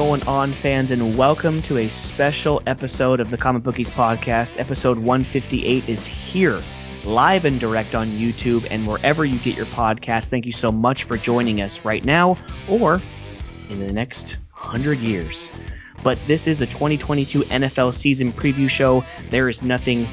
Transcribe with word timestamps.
Going 0.00 0.26
on, 0.26 0.54
fans, 0.54 0.90
and 0.92 1.14
welcome 1.14 1.60
to 1.60 1.76
a 1.76 1.88
special 1.90 2.62
episode 2.66 3.20
of 3.20 3.28
the 3.28 3.36
Comic 3.36 3.62
Bookies 3.62 3.90
podcast. 3.90 4.58
Episode 4.58 4.96
158 4.96 5.86
is 5.86 6.06
here, 6.06 6.62
live 7.04 7.44
and 7.44 7.60
direct 7.60 7.94
on 7.94 8.08
YouTube 8.12 8.66
and 8.70 8.86
wherever 8.86 9.26
you 9.26 9.38
get 9.40 9.58
your 9.58 9.66
podcasts. 9.66 10.30
Thank 10.30 10.46
you 10.46 10.52
so 10.52 10.72
much 10.72 11.04
for 11.04 11.18
joining 11.18 11.60
us 11.60 11.84
right 11.84 12.02
now 12.02 12.38
or 12.66 13.02
in 13.68 13.78
the 13.78 13.92
next 13.92 14.38
100 14.52 15.00
years. 15.00 15.52
But 16.02 16.18
this 16.26 16.46
is 16.46 16.56
the 16.56 16.66
2022 16.66 17.42
NFL 17.42 17.92
season 17.92 18.32
preview 18.32 18.70
show. 18.70 19.04
There 19.28 19.50
is 19.50 19.62
nothing. 19.62 20.08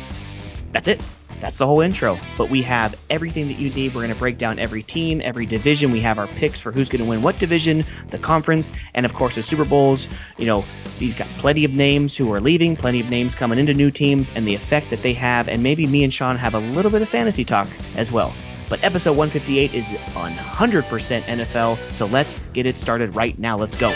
That's 0.74 0.90
it. 0.90 1.02
That's 1.40 1.58
the 1.58 1.67
whole 1.67 1.81
intro. 1.81 2.20
But 2.38 2.49
we 2.49 2.62
have 2.63 2.95
everything 3.09 3.48
that 3.48 3.59
you 3.59 3.70
need. 3.70 3.94
We're 3.94 4.02
going 4.02 4.13
to 4.13 4.20
break 4.20 4.38
down 4.38 4.59
every 4.59 4.84
team, 4.84 5.22
every 5.23 5.45
division. 5.45 5.91
We 5.91 6.02
have 6.02 6.18
our 6.18 6.27
picks 6.27 6.59
for 6.59 6.72
who's 6.72 6.90
going 6.90 7.04
to 7.04 7.09
win 7.09 7.22
what 7.22 7.38
division, 7.38 7.85
the 8.09 8.18
conference, 8.18 8.73
and 8.94 9.05
of 9.05 9.13
course 9.13 9.35
the 9.35 9.44
Super 9.44 9.66
Bowls. 9.66 10.09
You 10.38 10.48
know, 10.48 10.66
we've 10.99 11.18
got 11.18 11.27
plenty 11.38 11.63
of 11.63 11.71
names 11.71 12.18
who 12.18 12.32
are 12.34 12.41
leaving, 12.41 12.76
plenty 12.76 12.99
of 12.99 13.09
names 13.09 13.35
coming 13.35 13.60
into 13.60 13.74
new 13.74 13.91
teams, 13.91 14.32
and 14.35 14.48
the 14.48 14.55
effect 14.55 14.90
that 14.90 15.04
they 15.04 15.13
have. 15.13 15.48
And 15.48 15.62
maybe 15.62 15.85
me 15.85 16.04
and 16.04 16.13
Sean 16.13 16.37
have 16.37 16.55
a 16.55 16.60
little 16.60 16.91
bit 16.91 17.02
of 17.02 17.10
fantasy 17.10 17.46
talk 17.46 17.68
as 17.96 18.12
well. 18.12 18.34
But 18.70 18.84
episode 18.84 19.15
158 19.15 19.74
is 19.74 19.87
100% 19.90 21.21
NFL. 21.21 21.93
So 21.93 22.05
let's 22.07 22.40
get 22.54 22.65
it 22.65 22.76
started 22.77 23.15
right 23.15 23.37
now. 23.40 23.57
Let's 23.57 23.77
go. 23.77 23.91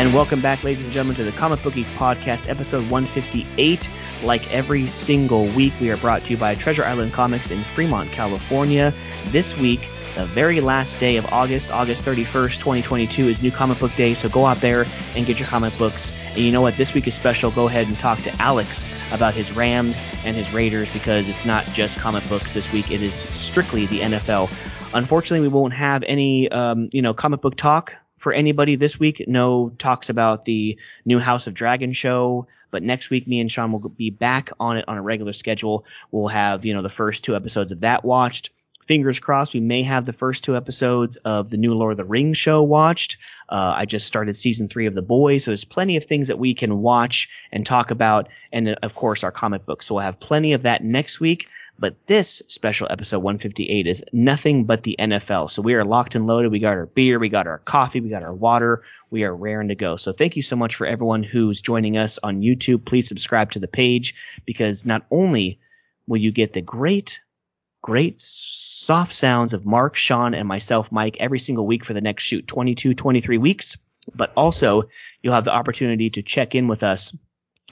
And 0.00 0.14
welcome 0.14 0.40
back, 0.40 0.64
ladies 0.64 0.82
and 0.82 0.90
gentlemen, 0.90 1.14
to 1.16 1.24
the 1.24 1.32
Comic 1.32 1.62
Bookies 1.62 1.90
Podcast, 1.90 2.48
episode 2.48 2.88
158. 2.90 3.90
Like 4.22 4.50
every 4.50 4.86
single 4.86 5.44
week, 5.48 5.74
we 5.78 5.90
are 5.90 5.98
brought 5.98 6.24
to 6.24 6.30
you 6.30 6.38
by 6.38 6.54
Treasure 6.54 6.86
Island 6.86 7.12
Comics 7.12 7.50
in 7.50 7.60
Fremont, 7.60 8.10
California. 8.10 8.94
This 9.26 9.58
week, 9.58 9.86
the 10.14 10.24
very 10.24 10.62
last 10.62 11.00
day 11.00 11.18
of 11.18 11.26
August, 11.26 11.70
August 11.70 12.02
31st, 12.06 12.56
2022, 12.60 13.28
is 13.28 13.42
New 13.42 13.50
Comic 13.50 13.78
Book 13.78 13.94
Day. 13.94 14.14
So 14.14 14.30
go 14.30 14.46
out 14.46 14.62
there 14.62 14.86
and 15.14 15.26
get 15.26 15.38
your 15.38 15.48
comic 15.48 15.76
books. 15.76 16.16
And 16.30 16.38
you 16.38 16.50
know 16.50 16.62
what? 16.62 16.78
This 16.78 16.94
week 16.94 17.06
is 17.06 17.14
special. 17.14 17.50
Go 17.50 17.68
ahead 17.68 17.86
and 17.86 17.98
talk 17.98 18.20
to 18.22 18.34
Alex 18.40 18.86
about 19.12 19.34
his 19.34 19.52
Rams 19.52 20.02
and 20.24 20.34
his 20.34 20.50
Raiders 20.50 20.88
because 20.88 21.28
it's 21.28 21.44
not 21.44 21.66
just 21.74 21.98
comic 21.98 22.26
books 22.26 22.54
this 22.54 22.72
week, 22.72 22.90
it 22.90 23.02
is 23.02 23.28
strictly 23.32 23.84
the 23.84 24.00
NFL. 24.00 24.50
Unfortunately, 24.94 25.46
we 25.46 25.52
won't 25.52 25.74
have 25.74 26.02
any, 26.04 26.48
um, 26.48 26.88
you 26.90 27.02
know, 27.02 27.12
comic 27.12 27.42
book 27.42 27.54
talk 27.54 27.92
for 28.20 28.34
anybody 28.34 28.76
this 28.76 29.00
week. 29.00 29.24
No 29.26 29.70
talks 29.78 30.10
about 30.10 30.44
the 30.44 30.78
new 31.06 31.18
House 31.18 31.46
of 31.46 31.54
Dragon 31.54 31.92
show, 31.92 32.46
but 32.70 32.82
next 32.82 33.08
week 33.08 33.26
me 33.26 33.40
and 33.40 33.50
Sean 33.50 33.72
will 33.72 33.88
be 33.88 34.10
back 34.10 34.50
on 34.60 34.76
it 34.76 34.84
on 34.86 34.98
a 34.98 35.02
regular 35.02 35.32
schedule. 35.32 35.86
We'll 36.12 36.28
have, 36.28 36.64
you 36.66 36.74
know, 36.74 36.82
the 36.82 36.90
first 36.90 37.24
two 37.24 37.34
episodes 37.34 37.72
of 37.72 37.80
that 37.80 38.04
watched. 38.04 38.50
Fingers 38.86 39.20
crossed, 39.20 39.54
we 39.54 39.60
may 39.60 39.82
have 39.82 40.04
the 40.04 40.12
first 40.12 40.44
two 40.44 40.56
episodes 40.56 41.16
of 41.18 41.48
the 41.48 41.56
new 41.56 41.74
Lord 41.74 41.92
of 41.92 41.96
the 41.96 42.04
Rings 42.04 42.36
show 42.36 42.62
watched. 42.62 43.16
Uh, 43.48 43.72
I 43.76 43.86
just 43.86 44.06
started 44.06 44.34
season 44.34 44.68
three 44.68 44.86
of 44.86 44.94
The 44.94 45.02
Boys, 45.02 45.44
so 45.44 45.52
there's 45.52 45.64
plenty 45.64 45.96
of 45.96 46.04
things 46.04 46.28
that 46.28 46.40
we 46.40 46.54
can 46.54 46.82
watch 46.82 47.28
and 47.52 47.64
talk 47.64 47.90
about, 47.90 48.28
and 48.52 48.70
of 48.82 48.94
course 48.94 49.24
our 49.24 49.32
comic 49.32 49.64
books. 49.64 49.86
So 49.86 49.94
we'll 49.94 50.04
have 50.04 50.20
plenty 50.20 50.52
of 50.52 50.62
that 50.62 50.84
next 50.84 51.20
week. 51.20 51.48
But 51.80 51.96
this 52.08 52.42
special 52.46 52.86
episode 52.90 53.20
158 53.20 53.86
is 53.86 54.04
nothing 54.12 54.66
but 54.66 54.82
the 54.82 54.96
NFL. 54.98 55.50
So 55.50 55.62
we 55.62 55.72
are 55.72 55.84
locked 55.84 56.14
and 56.14 56.26
loaded. 56.26 56.52
We 56.52 56.58
got 56.58 56.74
our 56.74 56.86
beer, 56.86 57.18
we 57.18 57.30
got 57.30 57.46
our 57.46 57.60
coffee, 57.60 58.00
we 58.00 58.10
got 58.10 58.22
our 58.22 58.34
water. 58.34 58.82
We 59.10 59.24
are 59.24 59.34
raring 59.34 59.68
to 59.68 59.74
go. 59.74 59.96
So 59.96 60.12
thank 60.12 60.36
you 60.36 60.42
so 60.42 60.56
much 60.56 60.76
for 60.76 60.86
everyone 60.86 61.22
who's 61.22 61.58
joining 61.58 61.96
us 61.96 62.18
on 62.22 62.42
YouTube. 62.42 62.84
Please 62.84 63.08
subscribe 63.08 63.50
to 63.52 63.58
the 63.58 63.66
page 63.66 64.14
because 64.44 64.84
not 64.84 65.06
only 65.10 65.58
will 66.06 66.18
you 66.18 66.30
get 66.30 66.52
the 66.52 66.60
great, 66.60 67.18
great 67.80 68.20
soft 68.20 69.14
sounds 69.14 69.54
of 69.54 69.64
Mark, 69.64 69.96
Sean, 69.96 70.34
and 70.34 70.46
myself, 70.46 70.92
Mike, 70.92 71.16
every 71.18 71.38
single 71.38 71.66
week 71.66 71.82
for 71.82 71.94
the 71.94 72.02
next 72.02 72.24
shoot 72.24 72.46
22, 72.46 72.92
23 72.92 73.38
weeks, 73.38 73.78
but 74.14 74.34
also 74.36 74.82
you'll 75.22 75.34
have 75.34 75.46
the 75.46 75.54
opportunity 75.54 76.10
to 76.10 76.20
check 76.20 76.54
in 76.54 76.68
with 76.68 76.82
us 76.82 77.16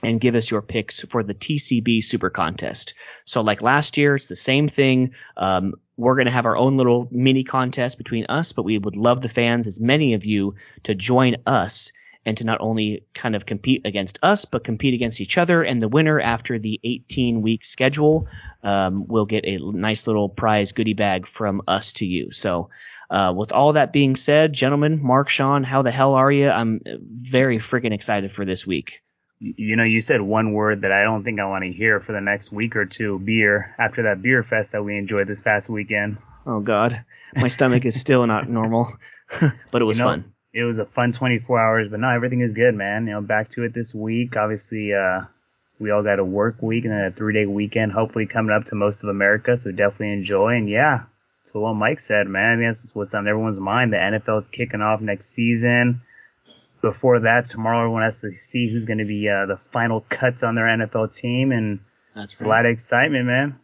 and 0.03 0.21
give 0.21 0.35
us 0.35 0.51
your 0.51 0.63
picks 0.63 1.01
for 1.01 1.23
the 1.23 1.35
TCB 1.35 2.03
Super 2.03 2.31
Contest. 2.31 2.95
So, 3.25 3.41
like 3.41 3.63
last 3.63 3.97
year, 3.97 4.15
it's 4.15 4.29
the 4.29 4.37
same 4.37 4.69
thing. 4.69 5.13
Um, 5.37 5.75
we're 5.97 6.15
going 6.15 6.27
to 6.27 6.33
have 6.33 6.47
our 6.47 6.57
own 6.57 6.77
little 6.77 7.09
mini 7.11 7.43
contest 7.43 7.99
between 7.99 8.25
us, 8.27 8.53
but 8.53 8.65
we 8.65 8.79
would 8.79 8.97
love 8.97 9.23
the 9.23 9.29
fans, 9.29 9.67
as 9.67 9.81
many 9.81 10.15
of 10.15 10.25
you, 10.25 10.55
to 10.85 10.95
join 10.95 11.37
us 11.47 11.91
and 12.25 12.37
to 12.37 12.45
not 12.45 12.59
only 12.61 13.03
kind 13.15 13.35
of 13.35 13.47
compete 13.47 13.81
against 13.85 14.19
us, 14.23 14.45
but 14.45 14.65
compete 14.65 14.95
against 14.95 15.21
each 15.21 15.39
other. 15.39 15.63
And 15.63 15.81
the 15.81 15.89
winner 15.89 16.21
after 16.21 16.59
the 16.59 16.79
18 16.85 17.43
week 17.43 17.65
schedule 17.65 18.29
um, 18.63 19.07
will 19.09 19.27
get 19.27 19.45
a 19.45 19.59
nice 19.73 20.07
little 20.07 20.29
prize 20.29 20.71
goodie 20.71 20.95
bag 20.95 21.27
from 21.27 21.63
us 21.67 21.93
to 21.95 22.07
you. 22.07 22.31
So, 22.31 22.69
uh, 23.11 23.33
with 23.35 23.51
all 23.53 23.73
that 23.73 23.93
being 23.93 24.15
said, 24.15 24.53
gentlemen, 24.53 25.03
Mark, 25.03 25.31
Sean, 25.31 25.65
how 25.65 25.81
the 25.81 25.91
hell 25.91 26.13
are 26.13 26.31
you? 26.31 26.51
I'm 26.51 26.81
very 26.85 27.57
freaking 27.57 27.95
excited 27.95 28.31
for 28.31 28.45
this 28.45 28.67
week 28.67 29.03
you 29.41 29.77
know, 29.77 29.85
you 29.85 30.01
said 30.01 30.21
one 30.21 30.53
word 30.53 30.83
that 30.83 30.93
I 30.93 31.05
don't 31.05 31.23
think 31.23 31.41
I 31.41 31.47
want 31.47 31.65
to 31.65 31.73
hear 31.73 32.01
for 32.01 32.13
the 32.13 32.21
next 32.21 32.51
week 32.51 32.75
or 32.77 32.85
two 32.85 33.19
beer 33.21 33.75
after 33.79 34.03
that 34.03 34.23
beer 34.23 34.43
fest 34.43 34.73
that 34.73 34.83
we 34.83 34.97
enjoyed 34.97 35.29
this 35.29 35.43
past 35.43 35.71
weekend. 35.71 36.19
Oh, 36.47 36.61
God. 36.61 37.05
My 37.37 37.49
stomach 37.49 37.85
is 37.85 38.01
still 38.01 38.27
not 38.27 38.49
normal, 38.49 38.89
but 39.71 39.83
it 39.83 39.85
was 39.85 39.99
you 39.99 40.05
know, 40.05 40.11
fun. 40.11 40.33
It 40.53 40.65
was 40.65 40.79
a 40.79 40.87
fun 40.87 41.13
24 41.13 41.61
hours, 41.61 41.89
but 41.89 42.01
no, 42.01 42.09
everything 42.09 42.41
is 42.41 42.53
good, 42.53 42.75
man. 42.75 43.07
You 43.07 43.13
know, 43.13 43.21
back 43.21 43.51
to 43.51 43.65
it 43.65 43.75
this 43.75 43.95
week. 43.95 44.37
Obviously, 44.37 44.93
uh, 44.93 45.23
we 45.79 45.91
all 45.91 46.03
got 46.03 46.19
a 46.19 46.25
work 46.25 46.61
week 46.61 46.85
and 46.85 46.93
then 46.93 47.05
a 47.05 47.13
three 47.13 47.35
day 47.35 47.47
weekend, 47.47 47.93
hopefully 47.93 48.27
coming 48.27 48.51
up 48.51 48.65
to 48.67 48.75
most 48.75 49.05
of 49.05 49.11
America. 49.11 49.57
So 49.57 49.71
definitely 49.71 50.15
enjoy. 50.15 50.57
And 50.57 50.69
yeah, 50.69 51.05
so 51.45 51.61
what 51.61 51.75
Mike 51.75 52.01
said, 52.01 52.27
man, 52.27 52.53
I 52.53 52.57
mean, 52.57 52.67
that's 52.67 52.93
what's 52.95 53.15
on 53.15 53.29
everyone's 53.29 53.61
mind. 53.61 53.93
The 53.93 53.99
NFL 53.99 54.39
is 54.39 54.49
kicking 54.49 54.81
off 54.81 55.01
next 55.01 55.27
season 55.27 56.01
before 56.81 57.21
that, 57.21 57.47
tomorrow 57.47 57.81
everyone 57.81 58.03
has 58.03 58.21
to 58.21 58.31
see 58.33 58.71
who's 58.71 58.85
going 58.85 58.99
to 58.99 59.05
be 59.05 59.29
uh, 59.29 59.47
the 59.47 59.57
final 59.57 60.05
cuts 60.09 60.43
on 60.43 60.55
their 60.55 60.67
NFL 60.67 61.15
team, 61.15 61.53
and 61.53 61.81
that's 62.15 62.41
right. 62.41 62.47
a 62.47 62.49
lot 62.49 62.67
of 62.67 62.73
excitement, 62.73 63.27
man. 63.27 63.59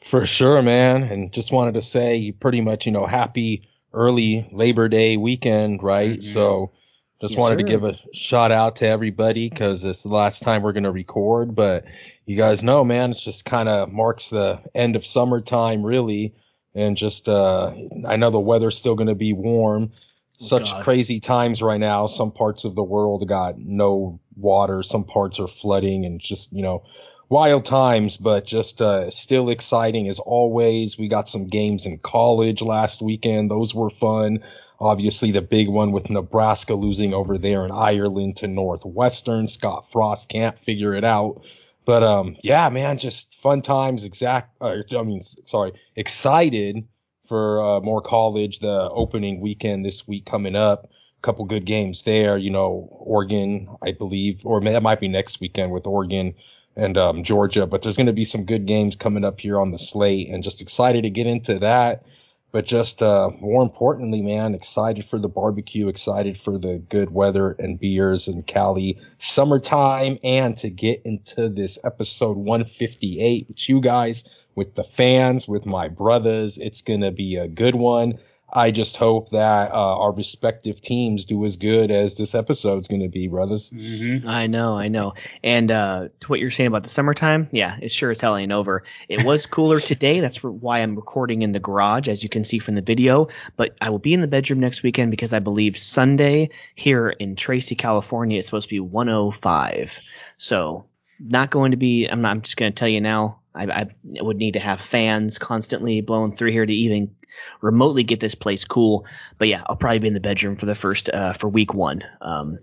For 0.00 0.26
sure, 0.26 0.62
man. 0.62 1.04
And 1.04 1.32
just 1.32 1.52
wanted 1.52 1.74
to 1.74 1.82
say, 1.82 2.32
pretty 2.32 2.60
much, 2.60 2.86
you 2.86 2.92
know, 2.92 3.06
happy 3.06 3.68
early 3.92 4.48
Labor 4.52 4.88
Day 4.88 5.16
weekend, 5.16 5.82
right? 5.82 6.18
Mm-hmm. 6.18 6.22
So, 6.22 6.72
just 7.20 7.34
yes, 7.34 7.40
wanted 7.40 7.60
sir. 7.60 7.66
to 7.66 7.70
give 7.70 7.84
a 7.84 7.98
shout 8.12 8.50
out 8.50 8.74
to 8.76 8.86
everybody 8.86 9.48
because 9.48 9.84
it's 9.84 10.02
the 10.02 10.08
last 10.08 10.42
time 10.42 10.62
we're 10.62 10.72
going 10.72 10.82
to 10.82 10.90
record. 10.90 11.54
But 11.54 11.84
you 12.26 12.36
guys 12.36 12.64
know, 12.64 12.84
man, 12.84 13.12
it's 13.12 13.22
just 13.22 13.44
kind 13.44 13.68
of 13.68 13.92
marks 13.92 14.30
the 14.30 14.60
end 14.74 14.96
of 14.96 15.06
summertime, 15.06 15.84
really. 15.84 16.34
And 16.74 16.96
just, 16.96 17.28
uh, 17.28 17.72
I 18.06 18.16
know 18.16 18.30
the 18.30 18.40
weather's 18.40 18.78
still 18.78 18.96
going 18.96 19.08
to 19.08 19.14
be 19.14 19.32
warm 19.32 19.92
such 20.42 20.70
God. 20.70 20.84
crazy 20.84 21.20
times 21.20 21.62
right 21.62 21.80
now. 21.80 22.06
Some 22.06 22.30
parts 22.30 22.64
of 22.64 22.74
the 22.74 22.82
world 22.82 23.26
got 23.28 23.58
no 23.58 24.20
water, 24.36 24.82
some 24.82 25.04
parts 25.04 25.38
are 25.38 25.48
flooding, 25.48 26.04
and 26.04 26.20
just 26.20 26.52
you 26.52 26.62
know, 26.62 26.82
wild 27.28 27.64
times. 27.64 28.16
But 28.16 28.46
just 28.46 28.82
uh, 28.82 29.10
still 29.10 29.48
exciting 29.48 30.08
as 30.08 30.18
always. 30.18 30.98
We 30.98 31.08
got 31.08 31.28
some 31.28 31.46
games 31.46 31.86
in 31.86 31.98
college 31.98 32.62
last 32.62 33.02
weekend; 33.02 33.50
those 33.50 33.74
were 33.74 33.90
fun. 33.90 34.40
Obviously, 34.80 35.30
the 35.30 35.42
big 35.42 35.68
one 35.68 35.92
with 35.92 36.10
Nebraska 36.10 36.74
losing 36.74 37.14
over 37.14 37.38
there 37.38 37.64
in 37.64 37.70
Ireland 37.70 38.36
to 38.38 38.48
Northwestern. 38.48 39.46
Scott 39.46 39.90
Frost 39.90 40.28
can't 40.28 40.58
figure 40.58 40.94
it 40.94 41.04
out. 41.04 41.44
But 41.84 42.02
um, 42.02 42.36
yeah, 42.42 42.68
man, 42.68 42.98
just 42.98 43.34
fun 43.34 43.62
times. 43.62 44.04
Exact. 44.04 44.56
Uh, 44.60 44.78
I 44.96 45.02
mean, 45.02 45.20
sorry, 45.20 45.72
excited 45.96 46.84
for 47.32 47.62
uh, 47.62 47.80
more 47.80 48.02
college. 48.02 48.58
The 48.58 48.90
opening 48.90 49.40
weekend 49.40 49.86
this 49.86 50.06
week 50.06 50.26
coming 50.26 50.54
up, 50.54 50.84
a 50.84 51.22
couple 51.22 51.46
good 51.46 51.64
games 51.64 52.02
there. 52.02 52.36
You 52.36 52.50
know, 52.50 52.90
Oregon, 52.90 53.70
I 53.82 53.92
believe, 53.92 54.44
or 54.44 54.60
that 54.60 54.82
might 54.82 55.00
be 55.00 55.08
next 55.08 55.40
weekend 55.40 55.72
with 55.72 55.86
Oregon 55.86 56.34
and 56.76 56.98
um, 56.98 57.24
Georgia. 57.24 57.66
But 57.66 57.80
there's 57.80 57.96
going 57.96 58.06
to 58.06 58.12
be 58.12 58.26
some 58.26 58.44
good 58.44 58.66
games 58.66 58.96
coming 58.96 59.24
up 59.24 59.40
here 59.40 59.58
on 59.58 59.70
the 59.70 59.78
slate, 59.78 60.28
and 60.28 60.44
just 60.44 60.60
excited 60.60 61.04
to 61.04 61.08
get 61.08 61.26
into 61.26 61.58
that. 61.60 62.04
But 62.50 62.66
just 62.66 63.02
uh, 63.02 63.30
more 63.40 63.62
importantly, 63.62 64.20
man, 64.20 64.54
excited 64.54 65.06
for 65.06 65.18
the 65.18 65.30
barbecue, 65.30 65.88
excited 65.88 66.36
for 66.36 66.58
the 66.58 66.82
good 66.90 67.14
weather 67.14 67.52
and 67.58 67.80
beers 67.80 68.28
in 68.28 68.42
Cali, 68.42 69.00
summertime, 69.16 70.18
and 70.22 70.54
to 70.58 70.68
get 70.68 71.00
into 71.06 71.48
this 71.48 71.78
episode 71.82 72.36
158 72.36 73.48
with 73.48 73.70
you 73.70 73.80
guys 73.80 74.28
with 74.54 74.74
the 74.74 74.84
fans, 74.84 75.48
with 75.48 75.66
my 75.66 75.88
brothers. 75.88 76.58
It's 76.58 76.80
going 76.80 77.00
to 77.00 77.10
be 77.10 77.36
a 77.36 77.48
good 77.48 77.74
one. 77.74 78.18
I 78.54 78.70
just 78.70 78.98
hope 78.98 79.30
that 79.30 79.72
uh, 79.72 79.98
our 79.98 80.12
respective 80.12 80.82
teams 80.82 81.24
do 81.24 81.44
as 81.46 81.56
good 81.56 81.90
as 81.90 82.16
this 82.16 82.34
episode's 82.34 82.86
going 82.86 83.00
to 83.00 83.08
be, 83.08 83.26
brothers. 83.26 83.70
Mm-hmm. 83.70 84.28
I 84.28 84.46
know, 84.46 84.76
I 84.76 84.88
know. 84.88 85.14
And 85.42 85.70
uh, 85.70 86.08
to 86.20 86.28
what 86.28 86.38
you're 86.38 86.50
saying 86.50 86.66
about 86.66 86.82
the 86.82 86.90
summertime, 86.90 87.48
yeah, 87.50 87.78
it 87.80 87.90
sure 87.90 88.10
as 88.10 88.20
hell 88.20 88.36
ain't 88.36 88.52
over. 88.52 88.84
It 89.08 89.24
was 89.24 89.46
cooler 89.46 89.80
today. 89.80 90.20
That's 90.20 90.42
why 90.44 90.80
I'm 90.80 90.94
recording 90.96 91.40
in 91.40 91.52
the 91.52 91.60
garage, 91.60 92.08
as 92.08 92.22
you 92.22 92.28
can 92.28 92.44
see 92.44 92.58
from 92.58 92.74
the 92.74 92.82
video. 92.82 93.26
But 93.56 93.74
I 93.80 93.88
will 93.88 93.98
be 93.98 94.12
in 94.12 94.20
the 94.20 94.28
bedroom 94.28 94.60
next 94.60 94.82
weekend 94.82 95.10
because 95.10 95.32
I 95.32 95.38
believe 95.38 95.78
Sunday 95.78 96.50
here 96.74 97.10
in 97.10 97.36
Tracy, 97.36 97.74
California, 97.74 98.38
it's 98.38 98.48
supposed 98.48 98.68
to 98.68 98.74
be 98.74 98.80
105. 98.80 99.98
So 100.36 100.84
not 101.20 101.50
going 101.50 101.70
to 101.70 101.76
be. 101.78 102.06
I'm 102.06 102.20
not. 102.20 102.30
I'm 102.30 102.42
just 102.42 102.58
going 102.58 102.70
to 102.72 102.76
tell 102.76 102.88
you 102.88 103.00
now. 103.00 103.38
I, 103.54 103.64
I 103.64 103.86
would 104.22 104.38
need 104.38 104.52
to 104.52 104.60
have 104.60 104.80
fans 104.80 105.38
constantly 105.38 106.00
blowing 106.00 106.34
through 106.34 106.52
here 106.52 106.66
to 106.66 106.72
even 106.72 107.14
remotely 107.60 108.02
get 108.02 108.20
this 108.20 108.34
place 108.34 108.64
cool. 108.64 109.06
But 109.38 109.48
yeah, 109.48 109.62
I'll 109.66 109.76
probably 109.76 109.98
be 109.98 110.08
in 110.08 110.14
the 110.14 110.20
bedroom 110.20 110.56
for 110.56 110.66
the 110.66 110.74
first 110.74 111.10
uh, 111.10 111.34
for 111.34 111.48
week 111.48 111.74
one. 111.74 112.02
Um, 112.20 112.58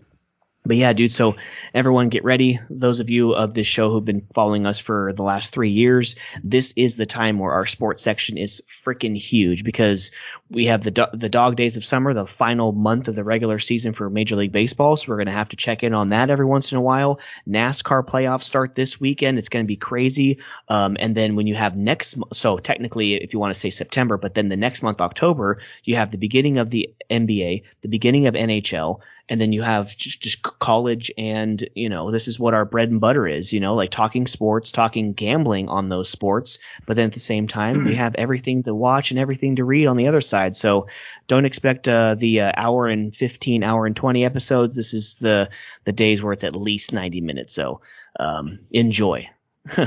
but 0.69 0.77
yeah, 0.77 0.94
dude. 0.94 1.12
So 1.12 1.36
everyone 1.74 2.10
get 2.10 2.24
ready. 2.24 2.60
Those 2.69 3.00
of 3.00 3.10
you 3.10 3.33
of 3.33 3.56
this 3.56 3.66
show 3.66 3.89
who've 3.89 4.06
been 4.06 4.21
following 4.36 4.68
us 4.68 4.77
for 4.77 5.12
the 5.13 5.24
last 5.24 5.51
three 5.51 5.71
years, 5.71 6.16
this 6.44 6.74
is 6.75 6.95
the 6.95 7.07
time 7.07 7.39
where 7.39 7.51
our 7.51 7.66
sports 7.66 8.04
section 8.04 8.38
is 8.38 8.62
freaking 8.68 9.18
huge 9.18 9.63
because 9.63 10.12
we 10.51 10.68
have 10.68 10.83
the, 10.83 10.92
do- 10.92 11.07
the 11.12 11.27
dog 11.27 11.56
days 11.56 11.75
of 11.75 11.83
summer, 11.83 12.13
the 12.13 12.24
final 12.24 12.71
month 12.74 13.07
of 13.07 13.16
the 13.16 13.24
regular 13.24 13.57
season 13.57 13.94
for 13.94 14.12
Major 14.12 14.36
League 14.36 14.51
Baseball. 14.51 14.95
So 14.95 15.06
we're 15.07 15.16
going 15.16 15.25
to 15.25 15.31
have 15.31 15.50
to 15.50 15.56
check 15.56 15.81
in 15.81 15.95
on 15.95 16.10
that 16.10 16.30
every 16.30 16.45
once 16.45 16.71
in 16.71 16.77
a 16.77 16.81
while. 16.81 17.19
NASCAR 17.48 18.06
playoffs 18.06 18.44
start 18.44 18.75
this 18.75 19.01
weekend. 19.01 19.39
It's 19.39 19.50
going 19.50 19.66
to 19.66 19.68
be 19.68 19.75
crazy. 19.75 20.39
Um, 20.68 20.98
and 21.00 21.18
then 21.18 21.36
when 21.36 21.48
you 21.48 21.56
have 21.56 21.77
next, 21.77 22.16
so 22.31 22.60
technically, 22.60 23.16
if 23.16 23.33
you 23.33 23.39
want 23.39 23.56
to 23.56 23.60
say 23.60 23.71
September, 23.71 24.18
but 24.18 24.36
then 24.36 24.50
the 24.50 24.57
next 24.57 24.83
month, 24.83 25.01
October, 25.01 25.60
you 25.86 25.95
have 25.95 26.12
the 26.12 26.18
beginning 26.19 26.60
of 26.60 26.69
the 26.69 26.88
NBA, 27.10 27.63
the 27.81 27.88
beginning 27.88 28.27
of 28.27 28.36
NHL, 28.36 29.00
and 29.30 29.40
then 29.40 29.54
you 29.54 29.62
have 29.62 29.96
just, 29.96 30.22
just 30.22 30.42
college 30.42 31.12
and 31.18 31.68
you 31.76 31.88
know 31.88 32.12
this 32.12 32.28
is 32.28 32.40
what 32.40 32.54
our 32.54 32.66
bread 32.66 32.90
and 32.90 33.00
butter 33.00 33.28
is 33.28 33.54
you 33.54 33.60
know 33.60 33.76
like 33.76 33.92
talking 33.92 34.26
sports 34.28 34.72
talking 34.72 35.14
gambling 35.14 35.70
on 35.70 35.90
those 35.90 36.10
sports. 36.10 36.58
But 36.86 36.96
then 36.96 37.08
at 37.08 37.14
the 37.14 37.20
same 37.20 37.48
time 37.48 37.84
we 37.86 37.96
have 37.96 38.16
everything 38.16 38.64
to 38.64 38.76
watch 38.76 39.12
and 39.12 39.20
everything 39.20 39.56
to 39.56 39.64
read 39.64 39.88
on 39.88 39.98
the 39.98 40.08
other 40.08 40.22
side. 40.22 40.56
So 40.56 40.88
don't 41.28 41.46
expect 41.46 41.88
uh, 41.88 42.16
the 42.16 42.42
uh, 42.42 42.52
hour 42.58 42.88
and 42.88 43.16
15 43.16 43.64
hour 43.64 43.86
and 43.86 43.96
20 43.96 44.26
episodes. 44.26 44.76
This 44.76 44.94
is 44.94 45.20
the 45.20 45.50
the 45.86 45.92
days 45.92 46.24
where 46.24 46.34
it's 46.34 46.44
at 46.44 46.56
least 46.56 46.94
90 46.94 47.22
minutes. 47.22 47.54
So 47.54 47.81
um, 48.20 48.60
enjoy 48.72 49.30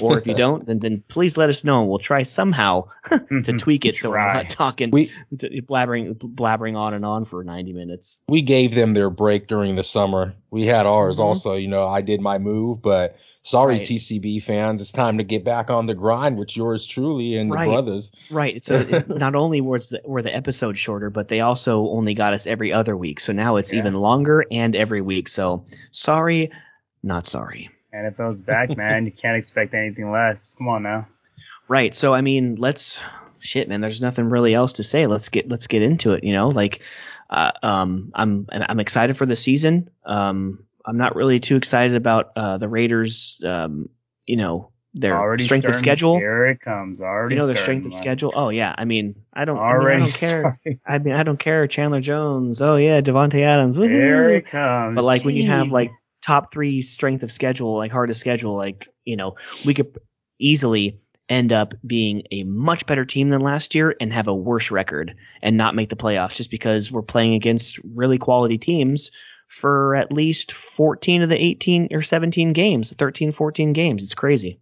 or 0.00 0.18
if 0.18 0.26
you 0.26 0.34
don't, 0.34 0.66
then 0.66 0.80
then 0.80 1.02
please 1.08 1.36
let 1.36 1.48
us 1.48 1.64
know, 1.64 1.80
and 1.80 1.88
we'll 1.88 1.98
try 1.98 2.22
somehow 2.22 2.84
to 3.44 3.52
tweak 3.58 3.84
it 3.84 3.96
so 3.96 4.10
we're 4.10 4.18
not 4.18 4.48
talking, 4.48 4.90
we, 4.90 5.10
blabbering 5.32 6.16
blabbering 6.16 6.76
on 6.76 6.94
and 6.94 7.04
on 7.04 7.24
for 7.24 7.44
ninety 7.44 7.72
minutes. 7.72 8.20
We 8.28 8.42
gave 8.42 8.74
them 8.74 8.94
their 8.94 9.10
break 9.10 9.48
during 9.48 9.74
the 9.74 9.84
summer. 9.84 10.34
We 10.50 10.66
had 10.66 10.86
ours 10.86 11.16
mm-hmm. 11.16 11.24
also. 11.24 11.54
You 11.54 11.68
know, 11.68 11.86
I 11.86 12.00
did 12.00 12.20
my 12.20 12.38
move, 12.38 12.82
but 12.82 13.16
sorry, 13.42 13.76
right. 13.76 13.86
TCB 13.86 14.42
fans, 14.42 14.80
it's 14.80 14.92
time 14.92 15.18
to 15.18 15.24
get 15.24 15.44
back 15.44 15.70
on 15.70 15.86
the 15.86 15.94
grind 15.94 16.38
with 16.38 16.56
yours 16.56 16.86
truly 16.86 17.36
and 17.36 17.50
right. 17.50 17.66
the 17.66 17.72
brothers. 17.72 18.12
Right. 18.30 18.62
So 18.62 18.74
it, 18.74 19.08
not 19.08 19.34
only 19.34 19.60
was 19.60 19.90
the, 19.90 20.00
were 20.04 20.22
the 20.22 20.34
episodes 20.34 20.78
shorter, 20.78 21.10
but 21.10 21.28
they 21.28 21.40
also 21.40 21.88
only 21.88 22.14
got 22.14 22.34
us 22.34 22.46
every 22.46 22.72
other 22.72 22.96
week. 22.96 23.20
So 23.20 23.32
now 23.32 23.56
it's 23.56 23.72
yeah. 23.72 23.80
even 23.80 23.94
longer 23.94 24.44
and 24.50 24.76
every 24.76 25.00
week. 25.00 25.28
So 25.28 25.64
sorry, 25.90 26.50
not 27.02 27.26
sorry. 27.26 27.70
NFL's 27.94 28.40
back, 28.40 28.76
man. 28.76 29.06
you 29.06 29.12
can't 29.12 29.36
expect 29.36 29.74
anything 29.74 30.10
less. 30.10 30.54
Come 30.54 30.68
on 30.68 30.82
now. 30.82 31.06
Right. 31.68 31.94
So 31.94 32.14
I 32.14 32.20
mean, 32.20 32.56
let's 32.56 33.00
shit, 33.38 33.68
man. 33.68 33.80
There's 33.80 34.02
nothing 34.02 34.30
really 34.30 34.54
else 34.54 34.74
to 34.74 34.82
say. 34.82 35.06
Let's 35.06 35.28
get 35.28 35.48
let's 35.48 35.66
get 35.66 35.82
into 35.82 36.12
it. 36.12 36.24
You 36.24 36.32
know, 36.32 36.48
like, 36.48 36.82
uh, 37.30 37.52
um, 37.62 38.12
I'm 38.14 38.46
I'm 38.50 38.80
excited 38.80 39.16
for 39.16 39.26
the 39.26 39.36
season. 39.36 39.90
Um, 40.04 40.64
I'm 40.84 40.96
not 40.96 41.14
really 41.14 41.40
too 41.40 41.56
excited 41.56 41.96
about 41.96 42.32
uh, 42.36 42.58
the 42.58 42.68
Raiders. 42.68 43.40
Um, 43.44 43.88
you 44.26 44.36
know, 44.36 44.70
their 44.94 45.18
already 45.18 45.44
strength 45.44 45.66
of 45.66 45.76
schedule. 45.76 46.18
Here 46.18 46.46
it 46.46 46.60
comes. 46.60 47.00
Already. 47.00 47.34
You 47.34 47.40
know 47.40 47.46
their 47.46 47.56
strength 47.56 47.86
of 47.86 47.94
schedule. 47.94 48.32
Oh 48.34 48.50
yeah. 48.50 48.74
I 48.76 48.84
mean, 48.84 49.14
I 49.32 49.44
don't. 49.44 49.58
Already 49.58 50.02
I, 50.02 50.04
mean, 50.04 50.04
I 50.04 50.08
don't 50.08 50.20
care. 50.20 50.60
I 50.86 50.98
mean, 50.98 51.14
I 51.14 51.22
don't 51.22 51.38
care. 51.38 51.66
Chandler 51.66 52.00
Jones. 52.00 52.60
Oh 52.60 52.76
yeah, 52.76 53.00
Davante 53.00 53.42
Adams. 53.42 53.78
Woo-hoo. 53.78 53.92
Here 53.92 54.30
it 54.30 54.46
comes. 54.46 54.94
But 54.94 55.04
like 55.04 55.22
Jeez. 55.22 55.26
when 55.26 55.36
you 55.36 55.46
have 55.46 55.70
like 55.70 55.92
top 56.22 56.52
three 56.52 56.82
strength 56.82 57.22
of 57.22 57.32
schedule, 57.32 57.76
like 57.76 57.92
hardest 57.92 58.20
schedule, 58.20 58.56
like, 58.56 58.88
you 59.04 59.16
know, 59.16 59.34
we 59.64 59.74
could 59.74 59.96
easily 60.38 61.00
end 61.28 61.52
up 61.52 61.74
being 61.86 62.22
a 62.30 62.44
much 62.44 62.86
better 62.86 63.04
team 63.04 63.28
than 63.28 63.40
last 63.40 63.74
year 63.74 63.94
and 64.00 64.12
have 64.12 64.28
a 64.28 64.34
worse 64.34 64.70
record 64.70 65.14
and 65.40 65.56
not 65.56 65.74
make 65.74 65.88
the 65.88 65.96
playoffs 65.96 66.34
just 66.34 66.50
because 66.50 66.90
we're 66.90 67.02
playing 67.02 67.34
against 67.34 67.78
really 67.94 68.18
quality 68.18 68.58
teams 68.58 69.10
for 69.48 69.94
at 69.94 70.12
least 70.12 70.52
14 70.52 71.22
of 71.22 71.28
the 71.28 71.42
18 71.42 71.88
or 71.92 72.02
17 72.02 72.52
games, 72.52 72.94
13, 72.94 73.30
14 73.30 73.72
games. 73.72 74.02
It's 74.02 74.14
crazy. 74.14 74.58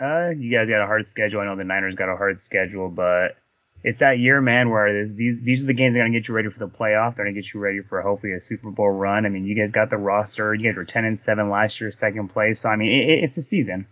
Uh, 0.00 0.30
you 0.30 0.50
guys 0.50 0.68
got 0.68 0.82
a 0.82 0.86
hard 0.86 1.04
schedule. 1.04 1.40
I 1.40 1.44
know 1.44 1.56
the 1.56 1.64
Niners 1.64 1.94
got 1.94 2.08
a 2.08 2.16
hard 2.16 2.40
schedule, 2.40 2.88
but 2.88 3.36
it's 3.82 3.98
that 3.98 4.18
year, 4.18 4.40
man, 4.40 4.70
where 4.70 5.06
these 5.06 5.42
these 5.42 5.62
are 5.62 5.66
the 5.66 5.74
games 5.74 5.94
that 5.94 6.00
are 6.00 6.04
gonna 6.04 6.18
get 6.18 6.28
you 6.28 6.34
ready 6.34 6.50
for 6.50 6.58
the 6.58 6.68
playoff. 6.68 7.14
They're 7.14 7.24
gonna 7.24 7.34
get 7.34 7.52
you 7.54 7.60
ready 7.60 7.80
for 7.80 8.02
hopefully 8.02 8.32
a 8.34 8.40
Super 8.40 8.70
Bowl 8.70 8.90
run. 8.90 9.24
I 9.26 9.28
mean, 9.28 9.44
you 9.44 9.54
guys 9.54 9.70
got 9.70 9.90
the 9.90 9.96
roster. 9.96 10.54
You 10.54 10.64
guys 10.64 10.76
were 10.76 10.84
ten 10.84 11.04
and 11.04 11.18
seven 11.18 11.48
last 11.50 11.80
year, 11.80 11.90
second 11.90 12.28
place. 12.28 12.60
So 12.60 12.68
I 12.68 12.76
mean, 12.76 12.90
it, 12.90 13.24
it's 13.24 13.36
a 13.36 13.42
season. 13.42 13.86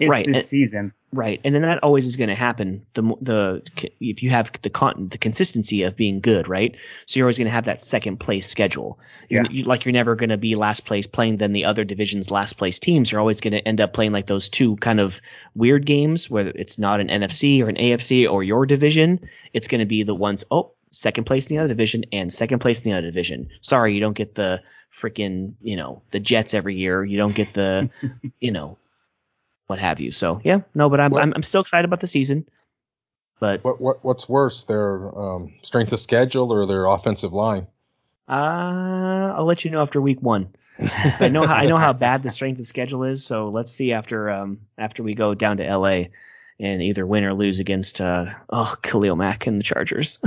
Right. 0.00 0.26
this 0.26 0.48
season. 0.48 0.92
Right, 1.12 1.40
and 1.44 1.54
then 1.54 1.62
that 1.62 1.80
always 1.84 2.06
is 2.06 2.16
going 2.16 2.28
to 2.28 2.34
happen. 2.34 2.84
The 2.94 3.02
the 3.20 3.62
if 4.00 4.20
you 4.20 4.30
have 4.30 4.50
the 4.62 4.70
con- 4.70 5.08
the 5.10 5.18
consistency 5.18 5.84
of 5.84 5.96
being 5.96 6.20
good, 6.20 6.48
right? 6.48 6.74
So 7.06 7.18
you're 7.18 7.26
always 7.26 7.38
going 7.38 7.46
to 7.46 7.52
have 7.52 7.66
that 7.66 7.80
second 7.80 8.18
place 8.18 8.48
schedule. 8.48 8.98
You're, 9.28 9.44
yeah. 9.44 9.50
You, 9.52 9.64
like 9.64 9.84
you're 9.84 9.92
never 9.92 10.16
going 10.16 10.30
to 10.30 10.36
be 10.36 10.56
last 10.56 10.86
place 10.86 11.06
playing 11.06 11.36
than 11.36 11.52
the 11.52 11.64
other 11.64 11.84
division's 11.84 12.32
last 12.32 12.54
place 12.54 12.80
teams. 12.80 13.12
You're 13.12 13.20
always 13.20 13.40
going 13.40 13.52
to 13.52 13.60
end 13.66 13.80
up 13.80 13.92
playing 13.92 14.10
like 14.10 14.26
those 14.26 14.48
two 14.48 14.74
kind 14.76 14.98
of 14.98 15.20
weird 15.54 15.86
games 15.86 16.28
where 16.28 16.48
it's 16.48 16.80
not 16.80 16.98
an 16.98 17.06
NFC 17.06 17.64
or 17.64 17.68
an 17.68 17.76
AFC 17.76 18.28
or 18.28 18.42
your 18.42 18.66
division. 18.66 19.20
It's 19.52 19.68
going 19.68 19.80
to 19.80 19.86
be 19.86 20.02
the 20.02 20.16
ones 20.16 20.42
oh 20.50 20.72
second 20.90 21.24
place 21.24 21.50
in 21.50 21.56
the 21.56 21.62
other 21.62 21.74
division 21.74 22.04
and 22.12 22.32
second 22.32 22.58
place 22.58 22.84
in 22.84 22.90
the 22.90 22.98
other 22.98 23.06
division. 23.06 23.48
Sorry, 23.60 23.94
you 23.94 24.00
don't 24.00 24.16
get 24.16 24.34
the 24.34 24.60
freaking 24.92 25.54
you 25.60 25.76
know 25.76 26.02
the 26.10 26.20
Jets 26.20 26.54
every 26.54 26.74
year. 26.74 27.04
You 27.04 27.16
don't 27.16 27.34
get 27.34 27.52
the 27.52 27.88
you 28.40 28.50
know 28.50 28.78
what 29.74 29.80
have 29.80 29.98
you. 29.98 30.12
So 30.12 30.40
yeah, 30.44 30.60
no, 30.74 30.88
but 30.88 31.00
I'm 31.00 31.10
what, 31.10 31.22
I'm, 31.22 31.32
I'm, 31.34 31.42
still 31.42 31.60
excited 31.60 31.84
about 31.84 31.98
the 31.98 32.06
season. 32.06 32.46
But 33.40 33.64
what, 33.64 33.80
what 33.80 34.04
what's 34.04 34.28
worse, 34.28 34.64
their 34.64 35.16
um, 35.18 35.52
strength 35.62 35.92
of 35.92 35.98
schedule 35.98 36.52
or 36.52 36.64
their 36.64 36.86
offensive 36.86 37.32
line? 37.32 37.66
Uh, 38.28 39.34
I'll 39.36 39.44
let 39.44 39.64
you 39.64 39.72
know 39.72 39.82
after 39.82 40.00
week 40.00 40.22
one. 40.22 40.48
I 41.18 41.28
know 41.28 41.44
how 41.44 41.54
I 41.54 41.66
know 41.66 41.76
how 41.76 41.92
bad 41.92 42.22
the 42.22 42.30
strength 42.30 42.60
of 42.60 42.68
schedule 42.68 43.02
is. 43.02 43.24
So 43.24 43.48
let's 43.48 43.72
see 43.72 43.92
after 43.92 44.30
um 44.30 44.60
after 44.78 45.02
we 45.02 45.14
go 45.14 45.34
down 45.34 45.56
to 45.56 45.66
L.A. 45.66 46.10
and 46.60 46.80
either 46.80 47.04
win 47.04 47.24
or 47.24 47.34
lose 47.34 47.58
against 47.58 48.00
uh 48.00 48.26
oh 48.50 48.76
Khalil 48.82 49.16
Mack 49.16 49.48
and 49.48 49.58
the 49.58 49.64
Chargers. 49.64 50.20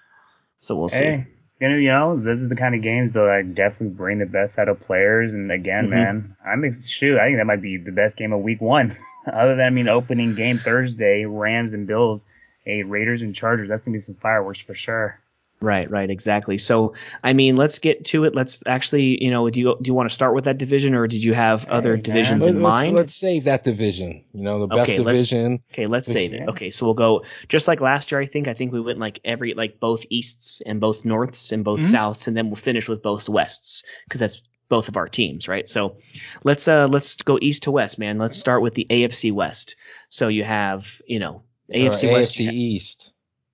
so 0.60 0.76
we'll 0.76 0.90
hey. 0.90 1.24
see 1.24 1.30
you 1.70 1.88
know, 1.88 2.18
those 2.18 2.42
are 2.42 2.48
the 2.48 2.56
kind 2.56 2.74
of 2.74 2.82
games 2.82 3.14
that 3.14 3.54
definitely 3.54 3.94
bring 3.96 4.18
the 4.18 4.26
best 4.26 4.58
out 4.58 4.68
of 4.68 4.80
players. 4.80 5.34
And 5.34 5.50
again, 5.52 5.84
mm-hmm. 5.84 5.94
man, 5.94 6.36
I'm 6.44 6.72
shoot. 6.72 7.18
I 7.18 7.26
think 7.26 7.38
that 7.38 7.46
might 7.46 7.62
be 7.62 7.76
the 7.76 7.92
best 7.92 8.16
game 8.16 8.32
of 8.32 8.40
Week 8.40 8.60
One. 8.60 8.96
Other 9.32 9.54
than 9.54 9.66
I 9.66 9.70
mean, 9.70 9.88
opening 9.88 10.34
game 10.34 10.58
Thursday, 10.58 11.24
Rams 11.24 11.72
and 11.72 11.86
Bills, 11.86 12.24
a 12.66 12.82
Raiders 12.82 13.22
and 13.22 13.34
Chargers. 13.34 13.68
That's 13.68 13.84
gonna 13.84 13.94
be 13.94 14.00
some 14.00 14.16
fireworks 14.16 14.60
for 14.60 14.74
sure. 14.74 15.20
Right, 15.62 15.88
right, 15.90 16.10
exactly. 16.10 16.58
So, 16.58 16.92
I 17.22 17.32
mean, 17.32 17.56
let's 17.56 17.78
get 17.78 18.04
to 18.06 18.24
it. 18.24 18.34
Let's 18.34 18.62
actually, 18.66 19.22
you 19.22 19.30
know, 19.30 19.48
do 19.48 19.60
you 19.60 19.76
do 19.80 19.88
you 19.88 19.94
want 19.94 20.08
to 20.08 20.14
start 20.14 20.34
with 20.34 20.44
that 20.44 20.58
division, 20.58 20.94
or 20.94 21.06
did 21.06 21.22
you 21.22 21.34
have 21.34 21.68
other 21.68 21.96
divisions 21.96 22.44
in 22.44 22.62
let's, 22.62 22.84
mind? 22.84 22.96
Let's 22.96 23.14
save 23.14 23.44
that 23.44 23.64
division. 23.64 24.24
You 24.32 24.42
know, 24.42 24.58
the 24.58 24.66
best 24.66 24.90
okay, 24.90 24.98
division. 24.98 25.52
Let's, 25.52 25.72
okay, 25.72 25.86
let's 25.86 26.06
save 26.06 26.34
it. 26.34 26.48
Okay, 26.48 26.70
so 26.70 26.84
we'll 26.84 26.94
go 26.94 27.24
just 27.48 27.68
like 27.68 27.80
last 27.80 28.10
year. 28.10 28.20
I 28.20 28.26
think. 28.26 28.48
I 28.48 28.54
think 28.54 28.72
we 28.72 28.80
went 28.80 28.98
like 28.98 29.20
every 29.24 29.54
like 29.54 29.78
both 29.78 30.04
easts 30.10 30.60
and 30.66 30.80
both 30.80 31.04
norths 31.04 31.52
and 31.52 31.64
both 31.64 31.80
mm-hmm. 31.80 31.94
souths, 31.94 32.26
and 32.26 32.36
then 32.36 32.48
we'll 32.48 32.56
finish 32.56 32.88
with 32.88 33.02
both 33.02 33.28
wests 33.28 33.84
because 34.04 34.20
that's 34.20 34.42
both 34.68 34.88
of 34.88 34.96
our 34.96 35.08
teams, 35.08 35.48
right? 35.48 35.68
So, 35.68 35.96
let's 36.44 36.66
uh 36.66 36.88
let's 36.88 37.14
go 37.16 37.38
east 37.40 37.62
to 37.64 37.70
west, 37.70 37.98
man. 37.98 38.18
Let's 38.18 38.38
start 38.38 38.62
with 38.62 38.74
the 38.74 38.86
AFC 38.90 39.30
West. 39.30 39.76
So 40.08 40.28
you 40.28 40.44
have, 40.44 41.00
you 41.06 41.18
know, 41.18 41.42
AFC 41.74 42.10
uh, 42.10 42.12
West. 42.12 42.34
AFC 42.34 42.52
East. 42.52 43.12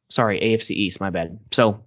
Sorry, 0.09 0.41
AFC 0.41 0.71
East. 0.71 1.00
My 1.00 1.11
bad. 1.11 1.38
So 1.53 1.85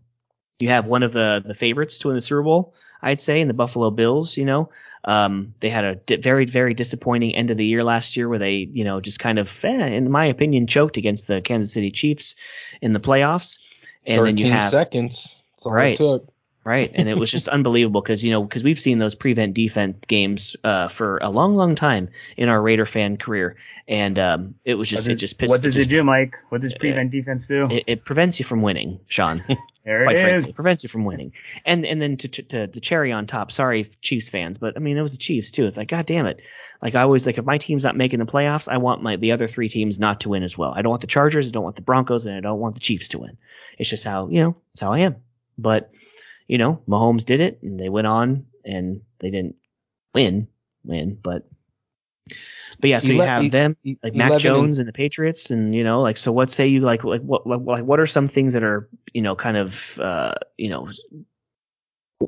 you 0.61 0.69
have 0.69 0.87
one 0.87 1.03
of 1.03 1.13
the 1.13 1.41
the 1.45 1.55
favorites 1.55 1.97
to 1.99 2.07
win 2.07 2.15
the 2.15 2.21
Super 2.21 2.43
Bowl, 2.43 2.73
I'd 3.01 3.21
say, 3.21 3.39
in 3.39 3.47
the 3.47 3.53
Buffalo 3.53 3.91
Bills. 3.91 4.37
You 4.37 4.45
know, 4.45 4.69
um, 5.05 5.53
they 5.59 5.69
had 5.69 5.83
a 5.83 5.95
di- 5.95 6.17
very 6.17 6.45
very 6.45 6.73
disappointing 6.73 7.35
end 7.35 7.49
of 7.49 7.57
the 7.57 7.65
year 7.65 7.83
last 7.83 8.15
year, 8.15 8.29
where 8.29 8.39
they 8.39 8.69
you 8.71 8.83
know 8.83 9.01
just 9.01 9.19
kind 9.19 9.39
of, 9.39 9.63
eh, 9.65 9.87
in 9.87 10.11
my 10.11 10.25
opinion, 10.25 10.67
choked 10.67 10.97
against 10.97 11.27
the 11.27 11.41
Kansas 11.41 11.73
City 11.73 11.91
Chiefs 11.91 12.35
in 12.81 12.93
the 12.93 12.99
playoffs. 12.99 13.59
And 14.05 14.25
then 14.25 14.37
you 14.37 14.51
have 14.51 14.63
seconds. 14.63 15.43
That's 15.53 15.65
all 15.65 15.73
right. 15.73 15.93
it 15.93 15.97
took. 15.97 16.27
Right, 16.63 16.91
and 16.93 17.09
it 17.09 17.17
was 17.17 17.31
just 17.31 17.47
unbelievable 17.47 18.01
because 18.01 18.23
you 18.23 18.29
know 18.29 18.43
because 18.43 18.63
we've 18.63 18.79
seen 18.79 18.99
those 18.99 19.15
prevent 19.15 19.55
defense 19.55 19.97
games 20.07 20.55
uh, 20.63 20.89
for 20.89 21.17
a 21.23 21.31
long, 21.31 21.55
long 21.55 21.73
time 21.73 22.07
in 22.37 22.49
our 22.49 22.61
Raider 22.61 22.85
fan 22.85 23.17
career, 23.17 23.55
and 23.87 24.19
um, 24.19 24.53
it 24.63 24.75
was 24.75 24.87
just 24.87 25.05
does, 25.05 25.07
it 25.07 25.15
just 25.15 25.39
pissed. 25.39 25.49
What 25.49 25.63
does 25.63 25.75
it, 25.75 25.79
just, 25.79 25.91
it 25.91 25.95
do, 25.95 26.03
Mike? 26.03 26.35
What 26.49 26.61
does 26.61 26.75
prevent 26.75 27.09
uh, 27.09 27.11
defense 27.11 27.47
do? 27.47 27.67
It, 27.71 27.83
it, 27.87 28.05
prevents 28.05 28.37
you 28.37 28.45
from 28.45 28.61
winning, 28.61 28.99
Sean. 29.07 29.43
there 29.83 30.03
it 30.03 30.13
is. 30.13 30.21
Frankly, 30.21 30.49
it 30.49 30.55
prevents 30.55 30.83
you 30.83 30.89
from 30.89 31.05
winning, 31.05 31.33
and 31.65 31.85
and 31.85 32.01
then 32.01 32.17
to, 32.17 32.27
to, 32.27 32.43
to 32.43 32.67
the 32.67 32.79
cherry 32.79 33.11
on 33.11 33.25
top. 33.25 33.51
Sorry, 33.51 33.91
Chiefs 34.01 34.29
fans, 34.29 34.57
but 34.57 34.75
I 34.75 34.79
mean 34.79 34.97
it 34.97 35.01
was 35.01 35.13
the 35.13 35.17
Chiefs 35.17 35.51
too. 35.51 35.65
It's 35.65 35.77
like 35.77 35.87
God 35.87 36.05
damn 36.05 36.25
it. 36.25 36.39
Like 36.81 36.95
I 36.95 37.01
always 37.01 37.25
like 37.25 37.37
if 37.37 37.45
my 37.45 37.57
team's 37.57 37.83
not 37.83 37.97
making 37.97 38.19
the 38.19 38.25
playoffs, 38.25 38.67
I 38.67 38.77
want 38.77 39.01
my 39.01 39.15
the 39.15 39.31
other 39.31 39.47
three 39.47 39.69
teams 39.69 39.99
not 39.99 40.21
to 40.21 40.29
win 40.29 40.43
as 40.43 40.57
well. 40.57 40.73
I 40.75 40.81
don't 40.81 40.91
want 40.91 41.01
the 41.01 41.07
Chargers, 41.07 41.47
I 41.47 41.51
don't 41.51 41.63
want 41.63 41.75
the 41.75 41.81
Broncos, 41.81 42.25
and 42.25 42.35
I 42.35 42.41
don't 42.41 42.59
want 42.59 42.75
the 42.75 42.81
Chiefs 42.81 43.07
to 43.09 43.19
win. 43.19 43.37
It's 43.77 43.89
just 43.89 44.03
how 44.03 44.27
you 44.27 44.41
know 44.41 44.55
it's 44.73 44.81
how 44.81 44.93
I 44.93 44.99
am. 44.99 45.15
But 45.57 45.91
you 46.47 46.57
know, 46.57 46.81
Mahomes 46.87 47.25
did 47.25 47.39
it 47.39 47.59
and 47.63 47.79
they 47.79 47.89
went 47.89 48.07
on 48.07 48.45
and 48.65 49.01
they 49.19 49.31
didn't 49.31 49.55
win, 50.13 50.47
win, 50.83 51.17
but 51.21 51.47
But 52.81 52.89
yeah, 52.89 52.99
so 52.99 53.09
you 53.09 53.21
have 53.21 53.51
them 53.51 53.77
like 54.03 54.15
Mac 54.15 54.39
Jones 54.39 54.77
and, 54.77 54.87
and 54.87 54.87
the 54.87 54.93
Patriots, 54.93 55.51
and 55.51 55.73
you 55.75 55.83
know, 55.83 56.01
like 56.01 56.17
so. 56.17 56.31
What 56.31 56.49
say 56.49 56.67
you 56.67 56.81
like 56.81 57.03
like 57.03 57.21
what 57.21 57.45
like 57.45 57.83
what 57.83 57.99
are 57.99 58.07
some 58.07 58.27
things 58.27 58.53
that 58.53 58.63
are 58.63 58.89
you 59.13 59.21
know 59.21 59.35
kind 59.35 59.55
of 59.55 59.99
uh 59.99 60.33
you 60.57 60.67
know 60.67 60.89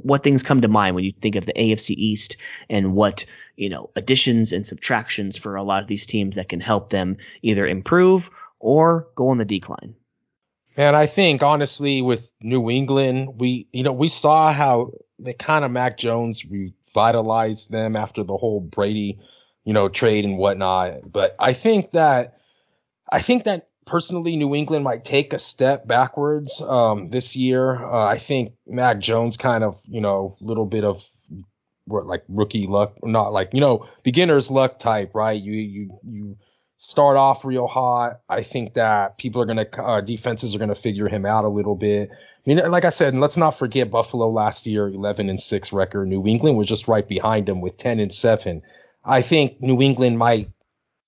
what 0.01 0.23
things 0.23 0.43
come 0.43 0.61
to 0.61 0.67
mind 0.67 0.95
when 0.95 1.03
you 1.03 1.13
think 1.19 1.35
of 1.35 1.45
the 1.45 1.53
AFC 1.53 1.91
East 1.91 2.35
and 2.69 2.93
what, 2.95 3.25
you 3.57 3.69
know, 3.69 3.89
additions 3.95 4.51
and 4.51 4.65
subtractions 4.65 5.37
for 5.37 5.55
a 5.55 5.63
lot 5.63 5.81
of 5.81 5.87
these 5.87 6.05
teams 6.05 6.35
that 6.35 6.49
can 6.49 6.59
help 6.59 6.89
them 6.89 7.17
either 7.41 7.67
improve 7.67 8.29
or 8.59 9.07
go 9.15 9.29
on 9.29 9.37
the 9.37 9.45
decline? 9.45 9.93
And 10.75 10.95
I 10.95 11.05
think 11.05 11.43
honestly 11.43 12.01
with 12.01 12.31
New 12.41 12.69
England, 12.69 13.39
we, 13.39 13.67
you 13.73 13.83
know, 13.83 13.93
we 13.93 14.07
saw 14.07 14.51
how 14.51 14.91
they 15.19 15.33
kind 15.33 15.63
of 15.63 15.71
Mac 15.71 15.97
Jones 15.97 16.43
revitalized 16.45 17.71
them 17.71 17.95
after 17.95 18.23
the 18.23 18.37
whole 18.37 18.59
Brady, 18.59 19.19
you 19.65 19.73
know, 19.73 19.89
trade 19.89 20.25
and 20.25 20.37
whatnot. 20.37 21.11
But 21.11 21.35
I 21.39 21.53
think 21.53 21.91
that, 21.91 22.37
I 23.11 23.21
think 23.21 23.43
that 23.45 23.69
personally, 23.85 24.35
New 24.35 24.55
England 24.55 24.83
might 24.83 25.03
take 25.05 25.33
a 25.33 25.39
step 25.39 25.87
backwards 25.87 26.61
um, 26.61 27.09
this 27.09 27.35
year. 27.35 27.83
Uh, 27.83 28.05
I 28.05 28.17
think 28.17 28.53
Mac 28.67 28.99
Jones 28.99 29.37
kind 29.37 29.63
of, 29.63 29.81
you 29.87 30.01
know, 30.01 30.37
little 30.41 30.65
bit 30.65 30.83
of 30.83 31.03
like 31.87 32.23
rookie 32.29 32.67
luck, 32.67 32.95
not 33.03 33.33
like 33.33 33.49
you 33.53 33.59
know 33.59 33.85
beginner's 34.03 34.49
luck 34.49 34.79
type, 34.79 35.13
right? 35.13 35.41
You 35.41 35.53
you 35.53 35.99
you 36.03 36.37
start 36.77 37.17
off 37.17 37.45
real 37.45 37.67
hot. 37.67 38.21
I 38.29 38.43
think 38.43 38.73
that 38.73 39.17
people 39.17 39.41
are 39.41 39.45
gonna 39.45 39.67
uh, 39.77 40.01
defenses 40.01 40.55
are 40.55 40.59
gonna 40.59 40.75
figure 40.75 41.09
him 41.09 41.25
out 41.25 41.45
a 41.45 41.49
little 41.49 41.75
bit. 41.75 42.09
I 42.11 42.15
mean, 42.45 42.71
like 42.71 42.85
I 42.85 42.89
said, 42.89 43.17
let's 43.17 43.37
not 43.37 43.51
forget 43.51 43.91
Buffalo 43.91 44.29
last 44.29 44.65
year, 44.65 44.87
eleven 44.87 45.29
and 45.29 45.41
six 45.41 45.73
record. 45.73 46.07
New 46.07 46.25
England 46.25 46.57
was 46.57 46.67
just 46.67 46.87
right 46.87 47.07
behind 47.07 47.49
him 47.49 47.61
with 47.61 47.77
ten 47.77 47.99
and 47.99 48.13
seven. 48.13 48.61
I 49.05 49.21
think 49.21 49.61
New 49.61 49.81
England 49.81 50.17
might 50.17 50.49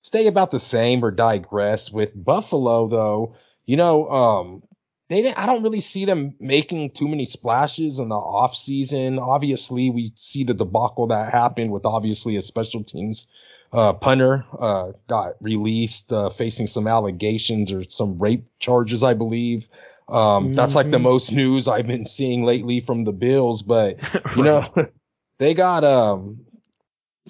stay 0.02 0.26
about 0.26 0.50
the 0.50 0.60
same 0.60 1.04
or 1.04 1.10
digress. 1.10 1.90
With 1.90 2.12
Buffalo, 2.24 2.88
though, 2.88 3.34
you 3.66 3.76
know, 3.76 4.08
um, 4.08 4.62
they 5.08 5.22
didn't, 5.22 5.38
I 5.38 5.46
don't 5.46 5.62
really 5.62 5.80
see 5.80 6.04
them 6.04 6.34
making 6.40 6.90
too 6.90 7.08
many 7.08 7.26
splashes 7.26 7.98
in 7.98 8.08
the 8.08 8.16
off 8.16 8.54
season. 8.54 9.18
Obviously, 9.18 9.90
we 9.90 10.12
see 10.16 10.44
the 10.44 10.54
debacle 10.54 11.06
that 11.08 11.32
happened 11.32 11.70
with 11.70 11.86
obviously 11.86 12.36
a 12.36 12.42
special 12.42 12.82
teams 12.82 13.26
uh, 13.72 13.92
punter 13.92 14.44
uh, 14.58 14.92
got 15.08 15.34
released, 15.40 16.12
uh, 16.12 16.30
facing 16.30 16.66
some 16.66 16.86
allegations 16.86 17.70
or 17.70 17.84
some 17.84 18.18
rape 18.18 18.44
charges, 18.58 19.02
I 19.02 19.14
believe. 19.14 19.68
Um, 20.08 20.16
mm-hmm. 20.16 20.52
That's 20.52 20.74
like 20.74 20.90
the 20.90 20.96
mm-hmm. 20.96 21.04
most 21.04 21.32
news 21.32 21.68
I've 21.68 21.86
been 21.86 22.06
seeing 22.06 22.44
lately 22.44 22.80
from 22.80 23.04
the 23.04 23.12
Bills, 23.12 23.62
but 23.62 23.98
you 24.36 24.42
know, 24.42 24.66
they 25.38 25.54
got 25.54 25.84
um, 25.84 26.45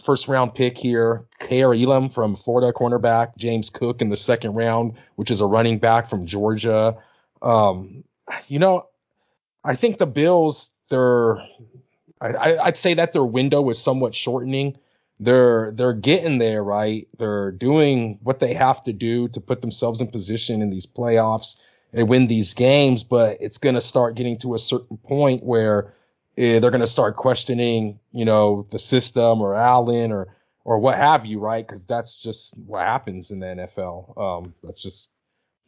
first 0.02 0.28
round 0.28 0.54
pick 0.54 0.76
here, 0.76 1.24
Kaiir 1.40 1.74
Elam 1.74 2.08
from 2.08 2.36
Florida 2.36 2.72
cornerback, 2.72 3.36
James 3.36 3.70
Cook 3.70 4.02
in 4.02 4.08
the 4.08 4.16
second 4.16 4.54
round, 4.54 4.94
which 5.16 5.30
is 5.30 5.40
a 5.40 5.46
running 5.46 5.78
back 5.78 6.08
from 6.08 6.26
Georgia. 6.26 6.96
Um, 7.42 8.04
you 8.48 8.58
know, 8.58 8.86
I 9.64 9.74
think 9.74 9.98
the 9.98 10.06
Bills, 10.06 10.70
they're, 10.90 11.38
I, 12.20 12.56
I'd 12.62 12.76
say 12.76 12.94
that 12.94 13.12
their 13.12 13.24
window 13.24 13.68
is 13.70 13.78
somewhat 13.78 14.14
shortening. 14.14 14.76
They're, 15.18 15.72
they're 15.72 15.92
getting 15.92 16.38
there, 16.38 16.62
right? 16.62 17.08
They're 17.18 17.52
doing 17.52 18.18
what 18.22 18.40
they 18.40 18.54
have 18.54 18.84
to 18.84 18.92
do 18.92 19.28
to 19.28 19.40
put 19.40 19.60
themselves 19.60 20.00
in 20.00 20.08
position 20.08 20.62
in 20.62 20.70
these 20.70 20.86
playoffs 20.86 21.56
and 21.92 22.08
win 22.08 22.26
these 22.26 22.52
games, 22.52 23.02
but 23.02 23.38
it's 23.40 23.58
going 23.58 23.74
to 23.74 23.80
start 23.80 24.14
getting 24.14 24.36
to 24.38 24.54
a 24.54 24.58
certain 24.58 24.98
point 24.98 25.42
where 25.42 25.92
they're 26.36 26.60
going 26.60 26.80
to 26.80 26.86
start 26.86 27.16
questioning, 27.16 27.98
you 28.12 28.24
know, 28.24 28.66
the 28.70 28.78
system 28.78 29.40
or 29.40 29.54
Allen 29.54 30.12
or 30.12 30.28
or 30.64 30.78
what 30.78 30.96
have 30.96 31.24
you, 31.24 31.38
right? 31.38 31.66
Because 31.66 31.86
that's 31.86 32.16
just 32.16 32.56
what 32.66 32.82
happens 32.82 33.30
in 33.30 33.38
the 33.38 33.46
NFL. 33.46 34.18
Um, 34.18 34.54
that's 34.62 34.82
just 34.82 35.10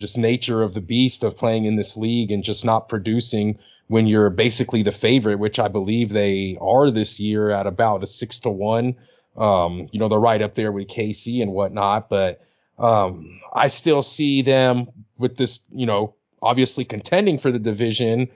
just 0.01 0.19
nature 0.19 0.63
of 0.63 0.75
the 0.75 0.81
beast 0.81 1.25
of 1.25 1.37
playing 1.37 1.65
in 1.65 1.77
this 1.77 1.97
league 1.97 2.31
and 2.31 2.45
just 2.45 2.65
not 2.65 2.89
producing 2.89 3.59
when 3.89 4.07
you're 4.07 4.31
basically 4.31 4.83
the 4.83 4.93
favorite, 4.93 5.39
which 5.39 5.59
I 5.59 5.69
believe 5.69 6.11
they 6.11 6.59
are 6.61 6.91
this 6.91 7.19
year 7.19 7.51
at 7.51 7.67
about 7.67 8.03
a 8.03 8.07
six 8.07 8.39
to 8.41 8.51
one. 8.51 8.95
Um, 9.37 9.89
you 9.93 9.99
know, 9.99 10.09
they're 10.09 10.19
right 10.19 10.43
up 10.43 10.55
there 10.55 10.73
with 10.73 10.89
KC 10.89 11.43
and 11.43 11.53
whatnot, 11.53 12.09
but 12.09 12.45
um, 12.79 13.41
I 13.55 13.69
still 13.69 14.03
see 14.03 14.43
them 14.43 14.89
with 15.17 15.37
this, 15.37 15.61
you 15.73 15.87
know, 15.87 16.15
obviously 16.43 16.85
contending 16.85 17.39
for 17.39 17.51
the 17.51 17.59
division 17.59 18.29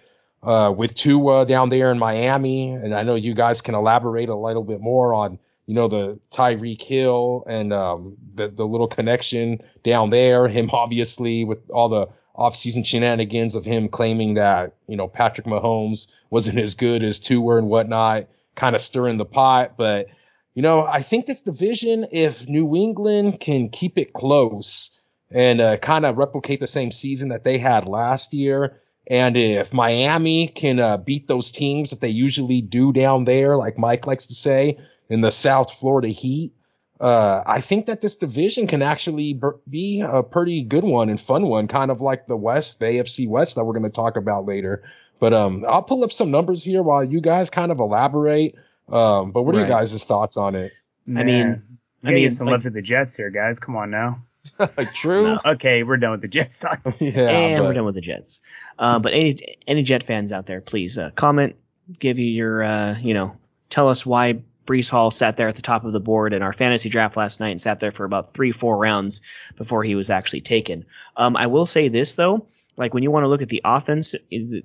uh, 0.42 0.72
with 0.76 0.94
Tua 0.94 1.46
down 1.46 1.68
there 1.68 1.90
in 1.90 1.98
Miami. 1.98 2.70
And 2.72 2.94
I 2.94 3.02
know 3.02 3.14
you 3.14 3.34
guys 3.34 3.60
can 3.60 3.74
elaborate 3.74 4.28
a 4.28 4.36
little 4.36 4.64
bit 4.64 4.80
more 4.80 5.14
on, 5.14 5.38
you 5.66 5.74
know, 5.74 5.88
the 5.88 6.18
Tyreek 6.32 6.82
Hill 6.82 7.44
and 7.48 7.72
um, 7.72 8.16
the, 8.34 8.48
the 8.48 8.66
little 8.66 8.88
connection 8.88 9.60
down 9.84 10.10
there. 10.10 10.48
Him, 10.48 10.70
obviously, 10.72 11.44
with 11.44 11.58
all 11.70 11.88
the 11.88 12.08
offseason 12.36 12.84
shenanigans 12.84 13.54
of 13.54 13.64
him 13.64 13.88
claiming 13.88 14.34
that, 14.34 14.74
you 14.88 14.96
know, 14.96 15.06
Patrick 15.06 15.46
Mahomes 15.46 16.08
wasn't 16.30 16.58
as 16.58 16.74
good 16.74 17.04
as 17.04 17.20
Tua 17.20 17.58
and 17.58 17.68
whatnot, 17.68 18.26
kind 18.54 18.74
of 18.74 18.82
stirring 18.82 19.18
the 19.18 19.24
pot. 19.24 19.74
But, 19.76 20.06
you 20.54 20.62
know, 20.62 20.86
I 20.86 21.02
think 21.02 21.26
this 21.26 21.40
division, 21.40 22.06
if 22.10 22.48
New 22.48 22.74
England 22.74 23.40
can 23.40 23.68
keep 23.68 23.96
it 23.98 24.14
close 24.14 24.90
and 25.30 25.60
uh, 25.60 25.76
kind 25.78 26.04
of 26.04 26.16
replicate 26.16 26.60
the 26.60 26.66
same 26.66 26.90
season 26.90 27.28
that 27.28 27.44
they 27.44 27.58
had 27.58 27.86
last 27.86 28.34
year, 28.34 28.81
and 29.08 29.36
if 29.36 29.72
Miami 29.72 30.48
can 30.48 30.78
uh, 30.78 30.96
beat 30.96 31.28
those 31.28 31.50
teams 31.50 31.90
that 31.90 32.00
they 32.00 32.08
usually 32.08 32.60
do 32.60 32.92
down 32.92 33.24
there, 33.24 33.56
like 33.56 33.78
Mike 33.78 34.06
likes 34.06 34.26
to 34.26 34.34
say, 34.34 34.78
in 35.08 35.20
the 35.20 35.30
South 35.30 35.72
Florida 35.72 36.08
Heat, 36.08 36.54
uh, 37.00 37.42
I 37.46 37.60
think 37.60 37.86
that 37.86 38.00
this 38.00 38.14
division 38.14 38.68
can 38.68 38.80
actually 38.80 39.38
be 39.68 40.00
a 40.00 40.22
pretty 40.22 40.62
good 40.62 40.84
one 40.84 41.08
and 41.08 41.20
fun 41.20 41.48
one, 41.48 41.66
kind 41.66 41.90
of 41.90 42.00
like 42.00 42.28
the 42.28 42.36
West, 42.36 42.78
the 42.78 42.86
AFC 42.86 43.28
West 43.28 43.56
that 43.56 43.64
we're 43.64 43.72
going 43.72 43.82
to 43.82 43.90
talk 43.90 44.16
about 44.16 44.46
later. 44.46 44.84
But 45.18 45.32
um, 45.32 45.64
I'll 45.68 45.82
pull 45.82 46.04
up 46.04 46.12
some 46.12 46.30
numbers 46.30 46.62
here 46.62 46.82
while 46.82 47.02
you 47.02 47.20
guys 47.20 47.50
kind 47.50 47.72
of 47.72 47.80
elaborate. 47.80 48.54
Um, 48.88 49.32
but 49.32 49.42
what 49.42 49.54
are 49.54 49.58
right. 49.58 49.68
you 49.68 49.74
guys' 49.74 50.04
thoughts 50.04 50.36
on 50.36 50.54
it? 50.54 50.72
I 51.08 51.24
mean, 51.24 51.62
I 52.04 52.12
mean, 52.12 52.30
some 52.30 52.46
like, 52.46 52.52
love 52.52 52.62
to 52.62 52.70
the 52.70 52.82
Jets 52.82 53.16
here, 53.16 53.30
guys. 53.30 53.58
Come 53.58 53.76
on 53.76 53.90
now. 53.90 54.22
True. 54.94 55.34
No, 55.34 55.40
okay, 55.46 55.82
we're 55.82 55.96
done 55.96 56.12
with 56.12 56.22
the 56.22 56.28
Jets 56.28 56.58
talk. 56.58 56.80
yeah, 57.00 57.30
and 57.30 57.62
but... 57.62 57.68
we're 57.68 57.74
done 57.74 57.84
with 57.84 57.94
the 57.94 58.00
Jets. 58.00 58.40
Uh, 58.82 58.98
but 58.98 59.14
any 59.14 59.38
any 59.68 59.82
Jet 59.84 60.02
fans 60.02 60.32
out 60.32 60.46
there, 60.46 60.60
please 60.60 60.98
uh, 60.98 61.10
comment, 61.14 61.54
give 62.00 62.18
you 62.18 62.26
your 62.26 62.64
uh, 62.64 62.98
you 62.98 63.14
know, 63.14 63.36
tell 63.70 63.88
us 63.88 64.04
why 64.04 64.42
Breece 64.66 64.90
Hall 64.90 65.12
sat 65.12 65.36
there 65.36 65.46
at 65.46 65.54
the 65.54 65.62
top 65.62 65.84
of 65.84 65.92
the 65.92 66.00
board 66.00 66.34
in 66.34 66.42
our 66.42 66.52
fantasy 66.52 66.88
draft 66.88 67.16
last 67.16 67.38
night 67.38 67.50
and 67.50 67.60
sat 67.60 67.78
there 67.78 67.92
for 67.92 68.04
about 68.04 68.34
three 68.34 68.50
four 68.50 68.76
rounds 68.76 69.20
before 69.56 69.84
he 69.84 69.94
was 69.94 70.10
actually 70.10 70.40
taken. 70.40 70.84
Um, 71.16 71.36
I 71.36 71.46
will 71.46 71.64
say 71.64 71.86
this 71.86 72.16
though. 72.16 72.44
Like 72.76 72.92
when 72.92 73.04
you 73.04 73.12
want 73.12 73.22
to 73.22 73.28
look 73.28 73.40
at 73.40 73.50
the 73.50 73.62
offense, 73.64 74.16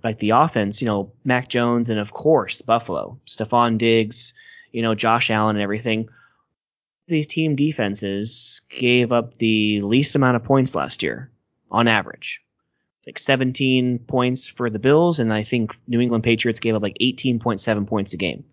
like 0.04 0.18
the 0.18 0.32
offense, 0.32 0.82
you 0.82 0.88
know, 0.88 1.12
Mac 1.24 1.50
Jones 1.50 1.88
and 1.88 2.00
of 2.00 2.14
course 2.14 2.60
Buffalo, 2.64 3.20
Stefon 3.28 3.78
Diggs, 3.78 4.34
you 4.72 4.82
know, 4.82 4.96
Josh 4.96 5.30
Allen 5.30 5.58
and 5.58 5.64
everything 5.64 6.10
these 7.08 7.28
team 7.28 7.56
defenses 7.56 8.62
gave 8.70 9.12
up 9.12 9.36
the 9.36 9.80
least 9.82 10.16
amount 10.16 10.36
of 10.36 10.44
points 10.44 10.74
last 10.74 11.04
year 11.04 11.32
on 11.70 11.88
average. 11.88 12.42
Like 13.08 13.18
17 13.18 14.00
points 14.00 14.46
for 14.46 14.70
the 14.70 14.80
Bills, 14.80 15.18
and 15.18 15.34
I 15.34 15.42
think 15.42 15.76
New 15.88 16.02
England 16.02 16.26
Patriots 16.26 16.60
gave 16.60 16.76
up 16.76 16.84
like 16.84 16.98
18.7 17.02 17.88
points 17.88 18.14
a 18.14 18.18
game. 18.18 18.44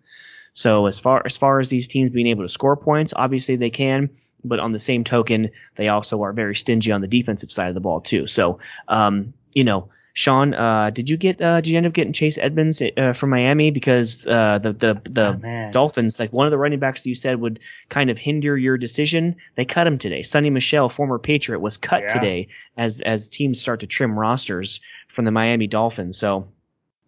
So 0.53 0.85
as 0.85 0.97
far 0.97 1.21
as 1.25 1.35
far 1.35 1.59
as 1.59 1.69
these 1.69 1.89
teams 1.89 2.09
being 2.09 2.27
able 2.27 2.43
to 2.43 2.49
score 2.49 2.77
points, 2.77 3.13
obviously 3.17 3.57
they 3.57 3.69
can, 3.69 4.09
but 4.45 4.61
on 4.61 4.71
the 4.71 4.79
same 4.79 5.03
token, 5.03 5.49
they 5.75 5.89
also 5.89 6.23
are 6.23 6.31
very 6.31 6.55
stingy 6.55 6.93
on 6.93 7.01
the 7.01 7.07
defensive 7.07 7.51
side 7.51 7.67
of 7.67 7.75
the 7.75 7.81
ball 7.81 7.99
too. 7.99 8.25
So, 8.27 8.57
um, 8.87 9.33
you 9.53 9.65
know, 9.65 9.89
Sean, 10.15 10.53
uh, 10.53 10.91
did 10.91 11.09
you 11.09 11.17
get? 11.17 11.41
Uh, 11.41 11.59
did 11.59 11.69
you 11.69 11.75
end 11.75 11.85
up 11.85 11.91
getting 11.91 12.13
Chase 12.13 12.37
Edmonds 12.37 12.81
uh, 12.95 13.11
from 13.11 13.31
Miami 13.31 13.69
because 13.69 14.25
uh, 14.27 14.57
the 14.59 14.71
the 14.71 15.01
the 15.03 15.41
oh, 15.43 15.71
Dolphins, 15.73 16.21
like 16.21 16.31
one 16.31 16.47
of 16.47 16.51
the 16.51 16.57
running 16.57 16.79
backs 16.79 17.05
you 17.05 17.13
said 17.13 17.41
would 17.41 17.59
kind 17.89 18.09
of 18.09 18.17
hinder 18.17 18.57
your 18.57 18.77
decision, 18.77 19.35
they 19.55 19.65
cut 19.65 19.85
him 19.85 19.97
today. 19.97 20.21
Sony 20.21 20.49
Michel, 20.49 20.87
former 20.87 21.19
Patriot, 21.19 21.59
was 21.59 21.75
cut 21.75 22.03
yeah. 22.03 22.13
today 22.13 22.47
as 22.77 23.01
as 23.01 23.27
teams 23.27 23.59
start 23.59 23.81
to 23.81 23.87
trim 23.87 24.17
rosters 24.17 24.79
from 25.09 25.25
the 25.25 25.31
Miami 25.31 25.67
Dolphins. 25.67 26.17
So, 26.17 26.47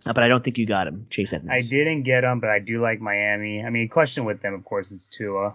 uh, 0.05 0.11
but 0.11 0.25
I 0.25 0.27
don't 0.27 0.43
think 0.43 0.57
you 0.57 0.65
got 0.65 0.85
him, 0.85 1.07
Chase 1.09 1.31
Edmonds. 1.31 1.65
I 1.65 1.69
didn't 1.69 2.03
get 2.03 2.25
him, 2.25 2.41
but 2.41 2.49
I 2.49 2.59
do 2.59 2.81
like 2.81 2.99
Miami. 2.99 3.63
I 3.63 3.69
mean, 3.69 3.87
question 3.87 4.25
with 4.25 4.41
them, 4.41 4.53
of 4.53 4.65
course, 4.65 4.91
is 4.91 5.05
Tua. 5.05 5.53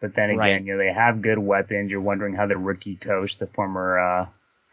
But 0.00 0.14
then 0.14 0.30
again, 0.30 0.38
right. 0.38 0.64
you 0.64 0.72
know, 0.72 0.78
they 0.78 0.92
have 0.92 1.22
good 1.22 1.38
weapons. 1.38 1.92
You're 1.92 2.00
wondering 2.00 2.34
how 2.34 2.46
the 2.46 2.56
rookie 2.56 2.96
coach, 2.96 3.38
the 3.38 3.46
former 3.46 4.00
uh, 4.00 4.26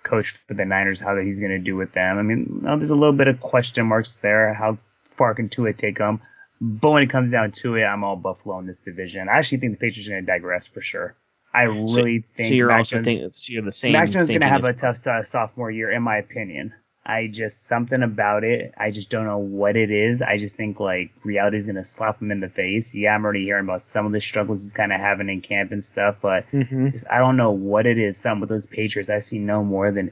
coach 0.06 0.30
for 0.32 0.54
the 0.54 0.64
Niners, 0.64 1.02
how 1.02 1.16
that 1.16 1.26
he's 1.26 1.40
going 1.40 1.52
to 1.52 1.60
do 1.60 1.76
with 1.76 1.92
them. 1.92 2.18
I 2.18 2.22
mean, 2.22 2.62
there's 2.62 2.92
a 2.92 2.96
little 2.96 3.16
bit 3.16 3.28
of 3.28 3.42
question 3.42 3.88
marks 3.88 4.16
there. 4.16 4.54
How 4.54 4.78
far 5.04 5.36
can 5.36 5.50
Tua 5.50 5.74
take 5.74 5.98
them? 5.98 6.22
But 6.62 6.92
when 6.92 7.04
it 7.04 7.10
comes 7.10 7.32
down 7.32 7.52
to 7.52 7.76
it, 7.76 7.84
I'm 7.84 8.06
all 8.06 8.16
Buffalo 8.16 8.58
in 8.60 8.66
this 8.66 8.80
division. 8.80 9.28
I 9.28 9.34
actually 9.34 9.58
think 9.58 9.74
the 9.74 9.78
Patriots 9.78 10.08
are 10.08 10.12
going 10.14 10.26
to 10.26 10.32
digress 10.32 10.68
for 10.68 10.80
sure. 10.80 11.16
I 11.54 11.64
really 11.64 12.22
so, 12.22 12.28
think. 12.36 12.50
So 12.50 12.54
you're 12.54 12.68
Mac 12.68 12.78
also 12.78 13.02
think 13.02 13.34
you're 13.48 13.62
the 13.62 13.72
same. 13.72 13.94
Mac 13.94 14.10
Jones 14.10 14.26
is 14.26 14.30
going 14.30 14.42
to 14.42 14.48
have 14.48 14.64
a 14.64 14.74
tough 14.74 15.06
uh, 15.08 15.24
sophomore 15.24 15.72
year, 15.72 15.92
in 15.92 16.04
my 16.04 16.18
opinion. 16.18 16.74
I 17.06 17.28
just 17.28 17.68
something 17.68 18.02
about 18.02 18.44
it. 18.44 18.74
I 18.78 18.90
just 18.90 19.10
don't 19.10 19.28
know 19.28 19.38
what 19.38 19.78
it 19.78 19.92
is. 19.92 20.22
I 20.22 20.38
just 20.38 20.56
think 20.56 20.80
like 20.80 21.12
reality 21.24 21.58
is 21.58 21.68
gonna 21.68 21.84
slap 21.84 22.22
him 22.22 22.32
in 22.32 22.40
the 22.40 22.50
face. 22.50 22.96
Yeah, 22.96 23.14
I'm 23.14 23.24
already 23.24 23.44
hearing 23.44 23.66
about 23.66 23.84
some 23.84 24.06
of 24.06 24.12
the 24.12 24.22
struggles 24.22 24.64
he's 24.64 24.74
kind 24.74 24.92
of 24.92 25.00
having 25.00 25.30
in 25.30 25.42
camp 25.42 25.72
and 25.72 25.84
stuff, 25.84 26.18
but 26.22 26.50
mm-hmm. 26.52 26.90
just, 26.90 27.06
I 27.10 27.20
don't 27.20 27.38
know 27.38 27.52
what 27.52 27.86
it 27.86 28.00
is. 28.00 28.18
Some 28.18 28.42
of 28.42 28.50
those 28.50 28.66
Patriots, 28.66 29.10
I 29.10 29.20
see 29.20 29.40
no 29.40 29.64
more 29.64 29.92
than 29.92 30.12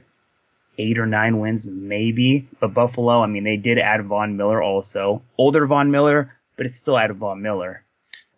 eight 0.78 0.98
or 0.98 1.06
nine 1.06 1.40
wins, 1.40 1.66
maybe. 1.66 2.48
But 2.60 2.74
Buffalo, 2.74 3.22
I 3.22 3.26
mean, 3.26 3.44
they 3.44 3.56
did 3.56 3.78
add 3.78 4.04
Von 4.04 4.36
Miller 4.36 4.62
also, 4.62 5.22
older 5.38 5.66
Von 5.66 5.90
Miller, 5.90 6.32
but 6.56 6.66
it's 6.66 6.76
still 6.76 6.98
added 6.98 7.16
Von 7.16 7.42
Miller. 7.42 7.83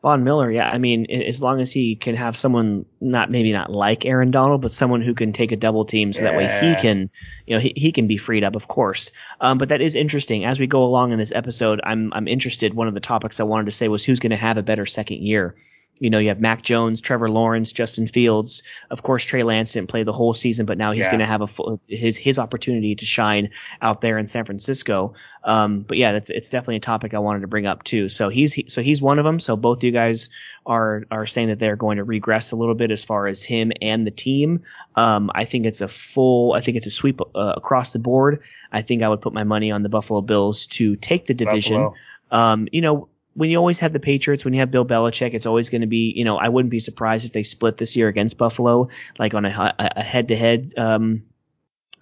Von 0.07 0.23
Miller, 0.23 0.53
yeah. 0.53 0.71
I 0.71 0.79
mean, 0.79 1.11
as 1.11 1.43
long 1.43 1.61
as 1.61 1.73
he 1.73 1.97
can 1.97 2.15
have 2.15 2.37
someone 2.37 2.87
not 3.01 3.29
maybe 3.29 3.51
not 3.51 3.73
like 3.73 4.07
Aaron 4.07 4.31
Donald, 4.31 4.61
but 4.61 4.71
someone 4.71 5.03
who 5.03 5.13
can 5.13 5.33
take 5.33 5.51
a 5.51 5.57
double 5.57 5.85
team, 5.85 6.13
so 6.13 6.23
yeah. 6.23 6.31
that 6.31 6.39
way 6.39 6.45
he 6.61 6.81
can, 6.81 7.11
you 7.49 7.57
know, 7.57 7.61
he, 7.61 7.73
he 7.75 7.91
can 7.91 8.07
be 8.07 8.17
freed 8.17 8.45
up, 8.45 8.55
of 8.55 8.69
course. 8.69 9.11
Um, 9.41 9.59
but 9.59 9.69
that 9.69 9.81
is 9.81 9.97
interesting. 9.97 10.45
As 10.45 10.61
we 10.61 10.69
go 10.69 10.85
along 10.85 11.11
in 11.11 11.19
this 11.19 11.33
episode, 11.33 11.81
I'm 11.83 12.13
I'm 12.13 12.29
interested. 12.29 12.75
One 12.75 12.87
of 12.87 12.95
the 12.95 13.01
topics 13.01 13.41
I 13.41 13.43
wanted 13.43 13.67
to 13.67 13.73
say 13.73 13.89
was 13.89 14.05
who's 14.05 14.21
going 14.21 14.31
to 14.31 14.37
have 14.37 14.57
a 14.57 14.63
better 14.63 14.87
second 14.87 15.23
year 15.23 15.57
you 15.99 16.11
know, 16.11 16.19
you 16.19 16.29
have 16.29 16.41
Mac 16.41 16.62
Jones, 16.62 17.00
Trevor 17.00 17.31
Lawrence, 17.31 17.73
Justin 17.73 18.07
Fields. 18.07 18.62
Of 18.91 19.03
course, 19.03 19.25
Trey 19.25 19.43
Lance 19.43 19.73
didn't 19.73 19.88
play 19.88 20.03
the 20.03 20.12
whole 20.12 20.35
season, 20.35 20.67
but 20.67 20.76
now 20.76 20.93
he's 20.93 21.05
yeah. 21.05 21.11
going 21.11 21.21
to 21.21 21.26
have 21.26 21.41
a 21.41 21.47
full, 21.47 21.81
his 21.88 22.19
his 22.19 22.38
opportunity 22.38 22.95
to 22.95 23.07
shine 23.07 23.49
out 23.81 24.03
there 24.03 24.19
in 24.19 24.26
San 24.26 24.45
Francisco. 24.45 25.15
Um, 25.45 25.81
but 25.81 25.97
yeah, 25.97 26.12
that's 26.12 26.29
it's 26.29 26.50
definitely 26.50 26.76
a 26.76 26.81
topic 26.81 27.15
I 27.15 27.19
wanted 27.19 27.41
to 27.41 27.47
bring 27.47 27.67
up 27.67 27.83
too. 27.85 28.11
So 28.11 28.29
he's 28.29 28.53
he, 28.53 28.67
so 28.69 28.83
he's 28.83 29.00
one 29.00 29.19
of 29.19 29.25
them. 29.25 29.41
So 29.41 29.57
both 29.57 29.83
you 29.83 29.91
guys 29.91 30.29
are 30.67 31.05
are 31.11 31.25
saying 31.25 31.49
that 31.49 31.61
they're 31.61 31.76
going 31.76 31.97
to 31.97 32.05
regress 32.05 32.53
a 32.53 32.57
little 32.57 32.75
bit 32.75 32.91
as 32.91 33.03
far 33.03 33.26
as 33.26 33.43
him 33.43 33.73
and 33.81 34.07
the 34.07 34.11
team. 34.11 34.62
Um, 34.97 35.31
I 35.35 35.45
think 35.45 35.65
it's 35.65 35.81
a 35.81 35.88
full. 35.88 36.53
I 36.53 36.61
think 36.61 36.76
it's 36.76 36.87
a 36.87 36.91
sweep 36.91 37.21
uh, 37.35 37.55
across 37.57 37.93
the 37.93 37.99
board. 37.99 38.43
I 38.73 38.83
think 38.83 39.03
I 39.03 39.09
would 39.09 39.23
put 39.23 39.33
my 39.33 39.45
money 39.45 39.71
on 39.71 39.83
the 39.83 39.88
Buffalo 39.88 40.21
Bills 40.21 40.67
to 40.69 40.95
take 40.97 41.25
the 41.25 41.35
division. 41.35 41.91
Um, 42.33 42.69
you 42.73 42.81
know, 42.83 43.09
when 43.37 43.50
you 43.50 43.59
always 43.59 43.78
have 43.78 43.93
the 43.93 44.00
Patriots, 44.00 44.45
when 44.45 44.55
you 44.55 44.61
have 44.61 44.71
Bill 44.71 44.87
Belichick, 44.87 45.35
it's 45.35 45.45
always 45.45 45.69
going 45.69 45.83
to 45.83 45.87
be, 45.87 46.12
you 46.16 46.25
know, 46.25 46.38
I 46.38 46.49
wouldn't 46.49 46.71
be 46.71 46.81
surprised 46.81 47.26
if 47.26 47.33
they 47.33 47.43
split 47.43 47.76
this 47.76 47.95
year 47.95 48.09
against 48.09 48.38
Buffalo, 48.38 48.88
like 49.19 49.35
on 49.35 49.45
a, 49.45 49.75
a 49.78 50.02
head-to-head, 50.02 50.66
um, 50.78 51.23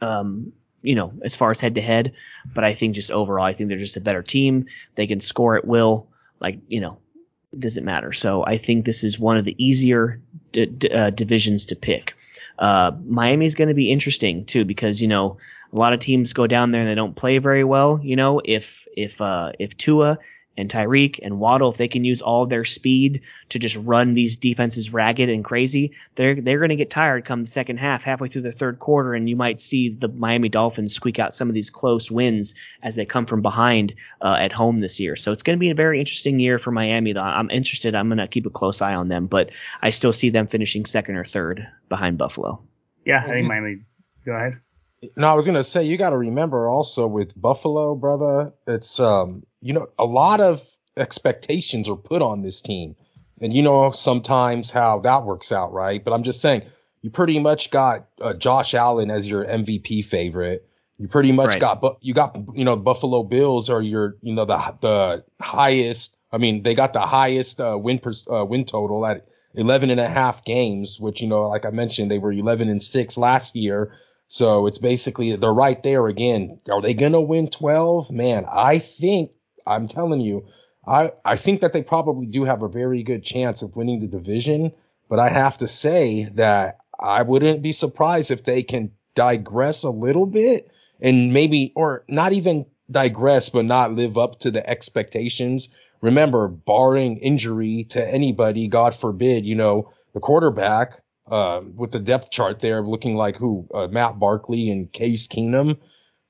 um, 0.01 0.53
you 0.83 0.95
know, 0.95 1.13
as 1.23 1.35
far 1.35 1.51
as 1.51 1.59
head-to-head. 1.59 2.13
But 2.55 2.63
I 2.63 2.73
think 2.73 2.95
just 2.95 3.11
overall, 3.11 3.45
I 3.45 3.53
think 3.53 3.69
they're 3.69 3.79
just 3.79 3.97
a 3.97 4.01
better 4.01 4.23
team. 4.23 4.67
They 4.95 5.09
can 5.09 5.19
score 5.19 5.57
at 5.57 5.67
will. 5.67 6.07
Like, 6.39 6.61
you 6.69 6.81
know, 6.81 6.99
it 7.53 7.59
doesn't 7.59 7.85
matter. 7.85 8.13
So 8.13 8.45
I 8.47 8.57
think 8.57 8.85
this 8.85 9.03
is 9.03 9.19
one 9.19 9.37
of 9.37 9.45
the 9.45 9.57
easier 9.59 10.21
d- 10.53 10.67
d- 10.67 10.91
uh, 10.91 11.11
divisions 11.11 11.65
to 11.67 11.77
pick. 11.77 12.15
Uh, 12.61 12.93
is 13.43 13.57
going 13.57 13.69
to 13.69 13.75
be 13.75 13.91
interesting 13.91 14.45
too 14.45 14.65
because 14.65 15.03
you 15.03 15.09
know 15.09 15.37
a 15.73 15.77
lot 15.77 15.93
of 15.93 15.99
teams 15.99 16.33
go 16.33 16.47
down 16.47 16.71
there 16.71 16.83
and 16.83 16.89
they 16.89 16.95
don't 16.95 17.17
play 17.17 17.39
very 17.39 17.65
well. 17.65 17.99
You 18.01 18.15
know 18.15 18.41
if 18.45 18.87
if 18.97 19.21
uh, 19.21 19.51
if 19.59 19.77
Tua 19.77 20.19
and 20.57 20.71
Tyreek 20.71 21.19
and 21.23 21.39
Waddle, 21.39 21.71
if 21.71 21.77
they 21.77 21.89
can 21.89 22.05
use 22.05 22.23
all 22.23 22.47
their 22.47 22.65
speed 22.65 23.21
to 23.49 23.59
just 23.59 23.77
run 23.77 24.15
these 24.15 24.37
defenses 24.37 24.93
ragged 24.93 25.29
and 25.29 25.45
crazy, 25.45 25.93
they're 26.15 26.41
they're 26.41 26.59
going 26.59 26.69
to 26.71 26.77
get 26.77 26.91
tired 26.91 27.25
come 27.25 27.41
the 27.41 27.47
second 27.47 27.79
half, 27.79 28.03
halfway 28.03 28.29
through 28.29 28.43
the 28.43 28.53
third 28.53 28.79
quarter, 28.79 29.15
and 29.15 29.29
you 29.29 29.37
might 29.37 29.61
see 29.61 29.89
the 29.89 30.09
Miami 30.09 30.49
Dolphins 30.49 30.95
squeak 30.95 31.19
out 31.19 31.35
some 31.35 31.49
of 31.49 31.55
these 31.55 31.71
close 31.71 32.11
wins 32.11 32.55
as 32.83 32.97
they 32.97 33.05
come 33.05 33.27
from 33.27 33.43
behind 33.43 33.95
uh, 34.21 34.37
at 34.39 34.53
home 34.53 34.81
this 34.81 35.01
year. 35.01 35.17
So 35.17 35.33
it's 35.33 35.43
going 35.43 35.59
to 35.59 35.61
be 35.61 35.71
a 35.71 35.75
very 35.75 35.99
interesting 35.99 36.39
year 36.39 36.59
for 36.59 36.71
Miami. 36.71 37.13
Though. 37.13 37.23
I'm 37.23 37.51
interested. 37.51 37.95
I'm 37.95 38.09
going 38.09 38.19
to 38.19 38.29
keep 38.29 38.47
a 38.47 38.51
close 38.51 38.81
eye 38.81 38.95
on 38.95 39.09
them, 39.09 39.27
but 39.27 39.51
I 39.83 39.91
still 39.91 40.13
see 40.13 40.31
them 40.31 40.47
finishing 40.47 40.87
second 40.87 41.17
or 41.17 41.25
third 41.25 41.67
behind 41.89 42.19
Buffalo. 42.19 42.63
Yeah, 43.05 43.23
I 43.25 43.29
think 43.29 43.49
Miami. 43.49 43.81
Go 44.25 44.33
ahead. 44.33 44.59
No, 45.17 45.29
I 45.29 45.35
was 45.35 45.47
gonna 45.47 45.65
say 45.65 45.85
you 45.85 45.97
got 45.97 46.11
to 46.11 46.19
remember 46.19 46.69
also 46.69 47.07
with 47.07 47.41
Buffalo, 47.41 47.95
brother. 47.95 48.53
It's 48.67 49.01
um, 49.01 49.45
you 49.61 49.73
know, 49.73 49.89
a 49.99 50.05
lot 50.05 50.41
of 50.41 50.63
expectations 50.97 51.89
are 51.89 51.97
put 51.97 52.23
on 52.23 52.41
this 52.41 52.61
team, 52.61 52.97
and 53.41 53.53
you 53.53 53.63
know 53.63 53.91
sometimes 53.91 54.71
how 54.71 55.01
that 55.01 55.25
works 55.25 55.53
out, 55.53 55.73
right? 55.73 56.05
But 56.05 56.13
I'm 56.13 56.23
just 56.23 56.41
saying, 56.41 56.63
you 57.05 57.11
pretty 57.11 57.39
much 57.39 57.71
got 57.71 58.07
uh, 58.23 58.33
Josh 58.33 58.73
Allen 58.73 59.11
as 59.11 59.29
your 59.29 59.45
MVP 59.45 60.07
favorite. 60.07 60.67
You 60.97 61.07
pretty 61.07 61.33
much 61.33 61.49
right. 61.49 61.61
got, 61.61 61.83
but 61.83 61.99
you 62.01 62.15
got, 62.15 62.35
you 62.55 62.65
know, 62.65 62.77
Buffalo 62.77 63.23
Bills 63.25 63.69
are 63.69 63.83
your, 63.83 64.17
you 64.23 64.35
know, 64.35 64.47
the 64.47 64.57
the 64.81 65.25
highest. 65.39 66.17
I 66.33 66.39
mean, 66.39 66.63
they 66.63 66.75
got 66.75 66.95
the 66.95 67.01
highest 67.01 67.61
uh, 67.61 67.77
win 67.79 67.99
per, 67.99 68.13
uh, 68.31 68.47
win 68.47 68.65
total 68.65 69.05
at 69.05 69.27
11 69.55 69.91
and 69.91 70.01
a 70.01 70.09
half 70.09 70.47
games, 70.47 70.99
which 70.99 71.21
you 71.21 71.29
know, 71.29 71.47
like 71.49 71.67
I 71.67 71.71
mentioned, 71.71 72.11
they 72.11 72.19
were 72.19 72.33
11 72.33 72.71
and 72.71 72.83
six 72.83 73.19
last 73.19 73.55
year. 73.55 73.93
So 74.29 74.67
it's 74.67 74.79
basically 74.79 75.37
they're 75.37 75.53
right 75.53 75.83
there 75.83 76.07
again. 76.07 76.59
Are 76.71 76.81
they 76.81 76.95
gonna 76.95 77.21
win 77.21 77.49
12? 77.49 78.11
Man, 78.11 78.47
I 78.51 78.79
think 78.79 79.31
I'm 79.67 79.87
telling 79.87 80.21
you, 80.21 80.47
I 80.87 81.13
I 81.25 81.37
think 81.37 81.61
that 81.61 81.73
they 81.73 81.83
probably 81.83 82.27
do 82.27 82.45
have 82.45 82.63
a 82.63 82.69
very 82.69 83.03
good 83.03 83.23
chance 83.23 83.63
of 83.63 83.77
winning 83.77 84.01
the 84.01 84.07
division. 84.07 84.73
But 85.09 85.19
I 85.19 85.29
have 85.29 85.59
to 85.59 85.69
say 85.69 86.25
that 86.35 86.79
I 86.99 87.23
wouldn't 87.23 87.63
be 87.63 87.73
surprised 87.73 88.31
if 88.31 88.45
they 88.45 88.63
can 88.63 88.91
digress 89.15 89.85
a 89.85 89.91
little 89.91 90.27
bit 90.27 90.71
and 91.01 91.33
maybe 91.33 91.73
or 91.77 92.05
not 92.09 92.33
even 92.33 92.67
digress, 92.91 93.49
but 93.49 93.65
not 93.65 93.93
live 93.95 94.19
up 94.19 94.41
to 94.41 94.51
the 94.51 94.69
expectations. 94.69 95.69
Remember, 96.01 96.49
barring 96.49 97.19
injury 97.19 97.85
to 97.91 98.07
anybody, 98.07 98.69
God 98.69 98.95
forbid, 98.95 99.45
you 99.47 99.55
know, 99.55 99.91
the 100.13 100.21
quarterback 100.21 101.03
uh, 101.31 101.61
with 101.75 101.93
the 101.93 101.99
depth 101.99 102.31
chart 102.31 102.61
there 102.61 102.83
looking 102.83 103.17
like 103.17 103.37
who 103.37 103.67
uh, 103.75 103.89
Matt 103.89 104.19
Barkley 104.19 104.71
and 104.71 104.93
Case 104.93 105.27
Keenum. 105.27 105.79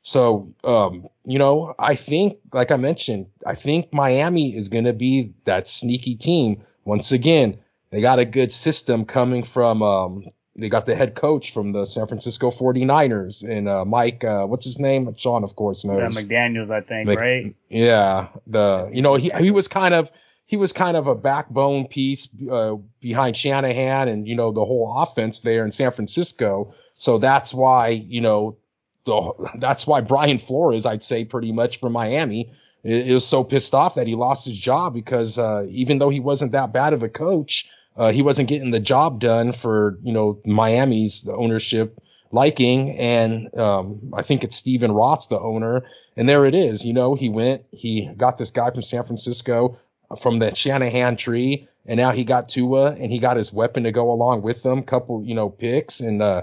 So, 0.03 0.53
um, 0.65 1.07
you 1.25 1.39
know, 1.39 1.75
I 1.79 1.95
think, 1.95 2.37
like 2.53 2.71
I 2.71 2.77
mentioned, 2.77 3.27
I 3.47 3.55
think 3.55 3.93
Miami 3.93 4.55
is 4.55 4.69
going 4.69 4.85
to 4.85 4.93
be 4.93 5.33
that 5.47 5.67
sneaky 5.67 6.15
team. 6.15 6.63
Once 6.85 7.11
again, 7.11 7.59
they 7.91 8.03
got 8.03 8.19
a 8.19 8.27
good 8.27 8.53
system 8.53 9.07
coming 9.07 9.43
from, 9.43 9.83
um, 9.83 10.25
they 10.57 10.69
got 10.69 10.85
the 10.85 10.95
head 10.95 11.15
coach 11.15 11.53
from 11.53 11.73
the 11.73 11.87
San 11.87 12.07
Francisco 12.07 12.51
49ers 12.51 13.49
and, 13.49 13.67
uh, 13.67 13.85
Mike, 13.87 14.23
uh, 14.25 14.45
what's 14.45 14.67
his 14.67 14.79
name? 14.79 15.13
Sean, 15.17 15.43
of 15.43 15.57
course, 15.57 15.87
knows. 15.87 15.99
Yeah, 15.99 16.23
McDaniels, 16.23 16.71
I 16.71 16.83
think, 16.83 17.09
Mc, 17.09 17.19
right? 17.19 17.57
Yeah. 17.71 18.29
The, 18.47 18.91
you 18.93 19.01
know, 19.01 19.15
he, 19.15 19.31
he 19.41 19.51
was 19.51 19.69
kind 19.69 19.95
of, 19.95 20.13
he 20.55 20.57
was 20.57 20.73
kind 20.73 20.97
of 20.97 21.09
a 21.09 21.17
backbone 21.17 21.85
piece 21.85 22.29
uh, 22.49 22.77
behind 23.01 23.37
Shanahan 23.37 24.07
and 24.07 24.29
you 24.29 24.37
know 24.37 24.53
the 24.53 24.65
whole 24.65 24.95
offense 25.03 25.41
there 25.41 25.65
in 25.65 25.73
San 25.73 25.91
Francisco. 25.91 26.73
So 26.93 27.19
that's 27.19 27.53
why 27.53 27.89
you 27.89 28.21
know 28.21 28.57
the, 29.05 29.33
that's 29.59 29.85
why 29.85 30.01
Brian 30.01 30.39
Flores, 30.39 30.87
I'd 30.87 31.03
say, 31.03 31.25
pretty 31.25 31.51
much 31.51 31.81
from 31.81 31.91
Miami, 31.91 32.53
is 32.85 33.27
so 33.27 33.43
pissed 33.43 33.75
off 33.75 33.97
that 33.97 34.07
he 34.07 34.15
lost 34.15 34.47
his 34.47 34.57
job 34.57 34.95
because 34.95 35.39
uh, 35.39 35.67
even 35.69 35.99
though 35.99 36.09
he 36.09 36.21
wasn't 36.21 36.53
that 36.53 36.73
bad 36.73 36.93
of 36.93 37.03
a 37.03 37.09
coach, 37.09 37.69
uh, 37.97 38.13
he 38.13 38.23
wasn't 38.23 38.49
getting 38.49 38.71
the 38.71 38.79
job 38.79 39.19
done 39.19 39.51
for 39.51 39.99
you 40.05 40.13
know 40.13 40.41
Miami's 40.45 41.29
ownership 41.35 42.01
liking. 42.31 42.97
And 42.97 43.53
um, 43.59 43.99
I 44.13 44.23
think 44.23 44.45
it's 44.45 44.55
Stephen 44.55 44.93
Ross, 44.93 45.27
the 45.27 45.41
owner. 45.41 45.83
And 46.17 46.29
there 46.29 46.47
it 46.47 46.55
is. 46.55 46.85
You 46.85 46.93
know, 46.93 47.17
he 47.17 47.29
went, 47.29 47.65
he 47.73 48.09
got 48.17 48.39
this 48.39 48.53
guy 48.53 48.71
from 48.71 48.83
San 48.83 49.03
Francisco 49.03 49.77
from 50.19 50.39
the 50.39 50.55
Shanahan 50.55 51.17
tree, 51.17 51.69
and 51.87 51.99
now 51.99 52.13
he 52.13 52.25
got 52.25 52.49
Tua, 52.49 52.93
and 52.93 53.11
he 53.13 53.19
got 53.19 53.37
his 53.37 53.53
weapon 53.53 53.85
to 53.85 53.93
go 53.93 54.11
along 54.11 54.43
with 54.43 54.63
them. 54.63 54.83
Couple, 54.83 55.23
you 55.25 55.35
know, 55.35 55.51
picks, 55.51 56.01
and 56.01 56.23
uh, 56.23 56.43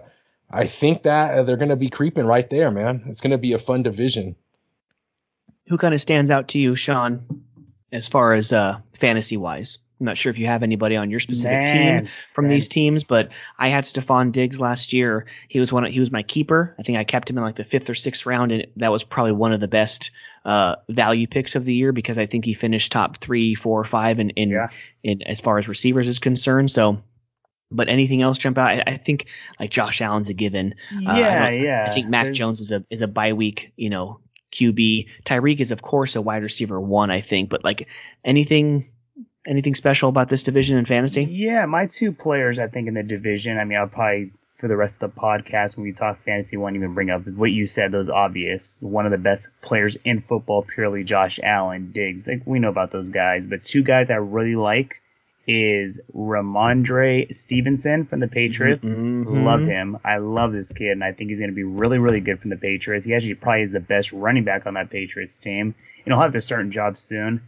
I 0.50 0.68
think 0.68 1.04
that 1.04 1.46
they're 1.46 1.58
going 1.58 1.70
to 1.70 1.76
be 1.76 1.90
creeping 1.90 2.26
right 2.26 2.50
there, 2.50 2.72
man. 2.72 3.04
It's 3.08 3.22
going 3.22 3.32
to 3.32 3.38
be 3.38 3.54
a 3.54 3.58
fun 3.58 3.84
division. 3.84 4.36
Who 5.68 5.78
kind 5.78 5.94
of 5.94 6.02
stands 6.02 6.30
out 6.30 6.50
to 6.50 6.60
you, 6.60 6.76
Sean, 6.76 7.44
as 7.92 8.08
far 8.08 8.34
as 8.34 8.52
uh, 8.52 8.80
fantasy 8.94 9.38
wise? 9.38 9.78
I'm 10.02 10.06
not 10.06 10.18
sure 10.18 10.32
if 10.32 10.40
you 10.40 10.48
have 10.48 10.64
anybody 10.64 10.98
on 10.98 11.12
your 11.12 11.20
specific 11.20 11.60
man, 11.60 12.06
team 12.06 12.12
from 12.32 12.46
man. 12.46 12.56
these 12.56 12.68
teams, 12.68 13.04
but 13.04 13.30
I 13.60 13.68
had 13.68 13.84
Stefon 13.84 14.32
Diggs 14.32 14.60
last 14.60 14.92
year. 14.92 15.28
He 15.48 15.60
was 15.60 15.72
one. 15.72 15.86
Of, 15.86 15.94
he 15.94 16.00
was 16.00 16.12
my 16.12 16.24
keeper. 16.24 16.76
I 16.80 16.82
think 16.82 16.98
I 16.98 17.04
kept 17.04 17.30
him 17.30 17.38
in 17.38 17.44
like 17.44 17.56
the 17.56 17.64
fifth 17.64 17.88
or 17.88 17.94
sixth 17.94 18.26
round, 18.26 18.52
and 18.52 18.66
that 18.78 18.92
was 18.92 19.04
probably 19.04 19.34
one 19.34 19.54
of 19.54 19.60
the 19.60 19.68
best 19.68 20.10
uh, 20.44 20.76
value 20.90 21.28
picks 21.28 21.56
of 21.56 21.66
the 21.66 21.74
year 21.76 21.92
because 21.92 22.18
I 22.18 22.26
think 22.26 22.46
he 22.46 22.54
finished 22.56 22.92
top 22.92 23.18
three, 23.18 23.54
four, 23.54 23.84
five 23.84 24.18
in 24.18 24.32
in, 24.32 24.50
yeah. 24.50 24.70
in 25.04 25.22
as 25.24 25.40
far 25.40 25.60
as 25.60 25.68
receivers 25.68 26.08
is 26.08 26.18
concerned. 26.18 26.72
So 26.72 26.98
but 27.70 27.88
anything 27.88 28.24
else 28.24 28.40
jump 28.40 28.58
out? 28.58 28.72
I, 28.72 28.84
I, 28.88 28.98
think 28.98 29.28
like 29.60 29.70
Josh 29.70 30.02
Allen's 30.02 30.30
a 30.30 30.34
given. 30.34 30.74
Yeah, 31.00 31.10
uh, 31.10 31.46
I 31.46 31.52
yeah. 31.52 31.86
I 31.88 31.92
think 31.92 32.10
Mac 32.10 32.26
There's... 32.26 32.38
Jones 32.40 32.60
is 32.60 32.72
a 32.72 32.84
is 32.90 33.04
a 33.04 33.08
bye 33.08 33.34
week, 33.34 33.72
you 33.78 33.90
know, 33.90 34.20
QB. 34.52 35.08
Tyreek 35.26 35.60
is 35.60 35.72
of 35.72 35.84
course 35.84 36.16
a 36.16 36.22
wide 36.22 36.42
receiver 36.42 36.82
one, 36.82 37.12
I 37.12 37.22
think, 37.22 37.50
but 37.52 37.64
like 37.64 37.88
anything 38.26 38.90
anything 39.46 39.76
special 39.76 40.10
about 40.10 40.30
this 40.30 40.44
division 40.44 40.78
in 40.78 40.86
fantasy? 40.86 41.24
Yeah, 41.24 41.66
my 41.66 41.88
two 41.88 42.12
players 42.12 42.60
I 42.60 42.68
think 42.68 42.88
in 42.88 42.94
the 42.94 43.04
division. 43.04 43.58
I 43.58 43.66
mean, 43.66 43.78
I'll 43.78 43.88
probably 43.88 44.32
for 44.56 44.68
the 44.68 44.78
rest 44.78 45.02
of 45.02 45.14
the 45.14 45.20
podcast 45.20 45.76
when 45.76 45.84
we 45.86 45.92
talk 45.92 46.24
fantasy 46.24 46.56
won't 46.56 46.76
even 46.76 46.94
bring 46.94 47.10
up 47.10 47.26
what 47.28 47.50
you 47.52 47.66
said. 47.66 47.92
Those 47.92 48.10
obvious. 48.10 48.84
One 48.84 49.06
of 49.06 49.12
the 49.12 49.18
best 49.18 49.50
players 49.62 49.98
in 50.06 50.20
football, 50.20 50.62
purely 50.62 51.04
Josh 51.04 51.40
Allen, 51.42 51.92
Diggs. 51.92 52.28
Like 52.28 52.44
we 52.46 52.60
know 52.60 52.70
about 52.70 52.92
those 52.92 53.10
guys, 53.10 53.48
but 53.48 53.64
two 53.64 53.82
guys 53.82 54.12
I 54.12 54.16
really 54.16 54.56
like 54.56 55.02
is 55.48 56.00
Rhamondre 56.16 57.34
Stevenson 57.34 58.06
from 58.06 58.20
the 58.20 58.28
Patriots. 58.28 59.02
Mhm. 59.02 59.44
Love 59.44 59.62
him. 59.62 59.98
I 60.06 60.18
love 60.18 60.54
this 60.54 60.72
kid, 60.72 60.92
and 60.92 61.04
I 61.04 61.12
think 61.12 61.30
he's 61.32 61.40
going 61.40 61.50
to 61.50 61.56
be 61.56 61.64
really, 61.64 61.98
really 61.98 62.20
good 62.20 62.40
from 62.40 62.52
the 62.52 62.58
Patriots. 62.58 63.06
He 63.06 63.16
actually 63.16 63.34
probably 63.34 63.64
is 63.64 63.72
the 63.72 63.80
best 63.80 64.14
running 64.14 64.44
back 64.44 64.68
on 64.68 64.76
that 64.76 64.92
Patriots 64.92 65.40
team. 65.40 65.74
And 66.06 66.14
he'll 66.14 66.22
have 66.22 66.34
to 66.34 66.42
start 66.42 66.66
a 66.66 66.70
job 66.70 67.00
soon. 67.00 67.42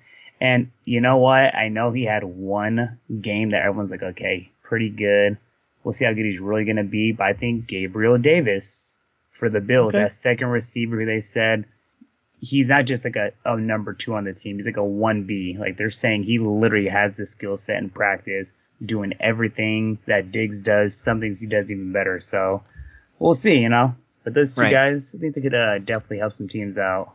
And 0.44 0.70
you 0.84 1.00
know 1.00 1.18
what? 1.18 1.56
I 1.56 1.70
know 1.70 1.92
he 1.92 2.04
had 2.04 2.24
one 2.26 3.00
game 3.22 3.52
that 3.52 3.64
everyone's 3.64 3.92
like, 3.92 4.04
okay, 4.04 4.52
pretty 4.62 4.90
good. 4.90 5.38
We'll 5.84 5.94
see 5.94 6.04
how 6.06 6.12
good 6.14 6.26
he's 6.26 6.40
really 6.42 6.66
going 6.66 6.76
to 6.76 6.84
be. 6.84 7.14
But 7.14 7.28
I 7.28 7.34
think 7.34 7.66
Gabriel 7.66 8.18
Davis 8.18 8.98
for 9.32 9.50
the 9.50 9.62
Bills, 9.62 9.96
Okay. 9.96 10.04
that 10.04 10.14
second 10.14 10.48
receiver 10.50 11.00
who 11.00 11.06
they 11.06 11.22
said 11.22 11.64
he's 12.42 12.68
not 12.68 12.84
just 12.86 13.06
like 13.06 13.16
a, 13.16 13.32
a 13.46 13.56
number 13.58 13.94
two 13.94 14.14
on 14.16 14.26
the 14.26 14.34
team. 14.34 14.58
He's 14.58 14.66
like 14.66 14.76
a 14.76 14.82
1B. 14.82 15.58
Like 15.60 15.78
they're 15.78 15.90
saying 15.90 16.24
he 16.24 16.40
literally 16.40 16.90
has 16.90 17.16
the 17.16 17.26
skill 17.26 17.56
set 17.56 17.78
in 17.78 17.90
practice, 17.90 18.54
doing 18.86 19.14
everything 19.22 19.98
that 20.08 20.32
Diggs 20.34 20.62
does. 20.62 20.94
Some 20.94 21.22
things 21.22 21.40
he 21.40 21.48
does 21.48 21.72
even 21.72 21.94
better. 21.94 22.20
So 22.20 22.62
we'll 23.20 23.34
see, 23.34 23.60
you 23.60 23.70
know. 23.70 23.96
But 24.26 24.34
those 24.34 24.54
two 24.56 24.62
Right. 24.64 24.72
guys, 24.72 25.16
I 25.16 25.20
think 25.20 25.36
they 25.36 25.42
could 25.42 25.56
uh, 25.56 25.80
definitely 25.80 26.18
help 26.20 26.34
some 26.34 26.50
teams 26.50 26.78
out. 26.78 27.14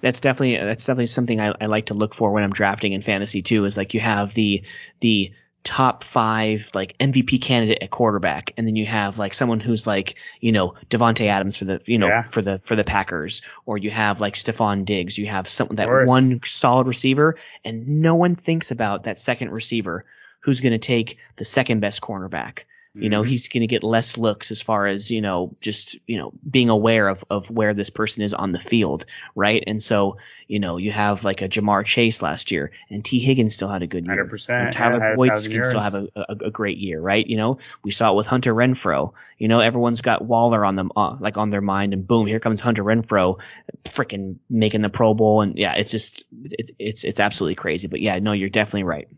That's 0.00 0.20
definitely 0.20 0.56
that's 0.56 0.84
definitely 0.84 1.06
something 1.06 1.40
I, 1.40 1.54
I 1.60 1.66
like 1.66 1.86
to 1.86 1.94
look 1.94 2.14
for 2.14 2.30
when 2.32 2.42
I'm 2.42 2.52
drafting 2.52 2.92
in 2.92 3.02
fantasy 3.02 3.42
too. 3.42 3.64
Is 3.64 3.76
like 3.76 3.94
you 3.94 4.00
have 4.00 4.34
the 4.34 4.62
the 5.00 5.32
top 5.64 6.04
five 6.04 6.70
like 6.74 6.96
MVP 6.98 7.42
candidate 7.42 7.82
at 7.82 7.90
quarterback, 7.90 8.52
and 8.56 8.66
then 8.66 8.76
you 8.76 8.86
have 8.86 9.18
like 9.18 9.34
someone 9.34 9.58
who's 9.58 9.86
like 9.86 10.16
you 10.40 10.52
know 10.52 10.74
Davante 10.90 11.26
Adams 11.26 11.56
for 11.56 11.64
the 11.64 11.82
you 11.86 11.98
know 11.98 12.08
Yeah. 12.08 12.22
for 12.22 12.40
the 12.40 12.60
for 12.62 12.76
the 12.76 12.84
Packers, 12.84 13.42
or 13.66 13.76
you 13.78 13.90
have 13.90 14.20
like 14.20 14.34
Stefon 14.34 14.84
Diggs. 14.84 15.18
You 15.18 15.26
have 15.26 15.44
that 15.72 15.88
one 16.06 16.40
solid 16.44 16.86
receiver, 16.86 17.36
and 17.64 17.86
no 17.88 18.14
one 18.14 18.36
thinks 18.36 18.70
about 18.70 19.02
that 19.02 19.18
second 19.18 19.50
receiver 19.50 20.04
who's 20.40 20.60
going 20.60 20.72
to 20.72 20.78
take 20.78 21.18
the 21.36 21.44
second 21.44 21.80
best 21.80 22.00
cornerback. 22.00 22.60
You 22.98 23.10
know, 23.10 23.22
Mhm. 23.22 23.28
he's 23.28 23.46
going 23.48 23.60
to 23.60 23.66
get 23.66 23.82
less 23.84 24.16
looks 24.16 24.50
as 24.50 24.62
far 24.62 24.86
as, 24.86 25.10
you 25.10 25.20
know, 25.20 25.54
just, 25.60 25.96
you 26.06 26.16
know, 26.16 26.32
being 26.50 26.70
aware 26.70 27.08
of, 27.08 27.24
of 27.30 27.50
where 27.50 27.74
this 27.74 27.90
person 27.90 28.22
is 28.22 28.32
on 28.32 28.52
the 28.52 28.58
field, 28.58 29.04
right? 29.34 29.62
And 29.66 29.82
so, 29.82 30.16
you 30.48 30.58
know, 30.58 30.78
you 30.78 30.92
have 30.92 31.22
like 31.24 31.42
a 31.42 31.48
Ja'Marr 31.48 31.84
Chase 31.84 32.22
last 32.22 32.50
year 32.50 32.70
and 32.88 33.04
Tee 33.04 33.18
Higgins 33.18 33.52
still 33.54 33.68
had 33.68 33.82
a 33.82 33.86
good 33.86 34.06
year. 34.06 34.24
100%, 34.24 34.64
And 34.64 34.72
Tyler 34.72 34.98
yeah, 34.98 35.04
had 35.04 35.12
a 35.12 35.16
Boyd 35.16 35.28
can 35.30 35.64
still 35.64 35.80
have 35.80 35.94
a, 35.94 36.08
a, 36.16 36.36
a 36.46 36.50
great 36.50 36.78
year, 36.78 37.00
right? 37.00 37.26
You 37.26 37.36
know, 37.36 37.58
we 37.82 37.90
saw 37.90 38.12
it 38.12 38.16
with 38.16 38.26
Hunter 38.26 38.54
Renfrow. 38.54 39.12
You 39.38 39.48
know, 39.48 39.60
everyone's 39.60 40.00
got 40.00 40.24
Waller 40.24 40.64
on 40.64 40.76
them, 40.76 40.90
uh, 40.96 41.16
like 41.20 41.36
on 41.36 41.50
their 41.50 41.60
mind 41.60 41.92
and 41.92 42.06
boom, 42.06 42.26
here 42.26 42.40
comes 42.40 42.60
Hunter 42.60 42.82
Renfrow 42.84 43.38
freaking 43.84 44.36
making 44.48 44.80
the 44.82 44.88
Pro 44.88 45.12
Bowl. 45.12 45.42
And 45.42 45.58
yeah, 45.58 45.74
it's 45.74 45.90
just, 45.90 46.24
it's, 46.44 46.70
it's, 46.78 47.04
it's 47.04 47.20
absolutely 47.20 47.56
crazy. 47.56 47.88
But 47.88 48.00
yeah, 48.00 48.18
no, 48.20 48.32
you're 48.32 48.48
definitely 48.48 48.84
right. 48.84 49.08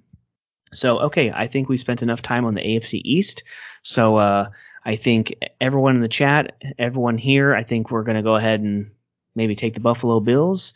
So, 0.72 0.98
okay, 1.00 1.32
I 1.34 1.46
think 1.46 1.68
we 1.70 1.78
spent 1.78 2.02
enough 2.02 2.20
time 2.20 2.44
on 2.44 2.54
the 2.54 2.60
AFC 2.60 3.00
East. 3.02 3.42
So, 3.82 4.16
uh, 4.16 4.48
I 4.84 4.96
think 4.96 5.34
everyone 5.60 5.96
in 5.96 6.02
the 6.02 6.08
chat, 6.08 6.56
everyone 6.78 7.18
here, 7.18 7.54
I 7.54 7.62
think 7.62 7.90
we're 7.90 8.04
going 8.04 8.16
to 8.16 8.22
go 8.22 8.36
ahead 8.36 8.60
and 8.60 8.90
maybe 9.34 9.54
take 9.54 9.74
the 9.74 9.80
Buffalo 9.80 10.20
Bills. 10.20 10.72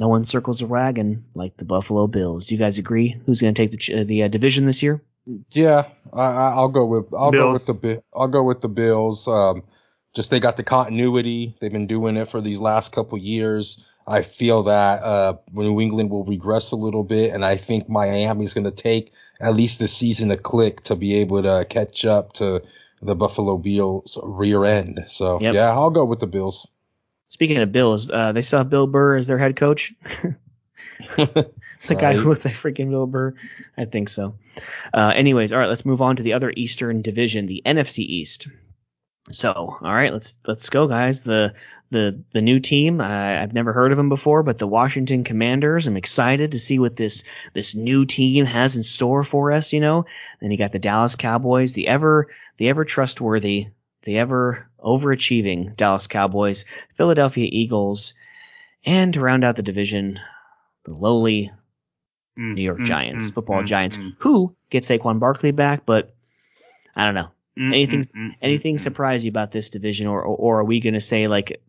No 0.00 0.08
one 0.08 0.24
circles 0.24 0.60
a 0.62 0.66
wagon 0.66 1.24
like 1.34 1.56
the 1.56 1.64
Buffalo 1.64 2.06
Bills. 2.06 2.46
Do 2.46 2.54
you 2.54 2.58
guys 2.58 2.78
agree? 2.78 3.20
Who's 3.26 3.40
going 3.40 3.54
to 3.54 3.62
take 3.62 3.70
the 3.70 3.76
ch- 3.76 3.90
uh, 3.90 4.04
the 4.04 4.24
uh, 4.24 4.28
division 4.28 4.66
this 4.66 4.82
year? 4.82 5.02
Yeah, 5.50 5.86
I, 6.12 6.22
I- 6.22 6.52
I'll 6.54 6.68
go 6.68 6.84
with 6.84 7.12
I'll 7.14 7.32
go 7.32 7.50
with 7.50 7.66
the 7.66 8.02
I'll 8.14 8.28
go 8.28 8.42
with 8.42 8.60
the 8.60 8.68
Bills. 8.68 9.28
Um, 9.28 9.62
just 10.14 10.30
they 10.30 10.40
got 10.40 10.56
the 10.56 10.62
continuity. 10.62 11.56
They've 11.60 11.72
been 11.72 11.86
doing 11.86 12.16
it 12.16 12.28
for 12.28 12.40
these 12.40 12.60
last 12.60 12.92
couple 12.92 13.18
years. 13.18 13.84
I 14.06 14.22
feel 14.22 14.62
that 14.64 15.02
uh, 15.02 15.34
New 15.52 15.80
England 15.80 16.10
will 16.10 16.24
regress 16.24 16.72
a 16.72 16.76
little 16.76 17.04
bit, 17.04 17.32
and 17.32 17.44
I 17.44 17.56
think 17.56 17.88
Miami's 17.88 18.52
going 18.52 18.64
to 18.64 18.70
take 18.70 19.12
at 19.40 19.54
least 19.56 19.78
the 19.78 19.88
season 19.88 20.28
to 20.28 20.36
click 20.36 20.82
to 20.84 20.94
be 20.94 21.14
able 21.14 21.42
to 21.42 21.64
catch 21.68 22.04
up 22.04 22.34
to 22.34 22.62
the 23.02 23.14
Buffalo 23.14 23.58
Bills 23.58 24.18
rear 24.22 24.64
end. 24.64 25.04
So 25.08 25.40
Yep. 25.40 25.54
yeah, 25.54 25.70
I'll 25.70 25.90
go 25.90 26.04
with 26.04 26.20
the 26.20 26.26
Bills. 26.26 26.66
Speaking 27.30 27.58
of 27.58 27.72
Bills, 27.72 28.10
uh, 28.10 28.32
they 28.32 28.42
saw 28.42 28.62
Bill 28.62 28.86
Burr 28.86 29.16
as 29.16 29.26
their 29.26 29.38
head 29.38 29.56
coach. 29.56 29.92
the 31.16 31.50
guy 31.88 32.08
Right. 32.10 32.16
who 32.16 32.28
was 32.28 32.44
like 32.44 32.54
freaking 32.54 32.90
Bill 32.90 33.06
Burr. 33.06 33.34
I 33.76 33.84
think 33.84 34.08
so. 34.08 34.34
Uh, 34.92 35.12
anyways, 35.14 35.52
all 35.52 35.58
right, 35.58 35.68
let's 35.68 35.84
move 35.84 36.00
on 36.00 36.16
to 36.16 36.22
the 36.22 36.32
other 36.32 36.52
Eastern 36.56 37.02
division, 37.02 37.46
the 37.46 37.62
NFC 37.66 37.98
East. 38.00 38.48
So, 39.30 39.52
all 39.54 39.94
right, 39.94 40.12
let's 40.12 40.36
let's 40.46 40.68
go, 40.68 40.86
guys. 40.86 41.24
The 41.24 41.54
the 41.88 42.22
the 42.32 42.42
new 42.42 42.60
team. 42.60 43.00
I, 43.00 43.42
I've 43.42 43.54
never 43.54 43.72
heard 43.72 43.90
of 43.90 43.96
them 43.96 44.10
before, 44.10 44.42
but 44.42 44.58
the 44.58 44.66
Washington 44.66 45.24
Commanders. 45.24 45.86
I'm 45.86 45.96
excited 45.96 46.52
to 46.52 46.58
see 46.58 46.78
what 46.78 46.96
this 46.96 47.24
this 47.54 47.74
new 47.74 48.04
team 48.04 48.44
has 48.44 48.76
in 48.76 48.82
store 48.82 49.24
for 49.24 49.50
us. 49.50 49.72
You 49.72 49.80
know, 49.80 50.04
then 50.40 50.50
you 50.50 50.58
got 50.58 50.72
the 50.72 50.78
Dallas 50.78 51.16
Cowboys, 51.16 51.72
the 51.72 51.88
ever 51.88 52.28
the 52.58 52.68
ever 52.68 52.84
trustworthy, 52.84 53.68
the 54.02 54.18
ever 54.18 54.68
overachieving 54.78 55.74
Dallas 55.74 56.06
Cowboys, 56.06 56.66
Philadelphia 56.94 57.48
Eagles, 57.50 58.12
and 58.84 59.14
to 59.14 59.20
round 59.20 59.42
out 59.42 59.56
the 59.56 59.62
division, 59.62 60.20
the 60.84 60.94
lowly 60.94 61.50
Mm, 62.38 62.54
New 62.54 62.62
York 62.62 62.80
mm, 62.80 62.86
Giants, 62.86 63.30
mm, 63.30 63.34
football 63.34 63.62
mm, 63.62 63.66
Giants, 63.66 63.96
mm, 63.96 64.16
who 64.18 64.54
get 64.70 64.82
Saquon 64.82 65.20
Barkley 65.20 65.52
back, 65.52 65.86
but 65.86 66.14
I 66.96 67.04
don't 67.04 67.14
know. 67.14 67.30
Mm, 67.58 67.68
Anything- 67.68 68.00
mm, 68.00 68.12
mm, 68.16 68.34
Anything 68.42 68.76
mm, 68.76 68.78
mm. 68.78 68.82
surprise 68.82 69.24
you 69.24 69.28
about 69.30 69.52
this 69.52 69.68
division, 69.70 70.06
or 70.06 70.22
or, 70.22 70.36
or 70.36 70.60
are 70.60 70.64
we 70.64 70.80
going 70.80 70.94
to 70.94 71.00
say 71.00 71.26
like, 71.28 71.60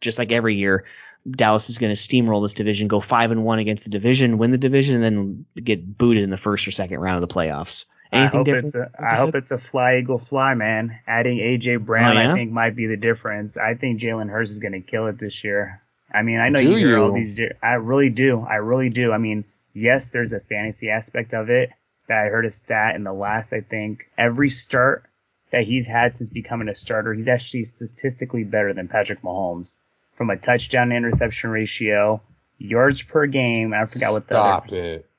just 0.00 0.18
like 0.18 0.32
every 0.32 0.54
year, 0.54 0.84
Dallas 1.30 1.68
is 1.70 1.78
going 1.78 1.94
to 1.94 2.00
steamroll 2.00 2.42
this 2.42 2.54
division, 2.54 2.88
go 2.88 3.00
five 3.00 3.30
and 3.30 3.44
one 3.44 3.58
against 3.58 3.84
the 3.84 3.90
division, 3.90 4.38
win 4.38 4.50
the 4.52 4.58
division, 4.58 4.94
and 4.94 5.04
then 5.04 5.44
get 5.64 5.98
booted 5.98 6.22
in 6.22 6.30
the 6.30 6.36
first 6.36 6.66
or 6.66 6.70
second 6.70 7.00
round 7.00 7.16
of 7.22 7.28
the 7.28 7.32
playoffs? 7.34 7.84
I 8.12 8.18
Anything 8.18 8.38
hope 8.38 8.44
different? 8.46 8.64
it's 8.66 8.74
a, 8.76 8.90
I 9.02 9.16
hope 9.16 9.34
it's 9.34 9.50
a 9.50 9.58
fly 9.58 9.96
eagle 9.96 10.18
fly, 10.18 10.54
man. 10.54 10.96
Adding 11.08 11.38
AJ 11.38 11.84
Brown, 11.84 12.16
Oh, 12.16 12.20
yeah? 12.20 12.32
I 12.32 12.34
think 12.34 12.52
might 12.52 12.76
be 12.76 12.86
the 12.86 12.96
difference. 12.96 13.56
I 13.56 13.74
think 13.74 14.00
Jalen 14.00 14.30
Hurts 14.30 14.50
is 14.52 14.60
going 14.60 14.72
to 14.72 14.80
kill 14.80 15.08
it 15.08 15.18
this 15.18 15.42
year. 15.42 15.82
I 16.14 16.22
mean, 16.22 16.38
I 16.38 16.48
know 16.48 16.60
Do 16.60 16.70
you 16.70 16.76
hear 16.76 16.98
all 16.98 17.12
these. 17.12 17.38
I 17.62 17.72
really 17.72 18.08
do. 18.08 18.46
I 18.48 18.54
really 18.56 18.90
do. 18.90 19.10
I 19.10 19.18
mean, 19.18 19.44
yes, 19.74 20.10
there's 20.10 20.32
a 20.32 20.38
fantasy 20.40 20.88
aspect 20.88 21.34
of 21.34 21.50
it. 21.50 21.70
That 22.08 22.26
I 22.26 22.28
heard 22.28 22.46
a 22.46 22.50
stat 22.50 22.94
in 22.94 23.02
the 23.02 23.12
last, 23.12 23.52
I 23.52 23.60
think, 23.60 24.08
every 24.16 24.48
start 24.50 25.04
that 25.56 25.64
he's 25.64 25.86
had 25.86 26.14
since 26.14 26.28
becoming 26.28 26.68
a 26.68 26.74
starter, 26.74 27.14
he's 27.14 27.28
actually 27.28 27.64
statistically 27.64 28.44
better 28.44 28.74
than 28.74 28.88
Patrick 28.88 29.22
Mahomes 29.22 29.78
from 30.14 30.28
a 30.28 30.36
touchdown 30.36 30.90
to 30.90 30.94
interception 30.94 31.48
ratio, 31.48 32.20
yards 32.58 33.00
per 33.00 33.26
game. 33.26 33.72
I 33.72 33.86
forgot 33.86 34.12
what 34.12 34.28
the 34.28 34.34
Stop 34.34 34.66
other. 34.66 34.84
it. 34.84 35.10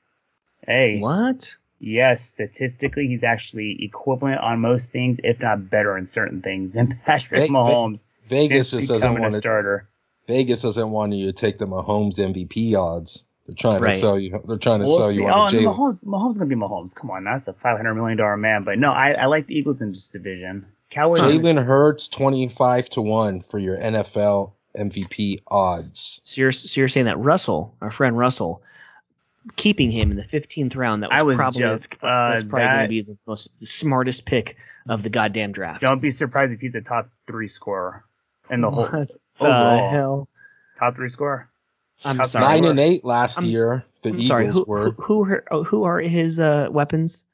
Hey, 0.64 1.00
what? 1.00 1.56
Yes, 1.80 2.22
statistically, 2.24 3.08
he's 3.08 3.24
actually 3.24 3.82
equivalent 3.82 4.38
on 4.40 4.60
most 4.60 4.92
things, 4.92 5.18
if 5.24 5.40
not 5.40 5.68
better 5.70 5.98
in 5.98 6.06
certain 6.06 6.40
things, 6.40 6.74
than 6.74 6.96
Patrick 7.04 7.40
Ve- 7.40 7.46
Ve- 7.48 7.52
Mahomes. 7.54 8.04
Vegas 8.28 8.70
just 8.70 8.86
doesn't 8.86 9.14
want 9.14 9.24
a 9.26 9.30
to. 9.30 9.38
starter. 9.38 9.88
Vegas 10.28 10.62
doesn't 10.62 10.90
want 10.90 11.14
you 11.14 11.26
to 11.26 11.32
take 11.32 11.58
the 11.58 11.66
Mahomes 11.66 12.16
MVP 12.18 12.76
odds. 12.76 13.24
They're 13.48 13.54
trying 13.56 13.80
Right. 13.80 13.94
to 13.94 13.98
sell 13.98 14.18
you. 14.18 14.40
They're 14.46 14.58
trying 14.58 14.80
to 14.80 14.84
We'll 14.86 14.98
sell 14.98 15.08
see. 15.08 15.16
you 15.22 15.28
Oh, 15.28 15.32
on 15.32 15.54
and 15.54 15.66
Jalen. 15.66 15.74
Mahomes, 15.74 16.04
Mahomes 16.04 16.34
gonna 16.38 16.46
be 16.50 16.54
Mahomes. 16.54 16.94
Come 16.94 17.10
on, 17.10 17.24
that's 17.24 17.48
a 17.48 17.54
five 17.54 17.78
hundred 17.78 17.94
million 17.94 18.18
dollar 18.18 18.36
man. 18.36 18.62
But 18.62 18.78
no, 18.78 18.92
I, 18.92 19.12
I 19.12 19.24
like 19.24 19.46
the 19.46 19.56
Eagles 19.58 19.80
in 19.80 19.88
this 19.90 20.08
division. 20.08 20.66
Cowboys. 20.90 21.20
Jalen 21.22 21.64
Hurts 21.64 22.08
twenty 22.08 22.46
five 22.48 22.90
to 22.90 23.00
one 23.02 23.40
for 23.40 23.58
your 23.58 23.78
NFL 23.78 24.52
MVP 24.78 25.38
odds. 25.48 26.20
So 26.24 26.40
you're 26.42 26.52
so 26.52 26.78
you're 26.80 26.88
saying 26.88 27.06
that 27.06 27.18
Russell, 27.18 27.74
our 27.80 27.90
friend 27.90 28.18
Russell, 28.18 28.62
keeping 29.56 29.90
him 29.90 30.10
in 30.10 30.18
the 30.18 30.24
15th 30.24 30.76
round, 30.76 31.02
that 31.02 31.10
was, 31.10 31.18
I 31.20 31.22
was 31.22 31.36
probably 31.36 31.60
just, 31.60 31.94
uh, 32.02 32.30
that's 32.32 32.44
probably 32.44 32.68
going 32.68 32.82
to 32.82 32.88
be 32.88 33.00
the 33.00 33.18
most 33.26 33.58
the 33.60 33.66
smartest 33.66 34.26
pick 34.26 34.56
of 34.90 35.02
the 35.02 35.08
goddamn 35.10 35.52
draft. 35.52 35.80
Don't 35.80 36.02
be 36.02 36.10
surprised 36.10 36.52
if 36.52 36.60
he's 36.60 36.74
a 36.74 36.82
top 36.82 37.08
three 37.26 37.48
scorer 37.48 38.04
in 38.50 38.60
the 38.60 38.70
whole 38.70 38.84
What 38.84 39.08
the 39.08 39.46
overall. 39.46 39.88
hell? 39.90 40.28
top 40.78 40.96
three 40.96 41.08
scorer. 41.08 41.48
I'm 42.04 42.24
sorry. 42.26 42.44
Nine 42.60 42.64
and 42.64 42.78
eight 42.80 43.04
last 43.04 43.38
I'm- 43.38 43.46
year. 43.48 43.84
The 44.02 44.10
I'm 44.10 44.14
Eagles 44.16 44.28
sorry. 44.28 44.46
Who, 44.46 44.64
were. 44.68 44.90
who 44.92 45.24
who 45.24 45.32
are, 45.32 45.44
oh, 45.50 45.64
who 45.64 45.82
are 45.84 45.98
his 46.00 46.38
uh, 46.38 46.68
weapons? 46.70 47.24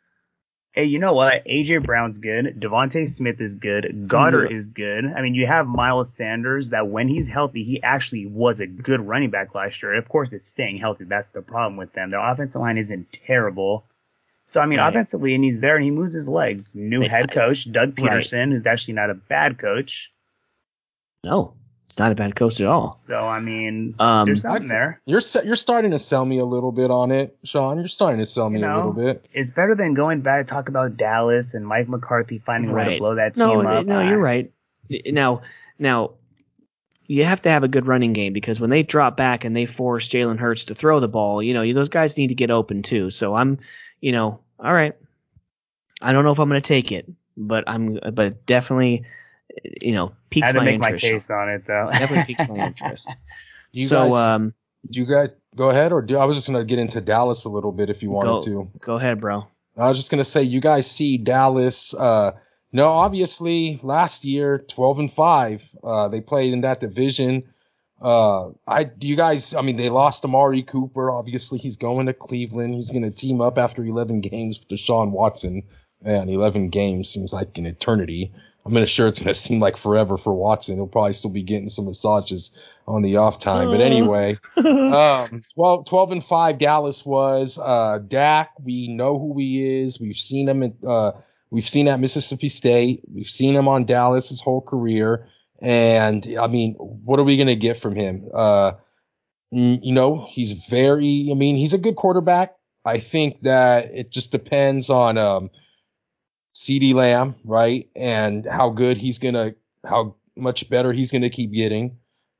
Hey, 0.72 0.85
you 0.87 0.98
know 0.98 1.12
what? 1.12 1.44
AJ 1.44 1.85
Brown's 1.85 2.18
good. 2.18 2.59
DeVonta 2.59 3.09
Smith 3.09 3.40
is 3.40 3.55
good. 3.55 4.07
Goedert 4.09 4.50
Yeah. 4.50 4.57
is 4.57 4.70
good. 4.70 5.05
I 5.07 5.20
mean, 5.22 5.35
you 5.35 5.46
have 5.46 5.66
Miles 5.68 6.12
Sanders 6.12 6.70
that 6.70 6.88
when 6.88 7.07
he's 7.07 7.29
healthy, 7.29 7.62
he 7.62 7.81
actually 7.83 8.27
was 8.27 8.59
a 8.61 8.66
good 8.66 9.00
running 9.00 9.31
back 9.31 9.55
last 9.55 9.83
year. 9.83 9.94
Of 9.94 10.09
course, 10.09 10.33
it's 10.33 10.46
staying 10.46 10.79
healthy. 10.79 11.05
That's 11.05 11.31
the 11.31 11.42
problem 11.42 11.77
with 11.77 11.92
them. 11.92 12.11
Their 12.11 12.18
offensive 12.18 12.61
line 12.61 12.79
isn't 12.79 13.12
terrible. 13.12 13.85
So, 14.46 14.61
I 14.61 14.66
mean, 14.66 14.79
Right. 14.81 14.88
offensively, 14.88 15.35
and 15.35 15.44
he's 15.44 15.61
there 15.61 15.77
and 15.77 15.85
he 15.85 15.90
moves 15.92 16.12
his 16.14 16.29
legs. 16.29 16.74
New 16.74 17.03
head 17.03 17.31
coach, 17.31 17.70
Doug 17.70 17.96
Right. 17.98 18.11
Pederson, 18.11 18.50
who's 18.50 18.66
actually 18.66 18.94
not 18.94 19.11
a 19.11 19.14
bad 19.14 19.59
coach. 19.59 20.12
No, 21.24 21.55
it's 21.87 21.99
not 21.99 22.11
a 22.11 22.14
bad 22.14 22.35
coach 22.35 22.61
at 22.61 22.66
all. 22.66 22.90
So, 22.90 23.16
I 23.16 23.40
mean, 23.40 23.94
Um, 23.99 24.27
there's 24.27 24.42
something 24.42 24.68
there. 24.68 25.01
You're 25.07 25.20
you're 25.44 25.57
starting 25.57 25.90
to 25.92 25.99
sell 25.99 26.25
me 26.25 26.38
a 26.38 26.44
little 26.44 26.73
bit 26.73 26.90
on 26.90 27.11
it, 27.12 27.37
Sean. 27.44 27.79
You're 27.79 27.88
starting 27.88 28.18
to 28.18 28.27
sell 28.27 28.51
me 28.51 28.61
You 28.61 28.66
a 28.66 28.75
little 28.75 28.92
bit. 28.92 29.29
It's 29.33 29.51
better 29.51 29.75
than 29.75 29.94
going 29.94 30.20
back 30.20 30.47
to 30.47 30.53
talk 30.53 30.68
about 30.68 30.97
Dallas 30.97 31.55
and 31.55 31.66
Mike 31.66 31.88
McCarthy 31.88 32.38
finding 32.38 32.70
a 32.70 32.75
way 32.75 32.94
to 32.94 32.99
blow 32.99 33.14
that 33.14 33.35
team 33.35 33.66
up. 33.66 33.87
no, 33.87 34.01
Ah, 34.01 34.09
you're 34.09 34.18
right. 34.18 34.51
Now, 35.07 35.42
now, 35.79 36.12
you 37.07 37.25
have 37.25 37.42
to 37.42 37.51
have 37.51 37.62
a 37.62 37.68
good 37.68 37.87
running 37.87 38.12
game 38.12 38.33
because 38.33 38.61
when 38.61 38.70
they 38.70 38.83
drop 38.83 39.16
back 39.16 39.44
and 39.44 39.55
they 39.55 39.66
force 39.66 40.09
Jalen 40.09 40.38
Hurts 40.38 40.64
to 40.66 40.75
throw 40.75 41.01
the 41.01 41.09
ball, 41.09 41.42
you 41.42 41.53
know, 41.53 41.70
those 41.73 41.88
guys 41.88 42.16
need 42.16 42.29
to 42.29 42.35
get 42.35 42.51
open 42.51 42.83
too. 42.83 43.11
So 43.11 43.35
I'm, 43.35 43.59
you 44.01 44.11
know, 44.12 44.40
all 44.59 44.73
right. 44.73 44.94
I 46.03 46.12
don't 46.12 46.25
know 46.25 46.33
if 46.33 46.38
I'm 46.38 46.49
going 46.49 46.61
to 46.61 46.66
take 46.66 46.92
it, 46.92 47.11
but 47.37 47.64
I'm, 47.66 47.99
but 48.14 48.47
definitely, 48.47 49.05
you 49.81 49.93
know, 49.93 50.12
piques 50.31 50.45
I 50.45 50.47
had 50.49 50.53
to 50.53 50.59
my 50.59 50.64
make 50.64 50.75
interest. 50.75 51.05
my 51.05 51.11
case 51.11 51.31
on 51.31 51.49
it 51.49 51.67
though. 51.67 51.88
definitely 51.93 52.35
piques 52.35 52.49
my 52.49 52.67
interest. 52.67 53.17
You 53.73 53.87
so, 53.87 54.11
guys, 54.11 54.14
um, 54.14 54.55
do 54.90 55.01
you 55.01 55.07
guys 55.07 55.31
go 55.57 55.71
ahead, 55.71 55.93
or 55.93 56.03
do 56.03 56.17
I 56.19 56.25
was 56.25 56.37
just 56.37 56.47
gonna 56.47 56.64
get 56.64 56.79
into 56.79 57.01
Dallas 57.01 57.45
a 57.45 57.49
little 57.49 57.73
bit 57.73 57.90
if 57.90 58.03
you 58.03 58.11
wanted 58.11 58.51
go, 58.51 58.64
to. 58.64 58.71
go 58.81 58.95
ahead, 58.95 59.21
bro. 59.21 59.47
I 59.77 59.88
was 59.88 59.99
just 59.99 60.11
gonna 60.11 60.25
say, 60.25 60.43
you 60.43 60.61
guys 60.61 60.90
see 60.90 61.19
Dallas. 61.19 61.95
Uh, 61.95 62.33
no, 62.73 62.88
obviously 62.88 63.81
last 63.83 64.25
year, 64.25 64.59
twelve 64.69 64.99
and 64.99 65.12
five. 65.12 65.69
Uh, 65.83 66.09
they 66.09 66.21
played 66.21 66.53
in 66.53 66.61
that 66.62 66.81
division. 66.81 67.43
Uh, 68.01 68.51
I 68.67 68.85
do 68.85 69.07
you 69.07 69.17
guys? 69.17 69.55
I 69.55 69.62
mean, 69.62 69.77
they 69.77 69.88
lost 69.90 70.25
Amari 70.25 70.62
Cooper. 70.62 71.11
Obviously, 71.11 71.59
he's 71.59 71.77
going 71.77 72.07
to 72.07 72.12
Cleveland. 72.12 72.75
He's 72.75 72.90
gonna 72.90 73.11
team 73.11 73.40
up 73.40 73.59
after 73.59 73.85
eleven 73.85 74.21
games 74.21 74.59
with 74.59 74.69
Deshaun 74.69 75.11
Watson. 75.11 75.62
Man, 76.03 76.29
eleven 76.29 76.69
games 76.69 77.09
seems 77.09 77.33
like 77.33 77.57
an 77.57 77.67
eternity. 77.67 78.33
I'm 78.66 78.72
gonna 78.72 78.87
sure 78.87 79.07
it's 79.07 79.18
gonna 79.20 79.35
seem 79.35 79.61
like 79.61 79.77
forever 79.77 80.16
for 80.16 80.33
Watson. 80.33 80.77
He'll 80.77 80.87
probably 80.87 81.12
still 81.12 81.31
be 81.31 81.42
getting 81.42 81.68
some 81.68 81.85
massages 81.85 82.50
on 82.88 83.03
the 83.03 83.16
off 83.16 83.38
time. 83.38 83.70
But 83.70 83.81
anyway, 83.81 84.38
um, 84.57 85.42
12, 85.55 85.87
12 85.87 86.12
and 86.12 86.24
5 86.24 86.59
Dallas 86.59 87.05
was 87.05 87.59
uh 87.59 87.98
Dak, 88.09 88.50
we 88.62 88.88
know 88.88 89.18
who 89.18 89.38
he 89.38 89.83
is. 89.83 90.00
We've 90.00 90.16
seen 90.16 90.48
him 90.48 90.62
at 90.62 90.72
uh 90.87 91.12
we've 91.50 91.68
seen 91.68 91.88
at 91.88 92.00
Mississippi 92.00 92.48
State. 92.48 93.03
We've 93.12 93.29
seen 93.29 93.55
him 93.55 93.68
on 93.68 93.85
Dallas 93.85 94.31
his 94.31 94.40
whole 94.40 94.62
career. 94.62 95.29
And 95.61 96.27
I 96.40 96.46
mean, 96.46 96.74
what 96.74 97.20
are 97.20 97.24
we 97.24 97.37
gonna 97.37 97.57
get 97.57 97.77
from 97.77 97.94
him? 97.94 98.29
Uh 98.33 98.72
you 99.50 99.92
know, 99.92 100.27
he's 100.31 100.53
very 100.53 101.29
I 101.31 101.35
mean, 101.35 101.57
he's 101.57 101.74
a 101.74 101.79
good 101.79 101.96
quarterback. 101.96 102.55
I 102.87 102.98
think 102.98 103.42
that 103.42 103.90
it 103.92 104.11
just 104.11 104.33
depends 104.33 104.88
on 104.88 105.18
um 105.18 105.50
CeeDee 106.55 106.95
Lamb, 106.95 107.35
right? 107.45 107.88
And 107.97 108.47
how 108.47 108.71
good 108.71 108.97
he's 108.97 109.19
gonna 109.19 109.55
how 109.85 110.14
much 110.37 110.69
better 110.71 110.93
he's 110.93 111.12
gonna 111.12 111.31
keep 111.31 111.53
getting. 111.53 111.97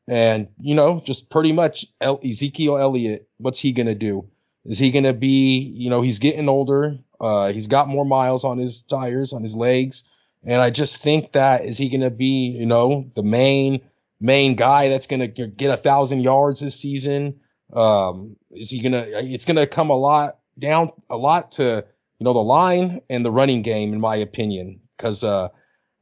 And, 0.07 0.49
you 0.61 0.75
know, 0.75 1.03
just 1.05 1.31
pretty 1.31 1.53
much 1.53 1.87
El- 2.01 2.21
Ezekiel 2.25 2.77
Elliott, 2.77 3.29
what's 3.39 3.59
he 3.59 3.73
going 3.73 3.87
to 3.87 3.95
do? 3.95 4.27
Is 4.65 4.79
he 4.79 4.91
going 4.91 5.05
to 5.05 5.15
be, 5.15 5.73
you 5.75 5.89
know, 5.89 6.03
he's 6.03 6.19
getting 6.19 6.49
older. 6.49 6.99
Uh, 7.21 7.53
he's 7.53 7.67
got 7.67 7.89
more 7.89 8.05
miles 8.05 8.45
on 8.45 8.59
his 8.59 8.83
tires, 8.83 9.33
on 9.33 9.43
his 9.43 9.57
legs. 9.57 10.05
And 10.45 10.61
I 10.61 10.71
just 10.71 10.99
think 10.99 11.33
that 11.33 11.65
is 11.65 11.79
he 11.79 11.89
going 11.89 12.03
to 12.03 12.11
be, 12.11 12.55
you 12.59 12.67
know, 12.67 13.07
the 13.15 13.23
main, 13.23 13.81
main 14.21 14.57
guy 14.57 14.89
that's 14.89 15.07
going 15.07 15.21
to 15.21 15.47
get 15.47 15.71
a 15.71 15.77
thousand 15.77 16.21
yards 16.21 16.61
this 16.61 16.79
season? 16.79 17.41
Um, 17.73 18.37
is 18.51 18.71
he 18.71 18.81
going 18.81 18.93
to, 18.93 19.25
it's 19.25 19.47
going 19.47 19.57
to 19.57 19.67
come 19.67 19.89
a 19.89 19.97
lot 19.97 20.39
down, 20.59 20.91
a 21.09 21.17
lot 21.17 21.53
to, 21.53 21.85
you 22.19 22.25
know, 22.25 22.33
the 22.33 22.39
line 22.39 23.01
and 23.11 23.25
the 23.25 23.31
running 23.31 23.63
game, 23.63 23.93
in 23.93 24.01
my 24.01 24.17
opinion. 24.17 24.81
Cause, 24.99 25.25
uh, 25.25 25.49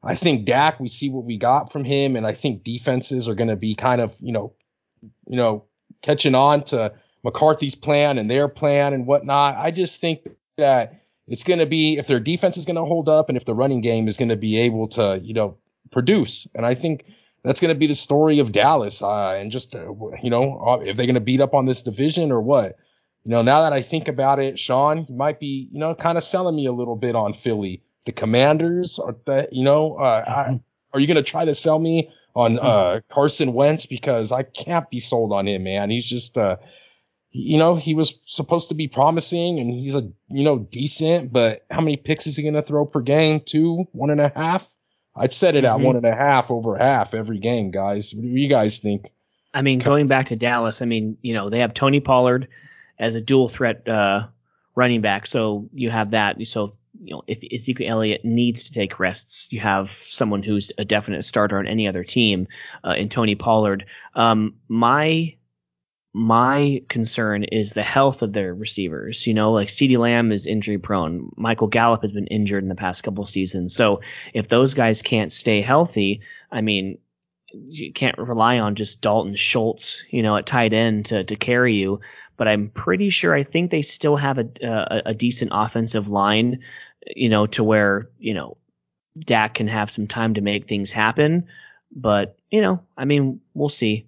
I 0.04 0.14
think 0.16 0.46
Dak, 0.46 0.80
we 0.80 0.88
see 0.88 1.10
what 1.10 1.24
we 1.24 1.36
got 1.36 1.70
from 1.70 1.84
him, 1.84 2.16
and 2.16 2.26
I 2.26 2.32
think 2.32 2.64
defenses 2.64 3.28
are 3.28 3.34
going 3.34 3.50
to 3.50 3.56
be 3.56 3.74
kind 3.74 4.00
of, 4.00 4.14
you 4.20 4.32
know, 4.32 4.52
you 5.28 5.36
know, 5.36 5.64
catching 6.02 6.34
on 6.34 6.64
to 6.64 6.92
McCarthy's 7.24 7.74
plan 7.74 8.18
and 8.18 8.30
their 8.30 8.48
plan 8.48 8.92
and 8.92 9.06
whatnot. 9.06 9.56
I 9.56 9.70
just 9.70 10.00
think 10.00 10.26
that 10.56 11.00
it's 11.28 11.44
going 11.44 11.60
to 11.60 11.66
be 11.66 11.98
if 11.98 12.08
their 12.08 12.20
defense 12.20 12.56
is 12.56 12.64
going 12.64 12.76
to 12.76 12.84
hold 12.84 13.08
up 13.08 13.28
and 13.28 13.36
if 13.36 13.44
the 13.44 13.54
running 13.54 13.80
game 13.80 14.08
is 14.08 14.16
going 14.16 14.28
to 14.28 14.36
be 14.36 14.58
able 14.58 14.88
to, 14.88 15.20
you 15.22 15.34
know, 15.34 15.56
produce. 15.92 16.48
And 16.54 16.66
I 16.66 16.74
think 16.74 17.04
that's 17.44 17.60
going 17.60 17.72
to 17.72 17.78
be 17.78 17.86
the 17.86 17.94
story 17.94 18.40
of 18.40 18.50
Dallas. 18.50 19.02
Uh, 19.02 19.34
and 19.34 19.52
just, 19.52 19.74
uh, 19.74 19.92
you 20.22 20.30
know, 20.30 20.82
if 20.84 20.96
they're 20.96 21.06
going 21.06 21.14
to 21.14 21.20
beat 21.20 21.40
up 21.40 21.54
on 21.54 21.66
this 21.66 21.82
division 21.82 22.32
or 22.32 22.40
what. 22.40 22.76
You 23.24 23.30
know, 23.30 23.42
now 23.42 23.62
that 23.62 23.72
I 23.72 23.82
think 23.82 24.08
about 24.08 24.40
it, 24.40 24.58
Sean, 24.58 25.06
you 25.08 25.14
might 25.14 25.38
be, 25.38 25.68
you 25.70 25.78
know, 25.78 25.94
kind 25.94 26.18
of 26.18 26.24
selling 26.24 26.56
me 26.56 26.66
a 26.66 26.72
little 26.72 26.96
bit 26.96 27.14
on 27.14 27.32
Philly. 27.32 27.82
The 28.04 28.12
commanders 28.12 28.98
are 28.98 29.14
that 29.26 29.52
you 29.52 29.62
know 29.62 29.94
uh, 29.94 30.24
I, 30.26 30.60
are 30.92 30.98
you 31.00 31.06
going 31.06 31.16
to 31.16 31.22
try 31.22 31.44
to 31.44 31.54
sell 31.54 31.78
me 31.78 32.10
on 32.34 32.58
uh, 32.58 33.00
carson 33.10 33.52
wentz? 33.52 33.86
Because 33.86 34.32
i 34.32 34.42
can't 34.42 34.90
be 34.90 34.98
sold 34.98 35.32
on 35.32 35.46
him 35.46 35.62
man. 35.62 35.88
He's 35.90 36.06
just 36.08 36.36
uh 36.36 36.56
you 37.30 37.56
know 37.56 37.76
he 37.76 37.94
was 37.94 38.18
supposed 38.26 38.68
to 38.70 38.74
be 38.74 38.88
promising 38.88 39.60
and 39.60 39.70
he's 39.70 39.94
a 39.94 40.02
you 40.28 40.42
know 40.42 40.58
decent 40.58 41.32
but 41.32 41.64
how 41.70 41.80
many 41.80 41.96
picks 41.96 42.26
is 42.26 42.36
he 42.36 42.42
going 42.42 42.54
to 42.54 42.62
throw 42.62 42.84
per 42.84 43.00
game? 43.02 43.40
Two? 43.46 43.84
One 43.92 44.10
and 44.10 44.20
a 44.20 44.32
half? 44.34 44.74
I'd 45.14 45.32
set 45.32 45.54
it 45.54 45.64
at 45.64 45.76
Mhm. 45.76 45.84
one 45.84 45.96
and 45.96 46.06
a 46.06 46.14
half 46.16 46.50
over 46.50 46.76
half 46.76 47.14
every 47.14 47.38
game 47.38 47.70
guys. 47.70 48.12
What 48.14 48.22
do 48.22 48.28
you 48.28 48.48
guys 48.48 48.80
think? 48.80 49.12
I 49.54 49.62
mean, 49.62 49.78
going 49.78 50.08
back 50.08 50.26
to 50.26 50.36
Dallas, 50.36 50.82
I 50.82 50.86
mean, 50.86 51.18
you 51.22 51.34
know, 51.34 51.50
they 51.50 51.60
have 51.60 51.72
Tony 51.74 52.00
Pollard 52.00 52.48
as 52.98 53.14
a 53.14 53.20
dual 53.20 53.48
threat 53.48 53.86
uh, 53.88 54.26
running 54.74 55.00
back. 55.00 55.26
So 55.26 55.68
you 55.72 55.90
have 55.90 56.10
that. 56.10 56.36
So, 56.46 56.72
you 57.02 57.14
know, 57.14 57.22
if 57.26 57.42
Ezekiel 57.52 57.90
Elliott 57.90 58.24
needs 58.24 58.64
to 58.64 58.72
take 58.72 58.98
rests, 58.98 59.48
you 59.50 59.60
have 59.60 59.90
someone 59.90 60.42
who's 60.42 60.72
a 60.78 60.84
definite 60.84 61.24
starter 61.24 61.58
on 61.58 61.66
any 61.66 61.86
other 61.86 62.04
team 62.04 62.46
uh, 62.84 62.94
in 62.96 63.08
Tony 63.08 63.34
Pollard. 63.34 63.84
Um, 64.14 64.54
my 64.68 65.36
my 66.14 66.82
concern 66.88 67.44
is 67.44 67.72
the 67.72 67.82
health 67.82 68.20
of 68.20 68.34
their 68.34 68.54
receivers. 68.54 69.26
You 69.26 69.32
know, 69.32 69.50
like 69.50 69.68
CeeDee 69.68 69.98
Lamb 69.98 70.30
is 70.30 70.46
injury 70.46 70.78
prone. 70.78 71.30
Michael 71.36 71.68
Gallup 71.68 72.02
has 72.02 72.12
been 72.12 72.26
injured 72.26 72.62
in 72.62 72.68
the 72.68 72.74
past 72.74 73.02
couple 73.02 73.24
seasons. 73.24 73.74
So 73.74 74.00
if 74.34 74.48
those 74.48 74.74
guys 74.74 75.00
can't 75.00 75.32
stay 75.32 75.62
healthy, 75.62 76.20
I 76.50 76.60
mean, 76.60 76.98
you 77.52 77.92
can't 77.92 78.16
rely 78.18 78.58
on 78.58 78.74
just 78.74 79.00
Dalton 79.00 79.34
Schultz, 79.34 80.02
you 80.10 80.22
know, 80.22 80.36
at 80.36 80.46
tight 80.46 80.72
end 80.72 81.06
to 81.06 81.24
to 81.24 81.36
carry 81.36 81.74
you. 81.74 82.00
But 82.36 82.48
I'm 82.48 82.68
pretty 82.70 83.10
sure 83.10 83.34
I 83.34 83.42
think 83.42 83.70
they 83.70 83.82
still 83.82 84.16
have 84.16 84.38
a 84.38 84.48
a, 84.62 85.02
a 85.06 85.14
decent 85.14 85.50
offensive 85.54 86.08
line, 86.08 86.60
you 87.14 87.28
know, 87.28 87.46
to 87.46 87.64
where 87.64 88.08
you 88.18 88.34
know 88.34 88.56
Dak 89.20 89.54
can 89.54 89.68
have 89.68 89.90
some 89.90 90.06
time 90.06 90.34
to 90.34 90.40
make 90.40 90.66
things 90.66 90.92
happen. 90.92 91.46
But 91.94 92.36
you 92.50 92.60
know, 92.60 92.82
I 92.96 93.04
mean, 93.04 93.40
we'll 93.54 93.68
see. 93.68 94.06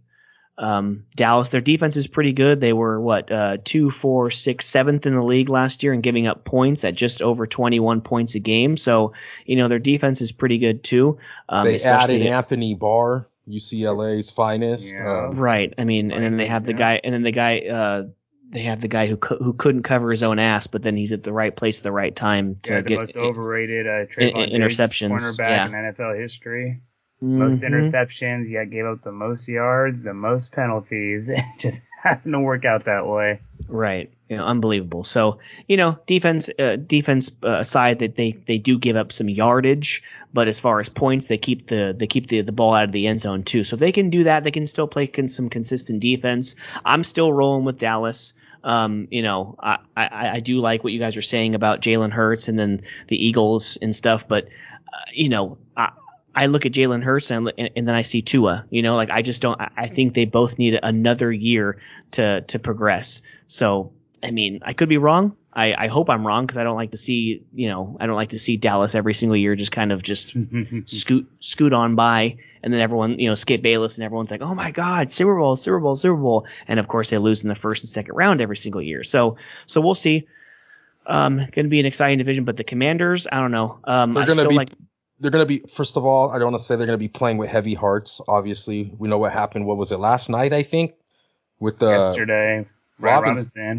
Um, 0.57 1.05
Dallas, 1.17 1.51
their 1.51 1.61
defense 1.61 1.97
is 1.97 2.07
pretty 2.07 2.33
good. 2.33 2.61
They 2.61 2.73
were 2.73 3.01
what 3.01 3.31
uh, 3.31 3.57
two, 3.65 3.91
four, 3.91 4.31
six, 4.31 4.67
seventh 4.67 5.05
in 5.05 5.15
the 5.15 5.23
league 5.23 5.49
last 5.49 5.83
year 5.83 5.93
and 5.93 6.03
giving 6.03 6.29
up 6.29 6.45
points 6.45 6.85
at 6.85 6.95
just 6.95 7.23
over 7.23 7.45
21 7.45 8.01
points 8.01 8.37
a 8.37 8.41
game. 8.41 8.77
So 8.77 9.13
you 9.47 9.57
know 9.57 9.69
their 9.69 9.81
defense 9.81 10.21
is 10.21 10.31
pretty 10.31 10.59
good 10.59 10.85
too. 10.85 11.19
Um, 11.49 11.67
they 11.67 11.81
added 11.81 12.23
anthony 12.23 12.75
barr 12.75 13.29
ucla's 13.49 14.31
finest 14.31 14.95
Yeah. 14.95 15.27
uh, 15.27 15.31
Right. 15.33 15.73
I 15.79 15.85
mean, 15.85 16.11
and 16.13 16.23
then 16.23 16.37
they 16.37 16.47
have 16.47 16.65
the 16.65 16.73
Yeah. 16.73 16.79
guy, 16.79 17.01
and 17.05 17.13
then 17.15 17.23
the 17.23 17.33
guy, 17.33 17.61
uh, 17.61 18.05
they 18.51 18.61
have 18.63 18.81
the 18.81 18.89
guy 18.89 19.07
who 19.07 19.17
cou- 19.17 19.39
who 19.43 19.53
couldn't 19.55 19.83
cover 19.83 20.11
his 20.11 20.23
own 20.23 20.39
ass, 20.39 20.67
but 20.67 20.83
then 20.83 20.97
he's 20.97 21.11
at 21.13 21.23
the 21.25 21.33
right 21.33 21.55
place 21.55 21.79
at 21.81 21.83
the 21.85 21.93
right 21.93 22.15
time 22.15 22.57
to 22.63 22.73
Yeah, 22.75 22.81
the 22.83 22.89
get 22.89 22.99
most 22.99 23.17
overrated 23.17 23.87
uh, 23.87 24.07
Trevon 24.07 24.49
in- 24.49 24.61
Diggs 24.61 24.79
interceptions, 24.79 25.11
cornerback 25.11 25.49
yeah. 25.49 25.67
in 25.67 25.73
NFL 25.73 26.15
history. 26.21 26.81
Most 27.33 27.63
Mhm. 27.63 27.71
interceptions, 27.71 28.49
yeah, 28.51 28.65
gave 28.65 28.85
up 28.87 29.03
the 29.03 29.13
most 29.13 29.49
yards, 29.49 30.05
the 30.05 30.15
most 30.15 30.53
penalties. 30.53 31.29
It 31.35 31.45
just 31.59 31.87
happened 32.03 32.35
to 32.35 32.41
work 32.41 32.65
out 32.65 32.85
that 32.85 33.07
way. 33.07 33.41
Right. 33.69 34.11
You 34.29 34.37
know, 34.37 34.45
unbelievable. 34.45 35.05
So, 35.05 35.39
you 35.69 35.77
know, 35.77 35.99
defense, 36.07 36.51
uh, 36.59 36.77
defense 36.77 37.31
uh, 37.45 37.59
aside 37.61 37.99
that 38.01 38.17
they, 38.17 38.33
they 38.47 38.59
do 38.59 38.79
give 38.79 38.97
up 38.97 39.11
some 39.13 39.29
yardage, 39.29 40.03
but 40.33 40.49
as 40.49 40.61
far 40.61 40.81
as 40.81 40.89
points, 40.89 41.29
they 41.29 41.39
keep 41.39 41.67
the, 41.69 41.95
they 41.97 42.07
keep 42.07 42.27
the, 42.29 42.41
the 42.43 42.53
ball 42.53 42.75
out 42.75 42.85
of 42.85 42.93
the 42.93 43.07
end 43.07 43.21
zone 43.21 43.43
too. 43.43 43.65
So 43.65 43.75
if 43.75 43.81
they 43.81 43.93
can 43.93 44.11
do 44.11 44.23
that, 44.25 44.45
they 44.45 44.51
can 44.51 44.67
still 44.67 44.87
play 44.87 45.07
con- 45.07 45.29
some 45.29 45.49
consistent 45.49 46.01
defense. 46.01 46.55
I'm 46.85 47.05
still 47.05 47.33
rolling 47.33 47.65
with 47.65 47.79
Dallas. 47.79 48.35
Um, 48.65 49.09
you 49.11 49.23
know, 49.23 49.57
I, 49.61 49.79
I, 49.97 50.29
I 50.35 50.41
do 50.41 50.59
like 50.61 50.85
what 50.85 50.93
you 50.93 50.99
guys 50.99 51.17
are 51.17 51.23
saying 51.23 51.55
about 51.55 51.81
Jalen 51.83 52.11
Hurts 52.11 52.49
and 52.49 52.59
then 52.59 52.81
the 53.09 53.17
Eagles 53.25 53.77
and 53.83 53.95
stuff, 53.95 54.27
but, 54.27 54.45
uh, 54.45 55.11
you 55.13 55.29
know, 55.29 55.59
I, 55.77 55.91
I 56.35 56.47
look 56.47 56.67
at 56.67 56.73
Jalen 56.73 57.03
Hurts 57.03 57.31
and, 57.31 57.53
and, 57.57 57.71
and 57.77 57.89
then 57.89 57.95
I 57.95 58.03
see 58.03 58.23
Tua, 58.23 58.67
you 58.71 58.83
know, 58.83 58.97
like 58.97 59.11
I 59.11 59.23
just 59.23 59.41
don't, 59.41 59.61
I, 59.61 59.87
think 59.87 60.15
they 60.15 60.25
both 60.25 60.59
need 60.59 60.79
another 60.83 61.31
year 61.31 61.81
to, 62.13 62.41
to 62.43 62.59
progress. 62.59 63.23
So, 63.47 63.93
I 64.23 64.31
mean, 64.31 64.61
I 64.65 64.73
could 64.73 64.89
be 64.89 64.99
wrong. 64.99 65.37
I, 65.53 65.75
I 65.85 65.87
hope 65.87 66.11
I'm 66.11 66.27
wrong 66.27 66.47
because 66.47 66.57
I 66.57 66.65
don't 66.65 66.77
like 66.77 66.91
to 66.91 66.97
see, 66.97 67.45
you 67.55 67.69
know, 67.69 67.97
I 68.01 68.07
don't 68.07 68.17
like 68.17 68.31
to 68.31 68.39
see 68.39 68.57
Dallas 68.57 68.95
every 68.97 69.15
single 69.15 69.37
year 69.37 69.55
just 69.55 69.71
kind 69.71 69.93
of 69.93 70.03
just 70.03 70.37
scoot 70.87 71.31
scoot 71.39 71.73
on 71.73 71.95
by, 71.95 72.37
and 72.63 72.75
then 72.75 72.81
everyone, 72.81 73.21
you 73.21 73.29
know, 73.29 73.37
Skip 73.37 73.63
Bayless 73.63 73.97
and 73.97 74.05
everyone's 74.05 74.33
like, 74.33 74.43
oh 74.43 74.55
my 74.55 74.73
God, 74.73 75.11
Super 75.11 75.37
Bowl, 75.39 75.55
Super 75.55 75.79
Bowl, 75.79 75.95
Super 75.95 76.17
Bowl, 76.17 76.47
and 76.67 76.81
of 76.81 76.89
course 76.89 77.11
they 77.11 77.19
lose 77.19 77.45
in 77.45 77.49
the 77.49 77.55
first 77.55 77.85
and 77.85 77.89
second 77.89 78.17
round 78.17 78.41
every 78.41 78.57
single 78.57 78.83
year. 78.83 79.05
So 79.05 79.37
so 79.67 79.81
we'll 79.81 79.95
see. 79.95 80.27
Um, 81.07 81.37
going 81.37 81.67
to 81.67 81.69
be 81.69 81.81
an 81.81 81.87
exciting 81.87 82.19
division, 82.19 82.45
but 82.45 82.57
the 82.57 82.65
Commanders, 82.65 83.27
I 83.31 83.41
don't 83.41 83.53
know. 83.53 83.79
Um, 83.85 84.15
They're 84.15 84.27
gonna 84.27 84.49
be- 84.49 84.57
like. 84.57 84.71
They're 85.21 85.31
going 85.31 85.43
to 85.43 85.47
be 85.47 85.61
first 85.69 85.97
of 85.97 86.05
all 86.05 86.31
i 86.31 86.39
don't 86.39 86.51
want 86.53 86.59
to 86.59 86.65
say 86.65 86.77
they're 86.77 86.87
going 86.87 86.99
to 86.99 87.03
be 87.03 87.09
playing 87.09 87.39
with 87.39 87.49
heavy 87.49 87.75
hearts 87.75 88.21
obviously 88.29 88.93
we 88.99 89.09
know 89.09 89.19
what 89.19 89.33
happened 89.33 89.65
what 89.67 89.77
was 89.77 89.93
it 89.93 89.99
last 89.99 90.29
night 90.29 90.53
i 90.53 90.63
think 90.63 90.95
with 91.61 91.79
the 91.79 91.91
Yesterday, 91.91 92.67
Ryan 92.99 93.23
Robinson 93.23 93.79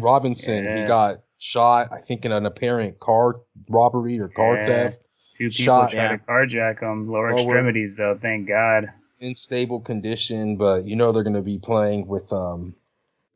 Robinson, 0.64 0.76
he 0.78 0.84
got 0.86 1.20
shot 1.38 1.92
i 1.92 2.00
think 2.00 2.24
in 2.24 2.32
an 2.32 2.46
apparent 2.46 2.98
car 3.00 3.36
robbery 3.68 4.18
or 4.18 4.28
car 4.28 4.56
Yeah. 4.56 4.66
theft 4.66 4.98
Two 5.36 5.50
people 5.50 5.64
shot- 5.64 5.90
tried 5.90 6.16
to 6.16 6.22
carjack 6.24 6.80
him. 6.80 7.10
Lower 7.10 7.30
Lower- 7.30 7.38
extremities, 7.42 7.94
though. 7.96 8.18
Thank 8.20 8.48
God. 8.48 8.90
in 9.20 9.34
stable 9.34 9.80
condition, 9.80 10.56
but 10.56 10.86
you 10.86 10.96
know 10.96 11.12
they're 11.12 11.22
going 11.22 11.34
to 11.36 11.42
be 11.42 11.58
playing 11.58 12.06
with 12.06 12.32
um, 12.32 12.74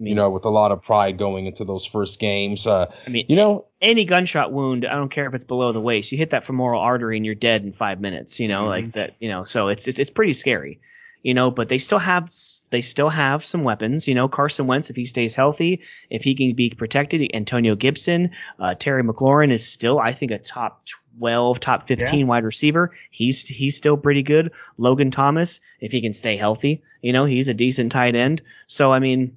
you 0.00 0.14
know, 0.14 0.30
with 0.30 0.44
a 0.44 0.50
lot 0.50 0.72
of 0.72 0.82
pride 0.82 1.18
going 1.18 1.46
into 1.46 1.64
those 1.64 1.84
first 1.86 2.18
games. 2.18 2.66
Uh, 2.66 2.86
I 3.06 3.10
mean, 3.10 3.26
you 3.28 3.36
know, 3.36 3.66
any 3.80 4.04
gunshot 4.04 4.50
wound, 4.52 4.84
I 4.86 4.94
don't 4.94 5.10
care 5.10 5.26
if 5.28 5.34
it's 5.34 5.44
below 5.44 5.72
the 5.72 5.80
waist, 5.80 6.10
you 6.10 6.18
hit 6.18 6.30
that 6.30 6.42
femoral 6.42 6.80
artery 6.80 7.16
and 7.16 7.24
you're 7.26 7.34
dead 7.34 7.62
in 7.62 7.72
five 7.72 8.00
minutes. 8.00 8.40
You 8.40 8.48
know, 8.48 8.64
Mhm. 8.64 8.68
like 8.68 8.92
that. 8.92 9.14
You 9.20 9.28
know, 9.28 9.44
so 9.44 9.68
it's 9.68 9.86
it's 9.86 9.98
it's 9.98 10.10
pretty 10.10 10.32
scary. 10.32 10.80
You 11.22 11.34
know, 11.34 11.50
but 11.50 11.68
they 11.68 11.76
still 11.76 11.98
have 11.98 12.30
they 12.70 12.80
still 12.80 13.10
have 13.10 13.44
some 13.44 13.62
weapons. 13.62 14.08
You 14.08 14.14
know, 14.14 14.26
Carson 14.26 14.66
Wentz, 14.66 14.88
if 14.88 14.96
he 14.96 15.04
stays 15.04 15.34
healthy, 15.34 15.82
if 16.08 16.22
he 16.22 16.34
can 16.34 16.54
be 16.54 16.70
protected, 16.70 17.30
Antonio 17.34 17.74
Gibson, 17.76 18.30
uh, 18.58 18.74
Terry 18.74 19.02
McLaurin 19.04 19.52
is 19.52 19.62
still, 19.66 19.98
I 19.98 20.12
think, 20.12 20.30
a 20.32 20.38
top 20.38 20.82
twelve, 21.18 21.60
top 21.60 21.86
fifteen 21.86 22.26
wide 22.26 22.44
receiver. 22.44 22.90
He's 23.10 23.46
he's 23.46 23.76
still 23.76 23.98
pretty 23.98 24.22
good. 24.22 24.50
Logan 24.78 25.10
Thomas, 25.10 25.60
if 25.80 25.92
he 25.92 26.00
can 26.00 26.14
stay 26.14 26.38
healthy, 26.38 26.82
you 27.02 27.12
know, 27.12 27.26
he's 27.26 27.48
a 27.48 27.54
decent 27.54 27.92
tight 27.92 28.16
end. 28.16 28.40
So 28.66 28.90
I 28.90 28.98
mean, 28.98 29.36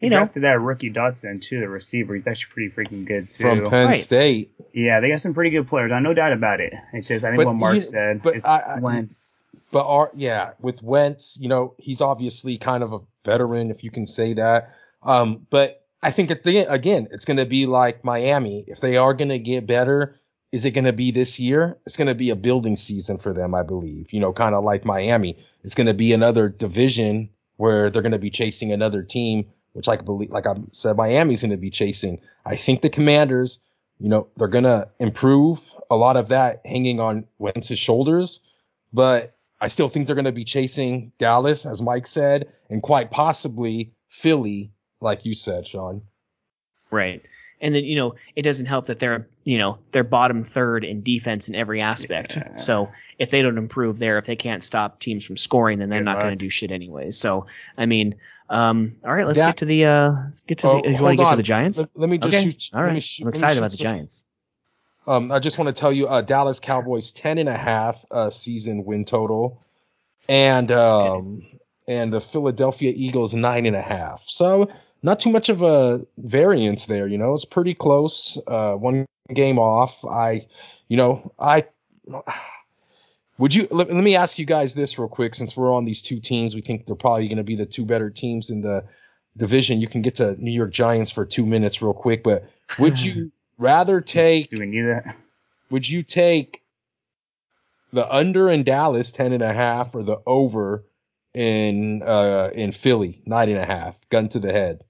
They 0.00 0.06
you 0.06 0.10
know, 0.10 0.18
drafted 0.18 0.44
that 0.44 0.60
rookie 0.62 0.90
Dotson 0.90 1.42
too, 1.42 1.60
the 1.60 1.68
receiver. 1.68 2.14
He's 2.14 2.26
actually 2.26 2.70
pretty 2.70 2.70
freaking 2.94 3.06
good 3.06 3.28
too. 3.28 3.42
from 3.42 3.70
Penn 3.70 3.88
Right. 3.88 3.96
State. 4.02 4.50
yeah, 4.72 5.00
they 5.00 5.08
got 5.10 5.20
some 5.20 5.34
pretty 5.34 5.50
good 5.50 5.66
players. 5.66 5.92
I 5.92 6.00
no 6.00 6.14
doubt 6.14 6.32
about 6.32 6.60
it. 6.60 6.72
It's 6.94 7.08
just 7.08 7.24
I 7.24 7.28
think 7.30 7.38
But 7.40 7.46
what 7.48 7.56
Mark 7.56 7.74
you- 7.76 7.82
said. 7.82 8.22
but 8.22 8.36
it's 8.36 8.46
I- 8.46 8.76
I- 8.76 8.80
Wentz. 8.80 9.44
But 9.72 9.86
are 9.86 10.10
yeah, 10.14 10.52
with 10.60 10.82
Wentz, 10.82 11.38
you 11.40 11.48
know, 11.48 11.74
he's 11.78 12.00
obviously 12.00 12.58
kind 12.58 12.82
of 12.82 12.92
a 12.92 12.98
veteran, 13.24 13.70
if 13.70 13.84
you 13.84 13.90
can 13.90 14.04
say 14.06 14.32
that. 14.32 14.70
Um, 15.02 15.46
but 15.50 15.84
I 16.02 16.10
think 16.10 16.30
at 16.30 16.42
the 16.42 16.58
again, 16.60 17.06
it's 17.12 17.24
going 17.24 17.36
to 17.36 17.44
be 17.46 17.66
like 17.66 18.02
Miami. 18.02 18.64
If 18.66 18.80
they 18.80 18.96
are 18.96 19.14
going 19.14 19.28
to 19.28 19.38
get 19.38 19.66
better, 19.66 20.16
is 20.50 20.64
it 20.64 20.72
going 20.72 20.86
to 20.86 20.92
be 20.92 21.10
this 21.12 21.38
year? 21.38 21.76
It's 21.86 21.96
going 21.96 22.08
to 22.08 22.14
be 22.16 22.30
a 22.30 22.36
building 22.36 22.74
season 22.74 23.18
for 23.18 23.32
them, 23.32 23.54
I 23.54 23.62
believe. 23.62 24.12
You 24.12 24.18
know, 24.20 24.32
kind 24.32 24.54
of 24.56 24.64
like 24.64 24.84
Miami. 24.84 25.36
It's 25.62 25.74
going 25.76 25.86
to 25.86 25.94
be 25.94 26.12
another 26.12 26.48
division 26.48 27.28
where 27.58 27.90
they're 27.90 28.02
going 28.02 28.10
to 28.12 28.18
be 28.18 28.30
chasing 28.30 28.72
another 28.72 29.02
team, 29.02 29.44
which 29.72 29.88
I 29.88 29.96
believe, 29.96 30.30
like 30.30 30.46
I 30.46 30.54
said, 30.72 30.96
Miami's 30.96 31.42
going 31.42 31.50
to 31.50 31.56
be 31.56 31.70
chasing. 31.70 32.20
I 32.46 32.56
think 32.56 32.82
the 32.82 32.90
Commanders, 32.90 33.60
you 33.98 34.08
know, 34.08 34.26
they're 34.36 34.48
going 34.48 34.64
to 34.64 34.88
improve 34.98 35.74
a 35.90 35.96
lot 35.96 36.16
of 36.16 36.28
that 36.28 36.60
hanging 36.64 37.00
on 37.00 37.24
Wentz's 37.38 37.78
shoulders, 37.78 38.40
but 38.92 39.36
I 39.60 39.68
still 39.68 39.88
think 39.88 40.06
they're 40.06 40.16
going 40.16 40.24
to 40.24 40.32
be 40.32 40.44
chasing 40.44 41.12
Dallas, 41.18 41.66
as 41.66 41.82
Mike 41.82 42.06
said, 42.06 42.48
and 42.70 42.82
quite 42.82 43.10
possibly 43.10 43.92
Philly, 44.08 44.72
like 45.00 45.24
you 45.24 45.34
said, 45.34 45.66
Sean. 45.66 46.02
Right. 46.90 47.22
And 47.60 47.74
then, 47.74 47.84
you 47.84 47.94
know, 47.94 48.14
it 48.36 48.42
doesn't 48.42 48.64
help 48.64 48.86
that 48.86 49.00
they're, 49.00 49.28
you 49.44 49.58
know, 49.58 49.78
they're 49.92 50.02
bottom 50.02 50.42
third 50.42 50.82
in 50.82 51.02
defense 51.02 51.46
in 51.46 51.54
every 51.54 51.82
aspect. 51.82 52.36
Yeah. 52.36 52.56
So 52.56 52.88
if 53.18 53.30
they 53.30 53.42
don't 53.42 53.58
improve 53.58 53.98
there, 53.98 54.16
if 54.16 54.24
they 54.24 54.34
can't 54.34 54.64
stop 54.64 54.98
teams 54.98 55.26
from 55.26 55.36
scoring, 55.36 55.78
then 55.78 55.90
they're 55.90 56.00
Good 56.00 56.06
not 56.06 56.20
going 56.20 56.32
to 56.32 56.42
do 56.42 56.48
shit 56.48 56.70
anyway. 56.70 57.10
So, 57.10 57.44
I 57.76 57.84
mean, 57.84 58.14
um, 58.50 58.96
all 59.04 59.14
right, 59.14 59.26
let's 59.26 59.38
That- 59.38 59.48
get 59.50 59.56
to 59.58 59.64
the, 59.64 59.84
uh, 59.86 60.10
let's 60.24 60.42
get 60.42 60.58
to 60.58 60.68
Oh, 60.68 60.82
the, 60.82 60.90
you 60.90 61.02
want 61.02 61.16
to 61.18 61.24
get 61.24 61.30
to 61.30 61.36
the 61.36 61.42
Giants? 61.42 61.78
Let, 61.80 61.88
let 61.94 62.10
me 62.10 62.18
just 62.18 62.34
Okay. 62.34 62.44
shoot. 62.50 62.70
All 62.74 62.82
right. 62.82 63.02
shoot- 63.02 63.22
I'm 63.24 63.28
excited 63.28 63.56
about 63.58 63.70
the 63.70 63.76
some- 63.78 63.84
Giants. 63.84 64.24
Um, 65.06 65.32
I 65.32 65.38
just 65.38 65.58
want 65.58 65.74
to 65.74 65.78
tell 65.80 65.90
you, 65.92 66.06
uh, 66.06 66.20
Dallas 66.20 66.60
Cowboys 66.60 67.10
10 67.12 67.38
and 67.38 67.48
a 67.48 67.56
half 67.56 68.04
uh, 68.10 68.28
season 68.30 68.84
win 68.84 69.04
total, 69.04 69.60
and 70.28 70.70
um, 70.70 71.42
and 71.88 72.12
the 72.12 72.20
Philadelphia 72.20 72.92
Eagles 72.94 73.32
nine 73.34 73.66
and 73.66 73.74
a 73.74 73.80
half. 73.80 74.22
So 74.26 74.68
not 75.02 75.18
too 75.18 75.30
much 75.30 75.48
of 75.48 75.62
a 75.62 76.04
variance 76.18 76.86
there. 76.86 77.08
You 77.08 77.16
know, 77.18 77.34
it's 77.34 77.46
pretty 77.46 77.74
close. 77.74 78.38
Uh, 78.46 78.74
one 78.74 79.06
game 79.32 79.58
off. 79.58 80.04
I, 80.04 80.42
you 80.88 80.96
know, 80.96 81.32
I. 81.38 81.64
Would 83.40 83.54
you 83.54 83.66
let, 83.70 83.90
let 83.90 84.04
me 84.04 84.14
ask 84.14 84.38
you 84.38 84.44
guys 84.44 84.74
this 84.74 84.98
real 84.98 85.08
quick 85.08 85.34
since 85.34 85.56
we're 85.56 85.72
on 85.74 85.84
these 85.84 86.02
two 86.02 86.20
teams 86.20 86.54
we 86.54 86.60
think 86.60 86.84
they're 86.84 86.94
probably 86.94 87.26
going 87.26 87.38
to 87.38 87.42
be 87.42 87.56
the 87.56 87.66
two 87.66 87.86
better 87.86 88.10
teams 88.10 88.50
in 88.50 88.60
the 88.60 88.84
division 89.36 89.80
you 89.80 89.88
can 89.88 90.02
get 90.02 90.14
to 90.16 90.36
New 90.42 90.50
York 90.50 90.72
Giants 90.72 91.10
for 91.10 91.24
2 91.24 91.46
minutes 91.46 91.80
real 91.80 91.94
quick 91.94 92.22
but 92.22 92.44
would 92.78 93.02
you 93.02 93.32
rather 93.58 94.00
take 94.02 94.50
Do 94.50 94.60
we 94.60 94.66
need 94.66 94.82
that? 94.82 95.16
would 95.70 95.88
you 95.88 96.02
take 96.02 96.62
the 97.92 98.06
under 98.14 98.50
in 98.50 98.62
Dallas 98.62 99.10
ten 99.10 99.32
and 99.32 99.42
a 99.42 99.52
half 99.52 99.94
or 99.94 100.02
the 100.02 100.18
over 100.26 100.84
in 101.34 102.02
uh 102.02 102.50
in 102.54 102.72
Philly 102.72 103.20
nine 103.26 103.48
and 103.48 103.58
a 103.58 103.64
half? 103.66 103.98
Gun 104.10 104.28
to 104.28 104.38
the 104.38 104.52
head. 104.52 104.84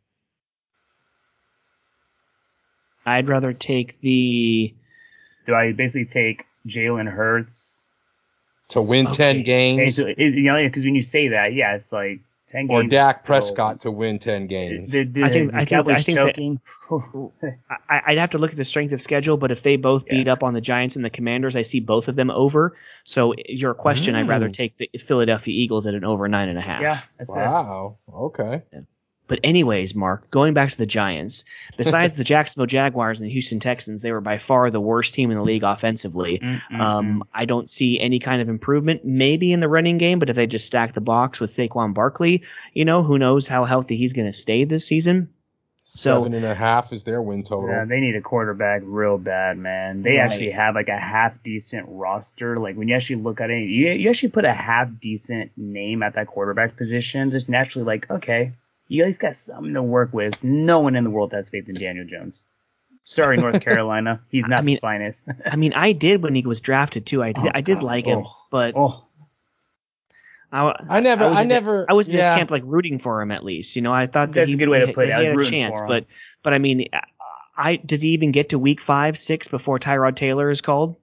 I'd 3.06 3.28
rather 3.28 3.52
take 3.52 3.98
the, 4.00 4.74
Do 5.46 5.54
I 5.54 5.72
basically 5.72 6.04
take 6.04 6.44
Jalen 6.66 7.10
Hurts? 7.10 7.88
To 8.70 8.83
win 8.83 9.06
ten 9.06 9.37
Okay. 9.37 9.42
games 9.42 9.96
Hey, 9.96 10.02
so, 10.04 10.14
is- 10.16 10.35
you 10.35 10.42
know, 10.44 10.62
because 10.62 10.85
when 10.85 10.94
you 10.94 11.02
say 11.02 11.28
that, 11.28 11.54
yeah, 11.54 11.74
it's 11.74 11.92
like 11.92 12.20
ten 12.48 12.66
or 12.70 12.80
games. 12.83 12.90
Dak 12.90 13.16
still- 13.16 13.26
Prescott 13.26 13.80
to 13.83 13.90
win 13.90 14.18
ten 14.18 14.46
games. 14.46 14.90
The, 14.92 15.04
the, 15.04 15.22
I 15.24 15.28
think- 15.28 15.50
the 15.50 15.56
I 15.56 15.59
think- 15.61 15.68
Cowboys 15.70 15.96
I 15.96 16.02
think 16.02 16.18
that- 16.18 16.26
choking. 16.37 16.61
I, 17.88 18.00
I'd 18.09 18.18
have 18.18 18.30
to 18.30 18.38
look 18.38 18.50
at 18.50 18.56
the 18.56 18.64
strength 18.64 18.92
of 18.92 19.00
schedule, 19.00 19.37
but 19.37 19.50
if 19.52 19.62
they 19.62 19.76
both 19.76 20.06
beat 20.06 20.26
up 20.28 20.42
on 20.42 20.54
the 20.54 20.61
Giants 20.61 20.96
and 20.96 21.04
the 21.04 21.11
Commanders, 21.11 21.54
I 21.56 21.62
see 21.62 21.78
both 21.80 22.09
of 22.09 22.16
them 22.16 22.30
over. 22.30 22.76
So 23.04 23.35
your 23.48 23.74
question, 23.74 24.14
I'd 24.16 24.28
rather 24.28 24.48
Mm. 24.48 24.52
take 24.54 24.76
the 24.78 24.90
Philadelphia 24.98 25.54
Eagles 25.54 25.87
at 25.87 25.94
an 25.94 26.04
over 26.04 26.26
nine 26.28 26.48
and 26.48 26.59
a 26.59 26.62
half. 26.62 26.83
yeah, 26.83 27.00
that's 27.18 27.30
it. 27.30 27.37
wow. 27.37 27.96
Okay. 28.12 28.62
But 29.31 29.38
anyways, 29.45 29.95
Mark, 29.95 30.29
going 30.33 30.55
back 30.55 30.73
to 30.73 30.77
the 30.77 30.87
Giants, 30.87 31.45
besides 31.77 32.16
the 32.16 32.25
Jacksonville 32.33 32.66
Jaguars 32.66 33.21
and 33.21 33.29
the 33.29 33.33
Houston 33.33 33.61
Texans, 33.61 34.03
they 34.03 34.11
were 34.11 34.21
by 34.21 34.38
far 34.38 34.73
the 34.73 34.81
worst 34.81 35.14
team 35.14 35.31
in 35.31 35.38
the 35.38 35.45
league 35.45 35.62
offensively. 35.62 36.40
Mm-mm-mm. 36.40 36.81
Um, 36.81 37.23
I 37.33 37.45
don't 37.45 37.71
see 37.71 38.01
any 38.01 38.19
kind 38.19 38.43
of 38.43 38.49
improvement, 38.49 39.05
maybe 39.05 39.53
in 39.53 39.61
the 39.61 39.69
running 39.69 39.99
game, 39.99 40.19
but 40.19 40.29
if 40.31 40.35
they 40.35 40.49
just 40.49 40.66
stack 40.66 40.95
the 40.95 41.01
box 41.01 41.38
with 41.38 41.49
Saquon 41.51 41.95
Barkley, 41.95 42.43
you 42.75 42.85
know, 42.85 43.05
who 43.05 43.19
knows 43.21 43.47
how 43.47 43.64
healthy 43.64 43.97
he's 43.97 44.12
going 44.12 44.27
to 44.27 44.33
stay 44.33 44.64
this 44.64 44.85
season. 44.85 45.29
So- 45.85 46.25
Seven 46.25 46.35
and 46.35 46.45
a 46.45 46.55
half 46.57 46.93
is 46.93 47.05
their 47.05 47.23
win 47.23 47.45
total. 47.45 47.69
Yeah, 47.69 47.85
they 47.85 48.01
need 48.01 48.16
a 48.16 48.21
quarterback 48.21 48.83
real 48.85 49.16
bad, 49.16 49.59
man. 49.59 50.03
They 50.03 50.16
Right. 50.16 50.21
actually 50.23 50.51
have 50.51 50.75
like 50.75 50.88
a 50.88 50.99
half 50.99 51.40
decent 51.45 51.87
roster. 51.88 52.57
Like 52.57 52.75
when 52.77 52.88
you 52.88 52.97
actually 52.97 53.23
look 53.23 53.40
at 53.40 53.51
it, 53.51 53.69
you, 53.69 53.90
you 53.93 54.11
actually 54.11 54.31
put 54.31 54.45
a 54.45 54.53
half 54.53 54.88
decent 55.01 55.53
name 55.57 56.03
at 56.03 56.14
that 56.14 56.27
quarterback 56.27 56.77
position, 56.77 57.31
just 57.31 57.49
naturally 57.49 57.85
like, 57.87 58.11
okay, 58.11 58.53
you 58.90 59.03
at 59.03 59.07
least 59.07 59.20
got 59.22 59.37
something 59.37 59.72
to 59.74 59.83
work 59.83 60.12
with. 60.12 60.42
No 60.44 60.81
one 60.81 60.96
in 60.96 61.05
the 61.05 61.11
world 61.11 61.33
has 61.33 61.48
faith 61.48 61.68
in 61.68 61.74
Daniel 61.76 62.05
Jones. 62.05 62.44
Sorry, 63.05 63.37
North 63.38 63.61
Carolina. 63.66 64.20
He's 64.31 64.46
not 64.46 64.59
I 64.59 64.62
mean- 64.62 64.76
the 64.76 64.81
finest. 64.81 65.29
I 65.46 65.57
mean, 65.57 65.72
I 65.74 65.92
did 65.92 66.22
when 66.22 66.35
he 66.35 66.42
was 66.42 66.61
drafted 66.61 67.07
too. 67.07 67.22
I 67.22 67.33
did, 67.33 67.46
Oh, 67.46 67.50
I 67.55 67.61
did 67.61 67.74
God. 67.79 67.83
like 67.85 68.05
him, 68.07 68.22
Oh. 68.26 68.37
but 68.50 68.74
oh, 68.76 69.07
I 70.53 70.74
I, 70.88 71.00
never 71.00 71.24
I 71.24 71.29
was 71.29 71.38
I, 71.38 71.42
in 71.42 71.48
the- 71.48 71.55
never 71.55 71.87
I 71.88 71.92
was 71.92 72.09
in 72.11 72.16
yeah. 72.16 72.29
this 72.31 72.38
camp 72.38 72.50
like 72.50 72.62
rooting 72.66 72.98
for 72.98 73.22
him 73.22 73.31
at 73.31 73.44
least. 73.44 73.76
You 73.76 73.83
know, 73.83 73.92
I 73.92 74.07
thought 74.07 74.29
that 74.33 74.35
That's 74.35 74.48
he, 74.48 74.55
a 74.55 74.59
good 74.59 74.68
way 74.68 74.81
to 74.81 74.87
he- 74.88 74.92
put 74.92 75.09
it. 75.09 75.16
he 75.16 75.24
had 75.24 75.38
a 75.38 75.44
chance, 75.44 75.81
but 75.87 76.07
but 76.42 76.53
I 76.53 76.59
mean, 76.59 76.87
I, 76.92 77.03
I 77.57 77.76
does 77.76 78.03
he 78.03 78.09
even 78.11 78.33
get 78.33 78.48
to 78.48 78.59
week 78.59 78.81
five, 78.81 79.16
six 79.16 79.46
before 79.48 79.79
Tyrod 79.79 80.16
Taylor 80.16 80.50
is 80.50 80.61
called? 80.61 80.96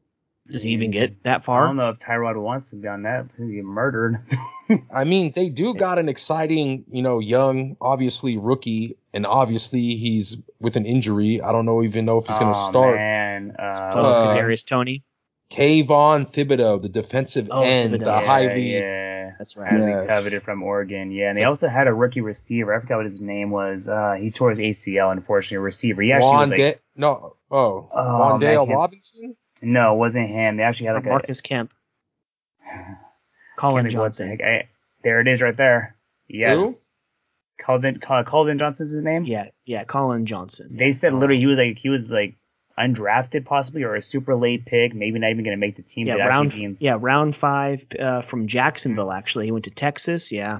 Does 0.51 0.63
he 0.63 0.71
even 0.71 0.91
get 0.91 1.23
that 1.23 1.43
far? 1.43 1.63
I 1.63 1.67
don't 1.67 1.75
know 1.75 1.89
if 1.89 1.97
Tyrod 1.99 2.41
wants 2.41 2.69
to 2.71 2.75
be 2.77 2.87
on 2.87 3.03
that. 3.03 3.25
He'll 3.37 3.47
get 3.47 3.65
murdered. 3.65 4.19
I 4.93 5.03
mean, 5.03 5.31
they 5.35 5.49
do 5.49 5.73
got 5.73 5.97
an 5.99 6.09
exciting, 6.09 6.85
you 6.91 7.01
know, 7.01 7.19
young, 7.19 7.77
obviously 7.81 8.37
rookie, 8.37 8.97
and 9.13 9.25
obviously 9.25 9.95
he's 9.95 10.37
with 10.59 10.75
an 10.75 10.85
injury. 10.85 11.41
I 11.41 11.51
don't 11.51 11.65
know 11.65 11.83
even 11.83 12.05
know 12.05 12.17
if 12.19 12.27
he's 12.27 12.39
going 12.39 12.51
to 12.51 12.57
Oh, 12.59 12.69
start. 12.69 12.95
man. 12.95 13.55
Oh, 13.59 13.63
Uh, 13.63 14.35
Kadarius 14.35 14.65
Toney. 14.65 15.03
Kayvon 15.49 16.29
Thibodeaux, 16.29 16.81
the 16.81 16.89
defensive 16.89 17.47
Oh, 17.51 17.63
end, 17.63 17.93
Thibodeaux. 17.93 17.99
the 17.99 18.05
Yeah, 18.11 18.21
highly. 18.21 18.77
yeah. 18.77 19.31
That's 19.37 19.55
right. 19.55 19.71
highly 19.71 19.91
Yes. 19.91 20.07
coveted 20.07 20.43
from 20.43 20.61
Oregon. 20.63 21.11
Yeah, 21.11 21.29
and 21.29 21.37
they 21.37 21.43
also 21.45 21.67
had 21.69 21.87
a 21.87 21.93
rookie 21.93 22.21
receiver. 22.21 22.73
I 22.73 22.79
forgot 22.81 22.97
what 22.97 23.05
his 23.05 23.21
name 23.21 23.49
was. 23.51 23.87
Uh, 23.87 24.13
he 24.19 24.31
tore 24.31 24.49
his 24.49 24.59
ACL, 24.59 25.11
unfortunately. 25.11 25.57
A 25.57 25.61
receiver. 25.61 26.01
He 26.01 26.11
actually 26.11 26.37
was 26.37 26.49
like, 26.49 26.59
Wanda- 26.59 26.75
no, 26.95 27.35
oh, 27.51 27.89
Oh, 27.93 27.97
Wan'Dale 28.19 28.67
man, 28.67 28.75
Robinson. 28.75 29.35
No, 29.61 29.93
it 29.93 29.97
wasn't 29.97 30.29
him. 30.29 30.57
They 30.57 30.63
actually 30.63 30.87
had 30.87 30.93
like 30.95 31.05
Marcus 31.05 31.41
Kemp. 31.41 31.73
a 32.65 32.95
Collin 33.57 33.85
can't 33.85 33.97
what 33.97 34.13
the 34.13 34.23
Johnson. 34.23 34.29
heck- 34.29 34.41
I- 34.41 34.69
there 35.03 35.19
it 35.21 35.27
is, 35.27 35.41
right 35.41 35.55
there. 35.55 35.95
Yes, 36.27 36.93
Calvin 37.59 37.99
Cal- 37.99 38.23
Calvin 38.23 38.57
Johnson's 38.57 38.91
his 38.91 39.03
name. 39.03 39.23
Yeah, 39.23 39.49
yeah, 39.65 39.83
Collin 39.85 40.25
Johnson. 40.25 40.67
They 40.75 40.91
said 40.91 41.13
literally 41.13 41.39
he 41.39 41.45
was 41.47 41.57
like 41.57 41.77
he 41.79 41.89
was 41.89 42.11
like 42.11 42.35
undrafted 42.77 43.45
possibly 43.45 43.83
or 43.83 43.95
a 43.95 44.01
super 44.01 44.35
late 44.35 44.65
pick, 44.65 44.93
maybe 44.93 45.17
not 45.17 45.31
even 45.31 45.43
going 45.45 45.57
to 45.57 45.59
make 45.59 45.75
the 45.75 45.81
team. 45.81 46.07
yeah, 46.07 46.15
round 46.15 46.51
being- 46.51 46.77
yeah 46.79 46.97
round 46.99 47.35
five 47.35 47.85
uh, 47.99 48.21
from 48.21 48.47
Jacksonville. 48.47 49.11
Actually, 49.11 49.45
he 49.45 49.51
went 49.51 49.65
to 49.65 49.71
Texas. 49.71 50.31
Yeah, 50.31 50.59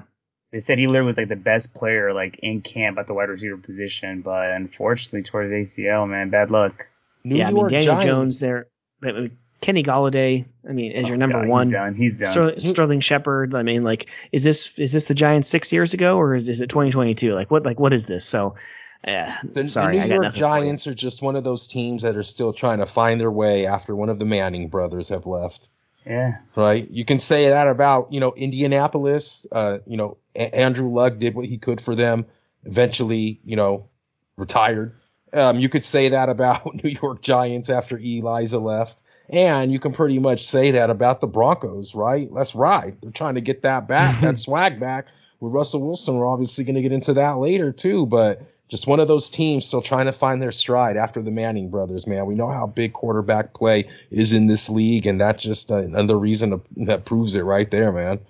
They 0.52 0.60
said 0.60 0.78
he 0.78 0.86
literally 0.86 1.06
was 1.06 1.18
like 1.18 1.28
the 1.28 1.36
best 1.36 1.74
player 1.74 2.12
like 2.14 2.38
in 2.42 2.62
camp 2.62 2.98
at 2.98 3.06
the 3.06 3.14
wide 3.14 3.28
receiver 3.28 3.58
position, 3.58 4.22
but 4.22 4.50
unfortunately 4.50 5.22
tore 5.22 5.42
his 5.42 5.76
ACL. 5.76 6.08
Man, 6.08 6.30
bad 6.30 6.50
luck. 6.50 6.88
New 7.24 7.36
yeah. 7.36 7.48
I 7.48 7.50
mean, 7.50 7.68
Daniel 7.68 7.82
Giants. 7.96 8.04
Jones 8.06 8.40
there. 8.40 8.66
But, 9.00 9.16
uh, 9.16 9.28
Kenny 9.60 9.82
Golladay. 9.82 10.44
I 10.68 10.72
mean, 10.72 10.92
is 10.92 11.08
your 11.08 11.16
Oh, 11.16 11.18
number 11.18 11.40
God, 11.40 11.48
one. 11.48 11.66
He's 11.66 11.72
done. 11.72 11.94
He's 11.94 12.16
done. 12.16 12.28
Ster- 12.28 12.60
Sterling 12.60 13.00
Shepard. 13.00 13.54
I 13.54 13.62
mean, 13.62 13.82
like, 13.82 14.08
is 14.32 14.44
this 14.44 14.78
is 14.78 14.92
this 14.92 15.06
the 15.06 15.14
Giants 15.14 15.48
six 15.48 15.72
years 15.72 15.92
ago 15.92 16.16
or 16.16 16.34
is, 16.34 16.48
is 16.48 16.60
it 16.60 16.68
2022? 16.68 17.34
Like, 17.34 17.50
what 17.50 17.64
like 17.64 17.80
what 17.80 17.92
is 17.92 18.06
this? 18.06 18.24
So, 18.24 18.54
yeah. 19.06 19.36
The, 19.42 19.68
sorry, 19.68 19.96
the 19.96 20.02
I 20.02 20.04
New 20.04 20.08
got 20.10 20.14
York 20.14 20.22
nothing 20.26 20.32
for 20.32 20.36
you. 20.36 20.40
Giants 20.62 20.86
are 20.86 20.94
just 20.94 21.22
one 21.22 21.34
of 21.34 21.42
those 21.44 21.66
teams 21.66 22.02
that 22.02 22.16
are 22.16 22.22
still 22.22 22.52
trying 22.52 22.78
to 22.78 22.86
find 22.86 23.20
their 23.20 23.32
way 23.32 23.66
after 23.66 23.96
one 23.96 24.08
of 24.08 24.18
the 24.20 24.24
Manning 24.24 24.68
brothers 24.68 25.08
have 25.08 25.26
left. 25.26 25.68
Yeah. 26.06 26.36
Right. 26.56 26.88
You 26.90 27.04
can 27.04 27.18
say 27.18 27.48
that 27.48 27.66
about, 27.66 28.12
you 28.12 28.20
know, 28.20 28.32
Indianapolis. 28.36 29.44
Uh, 29.50 29.78
you 29.86 29.96
know, 29.96 30.16
A- 30.36 30.54
Andrew 30.54 30.88
Luck 30.88 31.18
did 31.18 31.34
what 31.34 31.46
he 31.46 31.58
could 31.58 31.80
for 31.80 31.94
them. 31.96 32.24
Eventually, 32.64 33.40
you 33.44 33.56
know, 33.56 33.88
retired. 34.36 34.94
Um, 35.32 35.58
you 35.58 35.68
could 35.68 35.84
say 35.84 36.08
that 36.08 36.28
about 36.28 36.74
New 36.82 36.90
York 36.90 37.22
Giants 37.22 37.70
after 37.70 37.98
Eliza 37.98 38.58
left. 38.58 39.02
And 39.30 39.70
you 39.70 39.78
can 39.78 39.92
pretty 39.92 40.18
much 40.18 40.46
say 40.46 40.70
that 40.70 40.88
about 40.88 41.20
the 41.20 41.26
Broncos, 41.26 41.94
right? 41.94 42.32
Let's 42.32 42.54
ride. 42.54 42.96
They're 43.02 43.10
trying 43.10 43.34
to 43.34 43.42
get 43.42 43.62
that 43.62 43.86
back, 43.86 44.20
that 44.22 44.38
swag 44.38 44.80
back 44.80 45.06
with 45.40 45.52
Russell 45.52 45.82
Wilson. 45.82 46.16
We're 46.16 46.26
obviously 46.26 46.64
going 46.64 46.76
to 46.76 46.82
get 46.82 46.92
into 46.92 47.12
that 47.14 47.38
later 47.38 47.70
too, 47.70 48.06
but 48.06 48.42
just 48.68 48.86
one 48.86 49.00
of 49.00 49.08
those 49.08 49.30
teams 49.30 49.66
still 49.66 49.82
trying 49.82 50.06
to 50.06 50.12
find 50.12 50.40
their 50.40 50.52
stride 50.52 50.96
after 50.96 51.22
the 51.22 51.30
Manning 51.30 51.70
brothers, 51.70 52.06
man. 52.06 52.26
We 52.26 52.34
know 52.34 52.50
how 52.50 52.66
big 52.66 52.92
quarterback 52.92 53.54
play 53.54 53.88
is 54.10 54.32
in 54.32 54.46
this 54.46 54.68
league, 54.68 55.06
and 55.06 55.20
that's 55.20 55.42
just 55.42 55.70
another 55.70 56.18
reason 56.18 56.50
to, 56.50 56.60
that 56.86 57.04
proves 57.04 57.34
it 57.34 57.42
right 57.42 57.70
there, 57.70 57.92
man. 57.92 58.20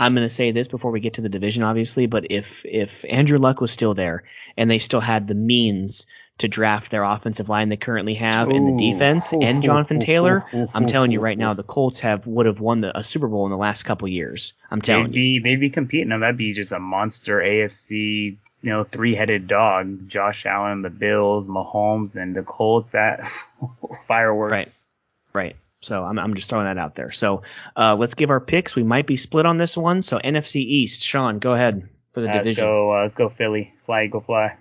I'm 0.00 0.14
going 0.14 0.26
to 0.26 0.32
say 0.32 0.52
this 0.52 0.68
before 0.68 0.92
we 0.92 1.00
get 1.00 1.14
to 1.14 1.20
the 1.20 1.28
division, 1.28 1.64
obviously, 1.64 2.06
but 2.06 2.24
if 2.30 2.64
if 2.64 3.04
Andrew 3.08 3.38
Luck 3.38 3.60
was 3.60 3.72
still 3.72 3.94
there 3.94 4.22
and 4.56 4.70
they 4.70 4.78
still 4.78 5.00
had 5.00 5.26
the 5.26 5.34
means 5.34 6.06
to 6.38 6.48
draft 6.48 6.90
their 6.90 7.02
offensive 7.02 7.48
line 7.48 7.68
they 7.68 7.76
currently 7.76 8.14
have 8.14 8.48
in 8.50 8.64
the 8.64 8.76
defense 8.76 9.32
and 9.32 9.62
Jonathan 9.68 9.98
Taylor, 9.98 10.44
I'm 10.72 10.86
telling 10.86 11.10
you 11.10 11.20
right 11.20 11.36
now, 11.36 11.52
the 11.52 11.64
Colts 11.64 11.98
have 12.00 12.26
would 12.26 12.46
have 12.46 12.60
won 12.60 12.78
the, 12.78 12.96
a 12.96 13.02
Super 13.04 13.28
Bowl 13.28 13.44
in 13.44 13.50
the 13.50 13.56
last 13.58 13.82
couple 13.82 14.06
years. 14.08 14.52
I'm 14.70 14.80
telling 14.80 15.06
they'd 15.06 15.12
be, 15.12 15.20
you, 15.20 15.42
they'd 15.42 15.56
be 15.56 15.70
competing. 15.70 16.08
Now 16.08 16.18
that'd 16.20 16.36
be 16.36 16.52
just 16.52 16.72
a 16.72 16.78
monster 16.78 17.38
AFC, 17.38 18.36
you 18.62 18.70
know, 18.70 18.84
three-headed 18.84 19.46
dog. 19.48 20.08
Josh 20.08 20.46
Allen, 20.46 20.82
the 20.82 20.90
Bills, 20.90 21.48
Mahomes, 21.48 22.14
and 22.14 22.34
the 22.36 22.42
Colts. 22.42 22.90
That 22.90 23.28
fireworks. 24.06 24.88
Right, 25.32 25.44
right. 25.44 25.56
So 25.80 26.04
I'm, 26.04 26.18
I'm 26.18 26.34
just 26.34 26.48
throwing 26.48 26.64
that 26.64 26.78
out 26.78 26.94
there. 26.96 27.12
So 27.12 27.42
uh, 27.76 27.94
let's 27.96 28.14
give 28.14 28.30
our 28.30 28.40
picks. 28.40 28.74
We 28.74 28.82
might 28.82 29.06
be 29.06 29.16
split 29.16 29.46
on 29.46 29.58
this 29.58 29.76
one. 29.76 30.02
So 30.02 30.18
NFC 30.18 30.56
East, 30.56 31.02
Sean, 31.02 31.38
go 31.38 31.52
ahead 31.52 31.88
for 32.12 32.20
the 32.20 32.28
Uh, 32.28 32.32
division. 32.32 32.50
Let's 32.50 32.60
go. 32.60 32.96
Uh, 32.96 33.02
let's 33.02 33.14
go 33.14 33.28
Philly. 33.28 33.72
Fly, 33.86 34.06
go 34.08 34.18
fly. 34.20 34.56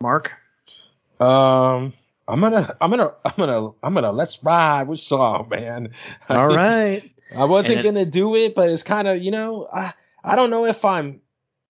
Mark, 0.00 0.32
Um, 1.20 1.92
I'm 2.26 2.40
gonna, 2.40 2.76
I'm 2.80 2.90
gonna, 2.90 3.12
I'm 3.24 3.32
gonna, 3.36 3.70
I'm 3.82 3.94
gonna 3.94 4.12
let's 4.12 4.42
ride 4.42 4.88
with 4.88 5.00
Sean, 5.00 5.48
man. 5.48 5.90
all 6.28 6.48
right. 6.48 7.02
I 7.34 7.44
wasn't 7.44 7.78
And 7.78 7.84
gonna 7.84 8.06
do 8.06 8.34
it, 8.36 8.54
but 8.54 8.68
it's 8.68 8.82
kind 8.82 9.08
of, 9.08 9.22
you 9.22 9.30
know, 9.30 9.68
I, 9.72 9.92
I 10.22 10.36
don't 10.36 10.50
know 10.50 10.64
if 10.64 10.84
I'm 10.84 11.20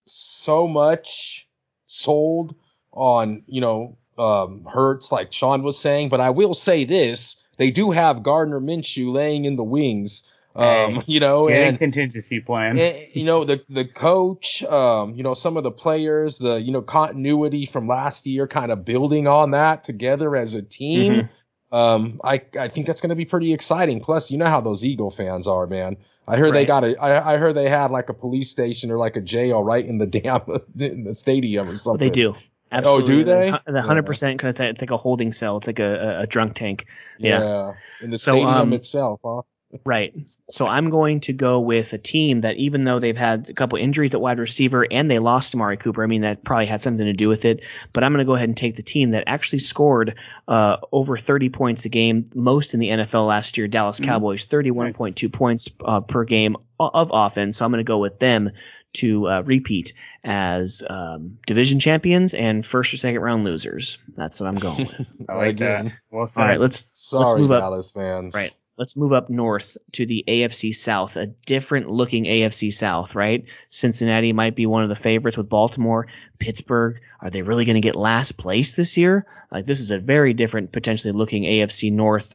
so 0.06 0.68
much 0.68 1.48
sold 1.86 2.54
on, 2.92 3.42
you 3.46 3.60
know, 3.60 3.96
um, 4.18 4.64
Hurts 4.64 5.10
like 5.10 5.32
Sean 5.32 5.62
was 5.62 5.78
saying, 5.78 6.08
but 6.08 6.20
I 6.20 6.30
will 6.30 6.54
say 6.54 6.84
this: 6.84 7.42
they 7.56 7.70
do 7.70 7.90
have 7.90 8.22
Gardner 8.22 8.60
Minshew 8.60 9.12
laying 9.12 9.44
in 9.44 9.56
the 9.56 9.64
wings. 9.64 10.22
Um, 10.56 11.02
you 11.06 11.18
know, 11.18 11.48
Get 11.48 11.66
and 11.66 11.78
contingency 11.78 12.38
plan. 12.40 12.78
Eh, 12.78 13.06
you 13.12 13.24
know 13.24 13.44
the 13.44 13.64
the 13.68 13.84
coach 13.84 14.62
um 14.64 15.14
you 15.14 15.22
know 15.22 15.34
some 15.34 15.56
of 15.56 15.64
the 15.64 15.72
players 15.72 16.38
the 16.38 16.60
you 16.60 16.70
know 16.70 16.80
continuity 16.80 17.66
from 17.66 17.88
last 17.88 18.24
year 18.24 18.46
kind 18.46 18.70
of 18.70 18.84
building 18.84 19.26
on 19.26 19.50
that 19.50 19.82
together 19.82 20.36
as 20.36 20.54
a 20.54 20.62
team. 20.62 21.28
Um 21.72 22.20
i 22.22 22.40
i 22.58 22.68
think 22.68 22.86
that's 22.86 23.00
going 23.00 23.10
to 23.10 23.16
be 23.16 23.24
pretty 23.24 23.52
exciting. 23.52 24.00
Plus 24.00 24.30
you 24.30 24.38
know 24.38 24.46
how 24.46 24.60
those 24.60 24.84
eagle 24.84 25.10
fans 25.10 25.48
are 25.48 25.66
man. 25.66 25.96
I 26.28 26.36
heard 26.36 26.54
they 26.54 26.64
got 26.64 26.84
a 26.84 26.96
I, 27.02 27.34
I 27.34 27.36
heard 27.36 27.56
they 27.56 27.68
had 27.68 27.90
like 27.90 28.08
a 28.08 28.14
police 28.14 28.48
station 28.48 28.92
or 28.92 28.96
like 28.96 29.16
a 29.16 29.20
jail 29.20 29.64
right 29.64 29.84
in 29.84 29.98
the 29.98 30.06
damn 30.18 30.40
in 30.78 31.02
the 31.02 31.12
stadium 31.12 31.68
or 31.68 31.78
something. 31.78 32.06
They 32.06 32.14
do. 32.14 32.36
Oh, 32.70 33.04
do 33.04 33.24
they? 33.24 33.52
The 33.66 33.82
hundred 33.82 34.06
percent 34.06 34.38
because 34.38 34.58
it's 34.58 34.80
like 34.80 34.90
a 34.90 34.96
holding 34.96 35.32
cell. 35.32 35.56
It's 35.56 35.66
like 35.66 35.78
a, 35.78 36.18
a, 36.18 36.20
a 36.22 36.26
drunk 36.26 36.54
tank. 36.54 36.86
yeah, 37.18 37.74
in 38.00 38.10
the 38.10 38.18
So, 38.18 38.32
stadium 38.32 38.48
um, 38.48 38.72
itself 38.72 39.20
huh 39.24 39.42
Right. 39.84 40.14
So 40.48 40.66
I'm 40.66 40.90
going 40.90 41.20
to 41.20 41.32
go 41.32 41.58
with 41.60 41.92
a 41.92 41.98
team 41.98 42.42
that 42.42 42.56
even 42.56 42.84
though 42.84 42.98
they've 42.98 43.16
had 43.16 43.50
a 43.50 43.54
couple 43.54 43.78
injuries 43.78 44.14
at 44.14 44.20
wide 44.20 44.38
receiver 44.38 44.86
and 44.90 45.10
they 45.10 45.18
lost 45.18 45.54
Amari 45.54 45.76
Cooper, 45.76 46.04
I 46.04 46.06
mean 46.06 46.20
that 46.20 46.44
probably 46.44 46.66
had 46.66 46.80
something 46.80 47.06
to 47.06 47.12
do 47.12 47.28
with 47.28 47.44
it. 47.44 47.60
But 47.92 48.04
I'm 48.04 48.12
going 48.12 48.18
to 48.18 48.24
go 48.24 48.34
ahead 48.34 48.48
and 48.48 48.56
take 48.56 48.76
the 48.76 48.82
team 48.82 49.10
that 49.10 49.24
actually 49.26 49.58
scored 49.58 50.16
uh, 50.48 50.76
over 50.92 51.16
30 51.16 51.48
points 51.50 51.84
a 51.84 51.88
game, 51.88 52.24
most 52.34 52.74
in 52.74 52.80
the 52.80 52.90
NFL 52.90 53.26
last 53.26 53.56
year. 53.58 53.66
Dallas 53.66 53.98
Mhm. 53.98 54.04
Cowboys, 54.04 54.46
31.2 54.46 55.32
points 55.32 55.68
uh, 55.84 56.00
per 56.00 56.24
game 56.24 56.56
of 56.78 57.10
offense. 57.12 57.56
So 57.56 57.64
I'm 57.64 57.70
going 57.70 57.84
to 57.84 57.88
go 57.88 57.98
with 57.98 58.18
them 58.18 58.50
to 58.94 59.28
uh, 59.28 59.40
repeat 59.42 59.92
as 60.22 60.82
um, 60.88 61.38
division 61.46 61.78
champions 61.80 62.32
and 62.34 62.64
first 62.64 62.94
or 62.94 62.96
second 62.96 63.20
round 63.20 63.44
losers. 63.44 63.98
That's 64.16 64.38
what 64.40 64.48
I'm 64.48 64.56
going 64.56 64.86
with. 64.86 65.12
I 65.28 65.34
like 65.34 65.48
Again. 65.50 65.86
that. 65.86 65.92
Well 66.10 66.26
said. 66.26 66.40
All 66.42 66.46
right, 66.46 66.60
let's 66.60 66.90
sorry 66.94 67.40
move 67.40 67.50
up. 67.50 67.60
dallas 67.62 67.90
fans 67.92 68.34
Right. 68.34 68.52
Let's 68.76 68.96
move 68.96 69.12
up 69.12 69.30
north 69.30 69.76
to 69.92 70.04
the 70.04 70.24
AFC 70.26 70.74
South, 70.74 71.16
a 71.16 71.26
different 71.46 71.88
looking 71.88 72.24
AFC 72.24 72.72
South, 72.72 73.14
right? 73.14 73.44
Cincinnati 73.68 74.32
might 74.32 74.56
be 74.56 74.66
one 74.66 74.82
of 74.82 74.88
the 74.88 74.96
favorites 74.96 75.36
with 75.36 75.48
Baltimore. 75.48 76.08
Pittsburgh, 76.38 77.00
are 77.20 77.30
they 77.30 77.42
really 77.42 77.64
going 77.64 77.76
to 77.76 77.80
get 77.80 77.94
last 77.94 78.36
place 78.36 78.74
this 78.74 78.96
year? 78.96 79.26
Like, 79.52 79.66
this 79.66 79.80
is 79.80 79.90
a 79.90 79.98
very 79.98 80.34
different, 80.34 80.72
potentially 80.72 81.12
looking 81.12 81.44
AFC 81.44 81.92
North. 81.92 82.34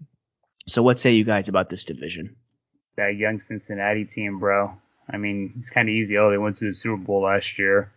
So, 0.65 0.81
what 0.81 0.97
say 0.97 1.11
you 1.11 1.25
guys 1.25 1.49
about 1.49 1.69
this 1.69 1.83
division? 1.83 2.35
that 2.99 3.15
young 3.15 3.39
Cincinnati 3.39 4.05
team, 4.05 4.39
bro. 4.39 4.71
I 5.09 5.17
mean, 5.17 5.53
it's 5.57 5.71
kind 5.71 5.89
of 5.89 5.93
easy. 5.93 6.17
Oh, 6.17 6.29
they 6.29 6.37
went 6.37 6.57
to 6.57 6.65
the 6.65 6.73
Super 6.73 6.97
Bowl 6.97 7.23
last 7.23 7.57
year. 7.57 7.91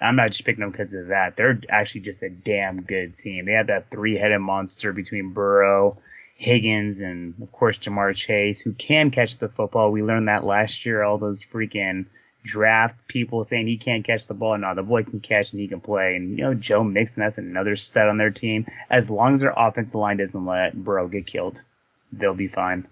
I'm 0.00 0.14
not 0.14 0.30
just 0.30 0.44
picking 0.44 0.60
them 0.60 0.70
because 0.70 0.94
of 0.94 1.08
that. 1.08 1.36
They're 1.36 1.60
actually 1.68 2.02
just 2.02 2.22
a 2.22 2.30
damn 2.30 2.82
good 2.82 3.16
team. 3.16 3.46
They 3.46 3.52
have 3.52 3.66
that 3.66 3.90
three-headed 3.90 4.40
monster 4.40 4.92
between 4.92 5.32
Burrow, 5.32 5.98
Higgins, 6.38 7.00
and 7.00 7.34
of 7.42 7.50
course 7.50 7.78
Ja'Marr 7.78 8.14
Chase, 8.14 8.60
who 8.60 8.72
can 8.72 9.10
catch 9.10 9.38
the 9.38 9.48
football. 9.48 9.90
We 9.90 10.04
learned 10.04 10.28
that 10.28 10.44
last 10.44 10.86
year. 10.86 11.02
All 11.02 11.18
those 11.18 11.44
freaking 11.44 12.06
draft 12.44 12.96
people 13.08 13.42
saying 13.42 13.66
he 13.66 13.76
can't 13.76 14.04
catch 14.04 14.28
the 14.28 14.34
ball. 14.34 14.56
No, 14.56 14.72
the 14.72 14.84
boy 14.84 15.02
can 15.02 15.18
catch 15.18 15.52
and 15.52 15.60
he 15.60 15.66
can 15.66 15.80
play. 15.80 16.14
And 16.14 16.38
you 16.38 16.44
know, 16.44 16.54
Joe 16.54 16.84
Mixon, 16.84 17.22
that's 17.24 17.38
another 17.38 17.74
stud 17.74 18.08
on 18.08 18.18
their 18.18 18.30
team. 18.30 18.66
As 18.88 19.10
long 19.10 19.34
as 19.34 19.40
their 19.40 19.52
offensive 19.54 19.96
line 19.96 20.18
doesn't 20.18 20.46
let 20.46 20.76
Burrow 20.76 21.08
get 21.08 21.26
killed, 21.26 21.64
they'll 22.12 22.34
be 22.34 22.46
fine. 22.46 22.86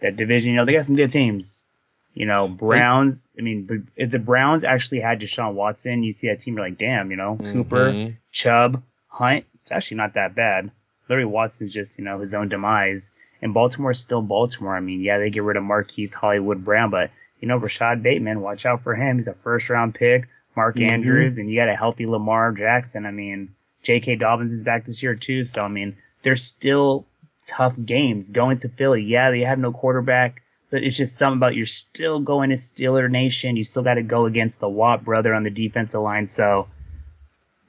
That 0.00 0.16
division, 0.16 0.50
you 0.50 0.56
know, 0.56 0.64
they 0.64 0.72
got 0.72 0.84
some 0.86 0.96
good 0.96 1.10
teams. 1.10 1.66
You 2.14 2.26
know, 2.26 2.48
Browns. 2.48 3.28
I 3.38 3.42
mean, 3.42 3.88
if 3.94 4.10
the 4.10 4.18
Browns 4.18 4.64
actually 4.64 4.98
had 5.00 5.20
Deshaun 5.20 5.54
Watson, 5.54 6.02
you 6.02 6.10
see 6.10 6.26
that 6.26 6.40
team, 6.40 6.56
you're 6.56 6.64
like, 6.64 6.78
damn, 6.78 7.12
you 7.12 7.16
know, 7.16 7.38
Cooper, 7.52 7.92
Mhm. 7.92 8.16
Chubb, 8.32 8.82
Hunt. 9.06 9.44
It's 9.62 9.70
actually 9.70 9.98
not 9.98 10.14
that 10.14 10.34
bad. 10.34 10.72
Larry 11.08 11.24
Watson's 11.24 11.72
just, 11.72 11.98
you 11.98 12.04
know, 12.04 12.18
his 12.20 12.34
own 12.34 12.48
demise. 12.48 13.10
And 13.40 13.54
Baltimore's 13.54 14.00
still 14.00 14.22
Baltimore. 14.22 14.76
I 14.76 14.80
mean, 14.80 15.00
yeah, 15.00 15.18
they 15.18 15.30
get 15.30 15.44
rid 15.44 15.56
of 15.56 15.62
Marquise 15.62 16.14
Hollywood 16.14 16.64
Brown, 16.64 16.90
but 16.90 17.10
you 17.40 17.46
know, 17.46 17.56
Rashod 17.56 18.02
Bateman, 18.02 18.40
watch 18.40 18.66
out 18.66 18.82
for 18.82 18.96
him. 18.96 19.16
He's 19.16 19.28
a 19.28 19.34
first 19.34 19.70
round 19.70 19.94
pick. 19.94 20.26
Mark 20.56 20.74
Mhm. 20.74 20.90
Andrews, 20.90 21.38
and 21.38 21.48
you 21.48 21.54
got 21.54 21.68
a 21.68 21.76
healthy 21.76 22.04
Lamar 22.04 22.50
Jackson. 22.50 23.06
I 23.06 23.12
mean, 23.12 23.50
J.K. 23.84 24.16
Dobbins 24.16 24.52
is 24.52 24.64
back 24.64 24.84
this 24.84 25.04
year 25.04 25.14
too. 25.14 25.44
So 25.44 25.62
I 25.62 25.68
mean, 25.68 25.94
there's 26.22 26.42
still 26.42 27.06
tough 27.46 27.76
games 27.84 28.28
going 28.28 28.56
to 28.58 28.68
Philly. 28.68 29.02
Yeah, 29.02 29.30
they 29.30 29.40
have 29.42 29.60
no 29.60 29.70
quarterback, 29.70 30.42
but 30.70 30.82
it's 30.82 30.96
just 30.96 31.16
something 31.16 31.38
about 31.38 31.54
you're 31.54 31.64
still 31.64 32.18
going 32.18 32.50
to 32.50 32.56
Steeler 32.56 33.08
Nation. 33.08 33.54
You 33.54 33.62
still 33.62 33.84
got 33.84 33.94
to 33.94 34.02
go 34.02 34.26
against 34.26 34.58
the 34.58 34.68
Watt 34.68 35.04
brother 35.04 35.32
on 35.32 35.44
the 35.44 35.50
defensive 35.50 36.00
line. 36.00 36.26
So, 36.26 36.66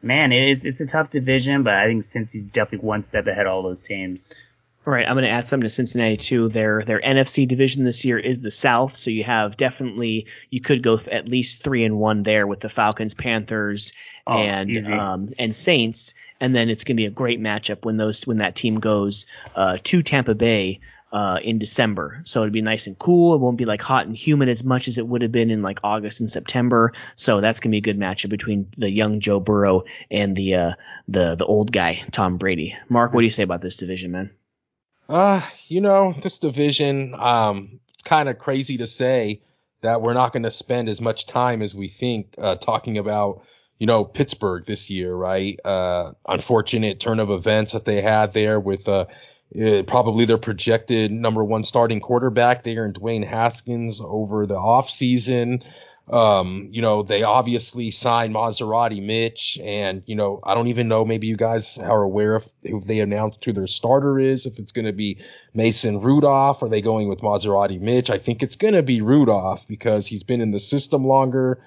man, 0.01 0.31
it's 0.31 0.65
it's 0.65 0.81
a 0.81 0.85
tough 0.85 1.11
division, 1.11 1.63
but 1.63 1.73
I 1.73 1.85
think 1.85 2.03
Cincy's 2.03 2.47
definitely 2.47 2.87
one 2.87 3.01
step 3.01 3.27
ahead 3.27 3.45
of 3.45 3.53
all 3.53 3.63
those 3.63 3.81
teams. 3.81 4.39
All 4.87 4.93
right, 4.93 5.05
I'm 5.05 5.13
going 5.13 5.25
to 5.25 5.29
add 5.29 5.45
something 5.45 5.67
to 5.67 5.73
Cincinnati 5.73 6.17
too. 6.17 6.47
Their 6.47 6.83
their 6.83 7.01
NFC 7.01 7.47
division 7.47 7.83
this 7.83 8.03
year 8.05 8.17
is 8.17 8.41
the 8.41 8.51
South, 8.51 8.91
so 8.93 9.11
you 9.11 9.23
have 9.23 9.57
definitely 9.57 10.25
you 10.49 10.61
could 10.61 10.81
go 10.81 10.97
th- 10.97 11.09
at 11.09 11.27
least 11.27 11.63
three 11.63 11.83
and 11.83 11.99
one 11.99 12.23
there 12.23 12.47
with 12.47 12.61
the 12.61 12.69
Falcons, 12.69 13.13
Panthers, 13.13 13.91
Oh, 14.25 14.37
and 14.37 14.77
um, 14.93 15.27
and 15.39 15.55
Saints, 15.55 16.13
and 16.39 16.53
then 16.55 16.69
it's 16.69 16.83
going 16.83 16.95
to 16.95 17.01
be 17.01 17.05
a 17.05 17.11
great 17.11 17.41
matchup 17.41 17.83
when 17.83 17.97
those 17.97 18.27
when 18.27 18.37
that 18.37 18.55
team 18.55 18.79
goes 18.79 19.25
uh, 19.55 19.77
to 19.83 20.03
Tampa 20.03 20.35
Bay 20.35 20.79
uh, 21.11 21.39
in 21.43 21.57
December. 21.57 22.21
So 22.25 22.41
it'd 22.41 22.53
be 22.53 22.61
nice 22.61 22.87
and 22.87 22.97
cool. 22.99 23.33
It 23.33 23.39
won't 23.39 23.57
be 23.57 23.65
like 23.65 23.81
hot 23.81 24.05
and 24.05 24.15
humid 24.15 24.49
as 24.49 24.63
much 24.63 24.87
as 24.87 24.97
it 24.97 25.07
would 25.07 25.21
have 25.21 25.31
been 25.31 25.49
in 25.49 25.61
like 25.61 25.79
August 25.83 26.19
and 26.19 26.29
September. 26.29 26.93
So 27.15 27.41
that's 27.41 27.59
to 27.59 27.69
be 27.69 27.77
a 27.77 27.81
good 27.81 27.99
matchup 27.99 28.29
between 28.29 28.67
the 28.77 28.91
young 28.91 29.19
Joe 29.19 29.39
Burrow 29.39 29.83
and 30.11 30.35
the 30.35 30.55
uh, 30.55 30.71
the 31.07 31.35
the 31.35 31.45
old 31.45 31.71
guy 31.71 32.01
Tom 32.11 32.37
Brady. 32.37 32.75
Mark, 32.89 33.13
what 33.13 33.21
do 33.21 33.25
you 33.25 33.31
say 33.31 33.43
about 33.43 33.61
this 33.61 33.75
division, 33.75 34.11
man? 34.11 34.29
Uh, 35.07 35.41
you 35.67 35.81
know, 35.81 36.13
this 36.21 36.37
division, 36.37 37.15
um, 37.15 37.79
it's 37.93 38.03
kind 38.03 38.29
of 38.29 38.37
crazy 38.37 38.77
to 38.77 38.85
say 38.85 39.41
that 39.81 40.01
we're 40.01 40.13
not 40.13 40.31
going 40.31 40.43
to 40.43 40.51
spend 40.51 40.87
as 40.87 41.01
much 41.01 41.25
time 41.25 41.61
as 41.63 41.73
we 41.73 41.87
think 41.87 42.35
uh, 42.37 42.55
talking 42.55 42.97
about, 42.97 43.41
you 43.79 43.87
know, 43.87 44.05
Pittsburgh 44.05 44.65
this 44.65 44.89
year, 44.89 45.15
right? 45.15 45.59
Uh, 45.65 46.11
unfortunate 46.27 46.99
turn 46.99 47.19
of 47.19 47.31
events 47.31 47.71
that 47.71 47.85
they 47.85 48.01
had 48.01 48.33
there 48.33 48.59
with 48.59 48.87
uh, 48.87 49.05
uh, 49.55 49.83
probably 49.83 50.25
their 50.25 50.37
projected 50.37 51.11
number 51.11 51.43
one 51.43 51.63
starting 51.63 51.99
quarterback 51.99 52.63
there 52.63 52.85
in 52.85 52.93
Dwayne 52.93 53.25
Haskins 53.25 53.99
over 54.03 54.45
the 54.45 54.55
offseason. 54.55 55.63
Um, 56.11 56.67
you 56.71 56.81
know, 56.81 57.03
they 57.03 57.21
obviously 57.21 57.91
signed 57.91 58.33
Maserati 58.33 59.03
Mitch, 59.03 59.59
and 59.63 60.01
you 60.07 60.15
know, 60.15 60.39
I 60.43 60.55
don't 60.55 60.67
even 60.67 60.87
know. 60.87 61.05
Maybe 61.05 61.27
you 61.27 61.37
guys 61.37 61.77
are 61.77 62.01
aware 62.01 62.35
if, 62.35 62.49
if 62.63 62.85
they 62.85 62.99
announced 62.99 63.45
who 63.45 63.53
their 63.53 63.67
starter 63.67 64.17
is. 64.17 64.47
If 64.47 64.57
it's 64.57 64.71
going 64.71 64.85
to 64.85 64.93
be 64.93 65.19
Mason 65.53 66.01
Rudolph, 66.01 66.63
are 66.63 66.69
they 66.69 66.81
going 66.81 67.09
with 67.09 67.21
Maserati 67.21 67.79
Mitch? 67.79 68.09
I 68.09 68.17
think 68.17 68.41
it's 68.41 68.55
going 68.55 68.73
to 68.73 68.81
be 68.81 69.01
Rudolph 69.01 69.67
because 69.67 70.07
he's 70.07 70.23
been 70.23 70.41
in 70.41 70.51
the 70.51 70.59
system 70.59 71.05
longer. 71.05 71.61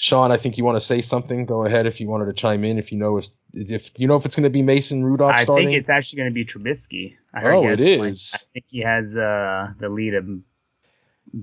Sean, 0.00 0.30
I 0.30 0.36
think 0.36 0.56
you 0.56 0.64
want 0.64 0.76
to 0.76 0.80
say 0.80 1.00
something. 1.00 1.44
Go 1.44 1.64
ahead 1.64 1.84
if 1.84 2.00
you 2.00 2.06
wanted 2.06 2.26
to 2.26 2.32
chime 2.32 2.62
in. 2.62 2.78
If 2.78 2.92
you 2.92 2.98
know 2.98 3.16
if, 3.16 3.26
if 3.52 3.90
you 3.98 4.06
know 4.06 4.14
if 4.14 4.24
it's 4.24 4.36
going 4.36 4.44
to 4.44 4.48
be 4.48 4.62
Mason 4.62 5.04
Rudolph. 5.04 5.34
I 5.34 5.42
starting. 5.42 5.66
think 5.66 5.76
it's 5.76 5.88
actually 5.88 6.18
going 6.18 6.30
to 6.30 6.34
be 6.34 6.44
Trubisky. 6.44 7.16
I 7.34 7.40
heard 7.40 7.54
oh, 7.54 7.66
it 7.66 7.80
is. 7.80 8.32
I 8.32 8.38
think 8.52 8.66
he 8.68 8.78
has 8.78 9.16
uh, 9.16 9.72
the 9.80 9.88
lead 9.88 10.14
in 10.14 10.44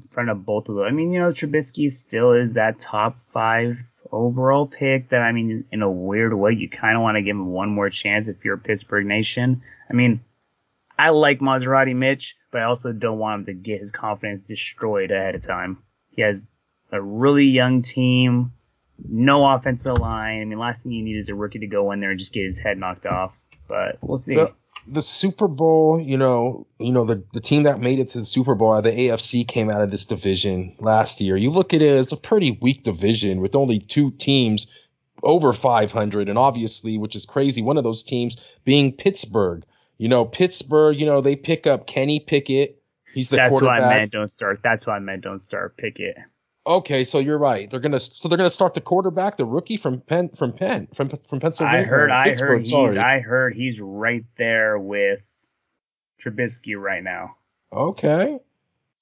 front 0.10 0.30
of 0.30 0.45
both 0.45 0.70
of 0.70 0.76
them. 0.76 0.86
I 0.86 0.91
mean, 0.91 1.12
you 1.12 1.20
know, 1.20 1.32
Trubisky 1.32 1.91
still 1.91 2.32
is 2.32 2.53
that 2.53 2.80
top 2.80 3.20
five 3.20 3.86
overall 4.14 4.68
pick. 4.68 5.10
That 5.10 5.22
I 5.22 5.34
mean, 5.34 5.66
in 5.74 5.82
a 5.82 5.91
weird 5.91 6.34
way, 6.34 6.53
you 6.53 6.70
kind 6.70 6.95
of 6.95 7.03
want 7.03 7.18
to 7.18 7.22
give 7.22 7.36
him 7.36 7.47
one 7.47 7.68
more 7.68 7.89
chance 7.89 8.30
if 8.30 8.45
you're 8.45 8.56
a 8.56 8.58
Pittsburgh 8.58 9.06
Nation. 9.06 9.62
I 9.89 9.93
mean, 9.93 10.22
I 10.97 11.10
like 11.10 11.41
Maserati 11.41 11.93
Mitch, 11.93 12.38
but 12.51 12.62
I 12.62 12.64
also 12.64 12.93
don't 12.93 13.20
want 13.20 13.41
him 13.41 13.45
to 13.47 13.53
get 13.53 13.82
his 13.82 13.91
confidence 13.91 14.47
destroyed 14.47 15.12
ahead 15.12 15.36
of 15.36 15.41
time. 15.41 15.80
He 16.12 16.22
has 16.22 16.49
a 16.96 17.02
really 17.02 17.46
young 17.46 17.82
team, 17.82 18.52
no 19.08 19.48
offensive 19.50 19.98
line. 19.98 20.41
I 20.41 20.46
mean, 20.46 20.58
last 20.58 20.84
thing 20.84 20.91
you 20.91 21.04
need 21.04 21.18
is 21.18 21.30
a 21.30 21.36
rookie 21.36 21.60
to 21.60 21.68
go 21.68 21.91
in 21.91 22.00
there 22.00 22.12
and 22.12 22.20
just 22.20 22.34
get 22.34 22.46
his 22.46 22.58
head 22.58 22.78
knocked 22.78 23.06
off. 23.06 23.39
But 23.68 23.98
we'll 24.02 24.18
see. 24.18 24.36
The, 24.36 24.54
the 24.88 25.02
Super 25.02 25.48
Bowl, 25.48 26.00
you 26.00 26.18
know, 26.18 26.68
you 26.80 26.91
know 26.91 27.06
the 27.06 27.24
the 27.34 27.39
team 27.39 27.64
that 27.64 27.80
made 27.80 28.00
it 28.00 28.10
to 28.10 28.20
the 28.20 28.26
Super 28.26 28.56
Bowl, 28.56 28.74
uh, 28.74 28.82
the 28.82 28.91
AFC 28.91 29.48
came 29.48 29.70
out 29.70 29.82
of 29.82 29.91
this 29.91 30.06
division 30.06 30.76
last 30.80 31.20
year. 31.20 31.38
You 31.38 31.50
look 31.50 31.74
at 31.74 31.82
it 31.82 31.96
as 31.96 32.12
a 32.12 32.18
pretty 32.18 32.58
weak 32.62 32.84
division 32.84 33.41
with 33.41 33.56
only 33.56 33.80
two 33.80 34.12
teams 34.12 34.68
over 35.24 35.54
500 35.54 36.30
and 36.30 36.38
obviously 36.38 36.98
which 36.98 37.16
is 37.16 37.26
crazy 37.26 37.62
one 37.62 37.78
of 37.78 37.84
those 37.84 38.04
teams 38.04 38.38
being 38.64 38.91
Pittsburgh. 38.91 39.64
You 39.98 40.10
know, 40.10 40.26
Pittsburgh, 40.26 41.00
you 41.00 41.06
know, 41.06 41.22
they 41.22 41.36
pick 41.36 41.66
up 41.66 41.88
Kenny 41.88 42.20
Pickett. 42.20 42.82
He's 43.14 43.30
the 43.30 43.38
That's 43.38 43.52
quarterback. 43.52 43.80
what 43.80 43.91
I 43.91 43.98
meant 43.98 44.12
don't 44.12 44.28
start. 44.28 44.60
That's 44.62 44.86
what 44.86 44.93
I 44.93 45.00
meant 45.00 45.24
don't 45.24 45.39
start 45.39 45.78
Pickett. 45.78 46.18
Okay, 46.68 47.03
so 47.03 47.20
you're 47.20 47.38
right. 47.38 47.70
They're 47.70 47.80
gonna 47.80 47.99
so 47.99 48.28
they're 48.28 48.38
gonna 48.38 48.49
start 48.49 48.74
the 48.74 48.82
quarterback, 48.82 49.38
the 49.38 49.45
rookie 49.45 49.78
from 49.78 50.01
Penn 50.01 50.30
from 50.30 50.51
Penn 50.51 50.88
from 50.95 51.09
from 51.09 51.39
Pennsylvania. 51.39 51.82
I 51.82 51.84
heard. 51.84 52.09
I 52.09 52.36
heard. 52.36 52.61
He's, 52.61 52.74
I 52.74 53.20
heard 53.20 53.53
he's 53.55 53.80
right 53.80 54.26
there 54.38 54.80
with 54.80 55.32
Trubisky 56.24 56.76
right 56.80 57.03
now. 57.03 57.36
Okay, 57.72 58.39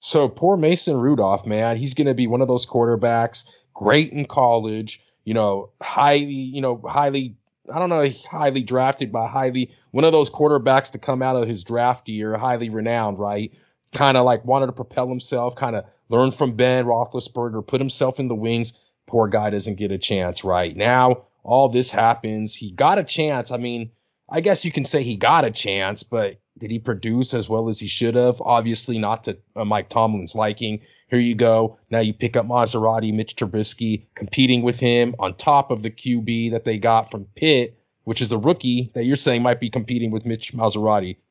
so 0.02 0.28
poor 0.28 0.58
Mason 0.58 0.98
Rudolph, 0.98 1.46
man, 1.46 1.78
he's 1.78 1.94
gonna 1.94 2.14
be 2.14 2.28
one 2.28 2.42
of 2.42 2.50
those 2.50 2.66
quarterbacks, 2.66 3.48
great 3.74 4.12
in 4.12 4.26
college. 4.26 5.02
You 5.24 5.34
know, 5.34 5.70
highly, 5.82 6.26
you 6.26 6.62
know, 6.62 6.82
highly. 6.86 7.36
I 7.74 7.80
don't 7.80 7.88
know, 7.88 8.06
highly 8.30 8.62
drafted, 8.62 9.10
by 9.10 9.26
highly 9.26 9.72
one 9.92 10.04
of 10.04 10.12
those 10.12 10.30
quarterbacks 10.30 10.92
to 10.92 11.00
come 11.00 11.22
out 11.22 11.38
of 11.38 11.48
his 11.48 11.64
draft 11.64 12.10
year, 12.10 12.38
highly 12.38 12.70
renowned, 12.70 13.20
right? 13.20 13.54
Kind 13.94 14.18
of 14.18 14.26
like 14.26 14.44
wanted 14.44 14.66
to 14.66 14.74
propel 14.74 15.08
himself, 15.08 15.56
kind 15.56 15.78
of 15.78 15.86
learn 16.10 16.32
from 16.32 16.54
Ben 16.54 16.86
Roethlisberger, 16.86 17.66
put 17.66 17.82
himself 17.82 18.20
in 18.20 18.28
the 18.28 18.36
wings. 18.36 18.74
Poor 19.08 19.28
guy 19.28 19.50
doesn't 19.50 19.76
get 19.76 19.92
a 19.92 19.98
chance 19.98 20.44
right 20.44 20.76
now. 20.76 21.24
All 21.44 21.70
this 21.70 21.92
happens. 21.92 22.56
He 22.56 22.72
got 22.72 22.98
a 22.98 23.04
chance. 23.04 23.52
I 23.52 23.58
mean, 23.58 23.92
I 24.30 24.42
guess 24.42 24.64
you 24.64 24.72
can 24.72 24.86
say 24.86 25.04
he 25.04 25.16
got 25.16 25.46
a 25.46 25.52
chance, 25.52 26.04
but 26.04 26.38
did 26.58 26.72
he 26.72 26.80
produce 26.80 27.34
as 27.34 27.50
well 27.50 27.70
as 27.70 27.80
he 27.80 27.88
should 27.88 28.16
have? 28.16 28.42
Obviously, 28.42 28.98
not 28.98 29.24
to 29.26 29.38
uh, 29.56 29.66
Mike 29.66 29.90
Tomlin's 29.90 30.36
liking. 30.36 30.80
Here 31.10 31.20
you 31.20 31.36
go. 31.36 31.78
Now 31.90 32.00
you 32.00 32.14
pick 32.14 32.36
up 32.36 32.48
Maserati, 32.48 33.14
Mitch 33.14 33.36
Trubisky, 33.36 34.06
competing 34.16 34.64
with 34.64 34.80
him 34.80 35.16
on 35.20 35.36
top 35.36 35.72
of 35.72 35.84
the 35.84 35.92
QB 35.92 36.52
that 36.52 36.64
they 36.64 36.78
got 36.78 37.12
from 37.12 37.26
Pitt, 37.36 37.78
which 38.06 38.22
is 38.22 38.30
the 38.30 38.38
rookie 38.38 38.92
that 38.96 39.06
you're 39.06 39.18
saying 39.18 39.44
might 39.44 39.60
be 39.60 39.70
competing 39.70 40.12
with 40.12 40.26
Mitch 40.26 40.54
Maserati. 40.54 41.18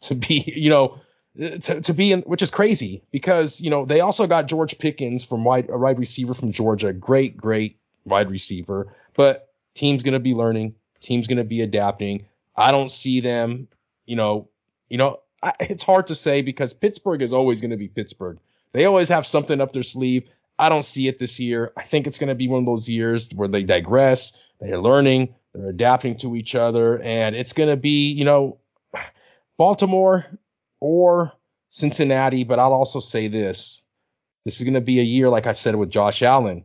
To 0.00 0.14
be, 0.14 0.52
you 0.54 0.68
know, 0.68 1.00
to, 1.38 1.80
to 1.80 1.92
be 1.92 2.12
in, 2.12 2.20
which 2.22 2.42
is 2.42 2.50
crazy 2.50 3.02
because, 3.10 3.60
you 3.60 3.70
know, 3.70 3.84
they 3.84 4.00
also 4.00 4.26
got 4.26 4.46
George 4.46 4.78
Pickens 4.78 5.24
from 5.24 5.44
wide, 5.44 5.68
a 5.70 5.78
wide 5.78 5.98
receiver 5.98 6.34
from 6.34 6.52
Georgia. 6.52 6.92
Great, 6.92 7.36
great 7.36 7.78
wide 8.04 8.30
receiver, 8.30 8.86
but 9.14 9.52
team's 9.74 10.02
going 10.02 10.14
to 10.14 10.20
be 10.20 10.34
learning. 10.34 10.74
Team's 11.00 11.26
going 11.26 11.38
to 11.38 11.44
be 11.44 11.60
adapting. 11.60 12.24
I 12.56 12.70
don't 12.70 12.90
see 12.90 13.20
them, 13.20 13.68
you 14.06 14.16
know, 14.16 14.48
you 14.88 14.98
know, 14.98 15.20
I, 15.42 15.52
it's 15.60 15.82
hard 15.82 16.06
to 16.08 16.14
say 16.14 16.42
because 16.42 16.72
Pittsburgh 16.72 17.22
is 17.22 17.32
always 17.32 17.60
going 17.60 17.70
to 17.72 17.76
be 17.76 17.88
Pittsburgh. 17.88 18.38
They 18.72 18.84
always 18.84 19.08
have 19.08 19.26
something 19.26 19.60
up 19.60 19.72
their 19.72 19.82
sleeve. 19.82 20.28
I 20.58 20.68
don't 20.68 20.84
see 20.84 21.08
it 21.08 21.18
this 21.18 21.40
year. 21.40 21.72
I 21.76 21.82
think 21.82 22.06
it's 22.06 22.18
going 22.18 22.28
to 22.28 22.34
be 22.34 22.48
one 22.48 22.60
of 22.60 22.66
those 22.66 22.88
years 22.88 23.28
where 23.34 23.48
they 23.48 23.62
digress. 23.62 24.36
They're 24.60 24.80
learning. 24.80 25.34
They're 25.52 25.70
adapting 25.70 26.16
to 26.18 26.36
each 26.36 26.54
other. 26.54 27.00
And 27.02 27.34
it's 27.34 27.52
going 27.52 27.68
to 27.68 27.76
be, 27.76 28.12
you 28.12 28.24
know, 28.24 28.58
Baltimore, 29.56 30.26
or 30.80 31.32
Cincinnati. 31.68 32.44
But 32.44 32.58
I'll 32.58 32.72
also 32.72 33.00
say 33.00 33.28
this 33.28 33.84
this 34.44 34.58
is 34.58 34.64
going 34.64 34.74
to 34.74 34.80
be 34.80 35.00
a 35.00 35.04
year, 35.04 35.28
like 35.28 35.46
I 35.46 35.52
said, 35.54 35.76
with 35.76 35.90
Josh 35.90 36.22
Allen, 36.22 36.64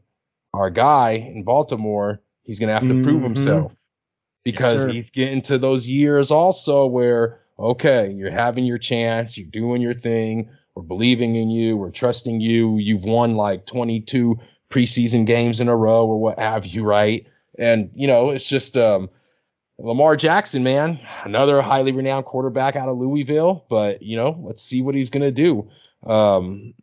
our 0.54 0.70
guy 0.70 1.12
in 1.12 1.44
Baltimore. 1.44 2.22
He's 2.44 2.60
going 2.60 2.68
to 2.68 2.74
have 2.74 2.84
to 2.84 2.90
mm-hmm. 2.90 3.04
prove 3.04 3.24
himself 3.24 3.78
because 4.44 4.86
yes, 4.86 4.94
he's 4.94 5.12
getting 5.12 5.42
to 5.44 5.58
those 5.58 5.88
years 5.88 6.32
also 6.32 6.86
where, 6.86 7.42
okay, 7.60 8.12
you're 8.12 8.32
having 8.32 8.66
your 8.66 8.78
chance, 8.78 9.38
you're 9.38 9.50
doing 9.50 9.82
your 9.82 9.94
thing, 9.94 10.50
we're 10.76 10.84
believing 10.84 11.36
in 11.36 11.50
you, 11.50 11.78
we're 11.78 11.92
trusting 11.92 12.42
you. 12.42 12.78
You've 12.78 13.06
won 13.06 13.36
like 13.36 13.66
22 13.66 14.38
preseason 14.70 15.26
games 15.26 15.60
in 15.60 15.68
a 15.68 15.76
row 15.76 16.06
or 16.06 16.20
what 16.20 16.40
have 16.40 16.66
you, 16.66 16.84
right? 16.84 17.26
And, 17.58 17.92
you 17.94 18.08
know, 18.08 18.30
it's 18.30 18.48
just, 18.48 18.78
um, 18.78 19.10
Lamar 19.82 20.16
Jackson, 20.18 20.62
man, 20.62 21.00
another 21.24 21.62
highly 21.62 21.92
renowned 21.92 22.26
quarterback 22.26 22.76
out 22.76 22.90
of 22.90 22.98
Louisville, 22.98 23.66
but 23.70 24.02
you 24.02 24.18
know, 24.18 24.38
let's 24.44 24.62
see 24.62 24.82
what 24.82 24.96
he's 24.96 25.10
going 25.10 25.24
to 25.24 25.32
do. 25.32 25.70
Um, 26.10 26.74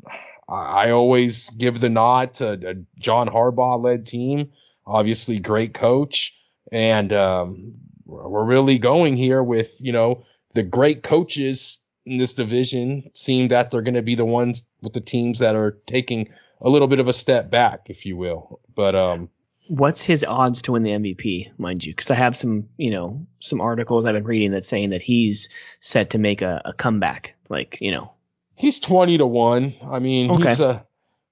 I, 0.49 0.87
I, 0.87 0.91
always 0.91 1.51
give 1.51 1.81
the 1.81 1.89
nod 1.89 2.35
to 2.35 2.53
a 2.53 2.75
John 2.99 3.29
Harbaugh 3.29 3.83
led 3.83 4.07
team, 4.07 4.51
obviously 4.87 5.39
great 5.39 5.75
coach. 5.75 6.35
And, 6.73 7.13
um, 7.13 7.75
we're 8.07 8.45
really 8.45 8.79
going 8.79 9.17
here 9.17 9.43
with, 9.43 9.77
you 9.81 9.93
know, 9.93 10.23
the 10.55 10.63
great 10.63 11.03
coaches 11.03 11.81
in 12.05 12.19
this 12.19 12.35
division 12.35 13.11
seem 13.15 13.49
that 13.49 13.71
they're 13.71 13.83
going 13.83 13.95
to 13.95 14.03
be 14.03 14.15
the 14.15 14.25
ones 14.25 14.65
with 14.83 14.93
the 14.93 15.01
teams 15.01 15.39
that 15.41 15.57
are 15.57 15.79
taking 15.87 16.29
a 16.61 16.69
little 16.69 16.89
bit 16.89 17.01
of 17.01 17.09
a 17.09 17.13
step 17.13 17.51
back, 17.51 17.87
if 17.87 18.07
you 18.07 18.17
will. 18.17 18.61
But, 18.75 18.95
um, 18.95 19.29
what's 19.69 20.03
his 20.03 20.25
odds 20.25 20.63
to 20.63 20.73
win 20.73 20.83
the 20.83 20.91
MVP, 20.91 21.51
mind 21.59 21.85
you? 21.85 21.93
Because 21.93 22.11
I 22.11 22.15
have 22.15 22.37
some, 22.37 22.69
you 22.77 22.91
know, 22.91 23.27
some 23.41 23.61
articles 23.61 24.05
I've 24.05 24.15
been 24.15 24.25
reading 24.25 24.51
that 24.53 24.65
saying 24.65 24.91
that 24.91 25.03
he's 25.03 25.49
set 25.81 26.11
to 26.11 26.19
make 26.19 26.43
a, 26.43 26.63
a 26.65 26.73
comeback. 26.73 27.35
Like, 27.49 27.79
you 27.81 27.91
know, 27.91 28.13
he's 28.55 28.79
twenty 28.79 29.19
to 29.19 29.27
one. 29.27 29.75
I 29.89 29.99
mean, 29.99 30.31
okay. 30.31 30.49
he's 30.49 30.61
a, 30.61 30.87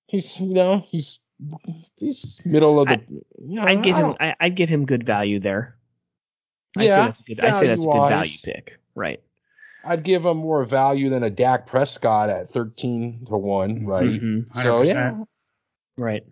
he's 0.07 0.41
you 0.41 0.55
know, 0.55 0.85
he's 0.89 1.20
he's 1.99 2.41
middle 2.45 2.80
of 2.80 2.89
the. 2.89 2.95
I, 2.95 3.07
you 3.47 3.57
know, 3.57 3.62
I'd 3.62 3.82
give 3.82 3.97
him. 3.97 4.14
I, 4.20 4.35
would 4.43 4.57
give 4.57 4.68
him 4.68 4.87
good 4.87 5.05
value 5.05 5.39
there. 5.39 5.76
I'd 6.76 6.85
yeah, 6.85 6.91
say 6.91 7.03
that's 7.03 7.20
a 7.20 7.24
good. 7.24 7.45
I'd 7.45 7.55
say 7.55 7.66
that's 7.66 7.85
a 7.85 7.89
good 7.89 8.09
value 8.09 8.39
pick. 8.45 8.78
Right. 8.95 9.20
I'd 9.87 10.03
give 10.03 10.24
him 10.24 10.39
more 10.39 10.64
value 10.64 11.11
than 11.11 11.22
a 11.22 11.30
Dak 11.30 11.66
Prescott 11.66 12.30
at 12.30 12.49
thirteen 12.49 13.26
to 13.26 13.37
one. 13.37 13.85
Right. 13.87 14.07
Mm-hmm. 14.07 14.61
So 14.61 14.82
yeah. 14.82 15.16
Right. 15.97 16.24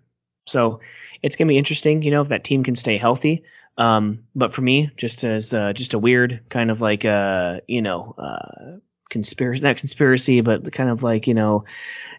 So 0.47 0.81
it's 1.23 1.37
gonna 1.37 1.49
be 1.49 1.59
interesting, 1.59 2.03
you 2.03 2.11
know, 2.11 2.21
if 2.21 2.29
that 2.29 2.45
team 2.45 2.65
can 2.65 2.75
stay 2.75 2.97
healthy. 2.97 3.43
Um, 3.79 4.23
but 4.35 4.53
for 4.53 4.63
me, 4.63 4.91
just 4.97 5.25
as 5.25 5.55
uh, 5.55 5.73
just 5.73 5.95
a 5.95 5.99
weird 5.99 6.41
kind 6.51 6.71
of 6.71 6.81
like 6.81 7.05
uh, 7.05 7.61
you 7.69 7.81
know, 7.81 8.15
uh, 8.19 8.79
conspiracy 9.11 9.63
not 9.63 9.77
conspiracy, 9.77 10.41
but 10.41 10.71
kind 10.73 10.91
of 10.91 11.03
like 11.03 11.27
you 11.27 11.35
know, 11.35 11.65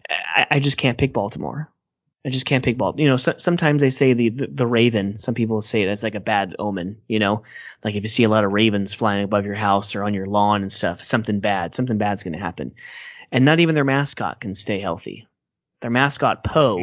I, 0.09 0.47
I 0.51 0.59
just 0.59 0.77
can't 0.77 0.97
pick 0.97 1.13
Baltimore. 1.13 1.69
I 2.25 2.29
just 2.29 2.45
can't 2.45 2.63
pick 2.63 2.77
Baltimore. 2.77 3.03
You 3.03 3.09
know, 3.09 3.17
so, 3.17 3.33
sometimes 3.37 3.81
they 3.81 3.89
say 3.89 4.13
the, 4.13 4.29
the, 4.29 4.47
the 4.47 4.67
Raven. 4.67 5.19
Some 5.19 5.33
people 5.35 5.61
say 5.61 5.81
it 5.81 5.89
as 5.89 6.03
like 6.03 6.15
a 6.15 6.21
bad 6.21 6.55
omen. 6.57 6.97
You 7.07 7.19
know, 7.19 7.43
like 7.83 7.95
if 7.95 8.03
you 8.03 8.09
see 8.09 8.23
a 8.23 8.29
lot 8.29 8.45
of 8.45 8.51
ravens 8.51 8.93
flying 8.93 9.23
above 9.23 9.45
your 9.45 9.55
house 9.55 9.93
or 9.93 10.03
on 10.03 10.13
your 10.13 10.27
lawn 10.27 10.61
and 10.61 10.71
stuff, 10.71 11.03
something 11.03 11.39
bad, 11.39 11.75
something 11.75 11.97
bad's 11.97 12.23
going 12.23 12.33
to 12.33 12.39
happen. 12.39 12.73
And 13.31 13.45
not 13.45 13.59
even 13.59 13.75
their 13.75 13.83
mascot 13.83 14.39
can 14.39 14.55
stay 14.55 14.79
healthy. 14.79 15.27
Their 15.81 15.91
mascot 15.91 16.43
Poe 16.43 16.77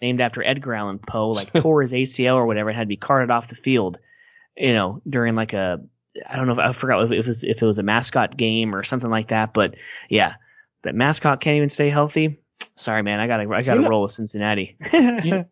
named 0.00 0.20
after 0.20 0.42
Edgar 0.42 0.74
Allan 0.74 0.98
Poe, 0.98 1.30
like 1.32 1.52
tore 1.52 1.80
his 1.80 1.92
ACL 1.92 2.36
or 2.36 2.46
whatever, 2.46 2.70
and 2.70 2.76
had 2.76 2.84
to 2.84 2.88
be 2.88 2.96
carted 2.96 3.30
off 3.30 3.48
the 3.48 3.56
field. 3.56 3.98
You 4.56 4.72
know, 4.72 5.00
during 5.08 5.34
like 5.34 5.52
a 5.52 5.80
I 6.28 6.36
don't 6.36 6.46
know 6.46 6.52
if 6.52 6.58
I 6.58 6.72
forgot 6.72 7.04
if 7.04 7.12
it 7.12 7.26
was 7.26 7.44
if 7.44 7.62
it 7.62 7.66
was 7.66 7.78
a 7.78 7.82
mascot 7.82 8.36
game 8.36 8.74
or 8.74 8.82
something 8.82 9.10
like 9.10 9.28
that, 9.28 9.54
but 9.54 9.76
yeah, 10.08 10.34
that 10.82 10.94
mascot 10.94 11.40
can't 11.40 11.56
even 11.56 11.68
stay 11.68 11.90
healthy. 11.90 12.40
Sorry, 12.76 13.02
man, 13.02 13.20
I 13.20 13.26
gotta 13.26 13.42
I 13.42 13.62
gotta 13.62 13.78
you 13.78 13.82
know, 13.82 13.88
roll 13.88 14.02
with 14.02 14.12
Cincinnati. 14.12 14.76
you, 14.92 15.44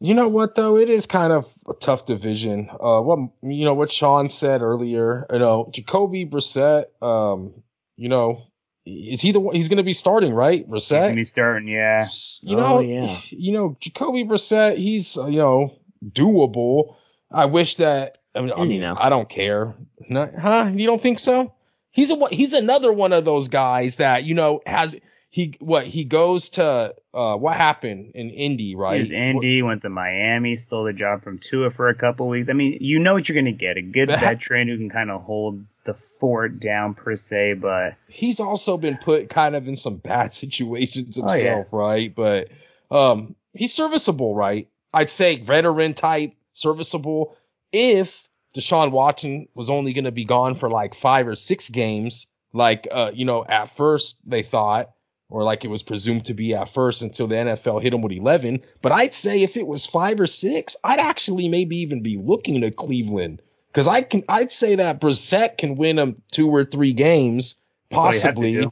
you, 0.00 0.14
know 0.14 0.28
what 0.28 0.54
though, 0.54 0.76
it 0.76 0.88
is 0.88 1.06
kind 1.06 1.32
of 1.32 1.52
a 1.68 1.74
tough 1.74 2.06
division. 2.06 2.68
Uh, 2.70 3.00
what 3.00 3.18
you 3.42 3.64
know 3.64 3.74
what 3.74 3.90
Sean 3.90 4.28
said 4.28 4.62
earlier. 4.62 5.26
You 5.32 5.38
know, 5.38 5.70
Jacoby 5.72 6.26
Brissett. 6.26 6.84
Um, 7.00 7.62
you 7.96 8.08
know, 8.08 8.46
is 8.84 9.20
he 9.20 9.32
the 9.32 9.40
one? 9.40 9.54
He's 9.54 9.68
going 9.68 9.78
to 9.78 9.82
be 9.82 9.92
starting, 9.92 10.32
right? 10.32 10.68
Brissett. 10.68 10.76
He's 10.76 10.90
going 10.90 11.10
to 11.10 11.16
be 11.16 11.24
starting, 11.24 11.68
yeah. 11.68 12.06
You 12.42 12.56
know, 12.56 12.78
oh, 12.78 12.80
yeah. 12.80 13.18
You 13.30 13.52
know, 13.52 13.76
Jacoby 13.80 14.24
Brissett. 14.24 14.76
He's 14.76 15.16
uh, 15.16 15.26
you 15.26 15.38
know 15.38 15.78
doable. 16.04 16.96
I 17.30 17.44
wish 17.44 17.76
that. 17.76 18.18
I 18.34 18.40
mean, 18.40 18.52
I, 18.56 18.64
mean, 18.64 18.82
I 18.82 19.08
don't 19.08 19.28
care. 19.28 19.74
Not, 20.08 20.34
huh? 20.34 20.70
You 20.74 20.86
don't 20.86 21.00
think 21.00 21.18
so? 21.18 21.52
He's 21.90 22.10
a 22.10 22.28
he's 22.30 22.54
another 22.54 22.92
one 22.92 23.12
of 23.12 23.24
those 23.24 23.48
guys 23.48 23.98
that 23.98 24.24
you 24.24 24.34
know 24.34 24.60
has 24.66 24.98
he 25.30 25.54
what 25.60 25.86
he 25.86 26.04
goes 26.04 26.48
to 26.50 26.94
uh 27.14 27.36
what 27.36 27.56
happened 27.56 28.12
in 28.14 28.30
Indy, 28.30 28.74
right? 28.74 28.98
He's 28.98 29.10
Indy, 29.10 29.62
what, 29.62 29.68
went 29.68 29.82
to 29.82 29.90
Miami, 29.90 30.56
stole 30.56 30.84
the 30.84 30.94
job 30.94 31.22
from 31.22 31.38
Tua 31.38 31.70
for 31.70 31.88
a 31.88 31.94
couple 31.94 32.28
weeks. 32.28 32.48
I 32.48 32.54
mean, 32.54 32.78
you 32.80 32.98
know 32.98 33.12
what 33.12 33.28
you're 33.28 33.36
gonna 33.36 33.52
get. 33.52 33.76
A 33.76 33.82
good 33.82 34.08
veteran 34.08 34.68
who 34.68 34.78
can 34.78 34.88
kind 34.88 35.10
of 35.10 35.22
hold 35.22 35.62
the 35.84 35.94
fort 35.94 36.60
down 36.60 36.94
per 36.94 37.16
se, 37.16 37.54
but 37.54 37.94
he's 38.08 38.40
also 38.40 38.76
been 38.76 38.96
put 38.98 39.28
kind 39.28 39.56
of 39.56 39.66
in 39.68 39.76
some 39.76 39.96
bad 39.96 40.34
situations 40.34 41.16
himself, 41.16 41.32
oh, 41.32 41.36
yeah. 41.36 41.64
right? 41.70 42.14
But 42.14 42.48
um 42.90 43.34
he's 43.54 43.74
serviceable, 43.74 44.34
right? 44.34 44.68
I'd 44.94 45.10
say 45.10 45.36
veteran 45.36 45.94
type, 45.94 46.34
serviceable. 46.52 47.36
If 47.72 48.28
Deshaun 48.54 48.90
Watson 48.90 49.48
was 49.54 49.70
only 49.70 49.92
gonna 49.92 50.12
be 50.12 50.24
gone 50.24 50.54
for 50.54 50.70
like 50.70 50.94
five 50.94 51.26
or 51.26 51.36
six 51.36 51.68
games, 51.68 52.26
like 52.52 52.86
uh, 52.90 53.10
you 53.14 53.24
know, 53.24 53.44
at 53.46 53.68
first 53.68 54.18
they 54.26 54.42
thought 54.42 54.92
or 55.32 55.42
like 55.42 55.64
it 55.64 55.68
was 55.68 55.82
presumed 55.82 56.26
to 56.26 56.34
be 56.34 56.54
at 56.54 56.68
first 56.68 57.00
until 57.00 57.26
the 57.26 57.34
NFL 57.34 57.80
hit 57.80 57.94
him 57.94 58.02
with 58.02 58.12
11. 58.12 58.60
But 58.82 58.92
I'd 58.92 59.14
say 59.14 59.42
if 59.42 59.56
it 59.56 59.66
was 59.66 59.86
five 59.86 60.20
or 60.20 60.26
six, 60.26 60.76
I'd 60.84 60.98
actually 60.98 61.48
maybe 61.48 61.76
even 61.78 62.02
be 62.02 62.18
looking 62.18 62.60
to 62.60 62.70
Cleveland 62.70 63.40
because 63.72 63.88
I 63.88 64.02
can, 64.02 64.22
I'd 64.28 64.52
say 64.52 64.74
that 64.74 65.00
Brissett 65.00 65.56
can 65.56 65.76
win 65.76 65.96
them 65.96 66.20
two 66.30 66.48
or 66.48 66.64
three 66.64 66.92
games 66.92 67.56
possibly, 67.90 68.66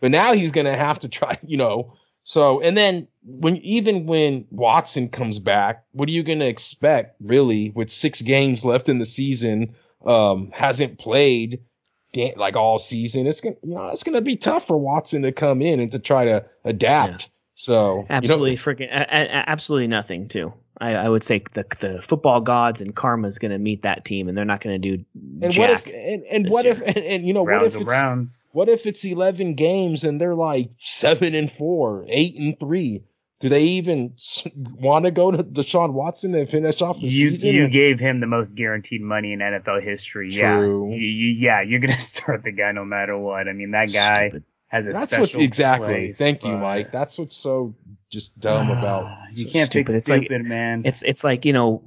but 0.00 0.10
now 0.12 0.32
he's 0.32 0.52
going 0.52 0.66
to 0.66 0.76
have 0.76 1.00
to 1.00 1.08
try, 1.08 1.38
you 1.42 1.56
know. 1.56 1.92
So, 2.22 2.60
and 2.60 2.76
then 2.76 3.08
when, 3.24 3.56
even 3.58 4.06
when 4.06 4.46
Watson 4.50 5.08
comes 5.08 5.38
back, 5.38 5.84
what 5.92 6.08
are 6.08 6.12
you 6.12 6.22
going 6.22 6.38
to 6.38 6.46
expect 6.46 7.16
really 7.20 7.70
with 7.70 7.90
six 7.90 8.22
games 8.22 8.64
left 8.64 8.88
in 8.88 8.98
the 8.98 9.06
season? 9.06 9.74
Um, 10.06 10.50
hasn't 10.52 10.98
played 10.98 11.60
like 12.36 12.56
all 12.56 12.78
season. 12.78 13.26
It's 13.26 13.40
gonna, 13.40 13.56
you 13.62 13.74
know, 13.74 13.88
it's 13.88 14.02
gonna 14.02 14.20
be 14.20 14.36
tough 14.36 14.66
for 14.66 14.76
Watson 14.76 15.22
to 15.22 15.32
come 15.32 15.60
in 15.60 15.80
and 15.80 15.90
to 15.92 15.98
try 15.98 16.24
to 16.24 16.44
adapt. 16.64 17.22
Yeah. 17.22 17.28
So 17.54 18.06
absolutely 18.10 18.52
you 18.52 18.56
know, 18.56 18.62
freaking 18.62 18.88
absolutely 18.90 19.88
nothing 19.88 20.28
too. 20.28 20.52
I, 20.80 20.94
I, 20.94 21.08
would 21.08 21.22
say 21.22 21.42
the 21.54 21.64
the 21.80 22.02
football 22.02 22.40
gods 22.40 22.80
and 22.80 22.94
karma 22.94 23.28
is 23.28 23.38
going 23.38 23.52
to 23.52 23.58
meet 23.58 23.82
that 23.82 24.04
team, 24.04 24.28
and 24.28 24.36
they're 24.36 24.44
not 24.44 24.60
going 24.60 24.80
to 24.80 24.96
do. 24.96 25.04
And 25.40 25.54
what 25.54 25.70
if 25.70 25.86
and, 25.86 26.24
and 26.30 26.50
what 26.50 26.64
year. 26.64 26.72
if 26.72 26.80
and, 26.82 26.96
and, 26.98 27.26
you 27.26 27.32
know 27.32 27.44
Browns 27.44 27.60
what 27.60 27.66
if 27.66 27.74
it's 27.74 27.84
Browns. 27.84 28.48
what 28.52 28.68
if 28.68 28.86
it's 28.86 29.04
eleven 29.04 29.54
games 29.54 30.02
and 30.02 30.20
they're 30.20 30.34
like 30.34 30.70
seven 30.78 31.34
and 31.34 31.50
four, 31.50 32.04
eight 32.08 32.34
and 32.36 32.58
three? 32.58 33.04
Do 33.40 33.48
they 33.48 33.62
even 33.62 34.14
want 34.54 35.04
to 35.04 35.10
go 35.10 35.30
to 35.30 35.44
Deshaun 35.44 35.92
Watson 35.92 36.34
and 36.34 36.48
finish 36.48 36.80
off 36.80 36.96
the 36.96 37.08
you, 37.08 37.30
season? 37.30 37.54
You 37.54 37.68
gave 37.68 38.00
him 38.00 38.20
the 38.20 38.26
most 38.26 38.54
guaranteed 38.54 39.02
money 39.02 39.32
in 39.32 39.40
NFL 39.40 39.82
history. 39.82 40.30
True. 40.30 40.90
Yeah, 40.90 40.96
you, 40.96 41.06
you, 41.06 41.28
yeah, 41.34 41.62
you're 41.62 41.80
gonna 41.80 41.98
start 41.98 42.42
the 42.42 42.52
guy 42.52 42.72
no 42.72 42.84
matter 42.84 43.16
what. 43.18 43.46
I 43.48 43.52
mean, 43.52 43.72
that 43.72 43.92
guy 43.92 44.28
Stupid. 44.28 44.44
has 44.68 44.86
a 44.86 44.92
That's 44.92 45.18
what 45.18 45.34
exactly. 45.36 45.86
Place, 45.86 46.18
Thank 46.18 46.40
but... 46.40 46.48
you, 46.48 46.56
Mike. 46.56 46.90
That's 46.90 47.18
what's 47.18 47.36
so 47.36 47.74
just 48.14 48.38
dumb 48.38 48.70
about. 48.70 49.10
you 49.34 49.46
can't 49.46 49.66
stupid. 49.66 49.92
fix 49.92 50.04
stupid, 50.04 50.30
like, 50.30 50.42
man. 50.44 50.82
It's 50.84 51.02
it's 51.02 51.22
like 51.24 51.44
you 51.44 51.52
know 51.52 51.82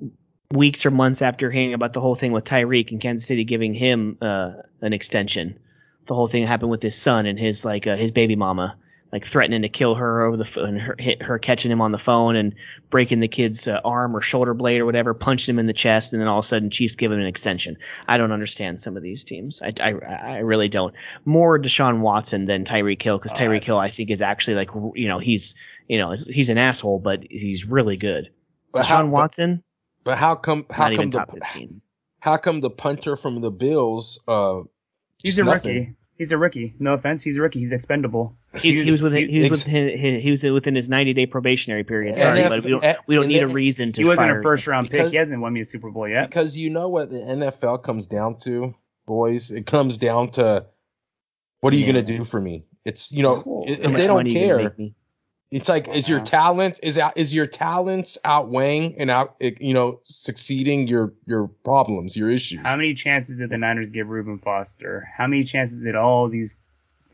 weeks 0.52 0.86
or 0.86 0.92
months 0.92 1.22
after 1.22 1.50
hearing 1.50 1.74
about 1.74 1.94
the 1.94 2.02
whole 2.02 2.16
thing 2.16 2.32
with 2.32 2.44
Tyreek 2.44 2.92
and 2.92 3.02
Kansas 3.02 3.26
City 3.26 3.44
giving 3.44 3.74
him 3.74 4.18
uh, 4.22 4.52
an 4.82 4.94
extension. 4.94 5.58
The 6.06 6.14
whole 6.14 6.28
thing 6.28 6.46
happened 6.46 6.70
with 6.70 6.84
his 6.84 6.96
son 6.96 7.26
and 7.26 7.40
his 7.40 7.66
like 7.66 7.88
uh, 7.88 7.96
his 7.96 8.12
baby 8.12 8.36
mama 8.36 8.78
like 9.12 9.24
threatening 9.24 9.62
to 9.62 9.70
kill 9.70 9.96
her 9.96 10.24
over 10.24 10.36
the 10.36 10.46
phone, 10.46 10.78
her, 10.78 10.96
hit 11.00 11.22
her 11.22 11.40
catching 11.40 11.72
him 11.72 11.82
on 11.82 11.92
the 11.92 11.98
phone 11.98 12.36
and 12.36 12.54
breaking 12.90 13.20
the 13.20 13.28
kid's 13.28 13.68
uh, 13.68 13.80
arm 13.86 14.16
or 14.16 14.22
shoulder 14.22 14.54
blade 14.54 14.82
or 14.82 14.86
whatever, 14.86 15.14
punching 15.14 15.56
him 15.56 15.60
in 15.60 15.68
the 15.68 15.74
chest, 15.74 16.12
and 16.12 16.22
then 16.22 16.28
all 16.28 16.40
of 16.40 16.46
a 16.46 16.48
sudden 16.48 16.70
Chiefs 16.70 16.96
give 16.96 17.12
him 17.12 17.20
an 17.20 17.26
extension. 17.26 17.78
I 18.08 18.18
don't 18.18 18.32
understand 18.32 18.82
some 18.82 18.98
of 18.98 19.04
these 19.04 19.24
teams. 19.24 19.62
I, 19.62 19.74
I, 19.80 19.90
I 19.92 20.38
really 20.40 20.68
don't. 20.68 20.94
More 21.26 21.58
Deshaun 21.58 22.00
Watson 22.00 22.46
than 22.46 22.66
Tyreek 22.66 23.02
Hill 23.02 23.18
because 23.18 23.34
Tyreek 23.34 23.64
Hill 23.64 23.80
I 23.80 23.90
think 23.90 24.10
is 24.10 24.22
actually 24.22 24.56
like 24.56 24.70
you 24.96 25.08
know 25.08 25.20
he's 25.20 25.56
you 25.88 25.98
know 25.98 26.12
he's 26.12 26.50
an 26.50 26.58
asshole, 26.58 27.00
but 27.00 27.24
he's 27.30 27.66
really 27.66 27.98
good. 27.98 28.32
But 28.72 28.86
Deshaun 28.86 28.88
how, 28.88 29.06
Watson. 29.08 29.64
But, 30.04 30.12
but, 30.12 30.18
how 30.18 30.36
come 30.36 30.66
how 30.70 30.96
come 30.96 31.10
the 31.10 31.80
how 32.20 32.38
come 32.38 32.62
the 32.62 32.70
punter 32.70 33.16
from 33.16 33.42
the 33.42 33.52
Bills? 33.52 34.20
Uh, 34.28 34.62
he's 35.18 35.40
a 35.40 35.44
nothing? 35.44 35.76
rookie. 35.76 35.94
He's 36.18 36.32
a 36.32 36.38
rookie. 36.38 36.74
No 36.80 36.94
offense, 36.94 37.22
he's 37.22 37.38
a 37.38 37.44
rookie. 37.44 37.60
He's 37.60 37.72
expendable. 37.72 38.36
He's, 38.56 38.80
he 38.84 38.90
was 38.90 39.04
within 39.04 39.30
he 39.30 39.48
was 39.48 39.66
within, 39.66 40.20
he 40.20 40.32
was 40.32 40.44
within 40.44 40.74
his 40.74 40.90
90 40.90 41.14
day 41.14 41.26
probationary 41.28 41.84
period. 41.84 42.18
Sorry, 42.18 42.42
but 42.42 42.64
we 42.64 42.72
don't 42.72 42.98
we 43.06 43.16
don't 43.16 43.28
need 43.28 43.44
a 43.44 43.48
reason 43.48 43.92
to. 43.94 44.02
He 44.02 44.08
wasn't 44.08 44.32
a 44.32 44.42
first 44.42 44.66
round 44.66 44.90
pick. 44.90 45.12
He 45.12 45.18
hasn't 45.18 45.40
won 45.42 45.54
me 45.54 45.62
a 45.62 45.66
Super 45.66 45.92
Bowl 45.92 46.08
yet. 46.08 46.28
Because 46.28 46.58
you 46.58 46.72
know 46.72 46.90
what 46.90 47.12
the 47.12 47.18
NFL 47.18 47.84
comes 47.84 48.08
down 48.08 48.38
to, 48.40 48.74
boys. 49.06 49.52
It 49.52 49.68
comes 49.68 50.00
down 50.00 50.32
to 50.32 50.66
what 51.60 51.74
are 51.74 51.76
you 51.76 51.86
yeah. 51.86 51.92
gonna 51.92 52.04
do 52.06 52.24
for 52.24 52.42
me? 52.42 52.66
It's 52.84 53.12
you 53.12 53.22
know 53.22 53.64
if 53.68 53.94
they 53.94 54.08
don't 54.08 54.28
care. 54.28 54.76
It's 55.50 55.70
like 55.70 55.88
is 55.88 56.10
your 56.10 56.20
talent 56.20 56.80
is 56.84 57.00
is 57.16 57.34
your 57.34 57.48
talents 57.48 58.18
outweighing 58.26 58.96
and 58.98 59.10
out 59.10 59.36
you 59.40 59.74
know 59.74 60.02
succeeding 60.04 60.88
your 60.88 61.14
your 61.26 61.48
problems 61.64 62.18
your 62.18 62.30
issues. 62.30 62.60
How 62.64 62.76
many 62.76 62.94
chances 62.94 63.38
did 63.38 63.50
the 63.50 63.58
Niners 63.58 63.90
give 63.90 64.10
Reuben 64.10 64.40
Foster? 64.40 65.08
How 65.16 65.26
many 65.26 65.46
chances 65.46 65.84
did 65.84 65.96
all 65.96 66.28
these? 66.28 66.58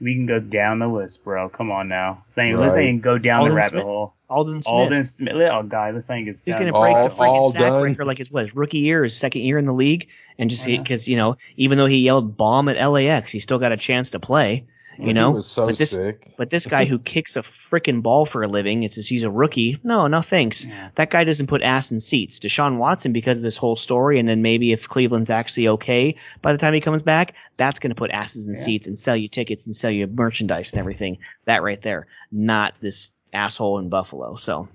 We 0.02 0.16
can 0.16 0.26
go 0.26 0.40
down 0.40 0.80
the 0.80 0.88
list, 0.88 1.24
bro. 1.24 1.48
Come 1.48 1.72
on 1.72 1.88
now. 1.88 2.24
Saying 2.30 2.56
right. 2.56 2.62
let's 2.62 2.74
say 2.74 2.92
go 2.98 3.20
down 3.20 3.42
Aldon 3.42 3.50
the 3.52 3.56
rabbit 3.56 3.70
Smith. 3.70 3.84
hole. 3.84 4.14
Aldon 4.30 4.62
Smith. 4.62 4.74
Aldon 4.74 5.06
Smith. 5.06 5.34
Oh, 5.36 5.64
God, 5.64 5.96
this 5.96 6.08
thing 6.08 6.28
is. 6.28 6.44
He's 6.44 6.56
going 6.56 6.68
to 6.68 6.74
break 6.74 6.96
all, 6.96 7.08
the 7.08 7.16
freaking 7.16 7.52
sack 7.52 7.62
done. 7.62 7.84
record 7.84 8.08
like 8.08 8.18
his 8.18 8.32
what 8.32 8.42
his 8.42 8.56
rookie 8.56 8.80
year, 8.80 9.04
his 9.04 9.16
second 9.16 9.44
year 9.44 9.60
in 9.60 9.66
the 9.66 9.74
league, 9.74 10.10
and 10.40 10.50
just 10.50 10.66
because 10.66 11.04
uh-huh. 11.04 11.12
you 11.12 11.18
know 11.18 11.38
even 11.56 11.78
though 11.78 11.86
he 11.86 12.00
yelled 12.00 12.36
bomb 12.36 12.68
at 12.68 12.84
LAX, 12.84 13.32
he 13.32 13.40
still 13.40 13.60
got 13.60 13.72
a 13.72 13.78
chance 13.78 14.10
to 14.10 14.20
play. 14.20 14.66
You 14.98 15.14
know, 15.14 15.40
so 15.42 15.68
but 15.68 15.78
this, 15.78 15.92
sick. 15.92 16.34
But 16.38 16.50
this 16.50 16.66
guy 16.76 16.86
who 16.86 17.00
kicks 17.00 17.36
a 17.36 17.42
freaking 17.42 18.02
ball 18.02 18.26
for 18.26 18.44
a 18.44 18.48
living, 18.48 18.84
it's 18.84 18.96
he's 18.96 19.24
a 19.24 19.32
rookie. 19.32 19.80
No, 19.84 20.08
no 20.08 20.22
thanks. 20.22 20.66
Yeah. 20.66 20.90
That 20.96 21.10
guy 21.10 21.24
doesn't 21.24 21.48
put 21.48 21.62
ass 21.62 21.92
in 21.92 22.00
seats. 22.00 22.40
Deshaun 22.40 22.78
Watson, 22.78 23.14
because 23.14 23.38
of 23.38 23.44
this 23.44 23.58
whole 23.58 23.76
story, 23.76 24.20
and 24.20 24.30
then 24.30 24.42
maybe 24.42 24.72
if 24.72 24.88
Cleveland's 24.88 25.30
actually 25.30 25.68
okay 25.68 26.16
by 26.42 26.52
the 26.52 26.58
time 26.58 26.74
he 26.74 26.82
comes 26.82 27.02
back, 27.02 27.36
that's 27.58 27.80
going 27.80 27.92
to 27.92 27.96
put 27.96 28.12
asses 28.12 28.48
in 28.48 28.54
yeah. 28.56 28.62
seats 28.62 28.88
and 28.88 28.98
sell 28.98 29.16
you 29.16 29.28
tickets 29.28 29.66
and 29.66 29.76
sell 29.76 29.92
you 29.92 30.08
merchandise 30.08 30.72
and 30.72 30.80
everything. 30.80 31.18
That 31.46 31.64
right 31.64 31.82
there, 31.82 32.08
not 32.32 32.74
this 32.82 33.12
asshole 33.34 33.80
in 33.80 33.90
Buffalo. 33.90 34.36
So 34.36 34.68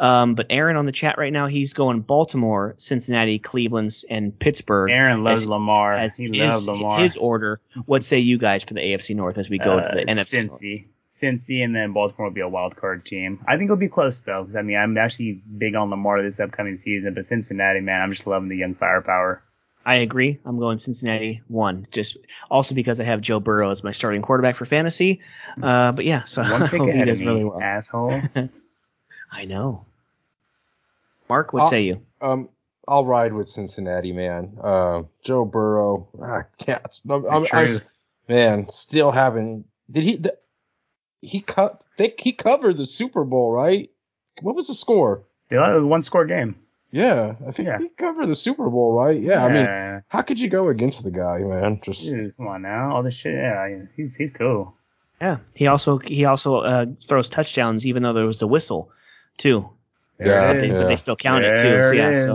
um, 0.00 0.34
but 0.34 0.46
Aaron 0.48 0.76
on 0.76 0.86
the 0.86 0.92
chat 0.92 1.18
right 1.18 1.32
now, 1.32 1.46
he's 1.46 1.74
going 1.74 2.00
Baltimore, 2.00 2.74
Cincinnati, 2.78 3.38
Cleveland, 3.38 4.02
and 4.08 4.36
Pittsburgh. 4.36 4.90
Aaron 4.90 5.22
loves 5.22 5.42
as, 5.42 5.46
Lamar. 5.46 5.92
As 5.92 6.16
he 6.16 6.26
his, 6.28 6.38
loves 6.38 6.66
Lamar. 6.66 7.00
His 7.00 7.16
order. 7.18 7.60
What 7.84 8.02
say 8.02 8.18
you 8.18 8.38
guys 8.38 8.64
for 8.64 8.72
the 8.72 8.80
AFC 8.80 9.14
North 9.14 9.36
as 9.36 9.50
we 9.50 9.58
go 9.58 9.78
uh, 9.78 9.90
to 9.90 9.96
the 9.96 10.04
NFC? 10.06 10.48
Cincy. 10.48 10.84
Cincy 11.10 11.62
and 11.62 11.74
then 11.74 11.92
Baltimore 11.92 12.28
will 12.28 12.34
be 12.34 12.40
a 12.40 12.48
wild 12.48 12.76
card 12.76 13.04
team. 13.04 13.44
I 13.46 13.58
think 13.58 13.64
it'll 13.64 13.76
be 13.76 13.88
close 13.88 14.22
though. 14.22 14.48
I 14.56 14.62
mean, 14.62 14.76
I'm 14.76 14.96
actually 14.96 15.42
big 15.58 15.74
on 15.74 15.90
Lamar 15.90 16.22
this 16.22 16.40
upcoming 16.40 16.76
season, 16.76 17.12
but 17.14 17.26
Cincinnati, 17.26 17.80
man, 17.80 18.00
I'm 18.00 18.12
just 18.12 18.26
loving 18.26 18.48
the 18.48 18.56
young 18.56 18.74
firepower. 18.74 19.42
I 19.84 19.96
agree. 19.96 20.38
I'm 20.44 20.58
going 20.58 20.78
Cincinnati 20.78 21.42
one, 21.48 21.86
just 21.90 22.16
also 22.50 22.74
because 22.74 23.00
I 23.00 23.04
have 23.04 23.20
Joe 23.20 23.40
Burrow 23.40 23.70
as 23.70 23.82
my 23.82 23.92
starting 23.92 24.22
quarterback 24.22 24.56
for 24.56 24.66
fantasy. 24.66 25.20
Uh, 25.60 25.92
but 25.92 26.04
yeah, 26.04 26.24
so 26.24 26.42
one 26.42 26.68
pick 26.68 26.80
of 26.80 26.86
me, 26.86 27.24
really 27.26 27.44
well. 27.44 27.60
asshole. 27.60 28.18
I 29.32 29.44
know. 29.46 29.86
Mark, 31.30 31.52
what 31.52 31.62
I'll, 31.62 31.70
say 31.70 31.82
you? 31.82 32.02
Um, 32.20 32.48
I'll 32.88 33.06
ride 33.06 33.32
with 33.32 33.48
Cincinnati, 33.48 34.12
man. 34.12 34.58
Uh, 34.60 35.02
Joe 35.24 35.44
Burrow, 35.44 36.08
ah, 36.20 36.42
cats. 36.58 37.00
I'm, 37.08 37.24
I'm, 37.24 37.46
I, 37.52 37.68
man, 38.28 38.68
still 38.68 39.12
haven't. 39.12 39.64
Did 39.90 40.04
he? 40.04 40.16
The, 40.16 40.36
he 41.22 41.40
cut. 41.40 41.84
They, 41.96 42.12
he 42.18 42.32
covered 42.32 42.76
the 42.76 42.84
Super 42.84 43.24
Bowl, 43.24 43.52
right? 43.52 43.90
What 44.42 44.56
was 44.56 44.66
the 44.66 44.74
score? 44.74 45.24
Yeah, 45.50 45.70
it 45.70 45.76
was 45.76 45.84
one 45.84 46.02
score 46.02 46.26
game. 46.26 46.56
Yeah, 46.90 47.36
I 47.46 47.52
think 47.52 47.68
yeah. 47.68 47.78
he 47.78 47.88
covered 47.90 48.26
the 48.26 48.34
Super 48.34 48.68
Bowl, 48.68 48.94
right? 48.94 49.20
Yeah, 49.20 49.34
yeah, 49.34 49.44
I 49.44 49.52
mean, 49.52 50.02
how 50.08 50.22
could 50.22 50.40
you 50.40 50.48
go 50.48 50.68
against 50.68 51.04
the 51.04 51.12
guy, 51.12 51.38
man? 51.38 51.80
Just 51.84 52.02
Dude, 52.02 52.36
come 52.36 52.48
on 52.48 52.62
now, 52.62 52.96
all 52.96 53.04
this 53.04 53.14
shit. 53.14 53.34
Yeah, 53.34 53.84
he's 53.96 54.16
he's 54.16 54.32
cool. 54.32 54.74
Yeah, 55.20 55.38
he 55.54 55.68
also 55.68 55.98
he 55.98 56.24
also 56.24 56.56
uh, 56.56 56.86
throws 57.06 57.28
touchdowns, 57.28 57.86
even 57.86 58.02
though 58.02 58.14
there 58.14 58.26
was 58.26 58.42
a 58.42 58.48
whistle, 58.48 58.90
too. 59.36 59.70
Yeah, 60.20 60.52
but 60.52 60.60
they, 60.60 60.68
yeah. 60.68 60.72
but 60.74 60.88
they 60.88 60.96
still 60.96 61.16
count 61.16 61.42
there 61.42 61.54
it 61.54 61.62
too. 61.62 61.88
So 61.88 61.92
yeah, 61.92 62.14
so 62.14 62.34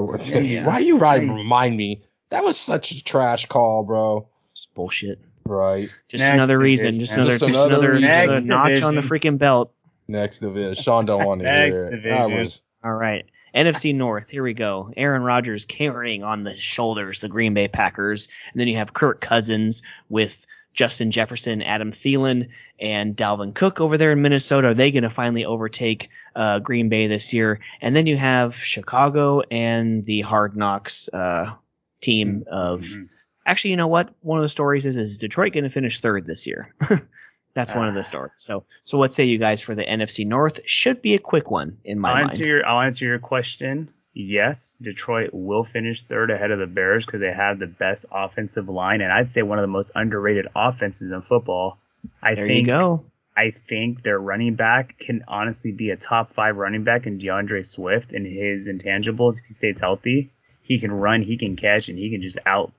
was, 0.00 0.28
yeah. 0.28 0.66
why 0.66 0.78
you 0.78 0.98
riding? 0.98 1.34
Remind 1.34 1.76
me. 1.76 2.02
That 2.30 2.44
was 2.44 2.58
such 2.58 2.90
a 2.90 3.02
trash 3.02 3.46
call, 3.46 3.84
bro. 3.84 4.28
It's 4.52 4.66
bullshit. 4.66 5.20
Right. 5.44 5.88
Just 6.08 6.22
Next 6.22 6.34
another 6.34 6.58
division. 6.58 6.96
reason. 6.96 7.00
Just 7.00 7.14
another, 7.14 7.38
just 7.38 7.42
another, 7.42 7.98
just 7.98 8.24
another 8.24 8.40
notch 8.42 8.68
division. 8.68 8.84
on 8.84 8.94
the 8.96 9.00
freaking 9.00 9.38
belt. 9.38 9.72
Next 10.06 10.38
division. 10.40 10.82
Sean 10.82 11.06
don't 11.06 11.24
want 11.24 11.40
to 11.40 11.46
hear 11.46 11.88
it. 11.88 12.02
That 12.02 12.30
was 12.30 12.62
all 12.84 12.92
right. 12.92 13.24
NFC 13.54 13.94
North, 13.94 14.28
here 14.28 14.42
we 14.42 14.54
go. 14.54 14.92
Aaron 14.96 15.22
Rodgers 15.22 15.64
carrying 15.64 16.22
on 16.22 16.44
the 16.44 16.54
shoulders 16.54 17.20
the 17.20 17.28
Green 17.28 17.54
Bay 17.54 17.66
Packers. 17.66 18.28
And 18.52 18.60
then 18.60 18.68
you 18.68 18.76
have 18.76 18.92
Kirk 18.92 19.20
Cousins 19.20 19.82
with 20.08 20.46
Justin 20.78 21.10
Jefferson, 21.10 21.60
Adam 21.60 21.90
Thielen, 21.90 22.48
and 22.78 23.16
Dalvin 23.16 23.52
Cook 23.52 23.80
over 23.80 23.98
there 23.98 24.12
in 24.12 24.22
Minnesota. 24.22 24.68
Are 24.68 24.74
they 24.74 24.92
going 24.92 25.02
to 25.02 25.10
finally 25.10 25.44
overtake 25.44 26.08
uh, 26.36 26.60
Green 26.60 26.88
Bay 26.88 27.08
this 27.08 27.32
year? 27.32 27.58
And 27.80 27.96
then 27.96 28.06
you 28.06 28.16
have 28.16 28.54
Chicago 28.54 29.42
and 29.50 30.06
the 30.06 30.20
Hard 30.20 30.56
Knocks 30.56 31.08
uh, 31.12 31.52
team 32.00 32.44
of. 32.46 32.82
Mm-hmm. 32.82 33.02
Actually, 33.44 33.70
you 33.72 33.76
know 33.76 33.88
what? 33.88 34.14
One 34.20 34.38
of 34.38 34.44
the 34.44 34.48
stories 34.48 34.86
is 34.86 34.96
is 34.96 35.18
Detroit 35.18 35.52
going 35.52 35.64
to 35.64 35.70
finish 35.70 36.00
third 36.00 36.26
this 36.26 36.46
year? 36.46 36.72
That's 37.54 37.74
one 37.74 37.88
of 37.88 37.94
the 37.94 38.00
ah. 38.00 38.04
stories. 38.04 38.32
So, 38.36 38.62
so 38.84 38.98
what 38.98 39.12
say 39.12 39.24
you 39.24 39.38
guys 39.38 39.60
for 39.60 39.74
the 39.74 39.84
NFC 39.84 40.24
North? 40.24 40.60
Should 40.64 41.02
be 41.02 41.14
a 41.14 41.18
quick 41.18 41.50
one 41.50 41.76
in 41.84 41.98
my 41.98 42.10
I'll 42.10 42.14
mind. 42.14 42.30
Answer 42.30 42.46
your, 42.46 42.66
I'll 42.66 42.82
answer 42.82 43.04
your 43.04 43.18
question 43.18 43.92
yes, 44.14 44.78
Detroit 44.80 45.30
will 45.32 45.64
finish 45.64 46.02
third 46.02 46.30
ahead 46.30 46.50
of 46.50 46.58
the 46.58 46.66
Bears 46.66 47.06
because 47.06 47.20
they 47.20 47.32
have 47.32 47.58
the 47.58 47.66
best 47.66 48.06
offensive 48.12 48.68
line, 48.68 49.00
and 49.00 49.12
I'd 49.12 49.28
say 49.28 49.42
one 49.42 49.58
of 49.58 49.62
the 49.62 49.68
most 49.68 49.92
underrated 49.94 50.48
offenses 50.54 51.12
in 51.12 51.22
football. 51.22 51.78
I 52.22 52.34
there 52.34 52.46
think, 52.46 52.66
you 52.66 52.74
go. 52.74 53.04
I 53.36 53.50
think 53.50 54.02
their 54.02 54.18
running 54.18 54.56
back 54.56 54.98
can 54.98 55.24
honestly 55.28 55.72
be 55.72 55.90
a 55.90 55.96
top 55.96 56.30
five 56.30 56.56
running 56.56 56.84
back 56.84 57.06
in 57.06 57.18
D'Andre 57.18 57.62
Swift 57.62 58.12
and 58.12 58.26
his 58.26 58.68
intangibles. 58.68 59.38
If 59.38 59.44
he 59.46 59.54
stays 59.54 59.80
healthy, 59.80 60.30
he 60.62 60.78
can 60.78 60.92
run, 60.92 61.22
he 61.22 61.36
can 61.36 61.54
catch, 61.54 61.88
and 61.88 61.98
he 61.98 62.10
can 62.10 62.20
just 62.20 62.38
out, 62.46 62.72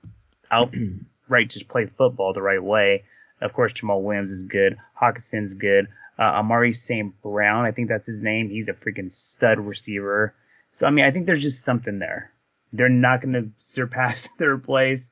out, 0.51 0.73
right, 1.29 1.49
just 1.49 1.67
play 1.69 1.85
football 1.85 2.33
the 2.33 2.41
right 2.41 2.61
way. 2.61 3.03
Of 3.41 3.53
course, 3.53 3.71
Jamaal 3.71 4.01
Williams 4.01 4.31
is 4.31 4.43
good. 4.43 4.77
Hockenson's 5.01 5.53
good. 5.53 5.87
Uh, 6.17 6.23
Amari 6.23 6.73
St. 6.73 7.13
Brown, 7.21 7.65
I 7.65 7.71
think 7.71 7.87
that's 7.87 8.05
his 8.05 8.21
name. 8.21 8.49
He's 8.49 8.67
a 8.67 8.73
freaking 8.73 9.09
stud 9.09 9.59
receiver. 9.59 10.33
So 10.71 10.87
I 10.87 10.91
mean, 10.91 11.05
I 11.05 11.11
think 11.11 11.25
there's 11.25 11.43
just 11.43 11.63
something 11.63 11.99
there. 11.99 12.31
They're 12.71 12.89
not 12.89 13.21
going 13.21 13.33
to 13.33 13.49
surpass 13.57 14.27
third 14.37 14.63
place. 14.63 15.11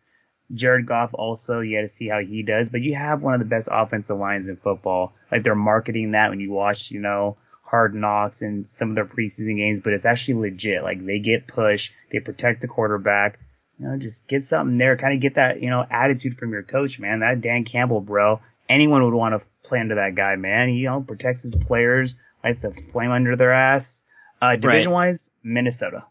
Jared 0.53 0.85
Goff 0.85 1.13
also, 1.13 1.59
you 1.59 1.77
got 1.77 1.81
to 1.81 1.89
see 1.89 2.07
how 2.07 2.19
he 2.19 2.41
does. 2.41 2.69
But 2.69 2.81
you 2.81 2.95
have 2.95 3.21
one 3.21 3.33
of 3.33 3.39
the 3.39 3.45
best 3.45 3.67
offensive 3.71 4.17
lines 4.17 4.47
in 4.47 4.55
football. 4.55 5.13
Like 5.31 5.43
they're 5.43 5.55
marketing 5.55 6.11
that 6.11 6.29
when 6.29 6.39
you 6.39 6.51
watch, 6.51 6.89
you 6.91 7.01
know, 7.01 7.37
Hard 7.63 7.93
Knocks 7.93 8.41
and 8.41 8.67
some 8.67 8.89
of 8.89 8.95
their 8.95 9.05
preseason 9.05 9.57
games, 9.57 9.81
but 9.81 9.91
it's 9.91 10.05
actually 10.05 10.35
legit. 10.35 10.83
Like 10.83 11.05
they 11.05 11.19
get 11.19 11.47
push, 11.47 11.91
they 12.11 12.19
protect 12.19 12.61
the 12.61 12.67
quarterback. 12.67 13.39
You 13.77 13.87
know, 13.87 13.97
just 13.97 14.27
get 14.27 14.41
something 14.41 14.77
there. 14.77 14.95
Kind 14.95 15.13
of 15.13 15.19
get 15.19 15.35
that, 15.35 15.61
you 15.61 15.69
know, 15.69 15.85
attitude 15.91 16.37
from 16.37 16.51
your 16.51 16.63
coach, 16.63 16.99
man. 16.99 17.19
That 17.19 17.41
Dan 17.41 17.65
Campbell, 17.65 18.01
bro. 18.01 18.39
Anyone 18.69 19.03
would 19.03 19.13
want 19.13 19.39
to 19.39 19.45
play 19.67 19.79
under 19.79 19.95
that 19.95 20.15
guy, 20.15 20.35
man. 20.35 20.69
He, 20.69 20.75
you 20.75 20.87
know, 20.87 21.01
protects 21.01 21.41
his 21.41 21.55
players, 21.55 22.15
lights 22.43 22.63
a 22.63 22.71
flame 22.71 23.11
under 23.11 23.35
their 23.35 23.53
ass. 23.53 24.03
Uh, 24.41 24.55
division 24.55 24.91
wise. 24.91 25.31
Minnesota. 25.43 26.03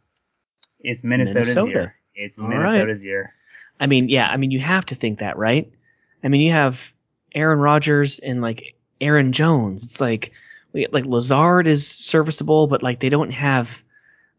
It's 0.81 1.05
Minnesota's 1.05 1.49
Minnesota. 1.49 1.71
year. 1.71 1.95
It's 2.15 2.39
All 2.39 2.49
Minnesota's 2.49 3.01
right. 3.01 3.07
year. 3.07 3.35
I 3.81 3.87
mean, 3.87 4.09
yeah, 4.09 4.29
I 4.31 4.37
mean, 4.37 4.51
you 4.51 4.61
have 4.61 4.87
to 4.87 4.95
think 4.95 5.19
that, 5.19 5.37
right? 5.37 5.71
I 6.25 6.29
mean, 6.29 6.41
you 6.41 6.51
have 6.51 6.93
Aaron 7.35 7.59
Rodgers 7.59 8.19
and 8.21 8.41
like 8.41 8.75
Aaron 9.01 9.33
Jones. 9.33 9.85
It's 9.85 10.01
like, 10.01 10.33
we, 10.73 10.87
like 10.93 11.05
Lazard 11.07 11.67
is 11.67 11.87
serviceable, 11.87 12.67
but 12.67 12.83
like 12.83 13.01
they 13.01 13.09
don't 13.09 13.33
have. 13.33 13.83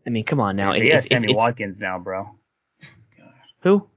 I 0.06 0.10
mean, 0.10 0.24
come 0.24 0.40
on 0.40 0.56
now. 0.56 0.74
Yeah, 0.74 0.98
it's, 0.98 1.08
Sammy 1.08 1.36
Watkins 1.36 1.80
now, 1.80 2.00
bro. 2.00 2.30
Who? 3.62 3.88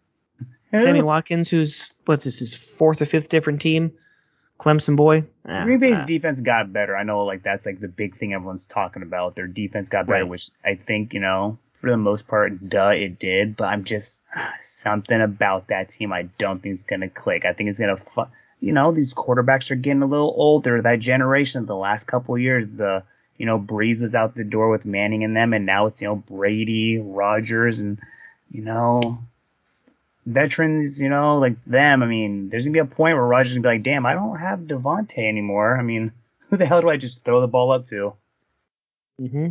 Sammy 0.72 1.02
Watkins, 1.02 1.48
who's 1.48 1.92
what's 2.06 2.24
this? 2.24 2.38
His 2.38 2.54
fourth 2.54 3.00
or 3.00 3.06
fifth 3.06 3.28
different 3.28 3.60
team. 3.60 3.92
Clemson 4.60 4.94
boy. 4.94 5.26
Ah, 5.48 5.64
Green 5.64 5.78
Bay's 5.78 6.00
ah. 6.00 6.04
defense 6.04 6.42
got 6.42 6.70
better. 6.70 6.94
I 6.94 7.02
know, 7.02 7.24
like 7.24 7.42
that's 7.42 7.64
like 7.64 7.80
the 7.80 7.88
big 7.88 8.14
thing 8.14 8.34
everyone's 8.34 8.66
talking 8.66 9.02
about. 9.02 9.34
Their 9.34 9.46
defense 9.46 9.88
got 9.88 10.06
better, 10.06 10.22
right. 10.22 10.28
which 10.28 10.50
I 10.62 10.74
think 10.74 11.14
you 11.14 11.20
know 11.20 11.58
for 11.72 11.88
the 11.88 11.96
most 11.96 12.28
part, 12.28 12.68
duh, 12.68 12.88
it 12.88 13.18
did. 13.18 13.56
But 13.56 13.68
I'm 13.68 13.84
just 13.84 14.22
something 14.60 15.18
about 15.20 15.68
that 15.68 15.88
team. 15.88 16.12
I 16.12 16.24
don't 16.38 16.62
think 16.62 16.74
it's 16.74 16.84
gonna 16.84 17.08
click. 17.08 17.46
I 17.46 17.54
think 17.54 17.70
it's 17.70 17.78
gonna, 17.78 17.96
fu- 17.96 18.26
you 18.60 18.72
know, 18.72 18.92
these 18.92 19.14
quarterbacks 19.14 19.70
are 19.70 19.76
getting 19.76 20.02
a 20.02 20.06
little 20.06 20.34
older. 20.36 20.82
That 20.82 21.00
generation, 21.00 21.64
the 21.64 21.74
last 21.74 22.04
couple 22.04 22.36
years, 22.36 22.76
the 22.76 23.02
you 23.38 23.46
know 23.46 23.58
Brees 23.58 24.02
was 24.02 24.14
out 24.14 24.34
the 24.34 24.44
door 24.44 24.68
with 24.68 24.84
Manning 24.84 25.24
and 25.24 25.34
them, 25.34 25.54
and 25.54 25.64
now 25.64 25.86
it's 25.86 26.02
you 26.02 26.08
know 26.08 26.16
Brady, 26.16 26.98
Rodgers, 26.98 27.80
and 27.80 27.98
you 28.50 28.60
know 28.60 29.24
veterans, 30.30 31.00
you 31.00 31.08
know, 31.08 31.38
like 31.38 31.62
them, 31.66 32.02
I 32.02 32.06
mean, 32.06 32.48
there's 32.48 32.64
gonna 32.64 32.72
be 32.72 32.78
a 32.78 32.84
point 32.84 33.16
where 33.16 33.26
Rodgers 33.26 33.52
gonna 33.52 33.62
be 33.62 33.74
like, 33.76 33.82
damn, 33.82 34.06
I 34.06 34.14
don't 34.14 34.38
have 34.38 34.60
Davante 34.60 35.18
anymore. 35.18 35.76
I 35.78 35.82
mean, 35.82 36.12
who 36.38 36.56
the 36.56 36.66
hell 36.66 36.80
do 36.80 36.88
I 36.88 36.96
just 36.96 37.24
throw 37.24 37.40
the 37.40 37.48
ball 37.48 37.72
up 37.72 37.84
to? 37.86 38.14
Mm-hmm. 39.20 39.48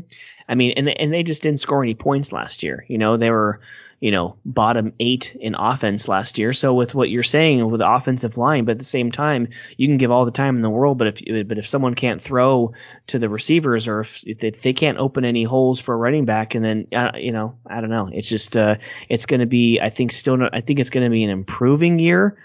I 0.47 0.55
mean, 0.55 0.73
and 0.75 0.87
they, 0.87 0.93
and 0.95 1.13
they 1.13 1.21
just 1.21 1.43
didn't 1.43 1.59
score 1.59 1.83
any 1.83 1.93
points 1.93 2.31
last 2.31 2.63
year. 2.63 2.85
You 2.87 2.97
know, 2.97 3.17
they 3.17 3.29
were, 3.29 3.59
you 3.99 4.11
know, 4.11 4.35
bottom 4.45 4.93
eight 4.99 5.35
in 5.41 5.55
offense 5.55 6.07
last 6.07 6.37
year. 6.37 6.53
So 6.53 6.73
with 6.73 6.95
what 6.95 7.09
you're 7.09 7.23
saying 7.23 7.69
with 7.69 7.79
the 7.79 7.91
offensive 7.91 8.37
line, 8.37 8.65
but 8.65 8.73
at 8.73 8.77
the 8.77 8.83
same 8.83 9.11
time, 9.11 9.47
you 9.77 9.87
can 9.87 9.97
give 9.97 10.11
all 10.11 10.25
the 10.25 10.31
time 10.31 10.55
in 10.55 10.61
the 10.61 10.69
world, 10.69 10.97
but 10.97 11.07
if 11.07 11.47
but 11.47 11.57
if 11.57 11.67
someone 11.67 11.95
can't 11.95 12.21
throw 12.21 12.71
to 13.07 13.19
the 13.19 13.29
receivers 13.29 13.87
or 13.87 14.01
if, 14.01 14.23
if 14.25 14.61
they 14.61 14.73
can't 14.73 14.97
open 14.97 15.25
any 15.25 15.43
holes 15.43 15.79
for 15.79 15.93
a 15.93 15.97
running 15.97 16.25
back, 16.25 16.55
and 16.55 16.63
then 16.63 16.87
uh, 16.93 17.11
you 17.15 17.31
know, 17.31 17.55
I 17.67 17.81
don't 17.81 17.89
know. 17.89 18.09
It's 18.13 18.29
just 18.29 18.55
uh, 18.55 18.75
it's 19.09 19.25
going 19.25 19.41
to 19.41 19.45
be. 19.45 19.79
I 19.81 19.89
think 19.89 20.11
still. 20.11 20.47
I 20.53 20.61
think 20.61 20.79
it's 20.79 20.89
going 20.89 21.05
to 21.05 21.09
be 21.09 21.23
an 21.23 21.29
improving 21.29 21.99
year 21.99 22.37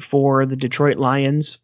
for 0.00 0.44
the 0.46 0.56
Detroit 0.56 0.98
Lions 0.98 1.58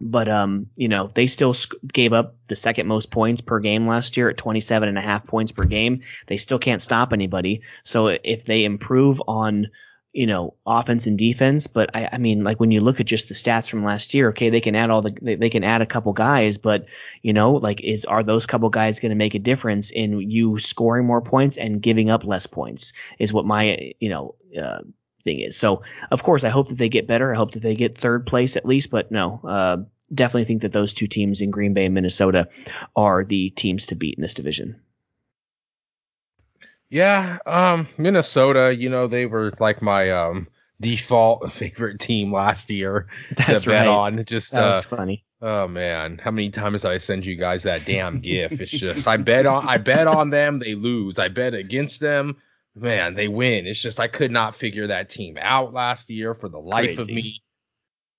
but 0.00 0.28
um, 0.28 0.66
you 0.76 0.88
know, 0.88 1.10
they 1.14 1.26
still 1.26 1.54
gave 1.92 2.12
up 2.12 2.36
the 2.48 2.56
second 2.56 2.86
most 2.86 3.10
points 3.10 3.40
per 3.40 3.58
game 3.60 3.82
last 3.82 4.16
year 4.16 4.28
at 4.28 4.36
27 4.36 4.88
and 4.88 4.98
a 4.98 5.02
half 5.02 5.26
points 5.26 5.52
per 5.52 5.64
game. 5.64 6.02
They 6.26 6.36
still 6.36 6.58
can't 6.58 6.82
stop 6.82 7.12
anybody. 7.12 7.62
So 7.84 8.08
if 8.08 8.44
they 8.44 8.64
improve 8.64 9.20
on, 9.26 9.68
you 10.12 10.26
know, 10.26 10.54
offense 10.66 11.06
and 11.06 11.18
defense, 11.18 11.66
but 11.66 11.90
I, 11.94 12.08
I 12.12 12.18
mean, 12.18 12.42
like 12.42 12.60
when 12.60 12.70
you 12.70 12.80
look 12.80 12.98
at 13.00 13.06
just 13.06 13.28
the 13.28 13.34
stats 13.34 13.68
from 13.68 13.84
last 13.84 14.14
year, 14.14 14.30
okay, 14.30 14.50
they 14.50 14.60
can 14.60 14.74
add 14.74 14.90
all 14.90 15.02
the, 15.02 15.16
they, 15.20 15.36
they 15.36 15.50
can 15.50 15.64
add 15.64 15.82
a 15.82 15.86
couple 15.86 16.12
guys, 16.12 16.56
but 16.56 16.86
you 17.22 17.32
know, 17.32 17.52
like 17.52 17.80
is, 17.82 18.04
are 18.04 18.22
those 18.22 18.46
couple 18.46 18.70
guys 18.70 19.00
going 19.00 19.10
to 19.10 19.16
make 19.16 19.34
a 19.34 19.38
difference 19.38 19.90
in 19.90 20.20
you 20.20 20.58
scoring 20.58 21.06
more 21.06 21.20
points 21.20 21.56
and 21.56 21.82
giving 21.82 22.08
up 22.08 22.24
less 22.24 22.46
points 22.46 22.92
is 23.18 23.32
what 23.32 23.44
my, 23.44 23.92
you 24.00 24.08
know, 24.08 24.34
uh, 24.60 24.78
thing 25.28 25.40
is. 25.40 25.56
So, 25.56 25.82
of 26.10 26.22
course, 26.22 26.44
I 26.44 26.48
hope 26.48 26.68
that 26.68 26.78
they 26.78 26.88
get 26.88 27.06
better. 27.06 27.32
I 27.32 27.36
hope 27.36 27.52
that 27.52 27.62
they 27.62 27.74
get 27.74 27.98
third 27.98 28.26
place 28.26 28.56
at 28.56 28.64
least, 28.64 28.90
but 28.90 29.10
no, 29.10 29.40
uh, 29.44 29.76
definitely 30.14 30.44
think 30.44 30.62
that 30.62 30.72
those 30.72 30.94
two 30.94 31.06
teams 31.06 31.40
in 31.40 31.50
Green 31.50 31.74
Bay 31.74 31.84
and 31.84 31.94
Minnesota 31.94 32.48
are 32.96 33.24
the 33.24 33.50
teams 33.50 33.86
to 33.88 33.94
beat 33.94 34.16
in 34.16 34.22
this 34.22 34.34
division. 34.34 34.80
Yeah, 36.90 37.38
um, 37.44 37.86
Minnesota, 37.98 38.74
you 38.74 38.88
know, 38.88 39.06
they 39.06 39.26
were 39.26 39.52
like 39.60 39.82
my 39.82 40.10
um, 40.10 40.48
default 40.80 41.52
favorite 41.52 42.00
team 42.00 42.32
last 42.32 42.70
year 42.70 43.06
That's 43.36 43.64
to 43.64 43.70
bet 43.70 43.86
right. 43.86 43.88
on. 43.88 44.24
Just 44.24 44.52
that 44.52 44.62
uh, 44.62 44.80
funny. 44.80 45.24
Oh 45.40 45.68
man, 45.68 46.18
how 46.18 46.32
many 46.32 46.50
times 46.50 46.82
did 46.82 46.90
I 46.90 46.96
send 46.96 47.24
you 47.24 47.36
guys 47.36 47.62
that 47.62 47.84
damn 47.84 48.20
gif? 48.20 48.60
It's 48.60 48.72
just 48.72 49.06
I 49.06 49.16
bet 49.18 49.46
on 49.46 49.68
I 49.68 49.78
bet 49.78 50.06
on 50.06 50.30
them, 50.30 50.58
they 50.58 50.74
lose. 50.74 51.18
I 51.18 51.28
bet 51.28 51.54
against 51.54 52.00
them, 52.00 52.36
man, 52.74 53.14
they 53.14 53.28
win. 53.28 53.66
It's 53.66 53.80
just 53.80 54.00
I 54.00 54.08
could 54.08 54.30
not 54.30 54.54
figure 54.54 54.86
that 54.86 55.08
team 55.08 55.36
out 55.40 55.72
last 55.72 56.10
year 56.10 56.34
for 56.34 56.48
the 56.48 56.58
life 56.58 56.96
Crazy. 56.96 57.00
of 57.00 57.08
me. 57.08 57.42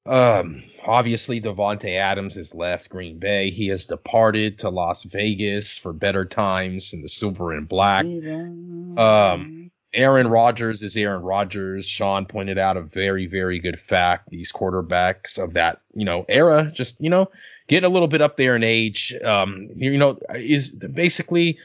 Um, 0.06 0.64
obviously 0.86 1.40
Davante 1.40 1.98
Adams 1.98 2.36
has 2.36 2.56
left 2.56 2.90
Green 2.90 3.20
Bay. 3.20 3.52
He 3.52 3.68
has 3.68 3.86
departed 3.86 4.58
to 4.60 4.70
Las 4.70 5.04
Vegas 5.04 5.78
for 5.78 5.94
better 5.94 6.26
times 6.26 6.94
in 6.94 7.02
the 7.02 7.10
silver 7.10 7.54
and 7.54 7.68
black. 7.68 8.06
Um, 8.06 9.72
Aaron 9.94 10.28
Rodgers 10.28 10.82
is 10.84 10.96
Aaron 10.96 11.24
Rodgers. 11.24 11.86
Sean 11.86 12.26
pointed 12.26 12.58
out 12.58 12.78
a 12.78 12.82
very, 12.82 13.26
very 13.26 13.60
good 13.60 13.80
fact. 13.80 14.30
These 14.30 14.52
quarterbacks 14.52 15.42
of 15.42 15.54
that, 15.54 15.82
you 15.94 16.06
know, 16.06 16.26
era, 16.30 16.72
just, 16.74 17.00
you 17.02 17.10
know, 17.10 17.30
getting 17.68 17.90
a 17.90 17.94
little 17.94 18.08
bit 18.08 18.22
up 18.22 18.38
there 18.38 18.56
in 18.56 18.64
age. 18.64 19.16
Um, 19.24 19.70
you 19.76 19.98
know, 19.98 20.20
is 20.36 20.72
basically 20.72 21.58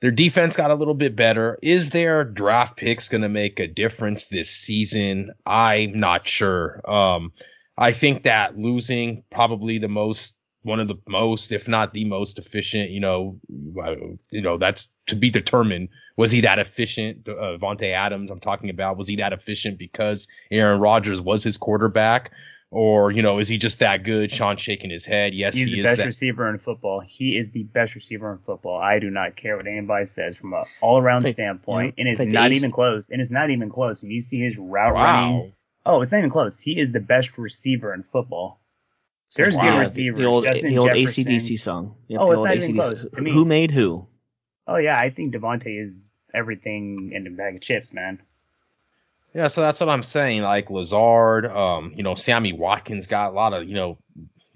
their 0.00 0.10
defense 0.10 0.56
got 0.56 0.70
a 0.70 0.74
little 0.74 0.94
bit 0.94 1.16
better. 1.16 1.58
Is 1.62 1.90
their 1.90 2.24
draft 2.24 2.76
picks 2.76 3.08
going 3.08 3.22
to 3.22 3.28
make 3.28 3.58
a 3.58 3.66
difference 3.66 4.26
this 4.26 4.50
season? 4.50 5.30
I'm 5.46 5.98
not 5.98 6.28
sure. 6.28 6.80
Um, 6.90 7.32
I 7.78 7.92
think 7.92 8.22
that 8.22 8.58
losing 8.58 9.22
probably 9.30 9.78
the 9.78 9.88
most 9.88 10.34
one 10.66 10.80
of 10.80 10.88
the 10.88 10.96
most, 11.06 11.52
if 11.52 11.68
not 11.68 11.94
the 11.94 12.04
most 12.04 12.40
efficient, 12.40 12.90
you 12.90 12.98
know, 12.98 13.38
uh, 13.82 13.94
you 14.30 14.42
know, 14.42 14.58
that's 14.58 14.88
to 15.06 15.14
be 15.14 15.30
determined. 15.30 15.88
Was 16.16 16.32
he 16.32 16.40
that 16.40 16.58
efficient? 16.58 17.28
Uh, 17.28 17.56
Vontae 17.56 17.92
Adams, 17.92 18.32
I'm 18.32 18.40
talking 18.40 18.68
about, 18.68 18.96
was 18.96 19.06
he 19.06 19.14
that 19.16 19.32
efficient 19.32 19.78
because 19.78 20.26
Aaron 20.50 20.80
Rodgers 20.80 21.20
was 21.20 21.44
his 21.44 21.56
quarterback? 21.56 22.32
Or, 22.72 23.12
you 23.12 23.22
know, 23.22 23.38
is 23.38 23.46
he 23.46 23.58
just 23.58 23.78
that 23.78 24.02
good? 24.02 24.30
Sean 24.32 24.56
shaking 24.56 24.90
his 24.90 25.04
head. 25.04 25.34
Yes, 25.34 25.54
he's 25.54 25.70
he 25.70 25.76
the 25.76 25.82
best 25.82 25.98
that. 25.98 26.06
receiver 26.06 26.50
in 26.50 26.58
football. 26.58 27.00
He 27.00 27.38
is 27.38 27.52
the 27.52 27.62
best 27.62 27.94
receiver 27.94 28.32
in 28.32 28.38
football. 28.38 28.78
I 28.78 28.98
do 28.98 29.08
not 29.08 29.36
care 29.36 29.56
what 29.56 29.66
anybody 29.66 30.04
says 30.04 30.36
from 30.36 30.52
a 30.52 30.64
all 30.80 30.98
around 30.98 31.22
like, 31.22 31.32
standpoint. 31.32 31.94
Yeah, 31.96 32.02
and 32.02 32.08
it's, 32.08 32.20
it's 32.20 32.26
like 32.26 32.34
not 32.34 32.52
even 32.52 32.72
close. 32.72 33.10
And 33.10 33.20
it's 33.20 33.30
not 33.30 33.50
even 33.50 33.70
close. 33.70 34.02
When 34.02 34.10
you 34.10 34.20
see 34.20 34.40
his 34.40 34.58
route 34.58 34.94
wow. 34.94 35.02
running, 35.02 35.52
Oh, 35.86 36.02
it's 36.02 36.10
not 36.10 36.18
even 36.18 36.30
close. 36.30 36.58
He 36.58 36.78
is 36.80 36.90
the 36.90 37.00
best 37.00 37.38
receiver 37.38 37.94
in 37.94 38.02
football. 38.02 38.60
There's 39.36 39.56
wow. 39.56 39.70
good 39.70 39.78
receivers. 39.78 40.18
The 40.18 40.24
old, 40.24 40.44
Justin 40.44 40.70
oh, 40.70 40.72
the 40.72 40.78
old 40.78 40.90
ACDC 40.90 41.58
song. 41.58 41.94
Yep, 42.08 42.20
oh, 42.20 42.32
it's 42.32 42.44
not 42.44 42.56
even 42.56 42.76
close. 42.76 43.10
To 43.10 43.22
me. 43.22 43.32
Who 43.32 43.44
made 43.44 43.70
who? 43.70 44.06
Oh 44.66 44.76
yeah, 44.76 44.98
I 44.98 45.10
think 45.10 45.32
Davante 45.32 45.82
is 45.82 46.10
everything 46.34 47.12
in 47.14 47.26
a 47.26 47.30
bag 47.30 47.54
of 47.54 47.60
chips, 47.60 47.94
man. 47.94 48.20
Yeah, 49.36 49.48
so 49.48 49.60
that's 49.60 49.80
what 49.80 49.90
I'm 49.90 50.02
saying. 50.02 50.40
Like 50.40 50.70
Lazard, 50.70 51.44
um, 51.44 51.92
you 51.94 52.02
know, 52.02 52.14
Sammy 52.14 52.54
Watkins 52.54 53.06
got 53.06 53.32
a 53.32 53.34
lot 53.34 53.52
of, 53.52 53.68
you 53.68 53.74
know, 53.74 53.98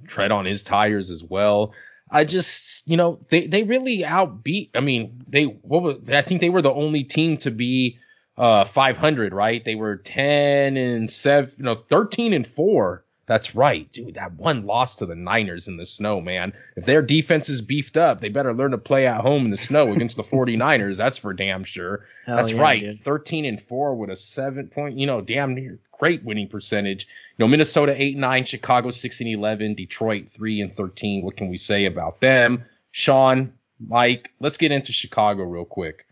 tread 0.06 0.32
on 0.32 0.46
his 0.46 0.62
tires 0.62 1.10
as 1.10 1.22
well. 1.22 1.74
I 2.10 2.24
just, 2.24 2.88
you 2.88 2.96
know, 2.96 3.20
they, 3.28 3.46
they 3.46 3.62
really 3.62 3.98
outbeat. 3.98 4.70
I 4.74 4.80
mean, 4.80 5.22
they, 5.28 5.44
what 5.44 5.82
was, 5.82 5.96
I 6.08 6.22
think 6.22 6.40
they 6.40 6.48
were 6.48 6.62
the 6.62 6.72
only 6.72 7.04
team 7.04 7.36
to 7.38 7.50
be, 7.50 7.98
uh, 8.38 8.64
500, 8.64 9.34
right? 9.34 9.62
They 9.62 9.74
were 9.74 9.98
10 9.98 10.78
and 10.78 11.10
7, 11.10 11.52
you 11.58 11.64
know, 11.64 11.74
13 11.74 12.32
and 12.32 12.46
4 12.46 13.04
that's 13.30 13.54
right, 13.54 13.90
dude. 13.92 14.14
That 14.14 14.32
one 14.32 14.66
loss 14.66 14.96
to 14.96 15.06
the 15.06 15.14
Niners 15.14 15.68
in 15.68 15.76
the 15.76 15.86
snow, 15.86 16.20
man. 16.20 16.52
If 16.74 16.84
their 16.84 17.00
defense 17.00 17.48
is 17.48 17.60
beefed 17.60 17.96
up, 17.96 18.20
they 18.20 18.28
better 18.28 18.52
learn 18.52 18.72
to 18.72 18.78
play 18.78 19.06
at 19.06 19.20
home 19.20 19.44
in 19.44 19.52
the 19.52 19.56
snow 19.56 19.92
against 19.92 20.16
the 20.16 20.22
49ers. 20.24 20.96
That's 20.96 21.16
for 21.16 21.32
damn 21.32 21.62
sure. 21.62 22.04
Hell 22.26 22.38
That's 22.38 22.50
yeah, 22.50 22.60
right. 22.60 22.80
Dude. 22.80 23.00
13 23.02 23.44
and 23.44 23.62
4 23.62 23.94
with 23.94 24.10
a 24.10 24.16
7 24.16 24.66
point, 24.66 24.98
you 24.98 25.06
know, 25.06 25.20
damn 25.20 25.54
near 25.54 25.78
great 25.96 26.24
winning 26.24 26.48
percentage. 26.48 27.06
You 27.38 27.44
know, 27.44 27.48
Minnesota 27.48 27.94
8 27.96 28.16
9, 28.16 28.44
Chicago 28.46 28.90
6 28.90 29.20
and 29.20 29.28
11, 29.28 29.76
Detroit 29.76 30.28
3 30.28 30.62
and 30.62 30.74
13. 30.74 31.24
What 31.24 31.36
can 31.36 31.48
we 31.48 31.56
say 31.56 31.84
about 31.84 32.20
them? 32.20 32.64
Sean, 32.90 33.52
Mike, 33.78 34.32
let's 34.40 34.56
get 34.56 34.72
into 34.72 34.92
Chicago 34.92 35.44
real 35.44 35.64
quick. 35.64 36.04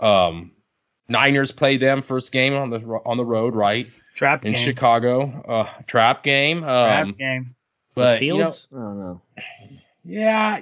Um, 0.00 0.52
Niners 1.08 1.50
play 1.52 1.76
them 1.76 2.02
first 2.02 2.32
game 2.32 2.54
on 2.54 2.70
the 2.70 2.80
on 3.06 3.16
the 3.16 3.24
road, 3.24 3.54
right? 3.54 3.86
Trap 4.14 4.44
in 4.44 4.52
game. 4.52 4.62
Chicago. 4.62 5.42
Uh, 5.48 5.82
trap 5.86 6.22
game. 6.22 6.58
Um, 6.58 6.64
trap 6.64 7.18
game. 7.18 7.54
But 7.94 8.18
Fields? 8.18 8.68
You 8.70 8.78
know, 8.78 8.84
I 8.84 8.88
don't 8.88 8.98
know. 8.98 9.22
Yeah, 10.04 10.60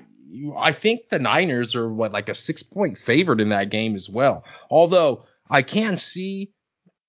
I 0.56 0.72
think 0.72 1.08
the 1.08 1.18
Niners 1.18 1.74
are 1.74 1.88
what 1.88 2.12
like 2.12 2.28
a 2.28 2.34
six 2.34 2.62
point 2.62 2.98
favorite 2.98 3.40
in 3.40 3.48
that 3.50 3.70
game 3.70 3.94
as 3.94 4.08
well. 4.08 4.44
Although 4.70 5.24
I 5.50 5.62
can 5.62 5.96
see, 5.96 6.52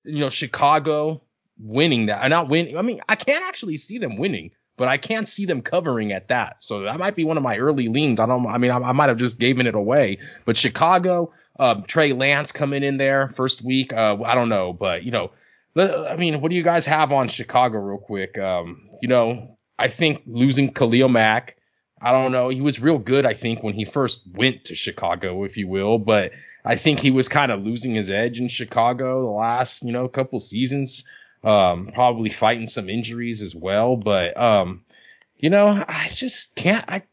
you 0.04 0.20
know, 0.20 0.30
Chicago 0.30 1.22
winning 1.60 2.08
that. 2.08 2.24
I 2.24 2.28
not 2.28 2.50
winning. 2.50 2.78
I 2.78 2.82
mean, 2.82 3.02
I 3.10 3.16
can't 3.16 3.44
actually 3.44 3.78
see 3.78 3.98
them 3.98 4.18
winning, 4.18 4.52
but 4.78 4.88
I 4.88 4.98
can't 4.98 5.28
see 5.28 5.46
them 5.46 5.62
covering 5.62 6.12
at 6.12 6.28
that. 6.28 6.58
So 6.60 6.82
that 6.82 7.00
might 7.00 7.16
be 7.16 7.24
one 7.24 7.38
of 7.38 7.44
my 7.44 7.58
early 7.58 7.88
leans. 7.88 8.20
I 8.20 8.26
don't. 8.26 8.46
I 8.48 8.58
mean, 8.58 8.72
I, 8.72 8.78
I 8.78 8.92
might 8.92 9.10
have 9.10 9.18
just 9.18 9.40
given 9.40 9.68
it 9.68 9.76
away. 9.76 10.18
But 10.46 10.58
Chicago, 10.58 11.32
um, 11.60 11.84
Trey 11.84 12.14
Lance 12.14 12.52
coming 12.52 12.84
in 12.84 12.98
there 12.98 13.30
first 13.30 13.62
week. 13.62 13.94
Uh, 13.94 14.18
I 14.24 14.36
don't 14.36 14.50
know, 14.50 14.74
but 14.74 15.04
you 15.04 15.12
know, 15.12 15.32
I 15.76 16.16
mean, 16.16 16.42
what 16.42 16.50
do 16.50 16.56
you 16.56 16.64
guys 16.64 16.86
have 16.86 17.12
on 17.12 17.28
Chicago, 17.28 17.80
real 17.80 18.00
quick? 18.00 18.38
Um, 18.38 18.90
you 19.02 19.08
know, 19.08 19.58
I 19.78 19.88
think 19.88 20.24
losing 20.26 20.74
Khalil 20.74 21.10
Mack, 21.10 21.58
I 22.02 22.12
don't 22.12 22.32
know. 22.32 22.50
He 22.50 22.62
was 22.62 22.80
real 22.80 22.98
good, 22.98 23.26
I 23.26 23.34
think, 23.34 23.64
when 23.64 23.74
he 23.74 23.86
first 23.86 24.24
went 24.34 24.66
to 24.66 24.76
Chicago, 24.76 25.44
if 25.44 25.58
you 25.58 25.68
will, 25.68 26.00
but 26.00 26.32
I 26.66 26.76
think 26.76 27.00
he 27.00 27.12
was 27.12 27.28
kind 27.28 27.52
of 27.52 27.64
losing 27.64 27.96
his 27.96 28.10
edge 28.10 28.40
in 28.40 28.48
Chicago 28.48 29.22
the 29.22 29.28
last, 29.30 29.84
you 29.84 29.92
know, 29.92 30.08
couple 30.08 30.40
seasons. 30.40 31.04
Um, 31.44 31.92
probably 31.94 32.30
fighting 32.30 32.68
some 32.68 32.90
injuries 32.90 33.42
as 33.42 33.56
well, 33.56 33.96
but 33.96 34.36
um, 34.36 34.84
you 35.38 35.50
know, 35.50 35.86
I 35.88 36.08
just 36.10 36.56
can't. 36.56 36.84
I 36.90 37.04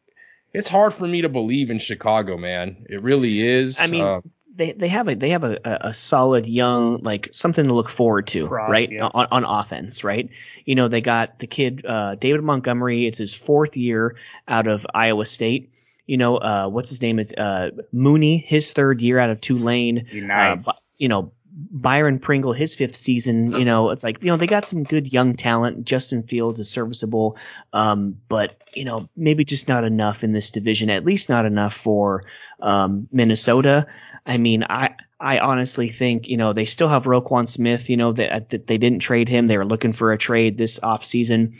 it's 0.54 0.68
hard 0.68 0.94
for 0.94 1.06
me 1.06 1.20
to 1.20 1.28
believe 1.28 1.68
in 1.68 1.78
Chicago, 1.78 2.38
man. 2.38 2.86
It 2.88 3.02
really 3.02 3.40
is. 3.40 3.78
I 3.80 3.88
mean, 3.88 4.02
uh, 4.02 4.20
they 4.54 4.72
they 4.72 4.88
have 4.88 5.08
a 5.08 5.16
they 5.16 5.28
have 5.28 5.44
a, 5.44 5.58
a 5.64 5.92
solid 5.92 6.46
young 6.46 7.02
like 7.02 7.28
something 7.32 7.66
to 7.66 7.74
look 7.74 7.88
forward 7.88 8.26
to 8.28 8.46
right 8.46 8.90
yeah. 8.90 9.08
on, 9.12 9.26
on 9.30 9.44
offense 9.44 10.04
right 10.04 10.28
you 10.64 10.74
know 10.74 10.86
they 10.86 11.00
got 11.00 11.38
the 11.40 11.46
kid 11.46 11.84
uh, 11.86 12.14
David 12.14 12.42
Montgomery 12.42 13.06
it's 13.06 13.18
his 13.18 13.34
fourth 13.34 13.76
year 13.76 14.16
out 14.46 14.66
of 14.66 14.86
Iowa 14.94 15.26
State 15.26 15.72
you 16.06 16.16
know 16.16 16.36
uh, 16.36 16.68
what's 16.68 16.88
his 16.88 17.02
name 17.02 17.18
is 17.18 17.32
uh, 17.34 17.70
Mooney 17.92 18.38
his 18.38 18.72
third 18.72 19.02
year 19.02 19.18
out 19.18 19.30
of 19.30 19.40
Tulane 19.40 20.06
uh, 20.12 20.26
nice. 20.26 20.94
you 20.98 21.08
know 21.08 21.32
Byron 21.56 22.18
Pringle, 22.18 22.52
his 22.52 22.74
fifth 22.74 22.96
season, 22.96 23.52
you 23.52 23.64
know, 23.64 23.90
it's 23.90 24.02
like, 24.02 24.22
you 24.22 24.28
know, 24.28 24.36
they 24.36 24.46
got 24.46 24.66
some 24.66 24.82
good 24.82 25.12
young 25.12 25.34
talent. 25.34 25.84
Justin 25.84 26.24
Fields 26.24 26.58
is 26.58 26.68
serviceable. 26.68 27.36
Um, 27.72 28.16
but, 28.28 28.60
you 28.74 28.84
know, 28.84 29.08
maybe 29.16 29.44
just 29.44 29.68
not 29.68 29.84
enough 29.84 30.24
in 30.24 30.32
this 30.32 30.50
division, 30.50 30.90
at 30.90 31.04
least 31.04 31.28
not 31.28 31.46
enough 31.46 31.72
for, 31.72 32.24
um, 32.60 33.06
Minnesota. 33.12 33.86
I 34.26 34.36
mean, 34.36 34.64
I, 34.68 34.96
I 35.20 35.38
honestly 35.38 35.88
think, 35.88 36.26
you 36.26 36.36
know, 36.36 36.52
they 36.52 36.64
still 36.64 36.88
have 36.88 37.04
Roquan 37.04 37.48
Smith, 37.48 37.88
you 37.88 37.96
know, 37.96 38.12
that, 38.12 38.50
that 38.50 38.66
they 38.66 38.78
didn't 38.78 38.98
trade 38.98 39.28
him. 39.28 39.46
They 39.46 39.58
were 39.58 39.64
looking 39.64 39.92
for 39.92 40.12
a 40.12 40.18
trade 40.18 40.58
this 40.58 40.80
offseason. 40.80 41.56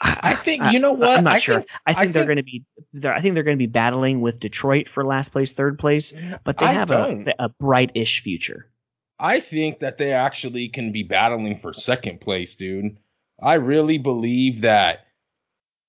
I, 0.00 0.18
I 0.22 0.34
think 0.34 0.62
you 0.72 0.78
know 0.78 0.92
what 0.92 1.18
I'm 1.18 1.24
not 1.24 1.34
I 1.34 1.38
sure. 1.38 1.54
Think, 1.56 1.70
I, 1.86 1.92
think 1.92 1.98
I 1.98 2.02
think 2.02 2.14
they're 2.14 2.24
going 2.24 2.36
to 2.36 2.42
be. 2.42 2.64
I 3.04 3.20
think 3.20 3.34
they're 3.34 3.42
going 3.42 3.56
to 3.56 3.62
be 3.62 3.66
battling 3.66 4.20
with 4.20 4.40
Detroit 4.40 4.88
for 4.88 5.04
last 5.04 5.30
place, 5.30 5.52
third 5.52 5.78
place, 5.78 6.12
but 6.44 6.58
they 6.58 6.66
have 6.66 6.90
a, 6.90 7.24
a 7.38 7.48
bright-ish 7.48 8.20
future. 8.20 8.70
I 9.18 9.40
think 9.40 9.80
that 9.80 9.98
they 9.98 10.12
actually 10.12 10.68
can 10.68 10.92
be 10.92 11.02
battling 11.02 11.56
for 11.56 11.72
second 11.72 12.20
place, 12.20 12.54
dude. 12.54 12.96
I 13.40 13.54
really 13.54 13.98
believe 13.98 14.60
that. 14.62 15.06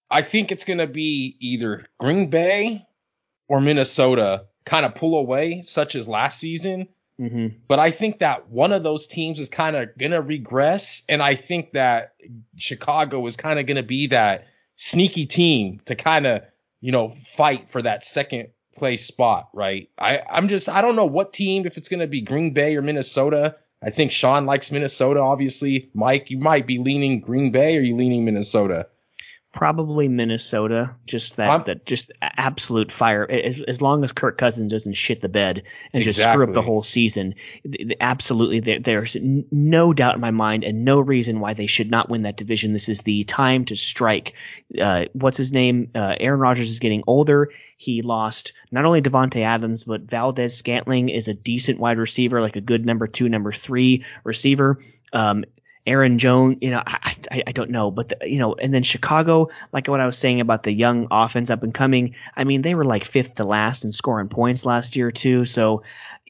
I 0.10 0.22
think 0.22 0.52
it's 0.52 0.66
going 0.66 0.80
to 0.80 0.88
be 0.88 1.36
either 1.40 1.86
Green 2.00 2.30
Bay 2.30 2.86
or 3.50 3.60
Minnesota 3.60 4.46
kind 4.66 4.86
of 4.86 4.96
pull 4.96 5.18
away, 5.18 5.62
such 5.64 5.96
as 5.96 6.08
last 6.08 6.40
season. 6.40 6.88
Mm-hmm. 7.20 7.58
But 7.68 7.80
I 7.80 7.92
think 7.92 8.20
that 8.20 8.50
one 8.50 8.72
of 8.72 8.84
those 8.84 9.08
teams 9.08 9.40
is 9.40 9.50
kind 9.50 9.76
of 9.76 9.90
going 9.98 10.12
to 10.12 10.22
regress. 10.22 11.04
And 11.10 11.22
I 11.22 11.36
think 11.36 11.74
that 11.74 12.14
Chicago 12.56 13.26
is 13.26 13.36
kind 13.36 13.60
of 13.60 13.66
going 13.66 13.78
to 13.78 13.84
be 13.84 14.08
that 14.08 14.46
sneaky 14.76 15.26
team 15.26 15.82
to 15.86 15.96
kind 15.96 16.28
of, 16.28 16.44
you 16.80 16.92
know, 16.92 17.10
fight 17.10 17.70
for 17.70 17.82
that 17.82 18.04
second 18.04 18.50
place 18.78 19.06
spot, 19.06 19.50
right? 19.54 19.90
I, 19.98 20.22
I'm 20.30 20.48
just, 20.48 20.70
I 20.70 20.82
don't 20.82 20.96
know 20.96 21.06
what 21.06 21.34
team, 21.34 21.66
if 21.66 21.78
it's 21.78 21.90
going 21.90 22.00
to 22.00 22.08
be 22.08 22.22
Green 22.22 22.54
Bay 22.54 22.76
or 22.76 22.82
Minnesota. 22.82 23.56
I 23.84 23.90
think 23.90 24.12
Sean 24.12 24.46
likes 24.46 24.72
Minnesota, 24.72 25.20
obviously. 25.20 25.90
Mike, 25.94 26.30
you 26.30 26.40
might 26.40 26.66
be 26.66 26.80
leaning 26.80 27.20
Green 27.20 27.52
Bay 27.52 27.78
or 27.78 27.82
you 27.82 27.96
leaning 27.96 28.26
Minnesota? 28.26 28.88
probably 29.58 30.08
Minnesota. 30.08 30.96
Just 31.08 31.36
that, 31.38 31.66
that 31.66 31.86
just 31.86 32.12
absolute 32.22 32.92
fire. 32.92 33.30
As, 33.30 33.62
as 33.62 33.82
long 33.82 34.04
as 34.04 34.12
Kirk 34.12 34.38
Cousins 34.38 34.72
doesn't 34.72 34.94
shit 34.94 35.22
the 35.22 35.30
bed 35.30 35.64
and 35.94 36.04
exactly. 36.04 36.04
just 36.04 36.22
screw 36.22 36.44
up 36.44 36.54
the 36.54 36.62
whole 36.62 36.84
season, 36.84 37.34
absolutely, 38.00 38.60
there, 38.60 38.80
there's 38.80 39.18
no 39.22 39.94
doubt 39.94 40.16
in 40.16 40.22
my 40.22 40.32
mind 40.32 40.64
and 40.64 40.86
no 40.86 41.00
reason 41.00 41.40
why 41.40 41.56
they 41.56 41.66
should 41.66 41.90
not 41.90 42.08
win 42.08 42.22
that 42.22 42.38
division. 42.38 42.74
This 42.74 42.88
is 42.88 43.02
the 43.02 43.24
time 43.24 43.66
to 43.66 43.76
strike. 43.76 44.34
Uh, 44.80 45.06
what's 45.14 45.38
his 45.38 45.52
name? 45.52 45.90
Uh, 45.96 46.16
Aaron 46.20 46.40
Rodgers 46.40 46.70
is 46.70 46.80
getting 46.80 47.04
older. 47.08 47.50
He 47.78 48.04
lost 48.04 48.54
not 48.72 48.86
only 48.86 49.02
Davante 49.02 49.42
Adams, 49.42 49.84
but 49.84 50.02
Valdes-Scantling 50.02 51.10
is 51.10 51.28
a 51.28 51.34
decent 51.34 51.80
wide 51.80 51.98
receiver, 51.98 52.42
like 52.42 52.56
a 52.56 52.62
good 52.62 52.86
number 52.86 53.08
two, 53.08 53.30
number 53.30 53.52
three 53.52 54.06
receiver. 54.24 54.80
Um, 55.14 55.46
Aaron 55.88 56.18
Jones, 56.18 56.58
you 56.62 56.70
know, 56.70 56.84
I, 56.86 57.16
I, 57.32 57.44
I 57.48 57.52
don't 57.54 57.70
know, 57.70 57.90
but 57.90 58.10
the, 58.10 58.18
you 58.30 58.38
know, 58.38 58.56
and 58.56 58.74
then 58.74 58.84
Chicago, 58.84 59.48
like 59.72 59.88
what 59.88 60.02
I 60.02 60.06
was 60.06 60.18
saying 60.18 60.42
about 60.42 60.64
the 60.64 60.74
young 60.74 61.08
offense 61.10 61.50
up 61.50 61.64
and 61.64 61.74
coming. 61.74 62.14
I 62.36 62.44
mean, 62.44 62.62
they 62.62 62.76
were 62.76 62.84
like 62.84 63.06
fifth 63.06 63.36
to 63.36 63.46
last 63.46 63.86
in 63.86 63.94
scoring 63.94 64.28
points 64.28 64.66
last 64.66 64.98
year 64.98 65.12
too. 65.12 65.46
So, 65.46 65.84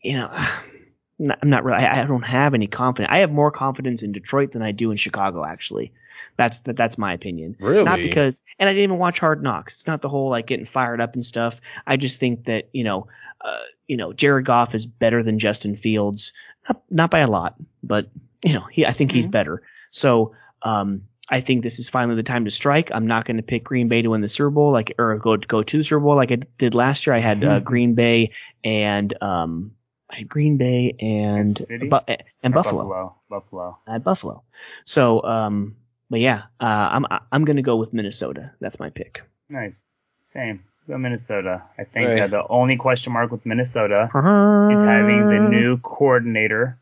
you 0.03 0.13
know, 0.13 0.29
I'm 1.41 1.49
not 1.49 1.63
really. 1.63 1.83
I, 1.83 2.03
I 2.03 2.05
don't 2.05 2.25
have 2.25 2.53
any 2.53 2.67
confidence. 2.67 3.11
I 3.11 3.17
have 3.17 3.31
more 3.31 3.49
confidence 3.49 4.03
in 4.03 4.11
Detroit 4.11 4.51
than 4.51 4.61
I 4.61 4.71
do 4.71 4.91
in 4.91 4.97
Chicago. 4.97 5.43
Actually, 5.43 5.91
that's 6.37 6.61
that, 6.61 6.75
that's 6.75 6.97
my 6.97 7.13
opinion. 7.13 7.55
Really? 7.59 7.83
Not 7.83 7.99
because, 7.99 8.41
and 8.59 8.69
I 8.69 8.73
didn't 8.73 8.83
even 8.83 8.97
watch 8.97 9.19
Hard 9.19 9.43
Knocks. 9.43 9.73
It's 9.73 9.87
not 9.87 10.01
the 10.01 10.09
whole 10.09 10.29
like 10.29 10.47
getting 10.47 10.65
fired 10.65 11.01
up 11.01 11.13
and 11.13 11.25
stuff. 11.25 11.59
I 11.87 11.97
just 11.97 12.19
think 12.19 12.45
that 12.45 12.69
you 12.73 12.83
know, 12.83 13.07
uh, 13.41 13.63
you 13.87 13.97
know, 13.97 14.13
Jared 14.13 14.45
Goff 14.45 14.73
is 14.73 14.85
better 14.85 15.23
than 15.23 15.39
Justin 15.39 15.75
Fields, 15.75 16.31
not, 16.69 16.81
not 16.89 17.11
by 17.11 17.19
a 17.19 17.27
lot, 17.27 17.55
but 17.83 18.09
you 18.45 18.53
know, 18.53 18.65
he, 18.71 18.85
I 18.85 18.91
think 18.91 19.09
mm-hmm. 19.09 19.17
he's 19.17 19.27
better. 19.27 19.61
So, 19.91 20.33
um, 20.61 21.01
I 21.29 21.41
think 21.41 21.63
this 21.63 21.77
is 21.77 21.89
finally 21.89 22.15
the 22.15 22.23
time 22.23 22.45
to 22.45 22.51
strike. 22.51 22.89
I'm 22.93 23.05
not 23.05 23.25
going 23.25 23.37
to 23.37 23.43
pick 23.43 23.63
Green 23.65 23.89
Bay 23.89 24.01
to 24.01 24.09
win 24.09 24.21
the 24.21 24.29
Super 24.29 24.49
Bowl, 24.49 24.71
like 24.71 24.93
or 24.97 25.17
go 25.17 25.37
go 25.37 25.63
to 25.63 25.77
the 25.77 25.83
Super 25.83 25.99
Bowl 25.99 26.15
like 26.15 26.31
I 26.31 26.37
did 26.57 26.73
last 26.73 27.05
year. 27.05 27.13
I 27.13 27.19
had 27.19 27.43
uh, 27.43 27.55
mm-hmm. 27.55 27.63
Green 27.65 27.95
Bay 27.95 28.31
and 28.63 29.13
um, 29.21 29.71
I 30.09 30.17
had 30.17 30.29
Green 30.29 30.57
Bay 30.57 30.95
and 30.99 31.59
Bu- 31.89 31.99
and 32.43 32.53
Buffalo. 32.53 32.83
Buffalo. 32.83 33.15
Buffalo. 33.29 33.77
I 33.87 33.93
had 33.93 34.03
Buffalo. 34.03 34.43
So, 34.85 35.21
um, 35.23 35.75
but 36.09 36.19
yeah, 36.19 36.43
uh, 36.59 36.89
I'm 36.91 37.05
I'm 37.31 37.45
going 37.45 37.57
to 37.57 37.63
go 37.63 37.75
with 37.75 37.93
Minnesota. 37.93 38.51
That's 38.59 38.79
my 38.79 38.89
pick. 38.89 39.23
Nice. 39.49 39.95
Same. 40.21 40.63
Go 40.87 40.97
Minnesota. 40.97 41.63
I 41.77 41.83
think 41.83 42.09
right. 42.09 42.31
the 42.31 42.47
only 42.47 42.77
question 42.77 43.11
mark 43.11 43.31
with 43.31 43.45
Minnesota 43.45 44.09
uh-huh. 44.13 44.69
is 44.71 44.79
having 44.79 45.27
the 45.27 45.39
new 45.39 45.77
coordinator 45.79 46.77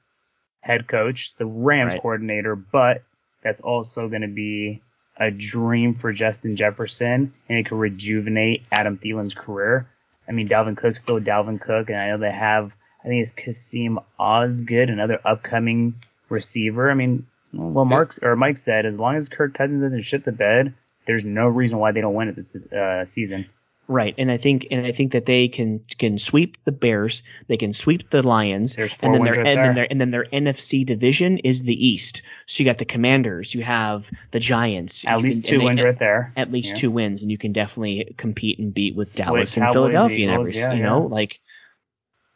head 0.61 0.87
coach, 0.87 1.35
the 1.37 1.45
Rams 1.45 1.93
right. 1.93 2.01
coordinator, 2.01 2.55
but 2.55 3.03
that's 3.43 3.61
also 3.61 4.07
going 4.09 4.21
to 4.21 4.27
be 4.27 4.81
a 5.17 5.31
dream 5.31 5.93
for 5.93 6.11
Justin 6.11 6.55
Jefferson, 6.55 7.33
and 7.47 7.57
it 7.57 7.67
could 7.67 7.77
rejuvenate 7.77 8.63
Adam 8.71 8.97
Thielen's 8.97 9.33
career. 9.33 9.87
I 10.27 10.31
mean, 10.31 10.47
Dalvin 10.47 10.75
Cook's 10.75 10.99
still 10.99 11.19
Dalvin 11.19 11.61
Cook, 11.61 11.89
and 11.89 11.99
I 11.99 12.09
know 12.09 12.17
they 12.17 12.31
have, 12.31 12.73
I 13.03 13.07
think 13.07 13.21
it's 13.21 13.31
Kassim 13.31 13.99
Osgood, 14.19 14.89
another 14.89 15.19
upcoming 15.23 15.95
receiver. 16.29 16.89
I 16.89 16.95
mean, 16.95 17.25
well, 17.55 17.85
Mark's 17.85 18.19
or 18.21 18.35
Mike 18.35 18.57
said, 18.57 18.85
as 18.85 18.99
long 18.99 19.15
as 19.15 19.29
Kirk 19.29 19.53
Cousins 19.53 19.81
doesn't 19.81 20.01
shit 20.01 20.25
the 20.25 20.31
bed, 20.31 20.73
there's 21.05 21.23
no 21.23 21.47
reason 21.47 21.79
why 21.79 21.91
they 21.91 22.01
don't 22.01 22.13
win 22.13 22.27
it 22.27 22.35
this 22.35 22.55
uh, 22.55 23.05
season. 23.05 23.45
Right, 23.87 24.15
and 24.17 24.31
I 24.31 24.37
think 24.37 24.65
and 24.71 24.83
I 24.83 24.91
think 24.91 25.11
that 25.11 25.27
they 25.27 25.47
can 25.47 25.79
can 25.99 26.17
sweep 26.17 26.57
the 26.63 26.71
Bears, 26.71 27.21
they 27.47 27.57
can 27.57 27.71
sweep 27.71 28.09
the 28.09 28.23
Lions, 28.23 28.75
and 28.77 29.13
then 29.13 29.23
their 29.23 29.35
right 29.35 29.47
and 29.47 29.63
then 29.63 29.75
their 29.75 29.87
and 29.91 30.01
then 30.01 30.09
their 30.09 30.25
NFC 30.25 30.83
division 30.83 31.37
is 31.39 31.63
the 31.63 31.85
East. 31.87 32.23
So 32.47 32.63
you 32.63 32.65
got 32.67 32.79
the 32.79 32.85
Commanders, 32.85 33.53
you 33.53 33.61
have 33.61 34.09
the 34.31 34.39
Giants, 34.39 35.05
At 35.05 35.19
least 35.19 35.43
can- 35.43 35.51
two 35.51 35.57
they- 35.59 35.65
wins 35.65 35.83
right 35.83 35.99
there. 35.99 36.33
At 36.35 36.51
least 36.51 36.69
Yeah. 36.73 36.79
two 36.81 36.91
wins, 36.91 37.21
and 37.21 37.29
you 37.29 37.37
can 37.37 37.51
definitely 37.51 38.11
compete 38.17 38.57
and 38.57 38.73
beat 38.73 38.95
with 38.95 39.07
Split 39.07 39.27
Dallas 39.27 39.55
and 39.55 39.67
Cowboys, 39.67 39.73
Philadelphia 39.73 40.29
and 40.31 40.39
every, 40.41 40.53
yeah, 40.55 40.73
you 40.73 40.79
yeah. 40.79 40.85
know, 40.85 41.01
like 41.05 41.39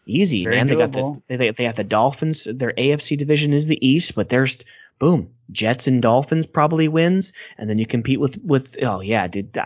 easy 0.06 0.44
Very 0.44 0.58
man. 0.58 0.68
They 0.68 0.76
got 0.76 0.92
the 0.92 1.20
they, 1.28 1.50
they 1.52 1.66
got 1.66 1.76
the 1.76 1.84
Dolphins. 1.84 2.44
Their 2.44 2.74
AFC 2.78 3.18
division 3.18 3.54
is 3.54 3.66
the 3.66 3.84
East, 3.86 4.14
but 4.14 4.30
there's 4.30 4.64
boom 5.00 5.30
Jets 5.52 5.88
and 5.88 6.02
Dolphins 6.02 6.46
probably 6.46 6.88
wins, 6.88 7.34
and 7.58 7.70
then 7.70 7.80
you 7.80 7.86
compete 7.86 8.20
with 8.20 8.38
with 8.44 8.76
oh 8.84 9.02
yeah, 9.02 9.28
dude. 9.28 9.58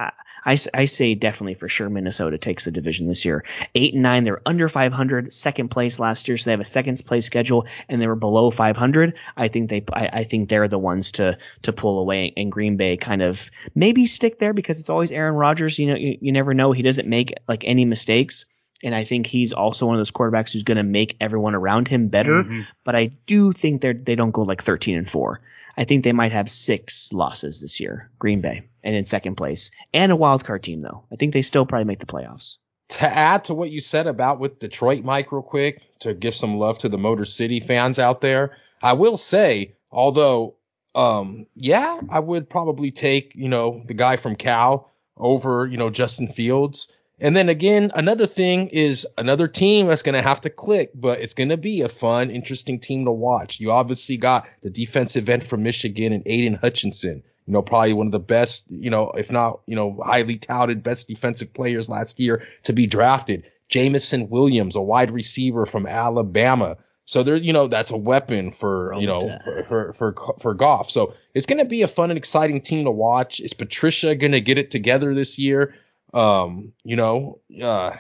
I, 0.45 0.57
I, 0.73 0.86
say 0.86 1.15
definitely 1.15 1.53
for 1.53 1.69
sure 1.69 1.89
Minnesota 1.89 2.38
takes 2.38 2.65
the 2.65 2.71
division 2.71 3.07
this 3.07 3.23
year. 3.23 3.45
Eight 3.75 3.93
and 3.93 4.03
nine, 4.03 4.23
they're 4.23 4.41
under 4.45 4.67
500, 4.67 5.31
second 5.31 5.69
place 5.69 5.99
last 5.99 6.27
year, 6.27 6.38
so 6.38 6.45
they 6.45 6.51
have 6.51 6.59
a 6.59 6.65
second 6.65 7.01
place 7.05 7.25
schedule, 7.25 7.65
and 7.88 8.01
they 8.01 8.07
were 8.07 8.15
below 8.15 8.51
500. 8.51 9.13
I 9.38 9.47
think 9.47 9.69
they, 9.69 9.84
I, 9.93 10.09
I 10.11 10.23
think 10.25 10.49
they're 10.49 10.67
the 10.67 10.79
ones 10.79 11.11
to 11.13 11.38
to 11.61 11.73
pull 11.73 11.99
away, 11.99 12.34
and 12.36 12.51
Green 12.51 12.75
Bay 12.75 12.97
kind 12.97 13.21
of 13.21 13.49
maybe 13.75 14.05
stick 14.05 14.39
there 14.39 14.53
because 14.53 14.79
it's 14.79 14.89
always 14.89 15.11
Aaron 15.11 15.36
Rodgers. 15.36 15.79
You 15.79 15.88
know, 15.88 15.95
you, 15.95 16.17
you 16.19 16.31
never 16.31 16.53
know; 16.53 16.71
he 16.71 16.81
doesn't 16.81 17.07
make 17.07 17.34
like 17.47 17.63
any 17.65 17.86
mistakes. 17.86 18.45
And 18.84 18.93
I 18.95 19.03
think 19.03 19.25
he's 19.27 19.53
also 19.53 19.86
one 19.86 19.95
of 19.95 19.99
those 19.99 20.11
quarterbacks 20.11 20.51
who's 20.51 20.63
going 20.63 20.77
to 20.77 20.84
make 20.84 21.15
everyone 21.21 21.55
around 21.55 21.88
him 21.88 22.07
better. 22.09 22.43
Mhm. 22.43 22.65
But 22.84 22.95
I 22.95 23.11
do 23.25 23.51
think 23.53 23.81
they're 23.81 23.93
they 23.93 24.15
don't 24.15 24.31
go 24.31 24.41
like 24.41 24.61
13 24.61 24.97
and 24.97 25.09
four. 25.09 25.39
I 25.77 25.84
think 25.86 26.03
they 26.03 26.11
might 26.13 26.31
have 26.31 26.51
six 26.51 27.11
losses 27.13 27.61
this 27.61 27.79
year, 27.79 28.09
Green 28.19 28.41
Bay, 28.41 28.61
and 28.84 28.95
in 28.95 29.05
second 29.05 29.36
place, 29.36 29.71
and 29.93 30.11
a 30.11 30.15
wild 30.15 30.43
card 30.45 30.61
team 30.63 30.81
though. 30.81 31.03
I 31.11 31.15
think 31.15 31.34
they 31.34 31.41
still 31.41 31.65
probably 31.65 31.86
make 31.86 31.99
the 31.99 32.05
playoffs. 32.05 32.57
to 32.89 33.07
add 33.07 33.43
to 33.45 33.53
what 33.55 33.71
you 33.71 33.79
said 33.79 34.05
about 34.05 34.39
with 34.39 34.59
Detroit, 34.59 35.03
Mike, 35.03 35.31
real 35.31 35.41
quick, 35.41 35.81
to 35.99 36.13
give 36.13 36.36
some 36.36 36.59
love 36.59 36.77
to 36.79 36.89
the 36.89 36.97
Motor 36.97 37.25
City 37.25 37.59
fans 37.59 37.97
out 37.97 38.21
there, 38.21 38.55
I 38.84 38.93
will 38.93 39.17
say, 39.17 39.73
although, 39.91 40.53
um, 40.93 41.47
yeah, 41.55 41.99
I 42.09 42.19
would 42.19 42.47
probably 42.47 42.91
take, 42.91 43.31
you 43.34 43.49
know, 43.49 43.81
the 43.88 43.95
guy 43.95 44.15
from 44.17 44.36
Cal 44.36 44.91
over, 45.17 45.65
you 45.65 45.77
know, 45.77 45.89
Justin 45.89 46.27
Fields. 46.27 46.88
And 47.24 47.36
then 47.36 47.49
again, 47.49 47.91
another 47.95 48.28
thing 48.28 48.67
is 48.67 49.07
another 49.17 49.47
team 49.47 49.88
that's 49.88 50.03
going 50.03 50.13
to 50.13 50.21
have 50.21 50.41
to 50.41 50.49
click, 50.49 50.91
but 50.93 51.19
it's 51.19 51.34
going 51.34 51.49
to 51.49 51.57
be 51.57 51.82
a 51.82 51.89
fun, 51.89 52.30
interesting 52.30 52.80
team 52.80 53.05
to 53.05 53.11
watch. 53.11 53.59
You 53.59 53.71
obviously 53.71 54.17
got 54.17 54.45
the 54.61 54.69
defensive 54.69 55.28
end 55.28 55.43
from 55.43 55.63
Michigan 55.63 56.13
and 56.13 56.21
Aidan 56.28 56.59
Hutchinson 56.61 57.24
you 57.47 57.53
know, 57.53 57.61
probably 57.61 57.93
one 57.93 58.07
of 58.07 58.11
the 58.11 58.19
best, 58.19 58.69
you 58.71 58.89
know, 58.89 59.11
if 59.11 59.32
not, 59.32 59.61
you 59.65 59.76
know, 59.76 59.99
highly 60.05 60.38
touted 60.38 60.84
best 60.84 61.07
defensive 61.07 61.53
players 61.53 61.89
last 61.89 62.19
year 62.19 62.45
to 62.63 62.74
be 62.74 62.88
drafted. 62.88 63.43
Jameson 63.69 64.30
Williams, 64.30 64.76
a 64.76 64.82
wide 64.82 65.11
receiver 65.11 65.65
from 65.65 65.86
Alabama. 65.86 66.78
So 67.05 67.21
there, 67.21 67.36
you 67.36 67.51
know, 67.51 67.67
that's 67.67 67.91
a 67.91 67.97
weapon 67.97 68.51
for, 68.51 68.93
you 68.97 69.07
know, 69.07 69.19
for, 69.43 69.63
for, 69.63 69.93
for, 69.93 70.36
for 70.39 70.53
Goff. 70.53 70.89
So 70.89 71.13
it's 71.34 71.45
going 71.45 71.57
to 71.57 71.65
be 71.65 71.82
a 71.82 71.88
fun 71.88 72.11
and 72.11 72.17
exciting 72.17 72.61
team 72.61 72.86
to 72.86 72.91
watch. 72.91 73.41
Is 73.41 73.53
Patricia 73.53 74.15
going 74.15 74.32
to 74.32 74.39
get 74.39 74.57
it 74.57 74.71
together 74.71 75.13
this 75.13 75.38
year? 75.38 75.76
Um, 76.14 76.74
you 76.84 76.95
know, 76.95 77.39
uh, 77.61 77.91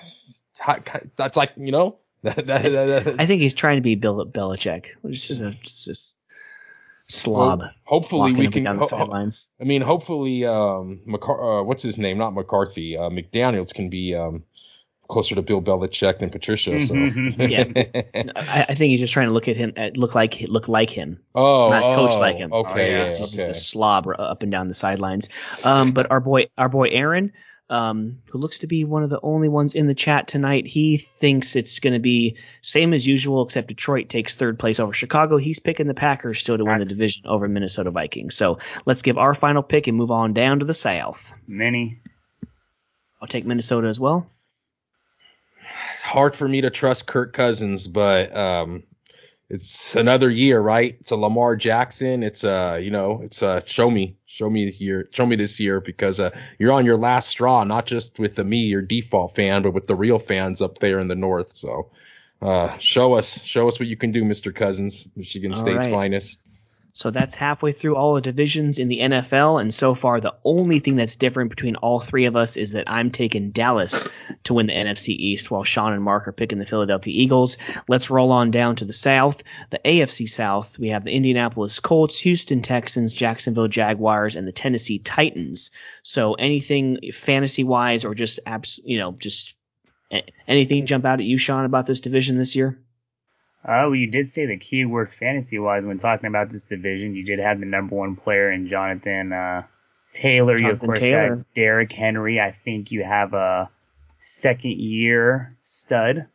that's 1.15 1.37
like, 1.37 1.51
you 1.57 1.71
know, 1.71 1.97
that, 2.23 2.45
that, 2.47 2.63
that, 2.63 3.15
I 3.19 3.25
think 3.25 3.41
he's 3.41 3.53
trying 3.53 3.77
to 3.77 3.81
be 3.81 3.95
Bill 3.95 4.25
Belichick, 4.25 4.87
which 5.01 5.29
is 5.29 5.41
a 5.41 5.51
just, 5.51 5.85
just 5.85 6.17
slob. 7.07 7.59
well, 7.59 7.71
hopefully 7.83 8.33
we 8.33 8.47
can, 8.47 8.63
down 8.63 8.75
the 8.77 8.81
ho- 8.81 8.87
sidelines. 8.87 9.49
I 9.59 9.65
mean, 9.65 9.81
hopefully, 9.81 10.45
um, 10.45 11.01
McCar- 11.07 11.61
uh, 11.61 11.63
what's 11.63 11.83
his 11.83 11.97
name? 11.97 12.17
Not 12.17 12.33
McCarthy. 12.33 12.95
Uh, 12.95 13.09
McDaniel's 13.09 13.73
can 13.73 13.89
be 13.89 14.15
um, 14.15 14.43
closer 15.09 15.35
to 15.35 15.41
Bill 15.41 15.61
Belichick 15.61 16.19
than 16.19 16.29
Patricia. 16.29 16.79
So, 16.79 16.93
Mhm. 16.93 17.49
Yeah. 17.49 18.31
I, 18.35 18.67
I 18.69 18.73
think 18.73 18.91
he's 18.91 19.01
just 19.01 19.11
trying 19.11 19.27
to 19.27 19.33
look 19.33 19.47
at 19.49 19.57
him, 19.57 19.73
at, 19.75 19.97
look 19.97 20.15
like 20.15 20.39
look 20.47 20.67
like 20.69 20.89
him, 20.89 21.19
oh, 21.35 21.69
not 21.69 21.81
coach 21.95 22.13
oh, 22.13 22.19
like 22.19 22.37
him. 22.37 22.53
Okay, 22.53 22.71
Oh, 22.71 22.77
yeah. 22.77 22.85
yeah, 22.85 23.07
He's 23.09 23.19
just 23.19 23.37
a 23.37 23.53
slob 23.53 24.07
up 24.17 24.43
and 24.43 24.51
down 24.51 24.69
the 24.69 24.73
sidelines. 24.73 25.27
Um, 25.65 25.91
but 25.91 26.09
our 26.09 26.19
boy, 26.21 26.45
our 26.57 26.69
boy 26.69 26.87
Aaron, 26.89 27.33
um, 27.73 28.19
who 28.29 28.37
looks 28.37 28.59
to 28.59 28.67
be 28.67 28.83
one 28.83 29.01
of 29.01 29.09
the 29.09 29.19
only 29.23 29.49
ones 29.49 29.73
in 29.73 29.87
the 29.87 29.95
chat 29.95 30.27
tonight, 30.27 30.67
he 30.67 30.95
thinks 30.97 31.55
it's 31.55 31.79
going 31.79 31.93
to 31.93 31.99
be 31.99 32.37
same 32.61 32.93
as 32.93 33.07
usual, 33.07 33.43
except 33.43 33.67
Detroit 33.67 34.09
takes 34.09 34.35
third 34.35 34.59
place 34.59 34.79
over 34.79 34.93
Chicago. 34.93 35.37
He's 35.37 35.57
picking 35.57 35.87
the 35.87 35.95
Packers 35.95 36.39
still 36.39 36.55
to 36.55 36.63
win 36.63 36.77
the 36.77 36.85
division 36.85 37.23
over 37.25 37.47
Minnesota 37.47 37.89
Vikings. 37.89 38.35
So 38.35 38.59
let's 38.85 39.01
give 39.01 39.17
our 39.17 39.33
final 39.33 39.63
pick 39.63 39.87
and 39.87 39.97
move 39.97 40.11
on 40.11 40.33
down 40.33 40.59
to 40.59 40.65
the 40.65 40.73
South. 40.75 41.33
Many. 41.47 41.99
I'll 43.19 43.27
take 43.27 43.43
Minnesota 43.43 43.87
as 43.87 43.99
well. 43.99 44.29
hard 46.03 46.35
for 46.35 46.47
me 46.47 46.61
to 46.61 46.69
trust 46.69 47.07
Kirk 47.07 47.33
Cousins, 47.33 47.87
but 47.87 48.35
um, 48.37 48.83
it's 49.49 49.95
another 49.95 50.29
year, 50.29 50.59
right? 50.61 50.95
It's 50.99 51.11
a 51.11 51.15
Lamar 51.15 51.55
Jackson. 51.55 52.23
It's 52.23 52.43
a, 52.43 52.79
you 52.81 52.89
know, 52.89 53.21
it's 53.21 53.41
a 53.41 53.61
show 53.65 53.91
me, 53.91 54.15
show 54.25 54.49
me 54.49 54.71
here, 54.71 55.07
show 55.11 55.25
me 55.25 55.35
this 55.35 55.59
year 55.59 55.79
because 55.79 56.19
uh, 56.19 56.31
you're 56.59 56.71
on 56.71 56.85
your 56.85 56.97
last 56.97 57.29
straw, 57.29 57.63
not 57.63 57.85
just 57.85 58.19
with 58.19 58.35
the 58.35 58.43
me, 58.43 58.65
your 58.65 58.81
default 58.81 59.35
fan, 59.35 59.61
but 59.61 59.73
with 59.73 59.87
the 59.87 59.95
real 59.95 60.17
fans 60.17 60.61
up 60.61 60.79
there 60.79 60.99
in 60.99 61.07
the 61.07 61.15
north. 61.15 61.55
So, 61.55 61.91
uh, 62.41 62.77
show 62.77 63.13
us, 63.13 63.43
show 63.43 63.67
us 63.67 63.79
what 63.79 63.87
you 63.87 63.97
can 63.97 64.11
do, 64.11 64.25
Mister 64.25 64.51
Cousins, 64.51 65.07
Michigan 65.15 65.51
All 65.51 65.57
State's 65.57 65.85
right. 65.85 65.91
finest. 65.91 66.41
So 66.95 67.09
that's 67.09 67.33
halfway 67.33 67.71
through 67.71 67.95
all 67.95 68.13
the 68.13 68.21
divisions 68.21 68.77
in 68.77 68.87
the 68.87 68.99
NFL. 68.99 69.59
And 69.59 69.73
so 69.73 69.95
far, 69.95 70.21
the 70.21 70.35
only 70.45 70.77
thing 70.77 70.95
that's 70.95 71.15
different 71.15 71.49
between 71.49 71.75
all 71.77 71.99
three 71.99 72.23
of 72.25 72.35
us 72.35 72.55
is 72.55 72.71
that 72.73 72.89
I'm 72.89 73.09
taking 73.09 73.49
Dallas 73.49 74.07
to 74.43 74.53
win 74.53 74.67
the 74.67 74.73
NFC 74.73 75.09
East 75.09 75.49
while 75.49 75.63
Sean 75.63 75.91
and 75.91 76.03
Mark 76.03 76.27
are 76.27 76.31
picking 76.31 76.59
the 76.59 76.67
Philadelphia 76.67 77.11
Eagles. 77.11 77.57
Let's 77.87 78.11
roll 78.11 78.31
on 78.31 78.51
down 78.51 78.75
to 78.75 78.85
the 78.85 78.93
South. 78.93 79.41
The 79.71 79.81
AFC 79.83 80.29
South, 80.29 80.77
we 80.77 80.87
have 80.89 81.03
the 81.03 81.13
Indianapolis 81.13 81.79
Colts, 81.79 82.19
Houston 82.19 82.61
Texans, 82.61 83.15
Jacksonville 83.15 83.67
Jaguars, 83.67 84.35
and 84.35 84.47
the 84.47 84.51
Tennessee 84.51 84.99
Titans. 84.99 85.71
So 86.03 86.35
anything 86.35 86.99
fantasy 87.11 87.63
wise 87.63 88.05
or 88.05 88.13
just 88.13 88.39
abs, 88.45 88.79
you 88.85 88.99
know, 88.99 89.13
just 89.13 89.55
anything 90.47 90.85
jump 90.85 91.05
out 91.05 91.19
at 91.19 91.25
you, 91.25 91.39
Sean, 91.39 91.65
about 91.65 91.87
this 91.87 92.01
division 92.01 92.37
this 92.37 92.55
year? 92.55 92.82
Oh, 93.65 93.93
you 93.93 94.07
did 94.07 94.29
say 94.29 94.45
the 94.45 94.57
key 94.57 94.85
word 94.85 95.11
fantasy 95.11 95.57
wise 95.57 95.83
when 95.83 95.97
talking 95.97 96.27
about 96.27 96.49
this 96.49 96.65
division. 96.65 97.15
You 97.15 97.23
did 97.23 97.39
have 97.39 97.59
the 97.59 97.65
number 97.65 97.95
one 97.95 98.15
player 98.15 98.51
in 98.51 98.67
Jonathan 98.67 99.31
uh, 99.31 99.63
Taylor. 100.11 100.57
you 100.57 100.65
of 100.71 100.79
Jonathan 100.79 100.85
course 100.87 100.99
Taylor. 100.99 101.35
got 101.37 101.53
Derrick 101.55 101.91
Henry. 101.91 102.41
I 102.41 102.51
think 102.51 102.91
you 102.91 103.03
have 103.03 103.33
a 103.33 103.69
second 104.19 104.79
year 104.79 105.55
stud, 105.61 106.27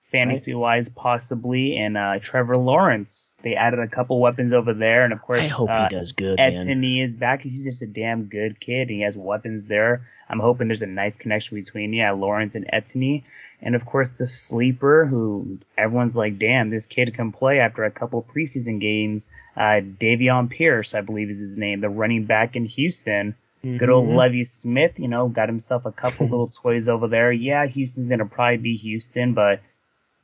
fantasy 0.00 0.54
wise 0.54 0.88
possibly, 0.88 1.76
and 1.76 1.96
uh, 1.96 2.18
Trevor 2.20 2.56
Lawrence. 2.56 3.36
They 3.42 3.54
added 3.54 3.78
a 3.78 3.88
couple 3.88 4.20
weapons 4.20 4.52
over 4.52 4.74
there, 4.74 5.04
and 5.04 5.12
of 5.12 5.22
course 5.22 5.40
I 5.40 5.46
hope 5.46 5.70
uh, 5.70 5.84
he 5.84 5.96
does 5.96 6.12
good. 6.12 6.40
Etienne 6.40 7.00
is 7.00 7.14
back. 7.14 7.42
He's 7.42 7.64
just 7.64 7.82
a 7.82 7.86
damn 7.86 8.24
good 8.24 8.58
kid. 8.58 8.82
And 8.82 8.90
he 8.90 9.00
has 9.02 9.16
weapons 9.16 9.68
there. 9.68 10.06
I'm 10.28 10.40
hoping 10.40 10.68
there's 10.68 10.82
a 10.82 10.86
nice 10.86 11.16
connection 11.16 11.56
between 11.56 11.92
yeah 11.92 12.12
Lawrence 12.12 12.54
and 12.54 12.68
Etienne, 12.72 13.22
and 13.62 13.74
of 13.74 13.86
course 13.86 14.12
the 14.12 14.26
sleeper 14.26 15.06
who 15.06 15.58
everyone's 15.78 16.16
like, 16.16 16.38
damn, 16.38 16.70
this 16.70 16.86
kid 16.86 17.14
can 17.14 17.32
play 17.32 17.60
after 17.60 17.84
a 17.84 17.90
couple 17.90 18.22
preseason 18.34 18.80
games. 18.80 19.30
Uh, 19.56 19.80
Dameon 20.00 20.50
Pierce, 20.50 20.94
I 20.94 21.00
believe 21.00 21.30
is 21.30 21.38
his 21.38 21.56
name, 21.58 21.80
the 21.80 21.88
running 21.88 22.24
back 22.24 22.56
in 22.56 22.64
Houston. 22.64 23.34
Good 23.62 23.90
old 23.90 24.08
Mhm. 24.08 24.16
Lovie 24.16 24.42
Smith, 24.44 24.98
you 24.98 25.06
know, 25.06 25.28
got 25.28 25.48
himself 25.48 25.86
a 25.86 25.92
couple 25.92 26.26
little 26.32 26.48
toys 26.48 26.88
over 26.88 27.06
there. 27.06 27.30
Yeah, 27.30 27.66
Houston's 27.66 28.08
gonna 28.08 28.26
probably 28.26 28.56
be 28.56 28.76
Houston, 28.76 29.34
but 29.34 29.60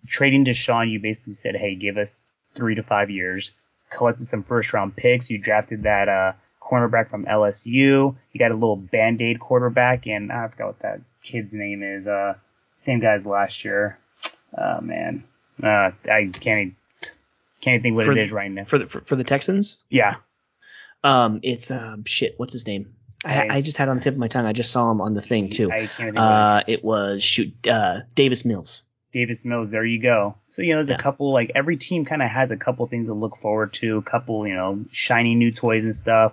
trading 0.07 0.45
Deshaun, 0.45 0.91
you 0.91 0.99
basically 1.01 1.35
said, 1.35 1.55
hey, 1.57 1.75
give 1.77 1.97
us 1.97 2.23
three 2.55 2.75
to 2.75 2.83
five 2.83 3.11
years. 3.11 3.53
Collected 3.91 4.27
some 4.27 4.43
first 4.43 4.73
round 4.73 4.97
picks. 4.97 5.31
You 5.31 5.39
drafted 5.39 5.85
that 5.85 6.09
uh, 6.09 6.33
cornerback 6.61 7.09
from 7.11 7.25
LSU. 7.27 8.15
You 8.33 8.39
got 8.39 8.51
a 8.51 8.55
little 8.55 8.77
band 8.77 9.23
aid 9.23 9.39
quarterback, 9.41 10.07
and 10.09 10.33
I 10.33 10.49
forgot 10.49 10.67
what 10.67 10.79
that 10.81 11.01
kid's 11.23 11.55
name 11.55 11.83
is. 11.83 12.07
Uh, 12.09 12.35
same 12.79 13.01
guy 13.01 13.13
as 13.13 13.27
last 13.27 13.65
year. 13.65 13.99
Oh 14.57 14.81
man, 14.81 15.23
uh, 15.63 15.91
I 16.11 16.31
can't 16.33 16.75
can't 17.61 17.83
think 17.83 17.95
what 17.97 18.07
For 18.07 18.13
it 18.13 18.15
the- 18.17 18.23
is 18.23 18.33
right 18.33 18.51
now. 18.51 18.65
for 18.65 18.79
the 18.79 18.87
for, 18.87 19.03
for 19.03 19.15
the 19.17 19.25
Texans. 19.25 19.83
Yeah, 19.91 20.17
Um, 21.05 21.41
it's 21.43 21.71
um 21.71 22.05
shit. 22.05 22.35
What's 22.39 22.53
his 22.55 22.67
name? 22.67 22.95
I, 23.25 23.41
I- 23.43 23.49
I 23.57 23.61
just 23.61 23.77
had 23.77 23.89
it 23.89 23.91
on 23.91 23.99
the 23.99 24.03
tip 24.05 24.15
of 24.15 24.19
my 24.19 24.29
tongue. 24.29 24.47
I 24.47 24.53
just 24.53 24.71
saw 24.71 24.91
him 24.91 25.01
on 25.01 25.15
the 25.15 25.21
thing 25.23 25.51
too. 25.51 25.71
I 25.71 25.87
can't 25.87 26.15
think 26.15 26.17
Uh, 26.19 26.63
what 26.65 26.69
it 26.69 26.81
was 26.85 27.23
shoot 27.23 27.53
uh 27.69 28.01
Davis 28.15 28.45
Mills. 28.45 28.83
Davis 29.13 29.45
Mills. 29.45 29.71
There 29.71 29.85
you 29.85 30.01
go. 30.01 30.35
So 30.51 30.63
you 30.63 30.71
know, 30.71 30.77
there's 30.77 30.89
Yeah. 30.91 30.95
a 30.97 30.99
couple 30.99 31.33
like 31.33 31.51
every 31.55 31.77
team 31.77 32.05
kind 32.05 32.23
of 32.23 32.29
has 32.31 32.51
a 32.51 32.57
couple 32.57 32.87
things 32.87 33.09
to 33.09 33.15
look 33.15 33.37
forward 33.37 33.73
to, 33.75 33.97
a 33.99 34.03
couple 34.03 34.47
you 34.47 34.55
know 34.55 34.85
shiny 34.93 35.35
new 35.35 35.51
toys 35.53 35.85
and 35.85 35.95
stuff. 35.97 36.33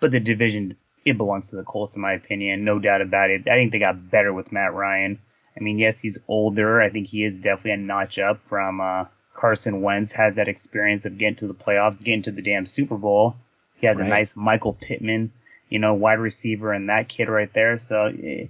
But 0.00 0.10
the 0.10 0.20
division 0.20 0.76
it 1.06 1.16
belongs 1.16 1.50
to 1.50 1.56
the 1.56 1.62
Colts 1.62 1.96
in 1.96 2.02
my 2.02 2.12
opinion, 2.12 2.64
no 2.64 2.78
doubt 2.78 3.00
about 3.00 3.30
it. 3.30 3.48
I 3.48 3.54
think 3.54 3.72
they 3.72 3.78
got 3.78 4.10
better 4.10 4.32
with 4.32 4.52
Matt 4.52 4.74
Ryan. 4.74 5.18
I 5.56 5.60
mean, 5.62 5.78
yes, 5.78 6.00
he's 6.00 6.18
older. 6.28 6.80
I 6.82 6.90
think 6.90 7.06
he 7.06 7.24
is 7.24 7.38
definitely 7.38 7.72
a 7.72 7.76
notch 7.78 8.18
up 8.18 8.42
from 8.42 8.80
uh, 8.80 9.04
Carson 9.34 9.80
Wentz. 9.82 10.12
Has 10.12 10.36
that 10.36 10.48
experience 10.48 11.04
of 11.04 11.18
getting 11.18 11.36
to 11.36 11.46
the 11.46 11.54
playoffs, 11.54 12.02
getting 12.02 12.22
to 12.22 12.30
the 12.30 12.42
damn 12.42 12.66
Super 12.66 12.96
Bowl. 12.96 13.36
He 13.76 13.86
has 13.86 13.98
Right. 13.98 14.06
a 14.06 14.10
nice 14.10 14.36
Michael 14.36 14.74
Pittman, 14.74 15.32
you 15.68 15.78
know, 15.78 15.94
wide 15.94 16.18
receiver, 16.18 16.72
and 16.72 16.88
that 16.88 17.08
kid 17.08 17.28
right 17.28 17.52
there. 17.52 17.78
So. 17.78 18.06
eh, 18.22 18.46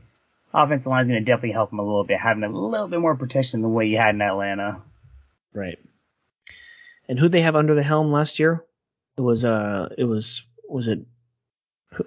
offensive 0.55 0.91
line 0.91 1.03
is 1.03 1.09
going 1.09 1.21
to 1.23 1.25
definitely 1.25 1.53
help 1.53 1.71
him 1.71 1.79
a 1.81 1.83
little 1.85 2.05
bit, 2.05 2.19
having 2.19 2.43
a 2.43 2.49
little 2.49 2.89
bit 2.89 2.99
more 3.01 3.15
protection 3.15 3.61
than 3.61 3.73
what 3.75 3.87
you 3.87 3.99
had 3.99 4.15
in 4.15 4.23
Atlanta. 4.23 4.81
Right. 5.53 5.79
And 7.09 7.19
who 7.19 7.29
they 7.29 7.43
have 7.43 7.55
under 7.57 7.75
the 7.75 7.83
helm 7.83 8.11
last 8.11 8.39
year? 8.39 8.65
It 9.19 9.21
was 9.21 9.45
uh, 9.45 9.91
it 9.99 10.05
was 10.05 10.47
was 10.69 10.89
it 10.89 11.01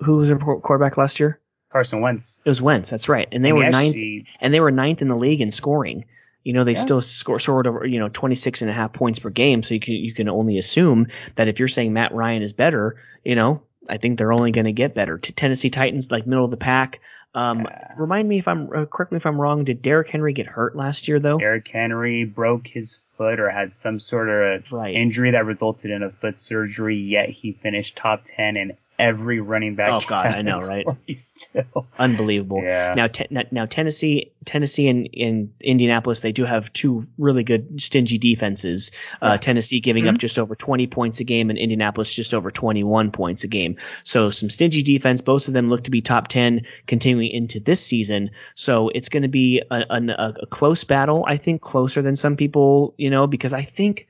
who 0.04 0.18
was 0.18 0.30
their 0.30 0.38
quarterback 0.38 0.98
last 0.98 1.20
year? 1.20 1.40
Carson 1.72 2.02
Wentz. 2.02 2.42
It 2.44 2.50
was 2.50 2.62
Wentz. 2.62 2.90
That's 2.90 3.08
right. 3.08 3.28
And 3.32 3.46
they 3.46 3.50
and 3.50 3.58
were 3.58 3.70
ninth, 3.70 3.96
and 4.42 4.54
they 4.54 4.60
were 4.60 4.72
ninth 4.72 5.02
in 5.02 5.08
the 5.08 5.16
league 5.16 5.42
in 5.42 5.52
scoring. 5.52 6.06
You 6.44 6.54
know, 6.54 6.64
they 6.64 6.74
yeah. 6.74 6.80
still 6.80 7.02
score 7.02 7.40
sort 7.40 7.68
of, 7.68 7.86
you 7.86 8.00
know, 8.00 8.10
26 8.10 8.62
and 8.62 8.72
a 8.72 8.74
half 8.74 8.94
points 8.94 9.20
per 9.20 9.30
game. 9.30 9.62
So 9.62 9.74
you 9.74 9.80
can, 9.80 9.94
you 9.94 10.14
can 10.14 10.30
only 10.30 10.58
assume 10.58 11.08
that 11.36 11.48
if 11.48 11.60
you're 11.60 11.68
saying 11.68 11.94
Matt 11.94 12.14
Ryan 12.14 12.42
is 12.42 12.54
better, 12.54 12.96
you 13.24 13.36
know, 13.36 13.62
I 13.90 13.98
think 13.98 14.18
they're 14.18 14.32
only 14.32 14.52
going 14.52 14.66
to 14.66 14.72
get 14.72 14.96
better. 14.96 15.18
To 15.18 15.32
Tennessee 15.32 15.70
Titans, 15.70 16.12
like 16.12 16.26
middle 16.26 16.46
of 16.46 16.52
the 16.52 16.58
pack. 16.58 17.02
Um, 17.36 17.62
yeah. 17.62 17.94
Remind 17.98 18.30
me 18.30 18.40
if 18.40 18.48
I'm 18.48 18.70
uh, 18.74 18.86
correct 18.86 19.12
me 19.12 19.18
if 19.18 19.26
I'm 19.26 19.40
wrong. 19.40 19.64
Did 19.64 19.82
Derrick 19.82 20.10
Henry 20.10 20.34
get 20.34 20.48
hurt 20.48 20.76
last 20.76 21.08
year 21.08 21.20
though? 21.20 21.38
Derrick 21.38 21.68
Henry 21.68 22.24
broke 22.24 22.68
his 22.68 22.96
foot 22.96 23.40
or 23.40 23.50
had 23.50 23.72
some 23.72 24.00
sort 24.00 24.30
of 24.30 24.72
right. 24.72 24.96
injury 24.96 25.32
that 25.32 25.46
resulted 25.46 25.92
in 25.92 26.04
a 26.04 26.10
foot 26.10 26.40
surgery. 26.40 26.98
Yet 26.98 27.30
he 27.30 27.52
finished 27.52 27.96
top 27.96 28.24
ten 28.26 28.58
in 28.58 28.78
every 29.00 29.40
running 29.40 29.76
back. 29.76 29.90
Oh 29.90 30.02
God, 30.06 30.28
I 30.28 30.42
know, 30.42 30.60
right? 30.60 30.86
Still 31.10 31.88
unbelievable. 31.98 32.62
Yeah. 32.62 32.94
Now, 32.96 33.08
te- 33.08 33.28
now 33.50 33.66
Tennessee, 33.66 34.32
Tennessee, 34.46 34.88
and 34.88 35.08
in 35.14 35.52
Indianapolis, 35.62 36.22
they 36.22 36.32
do 36.32 36.44
have 36.44 36.72
two 36.74 37.08
really 37.18 37.44
good 37.44 37.82
stingy 37.82 38.18
defenses. 38.18 38.92
Uh, 39.22 39.38
Tennessee 39.38 39.80
giving 39.80 40.04
mm-hmm. 40.04 40.16
up 40.16 40.18
just 40.18 40.38
over 40.38 40.56
20 40.56 40.86
points 40.88 41.20
a 41.20 41.24
game, 41.24 41.50
and 41.50 41.58
Indianapolis 41.58 42.14
just 42.14 42.34
over 42.34 42.52
21 42.52 43.10
points 43.10 43.44
a 43.44 43.48
game. 43.48 43.76
So 44.04 44.30
some 44.30 44.50
stingy 44.50 44.84
defense. 44.84 45.22
Both 45.22 45.48
of 45.48 45.54
them 45.54 45.70
look 45.70 45.84
to 45.86 45.92
be 45.92 46.02
top 46.02 46.28
10 46.28 46.62
continuing 46.88 47.32
into 47.32 47.60
this 47.60 47.84
season. 47.84 48.30
So 48.56 48.90
it's 48.90 49.10
going 49.10 49.24
to 49.24 49.30
be 49.30 49.62
a, 49.72 49.86
a, 49.90 50.34
a 50.42 50.46
close 50.48 50.84
battle. 50.84 51.24
I 51.28 51.38
think 51.38 51.62
closer 51.62 52.02
than 52.02 52.16
some 52.16 52.36
people, 52.36 52.94
you 52.98 53.10
know, 53.10 53.26
because 53.26 53.54
I 53.54 53.62
think 53.62 54.08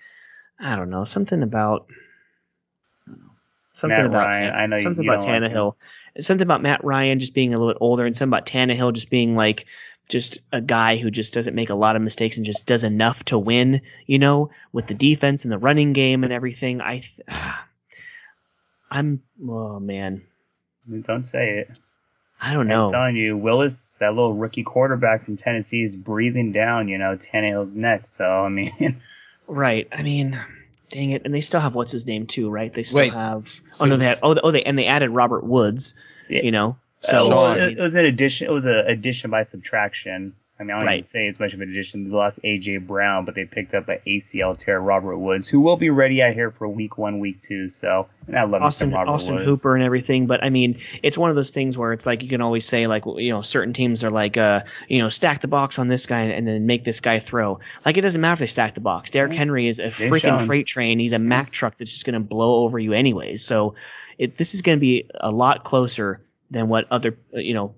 I 0.60 0.76
don't 0.76 0.90
know 0.90 1.06
something 1.06 1.44
about 1.44 1.88
Something 3.72 3.98
Matt 3.98 4.06
about 4.08 4.36
Ryan. 4.36 4.56
I 4.56 4.66
know 4.66 4.80
something 4.80 5.08
about 5.08 5.24
Tannehill. 5.24 5.76
Like 6.16 6.24
something 6.24 6.46
about 6.46 6.62
Matt 6.62 6.84
Ryan 6.84 7.20
just 7.20 7.34
being 7.34 7.54
a 7.54 7.60
little 7.60 7.74
bit 7.74 7.80
older, 7.82 8.06
and 8.06 8.16
something 8.16 8.38
about 8.38 8.46
Tannehill 8.48 8.94
just 8.94 9.10
being 9.10 9.36
like 9.36 9.66
just 10.08 10.40
a 10.52 10.60
guy 10.60 10.98
who 10.98 11.12
just 11.12 11.34
doesn't 11.34 11.56
make 11.56 11.70
a 11.70 11.76
lot 11.76 11.96
of 11.96 12.02
mistakes 12.02 12.38
and 12.38 12.46
just 12.46 12.66
does 12.66 12.84
enough 12.84 13.24
to 13.26 13.38
win. 13.38 13.82
You 14.08 14.20
know, 14.20 14.50
with 14.74 14.88
the 14.88 14.94
defense 14.94 15.46
and 15.46 15.52
the 15.52 15.60
running 15.60 15.94
game 15.94 16.24
and 16.24 16.34
everything. 16.34 16.82
I, 16.82 17.04
I'm 18.92 19.22
oh 19.48 19.80
man. 19.80 20.24
Don't 21.06 21.24
say 21.24 21.60
it. 21.60 21.80
I 22.42 22.54
don't 22.54 22.68
know. 22.68 22.86
I'm 22.86 22.92
telling 22.92 23.16
you, 23.18 23.36
Willis, 23.36 23.96
that 24.00 24.10
little 24.14 24.34
rookie 24.34 24.64
quarterback 24.64 25.26
from 25.26 25.36
Tennessee, 25.36 25.84
is 25.84 25.96
breathing 25.96 26.52
down, 26.54 26.88
you 26.88 26.98
know, 26.98 27.16
Tannehill's 27.16 27.76
neck. 27.76 28.08
So 28.08 28.26
I 28.26 28.50
mean, 28.50 29.02
right. 29.48 29.88
I 29.92 30.04
mean, 30.04 30.40
Dang 30.90 31.12
it! 31.12 31.22
And 31.26 31.34
they 31.34 31.42
still 31.42 31.60
have 31.60 31.76
what's 31.76 31.92
his 31.92 32.08
name 32.08 32.26
too, 32.26 32.50
right? 32.50 32.74
They 32.74 32.84
still 32.84 33.00
Wait, 33.00 33.14
have. 33.14 33.62
Oh 33.80 33.86
no, 33.86 33.98
they 33.98 34.06
had. 34.06 34.18
Oh, 34.24 34.36
oh, 34.44 34.52
they 34.52 34.64
and 34.64 34.78
they 34.78 34.86
added 34.86 35.10
Robert 35.10 35.44
Woods. 35.44 35.94
Yeah. 36.30 36.42
You 36.42 36.52
know, 36.52 36.78
so 37.02 37.30
well, 37.30 37.52
it, 37.54 37.78
it 37.78 37.82
was 37.82 37.96
an 37.96 38.06
addition. 38.06 38.48
It 38.48 38.52
was 38.52 38.66
an 38.66 38.76
addition 38.88 39.30
by 39.30 39.44
subtraction. 39.44 40.34
I 40.60 40.66
mean, 40.66 40.72
I 40.72 40.80
don't 40.80 40.88
right. 40.88 40.98
even 40.98 41.08
say 41.08 41.26
it's 41.26 41.40
much 41.40 41.54
of 41.54 41.62
an 41.62 41.70
addition. 41.70 42.04
They 42.04 42.10
lost 42.10 42.42
AJ 42.44 42.86
Brown, 42.86 43.24
but 43.24 43.34
they 43.34 43.46
picked 43.46 43.74
up 43.74 43.88
an 43.88 44.00
ACL 44.06 44.58
tear, 44.58 44.82
Robert 44.82 45.18
Woods, 45.18 45.48
who 45.48 45.62
will 45.62 45.78
be 45.78 45.90
ready 45.90 46.22
out 46.22 46.34
here 46.34 46.52
for 46.52 46.68
week 46.68 46.98
one, 46.98 47.20
week 47.20 47.40
two. 47.40 47.70
So, 47.70 48.08
and 48.28 48.38
I 48.38 48.44
love 48.44 48.62
Austin, 48.62 48.92
Robert 48.92 49.10
Austin 49.10 49.36
Woods. 49.36 49.46
Hooper 49.46 49.74
and 49.74 49.86
everything. 49.86 50.28
But 50.28 50.44
I 50.44 50.50
mean, 50.50 50.78
it's 51.02 51.18
one 51.18 51.30
of 51.30 51.38
those 51.38 51.52
things 51.52 51.78
where 51.78 51.94
it's 51.94 52.06
like 52.06 52.24
you 52.24 52.28
can 52.28 52.42
always 52.42 52.68
say 52.68 52.88
like 52.88 53.06
you 53.06 53.32
know 53.32 53.42
certain 53.42 53.72
teams 53.72 54.04
are 54.04 54.10
like 54.10 54.36
uh 54.36 54.62
you 54.90 55.00
know 55.00 55.08
stack 55.08 55.40
the 55.40 55.48
box 55.48 55.80
on 55.80 55.88
this 55.88 56.06
guy 56.06 56.24
and 56.24 56.46
then 56.46 56.66
make 56.66 56.84
this 56.84 57.00
guy 57.00 57.20
throw. 57.20 57.58
Like 57.86 57.96
it 57.96 58.02
doesn't 58.02 58.20
matter 58.20 58.34
if 58.34 58.40
they 58.40 58.48
stack 58.48 58.74
the 58.74 58.82
box. 58.82 59.12
Derrick 59.12 59.34
Henry 59.34 59.70
is 59.70 59.80
a 59.80 59.88
freaking 59.88 60.46
freight 60.46 60.68
train. 60.68 61.00
He's 61.00 61.14
a 61.14 61.20
Mack 61.20 61.52
truck 61.52 61.78
that's 61.78 61.92
just 61.92 62.04
going 62.04 62.16
to 62.16 62.20
blow 62.20 62.64
over 62.64 62.78
you 62.80 62.92
anyways. 62.92 63.46
So, 63.46 63.76
it, 64.18 64.38
this 64.38 64.54
is 64.54 64.62
going 64.62 64.78
to 64.78 64.82
be 64.82 65.10
a 65.22 65.32
lot 65.32 65.64
closer 65.64 66.22
than 66.52 66.68
what 66.68 66.86
other 66.92 67.18
you 67.32 67.54
know 67.54 67.76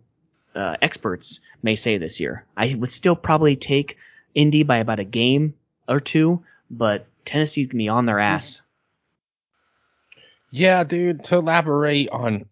uh, 0.56 0.78
experts 0.82 1.40
may 1.64 1.76
say 1.76 1.97
this 1.97 2.20
year. 2.20 2.45
I 2.57 2.76
would 2.78 2.91
still 2.91 3.16
probably 3.16 3.55
take 3.55 3.97
Indy 4.36 4.64
by 4.64 4.78
about 4.78 4.99
a 4.99 5.05
game 5.05 5.53
or 5.88 5.99
two, 5.99 6.43
but 6.70 7.05
Tennessee's 7.26 7.68
gonna 7.68 7.78
be 7.78 7.89
on 7.89 8.05
their 8.05 8.20
ass. 8.20 8.62
Yeah, 10.51 10.84
dude. 10.84 11.24
To 11.26 11.38
elaborate 11.38 12.09
on 12.09 12.45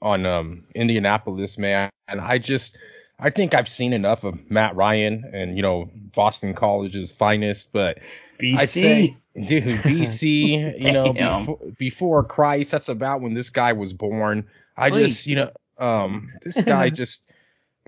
on 0.00 0.26
um, 0.26 0.64
Indianapolis, 0.74 1.58
man, 1.58 1.90
and 2.08 2.20
I 2.20 2.38
just 2.38 2.76
I 3.18 3.30
think 3.30 3.54
I've 3.54 3.68
seen 3.68 3.92
enough 3.92 4.24
of 4.24 4.50
Matt 4.50 4.74
Ryan 4.74 5.30
and 5.32 5.56
you 5.56 5.62
know 5.62 5.90
Boston 6.14 6.54
College's 6.54 7.12
finest, 7.12 7.72
but 7.72 7.98
BC. 8.38 8.58
I'd 8.58 8.68
say, 8.68 9.16
dude, 9.46 9.64
BC, 9.64 10.82
you 10.84 10.92
know, 10.92 11.12
before, 11.12 11.58
before 11.78 12.24
Christ, 12.24 12.72
that's 12.72 12.88
about 12.88 13.20
when 13.20 13.34
this 13.34 13.48
guy 13.48 13.72
was 13.72 13.92
born. 13.92 14.46
I 14.76 14.90
Please. 14.90 15.08
just, 15.08 15.26
you 15.26 15.36
know, 15.36 15.50
um, 15.78 16.28
this 16.42 16.60
guy 16.62 16.90
just 16.90 17.30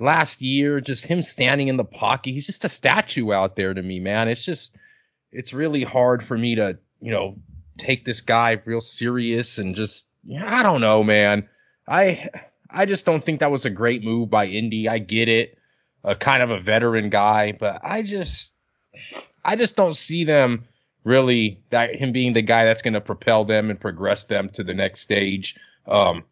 last 0.01 0.43
year, 0.43 0.81
just 0.81 1.07
him 1.07 1.23
standing 1.23 1.69
in 1.69 1.77
the 1.77 1.85
pocket, 1.85 2.33
he's 2.33 2.47
just 2.47 2.65
a 2.65 2.69
statue 2.69 3.33
out 3.33 3.57
there 3.57 3.75
to 3.75 3.83
me, 3.83 4.01
man. 4.01 4.29
It's 4.29 4.45
just, 4.45 4.77
it's 5.33 5.53
really 5.53 5.85
hard 5.85 6.23
for 6.23 6.37
me 6.37 6.55
to, 6.57 6.79
you 7.01 7.13
know, 7.13 7.37
take 7.79 8.05
this 8.05 8.21
guy 8.21 8.61
real 8.65 8.81
serious 8.81 9.59
and 9.59 9.75
just, 9.75 10.09
I 10.41 10.63
don't 10.63 10.81
know, 10.81 11.03
man. 11.03 11.49
I, 11.89 12.29
I 12.71 12.87
just 12.87 13.07
don't 13.07 13.23
think 13.23 13.41
that 13.41 13.51
was 13.51 13.65
a 13.65 13.71
great 13.71 14.03
move 14.03 14.31
by 14.31 14.47
Indy. 14.47 14.89
I 14.89 14.99
get 14.99 15.29
it, 15.29 15.59
a 16.03 16.15
kind 16.15 16.43
of 16.43 16.51
a 16.51 16.61
veteran 16.61 17.11
guy, 17.11 17.53
but 17.53 17.85
I 17.85 18.03
just, 18.03 18.55
I 19.45 19.57
just 19.57 19.77
don't 19.77 19.97
see 19.97 20.25
them 20.25 20.65
really 21.05 21.63
that 21.71 21.95
him 21.95 22.13
being 22.13 22.33
the 22.33 22.43
guy 22.43 22.65
that's 22.65 22.83
going 22.83 22.95
to 22.95 23.01
propel 23.01 23.45
them 23.45 23.71
and 23.71 23.79
progress 23.79 24.25
them 24.25 24.49
to 24.51 24.65
the 24.65 24.75
next 24.75 25.01
stage. 25.01 25.55
Um, 25.87 26.25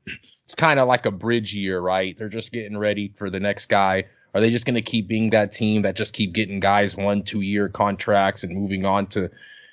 it's 0.52 0.60
kind 0.60 0.78
of 0.78 0.86
like 0.86 1.06
a 1.06 1.10
bridge 1.10 1.54
year, 1.54 1.80
right? 1.80 2.14
They're 2.18 2.28
just 2.28 2.52
getting 2.52 2.76
ready 2.76 3.14
for 3.16 3.30
the 3.30 3.40
next 3.40 3.70
guy. 3.70 4.04
Are 4.34 4.40
they 4.42 4.50
just 4.50 4.66
going 4.66 4.74
to 4.74 4.82
keep 4.82 5.08
being 5.08 5.30
that 5.30 5.50
team 5.50 5.80
that 5.80 5.96
just 5.96 6.12
keep 6.12 6.34
getting 6.34 6.60
guys 6.60 6.94
one, 6.94 7.22
two 7.22 7.40
year 7.40 7.70
contracts 7.70 8.44
and 8.44 8.54
moving 8.54 8.84
on 8.84 9.06
to, 9.08 9.30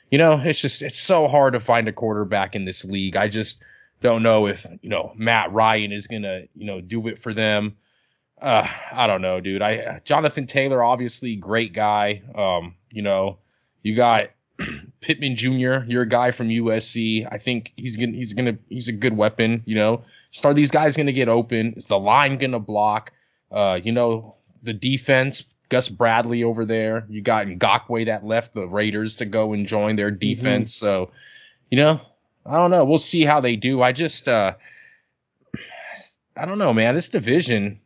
you 0.10 0.18
know, 0.18 0.40
it's 0.42 0.62
just, 0.62 0.82
it's 0.82 0.98
so 0.98 1.28
hard 1.28 1.52
to 1.52 1.60
find 1.60 1.90
a 1.90 1.92
quarterback 1.92 2.56
in 2.56 2.64
this 2.64 2.86
league. 2.86 3.18
I 3.18 3.28
just 3.28 3.62
don't 4.00 4.24
know 4.24 4.48
if, 4.48 4.66
you 4.82 4.90
know, 4.90 5.12
Matt 5.18 5.52
Ryan 5.52 5.92
is 5.92 6.08
going 6.08 6.22
to, 6.22 6.48
you 6.56 6.66
know, 6.66 6.80
do 6.80 7.10
it 7.10 7.20
for 7.20 7.34
them. 7.34 7.76
Uh, 8.42 8.66
I 8.94 9.06
don't 9.06 9.22
know, 9.22 9.42
dude. 9.42 9.62
I, 9.62 10.00
Jonathan 10.06 10.48
Taylor, 10.48 10.82
obviously 10.82 11.36
great 11.36 11.74
guy. 11.74 12.22
Um, 12.34 12.76
you 12.90 13.02
know, 13.02 13.40
you 13.84 13.98
got 13.98 14.30
Pittman 15.02 15.36
Jr., 15.36 15.84
you're 15.88 16.04
a 16.04 16.08
guy 16.08 16.32
from 16.32 16.48
USC. 16.48 17.28
I 17.30 17.38
think 17.38 17.74
he's 17.76 17.98
gonna 17.98 18.14
he's 18.14 18.32
gonna 18.32 18.58
he's 18.70 18.88
a 18.88 18.94
good 18.94 19.18
weapon. 19.18 19.62
You 19.66 19.76
know, 19.76 20.04
are 20.44 20.54
these 20.54 20.72
guys 20.72 20.96
gonna 20.98 21.12
get 21.12 21.30
open? 21.30 21.74
Is 21.74 21.86
the 21.86 22.00
line 22.00 22.38
gonna 22.38 22.60
block? 22.60 23.12
Uh, 23.52 23.80
you 23.82 23.92
know, 23.92 24.36
the 24.64 24.74
defense. 24.74 25.44
Gus 25.70 25.88
Bradley 25.88 26.44
over 26.44 26.66
there. 26.66 27.06
You 27.10 27.22
got 27.22 27.45
Ngakoue 27.45 28.08
that 28.08 28.26
left 28.26 28.56
the 28.56 28.68
Raiders 28.68 29.16
to 29.18 29.26
go 29.26 29.53
and 29.53 29.68
join 29.68 29.95
their 29.95 30.10
mm-hmm. 30.10 30.18
defense. 30.18 30.76
Mm-hmm. 30.76 30.86
So, 30.86 31.12
you 31.70 31.78
know, 31.78 32.02
I 32.45 32.53
don't 32.53 32.72
know. 32.72 32.84
We'll 32.84 32.98
see 32.98 33.24
how 33.24 33.40
they 33.40 33.56
do. 33.56 33.82
I 33.82 33.91
just, 33.91 34.28
uh, 34.28 34.53
I 36.36 36.45
don't 36.45 36.58
know, 36.58 36.74
man. 36.74 36.95
This 36.95 37.10
division, 37.10 37.80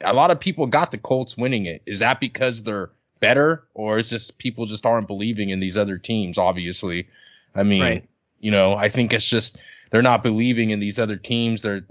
a 0.00 0.14
lot 0.14 0.30
of 0.30 0.38
people 0.38 0.66
got 0.66 0.92
the 0.92 0.98
Colts 0.98 1.36
winning 1.36 1.66
it. 1.66 1.82
Is 1.84 1.98
that 1.98 2.20
because 2.20 2.62
they're 2.62 2.90
better, 3.18 3.64
or 3.74 3.98
is 3.98 4.10
just 4.10 4.38
people 4.38 4.66
just 4.66 4.86
aren't 4.86 5.08
believing 5.08 5.50
in 5.50 5.58
these 5.58 5.76
other 5.76 5.98
teams? 5.98 6.38
Obviously, 6.38 7.08
I 7.56 7.64
mean, 7.64 7.82
right. 7.82 8.08
you 8.38 8.52
know, 8.52 8.74
I 8.74 8.88
think 8.88 9.12
it's 9.12 9.28
just 9.28 9.58
they're 9.90 10.02
not 10.02 10.22
believing 10.22 10.70
in 10.70 10.78
these 10.78 10.98
other 10.98 11.16
teams. 11.16 11.62
There 11.62 11.84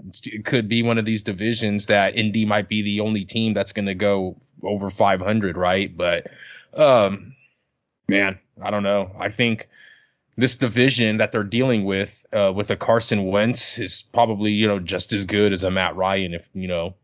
could 0.44 0.68
be 0.68 0.82
one 0.82 0.98
of 0.98 1.04
these 1.04 1.22
divisions 1.22 1.86
that 1.86 2.16
Indy 2.16 2.44
might 2.44 2.68
be 2.68 2.82
the 2.82 3.00
only 3.00 3.24
team 3.24 3.54
that's 3.54 3.72
going 3.72 3.86
to 3.86 3.94
go 3.94 4.36
over 4.62 4.90
500, 4.90 5.56
right? 5.56 5.94
But, 5.94 6.28
um, 6.74 7.34
man, 8.08 8.38
I 8.62 8.70
don't 8.70 8.82
know. 8.82 9.10
I 9.18 9.28
think 9.28 9.68
this 10.36 10.56
division 10.56 11.18
that 11.18 11.32
they're 11.32 11.44
dealing 11.44 11.84
with, 11.84 12.24
uh, 12.32 12.52
with 12.54 12.70
a 12.70 12.76
Carson 12.76 13.26
Wentz 13.26 13.78
is 13.78 14.02
probably, 14.02 14.52
you 14.52 14.66
know, 14.66 14.78
just 14.78 15.12
as 15.12 15.24
good 15.24 15.52
as 15.52 15.62
a 15.62 15.70
Matt 15.70 15.94
Ryan. 15.94 16.34
If, 16.34 16.48
you 16.54 16.68
know, 16.68 16.94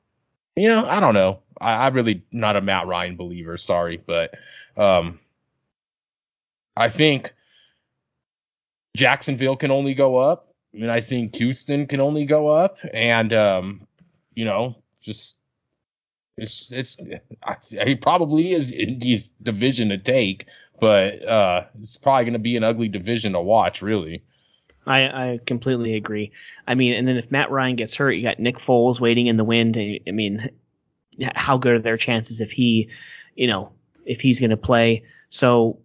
you 0.57 0.69
know, 0.69 0.87
I 0.87 1.01
don't 1.01 1.15
know. 1.15 1.41
I, 1.61 1.87
am 1.87 1.95
really 1.95 2.25
not 2.33 2.57
a 2.57 2.61
Matt 2.61 2.87
Ryan 2.87 3.17
believer. 3.17 3.57
Sorry, 3.59 4.03
but 4.05 4.35
um, 4.77 5.21
I 6.77 6.89
think 6.89 7.35
Jacksonville 8.97 9.57
can 9.57 9.71
only 9.71 9.95
go 9.95 10.17
up. 10.17 10.46
I 10.77 10.79
mean, 10.79 10.91
I 10.91 11.01
think 11.01 11.35
Houston 11.37 11.87
can 11.87 12.01
only 12.01 12.27
go 12.27 12.49
up, 12.49 12.77
and 12.93 13.33
um, 13.33 13.87
you 14.35 14.45
know, 14.45 14.77
just 15.01 15.39
it's 16.37 16.71
it's 16.71 16.99
it 17.71 18.03
probably 18.03 18.53
is 18.53 18.71
Indy's 18.71 19.29
division 19.43 19.89
to 19.89 19.97
take, 19.97 20.45
but 20.79 21.27
uh, 21.27 21.65
it's 21.81 21.97
probably 21.97 22.25
going 22.25 22.35
to 22.35 22.39
be 22.39 22.57
an 22.57 22.65
ugly 22.65 22.89
division 22.89 23.33
to 23.33 23.41
watch, 23.41 23.81
really. 23.81 24.23
I, 24.87 25.01
I 25.05 25.41
completely 25.47 25.95
agree. 25.95 26.31
I 26.69 26.75
mean, 26.75 26.93
and 26.93 27.09
then 27.09 27.17
if 27.17 27.31
Matt 27.31 27.51
Ryan 27.51 27.77
gets 27.77 27.95
hurt, 27.95 28.13
you 28.13 28.23
got 28.23 28.39
Nick 28.39 28.57
Foles 28.57 29.01
waiting 29.01 29.29
in 29.29 29.37
the 29.37 29.45
wind. 29.45 29.77
I 29.79 30.11
mean, 30.13 30.41
how 31.35 31.57
good 31.57 31.73
are 31.73 31.79
their 31.79 31.97
chances 31.97 32.41
if 32.41 32.53
he, 32.53 32.91
you 33.35 33.47
know, 33.47 33.73
if 34.05 34.21
he's 34.21 34.39
going 34.39 34.51
to 34.51 34.57
play. 34.57 35.03
So, 35.31 35.79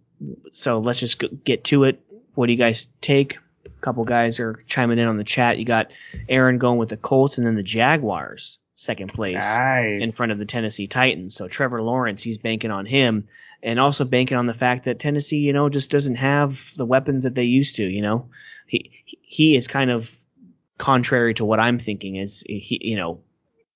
so 0.52 0.78
let's 0.78 1.00
just 1.00 1.24
get 1.44 1.64
to 1.64 1.84
it. 1.84 2.00
What 2.34 2.46
do 2.46 2.52
you 2.52 2.58
guys 2.58 2.86
take? 3.00 3.38
Couple 3.82 4.04
guys 4.04 4.40
are 4.40 4.62
chiming 4.66 4.98
in 4.98 5.08
on 5.08 5.18
the 5.18 5.24
chat. 5.24 5.58
You 5.58 5.64
got 5.64 5.92
Aaron 6.28 6.58
going 6.58 6.78
with 6.78 6.88
the 6.88 6.96
Colts 6.96 7.36
and 7.36 7.46
then 7.46 7.56
the 7.56 7.62
Jaguars 7.62 8.58
second 8.76 9.12
place 9.12 9.56
nice. 9.58 10.02
in 10.02 10.10
front 10.10 10.32
of 10.32 10.38
the 10.38 10.44
Tennessee 10.44 10.86
Titans. 10.86 11.34
So 11.34 11.46
Trevor 11.46 11.82
Lawrence, 11.82 12.22
he's 12.22 12.38
banking 12.38 12.70
on 12.70 12.86
him 12.86 13.26
and 13.62 13.78
also 13.78 14.04
banking 14.04 14.36
on 14.36 14.46
the 14.46 14.54
fact 14.54 14.84
that 14.84 14.98
Tennessee, 14.98 15.38
you 15.38 15.52
know, 15.52 15.68
just 15.68 15.90
doesn't 15.90 16.16
have 16.16 16.72
the 16.76 16.86
weapons 16.86 17.22
that 17.22 17.34
they 17.34 17.44
used 17.44 17.76
to, 17.76 17.84
you 17.84 18.02
know. 18.02 18.28
He 18.66 18.90
he 19.04 19.56
is 19.56 19.68
kind 19.68 19.90
of 19.90 20.16
contrary 20.78 21.34
to 21.34 21.44
what 21.44 21.60
I'm 21.60 21.78
thinking 21.78 22.16
is 22.16 22.42
he, 22.48 22.80
you 22.82 22.96
know, 22.96 23.20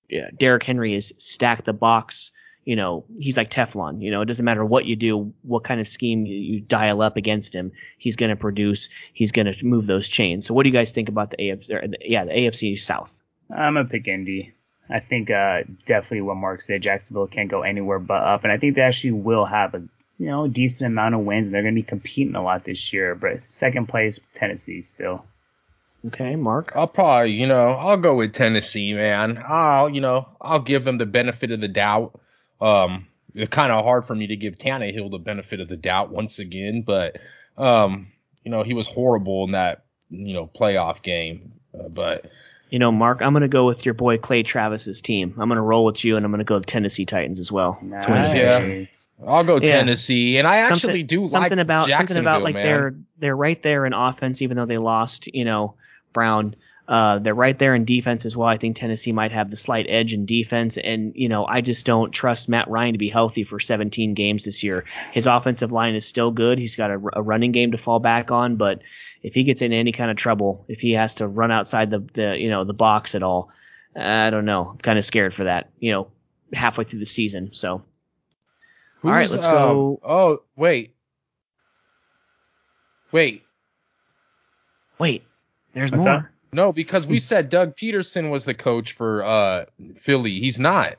yeah, 0.09 0.31
Derrick 0.37 0.65
Henry 0.65 0.95
is 0.95 1.15
stack 1.19 1.65
the 1.65 1.73
box. 1.73 2.33
You 2.66 2.76
know, 2.76 3.05
he's 3.18 3.38
like 3.38 3.48
Teflon. 3.48 4.02
You 4.02 4.10
know, 4.10 4.20
it 4.20 4.26
doesn't 4.26 4.44
matter 4.44 4.64
what 4.64 4.84
you 4.84 4.97
do, 4.97 5.32
what 5.43 5.64
kind 5.64 5.80
of 5.80 5.88
scheme 5.88 6.26
you, 6.26 6.36
you 6.36 6.60
dial 6.60 7.01
up 7.01 7.16
against 7.16 7.55
him, 7.55 7.72
he's 7.97 8.16
going 8.16 8.28
to 8.30 8.36
produce. 8.36 8.90
He's 9.14 9.32
going 9.32 9.51
to 9.51 9.64
move 9.64 9.86
those 9.86 10.09
chains. 10.09 10.47
So, 10.47 10.52
what 10.52 10.64
do 10.64 10.68
you 10.68 10.72
guys 10.72 10.93
think 10.93 11.09
about 11.09 11.30
the 11.30 11.38
AFC? 11.38 11.94
yeah, 12.02 12.24
the 12.24 12.32
AFC 12.32 12.78
South. 12.78 13.18
I'm 13.51 13.74
gonna 13.74 13.88
pick 13.88 14.09
Indy. 14.09 14.52
I 14.90 15.01
think 15.01 15.30
uh, 15.30 15.62
definitely 15.84 16.22
what 16.22 16.36
Mark 16.36 16.60
said, 16.60 16.82
Jacksonville 16.82 17.26
can't 17.26 17.51
go 17.51 17.62
anywhere 17.62 17.98
but 17.98 18.22
up, 18.22 18.44
and 18.44 18.52
I 18.52 18.59
think 18.59 18.74
they 18.74 18.82
actually 18.82 19.12
will 19.12 19.44
have 19.44 19.74
a 19.74 19.82
you 20.18 20.26
know 20.26 20.48
decent 20.48 20.88
amount 20.88 21.14
of 21.14 21.20
wins, 21.20 21.47
and 21.47 21.55
they're 21.55 21.62
going 21.62 21.74
to 21.74 21.80
be 21.80 21.86
competing 21.86 22.34
a 22.34 22.43
lot 22.43 22.64
this 22.64 22.93
year. 22.93 23.14
But 23.14 23.43
second 23.43 23.86
place, 23.86 24.20
Tennessee 24.34 24.82
still. 24.82 25.24
Okay, 26.06 26.36
Mark. 26.36 26.72
I'll 26.76 26.86
probably, 26.86 27.32
you 27.32 27.47
know, 27.47 27.70
I'll 27.70 27.97
go 27.97 28.14
with 28.14 28.32
Tennessee, 28.32 28.94
man. 28.94 29.43
I'll, 29.47 29.88
you 29.88 30.01
know, 30.01 30.28
I'll 30.40 30.60
give 30.60 30.84
them 30.84 30.98
the 30.98 31.06
benefit 31.06 31.51
of 31.51 31.60
the 31.60 31.68
doubt. 31.68 32.20
Um, 32.61 33.07
it's 33.35 33.51
kind 33.51 33.73
of 33.73 33.85
hard 33.85 34.07
for 34.07 34.15
me 34.15 34.27
to 34.28 34.37
give 34.37 34.59
Tannehill 34.59 35.11
the 35.11 35.19
benefit 35.19 35.61
of 35.61 35.69
the 35.69 35.77
doubt 35.77 36.11
once 36.11 36.39
again, 36.39 36.83
but 36.83 37.19
um, 37.59 38.09
you 38.45 38.51
know, 38.51 38.62
he 38.62 38.74
was 38.74 38.87
horrible 38.87 39.45
in 39.45 39.53
that, 39.53 39.85
you 40.11 40.35
know, 40.35 40.47
playoff 40.47 41.03
game. 41.03 41.53
Uh, 41.78 41.89
but 41.89 42.27
you 42.70 42.78
know, 42.78 42.91
Mark, 42.91 43.23
I'm 43.23 43.33
going 43.33 43.43
to 43.43 43.49
go 43.49 43.66
with 43.66 43.85
your 43.85 43.95
boy 43.95 44.19
Clay 44.19 44.43
Travis's 44.43 45.01
team. 45.01 45.35
I'm 45.39 45.49
going 45.49 45.57
to 45.57 45.62
roll 45.62 45.85
with 45.85 46.05
you, 46.05 46.16
and 46.16 46.24
I'm 46.24 46.33
going 46.33 46.39
to 46.39 46.45
go 46.45 46.61
Tennessee 46.61 47.05
Titans 47.05 47.39
as 47.39 47.53
well. 47.53 47.78
Nice. 47.83 48.09
Yeah. 49.19 49.28
I'll 49.28 49.45
go 49.45 49.57
Yeah. 49.57 49.78
Tennessee, 49.78 50.37
and 50.37 50.49
I 50.49 50.59
actually 50.59 50.81
something, 50.81 51.07
do 51.07 51.23
something 51.23 51.59
like 51.59 51.65
about 51.65 51.91
something 51.91 52.16
about 52.16 52.43
like 52.43 52.55
man. 52.55 52.65
they're 52.65 52.95
they're 53.19 53.37
right 53.37 53.62
there 53.62 53.87
in 53.87 53.93
offense, 53.93 54.43
even 54.43 54.57
though 54.57 54.66
they 54.66 54.78
lost. 54.78 55.28
You 55.33 55.45
know, 55.45 55.74
Brown. 56.12 56.57
Uh, 56.89 57.19
they're 57.19 57.35
right 57.35 57.59
there 57.59 57.75
in 57.75 57.85
defense 57.85 58.25
as 58.25 58.37
well. 58.37 58.47
I 58.49 58.57
think 58.57 58.77
Tennessee 58.77 59.11
might 59.11 59.33
have 59.33 59.51
the 59.51 59.57
slight 59.57 59.87
edge 59.89 60.13
in 60.15 60.25
defense, 60.25 60.77
and 60.79 61.13
you 61.17 61.29
know, 61.29 61.45
I 61.47 61.61
just 61.61 61.85
don't 61.85 62.13
trust 62.13 62.49
Matt 62.49 62.69
Ryan 62.69 62.93
to 62.93 62.99
be 62.99 63.09
healthy 63.09 63.43
for 63.43 63.59
17 63.59 64.15
games 64.15 64.45
this 64.45 64.63
year. 64.63 64.85
His 65.13 65.27
offensive 65.27 65.73
line 65.73 65.97
is 65.97 66.07
still 66.07 66.31
good. 66.31 66.59
He's 66.61 66.77
got 66.77 66.93
a, 66.93 67.01
a 67.15 67.23
running 67.23 67.51
game 67.51 67.73
to 67.73 67.79
fall 67.79 67.99
back 67.99 68.31
on, 68.31 68.55
but 68.57 68.83
if 69.23 69.35
he 69.35 69.43
gets 69.43 69.63
into 69.63 69.77
any 69.77 69.91
kind 69.91 70.11
of 70.13 70.17
trouble, 70.17 70.65
if 70.69 70.79
he 70.81 70.93
has 70.93 71.17
to 71.17 71.27
run 71.27 71.51
outside 71.51 71.91
the, 71.91 71.99
the 72.15 72.37
you 72.39 72.49
know 72.49 72.63
the 72.63 72.75
box 72.75 73.17
at 73.17 73.23
all, 73.25 73.51
I 73.97 74.31
don't 74.31 74.45
know. 74.45 74.69
I'm 74.71 74.79
kind 74.79 74.99
of 74.99 75.05
scared 75.05 75.35
for 75.35 75.43
that. 75.45 75.71
You 75.81 75.91
know, 75.91 76.09
halfway 76.53 76.85
through 76.85 77.01
the 77.01 77.07
season. 77.07 77.51
So 77.53 77.83
All 79.03 79.11
right, 79.11 79.29
let's 79.29 79.45
um, 79.47 79.53
go- 79.53 80.01
Oh, 80.05 80.43
wait, 80.55 80.95
wait. 83.11 83.43
wait, 84.99 85.25
there's 85.73 85.91
What's 85.91 86.05
more. 86.05 86.15
that? 86.21 86.27
No, 86.52 86.73
because 86.73 87.06
we 87.06 87.18
said 87.18 87.48
Doug 87.48 87.77
Pederson 87.77 88.31
was 88.31 88.44
the 88.44 88.55
coach 88.55 88.93
for 88.93 89.23
uh 89.24 89.64
Philly. 89.97 90.39
He's 90.40 90.59
not. 90.59 90.97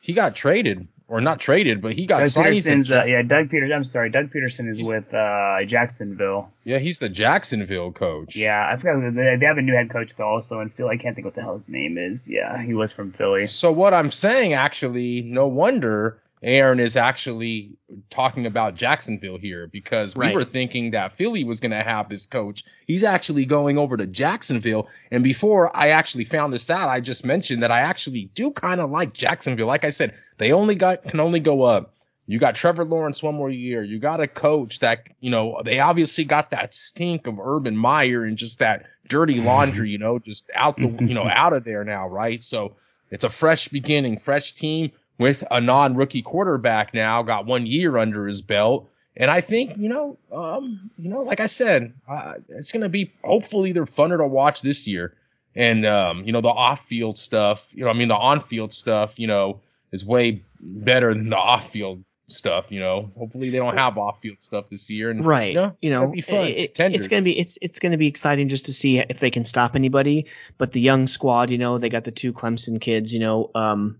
He 0.00 0.12
got 0.14 0.34
traded, 0.34 0.88
or 1.08 1.20
not 1.20 1.40
traded, 1.40 1.82
but 1.82 1.92
he 1.92 2.06
got 2.06 2.20
Doug. 2.20 2.44
Pederson's, 2.44 2.90
uh, 2.90 3.04
yeah, 3.04 3.20
Doug 3.22 3.48
Pederson. 3.50 3.74
I'm 3.74 3.84
sorry, 3.84 4.10
Doug 4.10 4.30
Pederson 4.32 4.70
is 4.70 4.78
He's- 4.78 4.88
with 4.88 5.12
uh, 5.12 5.62
Jacksonville. 5.66 6.50
yeah, 6.64 6.78
he's 6.78 6.98
the 7.00 7.08
Jacksonville 7.08 7.92
coach. 7.92 8.34
Yeah, 8.36 8.66
I 8.72 8.76
forgot. 8.76 9.14
They 9.14 9.36
they 9.38 9.46
have 9.46 9.58
a 9.58 9.62
new 9.62 9.74
head 9.74 9.90
coach 9.90 10.14
though, 10.16 10.24
also 10.28 10.60
in 10.60 10.70
Philly. 10.70 10.90
I 10.94 10.96
can't 10.96 11.14
think 11.14 11.24
what 11.26 11.34
the 11.34 11.42
hell 11.42 11.54
his 11.54 11.68
name 11.68 11.98
is. 11.98 12.30
Yeah, 12.30 12.62
he 12.62 12.74
was 12.74 12.92
from 12.92 13.12
Philly. 13.12 13.46
So 13.46 13.70
what 13.72 13.92
I'm 13.92 14.10
saying, 14.10 14.52
actually, 14.54 15.22
no 15.22 15.46
wonder 15.46 16.18
Aaron 16.42 16.80
is 16.80 16.96
actually 16.96 17.72
talking 18.08 18.46
about 18.46 18.74
Jacksonville 18.74 19.36
here 19.36 19.66
because 19.66 20.16
we 20.16 20.32
were 20.32 20.44
thinking 20.44 20.92
that 20.92 21.12
Philly 21.12 21.44
was 21.44 21.60
going 21.60 21.72
to 21.72 21.82
have 21.82 22.08
this 22.08 22.24
coach. 22.24 22.64
He's 22.86 23.04
actually 23.04 23.44
going 23.44 23.76
over 23.76 23.96
to 23.98 24.06
Jacksonville. 24.06 24.88
And 25.10 25.22
before 25.22 25.74
I 25.76 25.88
actually 25.88 26.24
found 26.24 26.54
this 26.54 26.70
out, 26.70 26.88
I 26.88 27.00
just 27.00 27.26
mentioned 27.26 27.62
that 27.62 27.70
I 27.70 27.80
actually 27.80 28.30
do 28.34 28.50
kind 28.52 28.80
of 28.80 28.90
like 28.90 29.12
Jacksonville. 29.12 29.66
Like 29.66 29.84
I 29.84 29.90
said, 29.90 30.14
they 30.38 30.52
only 30.52 30.76
got 30.76 31.04
can 31.04 31.20
only 31.20 31.40
go 31.40 31.62
up. 31.62 31.94
You 32.26 32.38
got 32.38 32.54
Trevor 32.54 32.84
Lawrence 32.84 33.22
one 33.22 33.34
more 33.34 33.50
year. 33.50 33.82
You 33.82 33.98
got 33.98 34.20
a 34.20 34.28
coach 34.28 34.78
that, 34.78 35.08
you 35.18 35.30
know, 35.30 35.60
they 35.64 35.80
obviously 35.80 36.24
got 36.24 36.50
that 36.52 36.74
stink 36.74 37.26
of 37.26 37.38
Urban 37.38 37.76
Meyer 37.76 38.24
and 38.24 38.38
just 38.38 38.60
that 38.60 38.86
dirty 39.08 39.40
laundry, 39.42 39.90
you 39.90 39.98
know, 39.98 40.18
just 40.18 40.48
out 40.54 40.76
the, 40.78 40.88
you 41.00 41.12
know, 41.12 41.28
out 41.30 41.52
of 41.52 41.64
there 41.64 41.84
now, 41.84 42.08
right? 42.08 42.42
So 42.42 42.76
it's 43.10 43.24
a 43.24 43.30
fresh 43.30 43.68
beginning, 43.68 44.18
fresh 44.18 44.54
team 44.54 44.92
with 45.20 45.44
a 45.50 45.60
non-rookie 45.60 46.22
quarterback 46.22 46.94
now, 46.94 47.22
got 47.22 47.44
one 47.46 47.66
year 47.66 47.98
under 47.98 48.26
his 48.26 48.40
belt. 48.40 48.88
And 49.18 49.30
I 49.30 49.42
think, 49.42 49.76
you 49.76 49.88
know, 49.88 50.16
um, 50.32 50.90
you 50.98 51.10
know, 51.10 51.20
like 51.20 51.40
I 51.40 51.46
said, 51.46 51.92
uh, 52.08 52.34
it's 52.48 52.72
going 52.72 52.82
to 52.82 52.88
be 52.88 53.12
hopefully 53.22 53.72
they're 53.72 53.84
funner 53.84 54.16
to 54.16 54.26
watch 54.26 54.62
this 54.62 54.86
year. 54.86 55.14
And, 55.54 55.84
um, 55.84 56.24
you 56.24 56.32
know, 56.32 56.40
the 56.40 56.48
off-field 56.48 57.18
stuff, 57.18 57.70
you 57.74 57.84
know, 57.84 57.90
I 57.90 57.92
mean, 57.92 58.08
the 58.08 58.16
on-field 58.16 58.72
stuff, 58.72 59.18
you 59.18 59.26
know, 59.26 59.60
is 59.92 60.04
way 60.06 60.42
better 60.60 61.12
than 61.12 61.28
the 61.28 61.36
off-field 61.36 62.02
stuff, 62.28 62.70
you 62.72 62.80
know. 62.80 63.10
Hopefully 63.18 63.50
they 63.50 63.58
don't 63.58 63.76
have 63.76 63.98
off-field 63.98 64.40
stuff 64.40 64.70
this 64.70 64.88
year. 64.88 65.10
And, 65.10 65.22
right 65.24 65.48
You 65.48 65.54
know, 65.54 65.76
you 65.82 65.90
know 65.90 66.06
be 66.06 66.20
fun. 66.22 66.46
it- 66.46 66.56
it- 66.78 66.94
it's 66.94 67.08
gonna 67.08 67.22
be 67.24 67.38
it's 67.38 67.58
it's 67.60 67.78
gonna 67.78 67.98
be 67.98 68.06
exciting 68.06 68.48
just 68.48 68.64
to 68.66 68.72
see 68.72 69.00
if 69.00 69.18
they 69.18 69.30
can 69.30 69.44
stop 69.44 69.74
anybody 69.74 70.24
but 70.56 70.70
the 70.72 70.80
young 70.80 71.06
squad 71.08 71.50
you 71.50 71.58
know 71.58 71.76
they 71.76 71.88
got 71.88 72.04
the 72.04 72.12
two 72.12 72.32
clemson 72.32 72.80
kids 72.80 73.12
you 73.12 73.18
know 73.18 73.50
um 73.56 73.98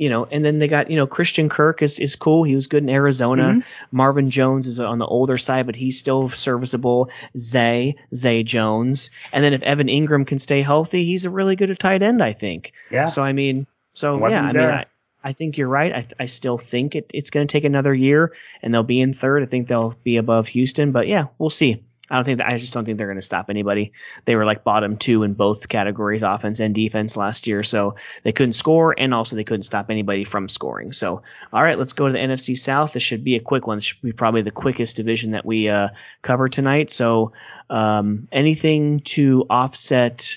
you 0.00 0.08
know 0.08 0.24
and 0.32 0.44
then 0.44 0.58
they 0.58 0.66
got 0.66 0.90
you 0.90 0.96
know 0.96 1.06
christian 1.06 1.48
kirk 1.48 1.82
is, 1.82 1.98
is 1.98 2.16
cool 2.16 2.42
he 2.42 2.54
was 2.54 2.66
good 2.66 2.82
in 2.82 2.88
arizona 2.88 3.54
Mhm. 3.54 3.64
marvin 3.92 4.30
jones 4.30 4.66
is 4.66 4.80
on 4.80 4.98
the 4.98 5.06
older 5.06 5.36
side 5.38 5.66
but 5.66 5.76
he's 5.76 5.98
still 5.98 6.28
serviceable 6.30 7.08
zay 7.38 7.94
zay 8.14 8.42
jones 8.42 9.10
and 9.32 9.44
then 9.44 9.52
if 9.52 9.62
evan 9.62 9.86
engram 9.88 10.26
can 10.26 10.38
stay 10.38 10.62
healthy 10.62 11.04
he's 11.04 11.24
a 11.24 11.30
really 11.30 11.54
good 11.54 11.78
tight 11.78 12.02
end 12.02 12.22
i 12.22 12.32
think 12.32 12.72
Yeah, 12.90 13.06
so 13.06 13.22
I 13.22 13.32
mean, 13.32 13.66
so 13.94 14.16
yeah, 14.16 14.24
I 14.24 14.28
Weapons 14.30 14.54
mean. 14.54 14.64
I, 14.64 14.84
I 15.22 15.32
think 15.34 15.58
you're 15.58 15.68
right. 15.68 15.92
I, 15.94 16.06
I 16.24 16.26
still 16.26 16.56
think 16.56 16.94
it, 16.94 17.10
it's 17.12 17.28
going 17.28 17.46
to 17.46 17.52
take 17.52 17.64
another 17.64 17.92
year, 17.92 18.32
and 18.62 18.72
they'll 18.72 18.82
be 18.82 19.02
in 19.02 19.12
third. 19.12 19.42
I 19.42 19.46
think 19.46 19.68
they'll 19.68 19.94
be 20.02 20.16
above 20.16 20.48
Houston, 20.48 20.92
but 20.92 21.08
yeah, 21.08 21.26
we'll 21.38 21.50
see. 21.50 21.84
I 22.10 22.16
don't 22.16 22.24
think 22.24 22.38
that, 22.38 22.48
I 22.48 22.58
just 22.58 22.74
don't 22.74 22.84
think 22.84 22.98
they're 22.98 23.06
going 23.06 23.18
to 23.18 23.22
stop 23.22 23.48
anybody. 23.50 23.92
They 24.24 24.34
were 24.34 24.44
like 24.44 24.64
bottom 24.64 24.96
two 24.96 25.22
in 25.22 25.34
both 25.34 25.68
categories, 25.68 26.22
offense 26.22 26.58
and 26.58 26.74
defense 26.74 27.16
last 27.16 27.46
year, 27.46 27.62
so 27.62 27.94
they 28.24 28.32
couldn't 28.32 28.54
score, 28.54 28.94
and 28.98 29.14
also 29.14 29.36
they 29.36 29.44
couldn't 29.44 29.62
stop 29.62 29.90
anybody 29.90 30.24
from 30.24 30.48
scoring. 30.48 30.92
So, 30.92 31.22
all 31.52 31.62
right, 31.62 31.78
let's 31.78 31.92
go 31.92 32.06
to 32.06 32.12
the 32.12 32.18
NFC 32.18 32.58
South. 32.58 32.92
This 32.94 33.02
should 33.02 33.22
be 33.22 33.36
a 33.36 33.40
quick 33.40 33.66
one. 33.66 33.76
This 33.78 33.84
should 33.84 34.02
be 34.02 34.12
probably 34.12 34.42
the 34.42 34.50
quickest 34.50 34.96
division 34.96 35.30
that 35.30 35.46
we 35.46 35.68
uh, 35.68 35.88
cover 36.22 36.48
tonight. 36.48 36.90
So, 36.90 37.32
um, 37.70 38.26
anything 38.32 39.00
to 39.00 39.46
offset 39.48 40.36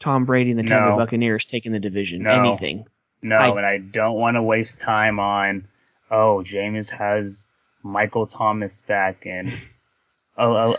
Tom 0.00 0.26
Brady 0.26 0.50
and 0.50 0.58
the 0.58 0.64
Tampa 0.64 0.90
No. 0.90 0.96
Buccaneers 0.98 1.46
taking 1.46 1.72
the 1.72 1.80
division? 1.80 2.22
No. 2.24 2.30
Anything? 2.32 2.86
no, 3.22 3.36
I- 3.36 3.48
and 3.56 3.64
I 3.64 3.78
don't 3.78 4.16
want 4.18 4.34
to 4.36 4.42
waste 4.42 4.80
time 4.80 5.18
on. 5.18 5.66
Oh, 6.10 6.44
Jameis 6.46 6.90
has 6.90 7.48
Michael 7.82 8.26
Thomas 8.26 8.82
back 8.82 9.24
and 9.26 9.50
Alive, 10.36 10.76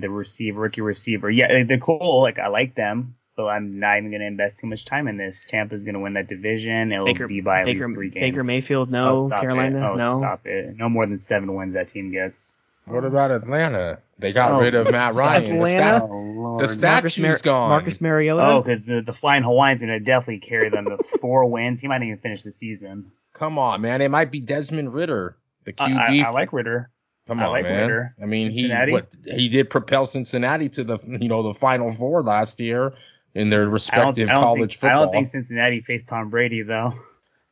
the 0.00 0.08
receiver, 0.10 0.60
rookie 0.60 0.80
receiver. 0.80 1.30
Yeah, 1.30 1.64
they're 1.66 1.78
cool. 1.78 2.22
Like 2.22 2.38
I 2.38 2.48
like 2.48 2.74
them, 2.74 3.14
but 3.36 3.44
I'm 3.46 3.78
not 3.78 3.98
even 3.98 4.10
going 4.10 4.20
to 4.20 4.26
invest 4.26 4.58
too 4.58 4.66
much 4.66 4.84
time 4.84 5.06
in 5.08 5.16
this. 5.16 5.44
Tampa's 5.46 5.84
going 5.84 5.94
to 5.94 6.00
win 6.00 6.14
that 6.14 6.28
division. 6.28 6.90
It'll 6.92 7.06
Baker, 7.06 7.28
be 7.28 7.40
by 7.40 7.60
at 7.60 7.66
Baker, 7.66 7.84
least 7.86 7.94
three 7.94 8.10
games. 8.10 8.34
Baker 8.34 8.44
Mayfield, 8.44 8.88
Oh, 8.88 8.90
no. 9.16 9.28
stop 9.28 9.40
Carolina, 9.40 9.78
it. 9.78 9.82
Oh, 9.90 9.94
no. 9.94 10.18
stop 10.18 10.46
it. 10.46 10.76
No 10.76 10.88
more 10.88 11.06
than 11.06 11.16
seven 11.18 11.54
wins 11.54 11.74
that 11.74 11.88
team 11.88 12.10
gets. 12.10 12.58
What 12.84 13.04
about 13.04 13.30
Atlanta? 13.30 14.00
They 14.18 14.32
got 14.32 14.50
Oh, 14.52 14.60
rid 14.60 14.74
of 14.74 14.90
Matt 14.90 15.14
Ryan. 15.16 15.44
The 15.44 15.50
Atlanta? 15.54 15.98
stat- 15.98 16.02
Oh, 16.10 16.56
the 16.58 16.80
Marcus, 16.80 17.14
statue's 17.14 17.42
gone. 17.42 17.68
Marcus 17.68 18.00
Mariota. 18.00 18.44
Oh, 18.44 18.60
because 18.62 18.82
the, 18.84 19.00
the 19.00 19.12
Flying 19.12 19.44
Hawaiian's 19.44 19.82
going 19.82 19.96
to 19.96 20.04
definitely 20.04 20.40
carry 20.40 20.68
them 20.68 20.86
to 20.86 20.98
four 21.20 21.46
wins. 21.48 21.80
He 21.80 21.86
might 21.86 21.98
not 21.98 22.06
even 22.06 22.18
finish 22.18 22.42
the 22.42 22.50
season. 22.50 23.12
Come 23.34 23.56
on, 23.58 23.80
man. 23.80 24.00
It 24.02 24.10
might 24.10 24.32
be 24.32 24.40
Desmond 24.40 24.92
Ridder, 24.92 25.36
the 25.64 25.74
I, 25.78 25.90
QB. 25.90 26.24
I, 26.24 26.28
I 26.28 26.30
like 26.32 26.52
Ridder. 26.52 26.90
Come 27.26 27.40
I 27.40 27.44
on, 27.44 27.50
like 27.52 27.62
man. 27.64 27.80
Ridder. 27.82 28.14
I 28.20 28.26
mean, 28.26 28.50
he 28.50 28.68
what 28.90 29.08
he 29.24 29.48
did 29.48 29.70
propel 29.70 30.06
Cincinnati 30.06 30.68
to 30.70 30.84
the 30.84 30.98
you 31.06 31.28
know 31.28 31.42
the 31.42 31.54
Final 31.54 31.92
Four 31.92 32.22
last 32.22 32.60
year 32.60 32.94
in 33.34 33.50
their 33.50 33.62
I 33.62 33.64
don't, 33.64 33.72
respective 33.72 34.28
I 34.28 34.32
don't 34.32 34.42
college 34.42 34.76
think, 34.76 34.84
I 34.84 34.88
football. 34.88 35.04
don't 35.04 35.12
think 35.12 35.26
Cincinnati 35.28 35.80
faced 35.80 36.08
Tom 36.08 36.30
Brady 36.30 36.62
though. 36.62 36.92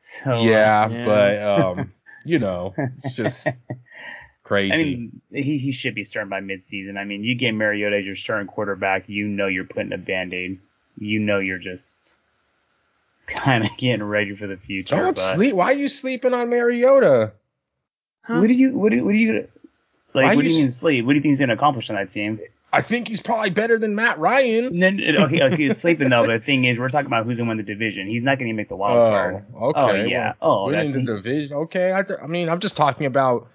So 0.02 0.38
uh, 0.38 0.42
yeah, 0.44 0.88
Yeah. 0.88 1.04
but 1.04 1.42
um, 1.42 1.92
you 2.24 2.38
know, 2.38 2.72
it's 3.04 3.16
just 3.16 3.46
crazy. 4.44 4.72
I 4.72 4.82
mean, 4.82 5.20
he, 5.30 5.58
he 5.58 5.72
should 5.72 5.94
be 5.94 6.04
starting 6.04 6.30
by 6.30 6.40
midseason. 6.40 6.96
I 6.96 7.04
mean, 7.04 7.22
you 7.22 7.34
get 7.34 7.52
Mariota 7.52 7.98
as 7.98 8.06
your 8.06 8.16
starting 8.16 8.46
quarterback, 8.48 9.10
you 9.10 9.28
know 9.28 9.46
you're 9.46 9.66
putting 9.66 9.92
a 9.92 9.98
band 9.98 10.32
aid. 10.32 10.58
You 10.96 11.18
know 11.18 11.38
you're 11.38 11.58
just 11.58 12.16
kind 13.26 13.62
of 13.62 13.76
getting 13.76 14.02
ready 14.02 14.34
for 14.34 14.46
the 14.46 14.56
future. 14.56 14.96
Don't 14.96 15.16
but 15.16 15.34
sleep. 15.34 15.54
Why 15.54 15.66
are 15.66 15.74
you 15.74 15.88
sleeping 15.88 16.32
on 16.32 16.48
Mariota? 16.48 17.32
Huh? 18.22 18.38
what 18.38 18.46
do 18.48 18.54
you 18.54 18.78
what 18.78 18.92
do, 18.92 19.04
what 19.04 19.12
do 19.12 19.18
you 19.18 19.48
like? 20.14 20.26
Why 20.26 20.34
what 20.36 20.42
do 20.42 20.48
you 20.48 20.56
you 20.56 20.62
mean 20.62 20.70
sleep? 20.70 21.04
What 21.04 21.12
do 21.12 21.16
you 21.16 21.22
think 21.22 21.30
he's 21.32 21.40
gonna 21.40 21.54
accomplish 21.54 21.88
on 21.90 21.96
that 21.96 22.10
team? 22.10 22.40
I 22.72 22.82
think 22.82 23.08
he's 23.08 23.20
probably 23.20 23.50
better 23.50 23.78
than 23.78 23.96
Matt 23.96 24.18
Ryan. 24.20 24.66
And 24.66 24.80
then 24.82 25.00
okay, 25.00 25.42
okay, 25.42 25.56
he's 25.56 25.78
sleeping 25.78 26.08
though. 26.08 26.24
But 26.26 26.40
the 26.40 26.44
thing 26.46 26.64
is, 26.64 26.78
we're 26.78 26.88
talking 26.88 27.06
about 27.08 27.26
who's 27.26 27.38
gonna 27.38 27.48
win 27.48 27.56
the 27.56 27.62
division. 27.64 28.06
He's 28.06 28.22
not 28.22 28.38
gonna 28.38 28.52
make 28.54 28.68
the 28.68 28.76
wild 28.76 28.96
card. 28.96 29.44
Oh, 29.54 29.68
okay. 29.70 29.80
Oh 29.80 29.94
yeah. 30.04 30.34
Well, 30.40 30.50
Oh, 30.52 30.66
winning 30.66 30.92
that's 30.92 31.04
the 31.06 31.14
division. 31.16 31.56
Okay. 31.56 31.92
I, 31.92 32.02
th- 32.04 32.20
I 32.22 32.26
mean, 32.28 32.48
I'm 32.48 32.60
just 32.60 32.76
talking 32.76 33.06
about, 33.06 33.48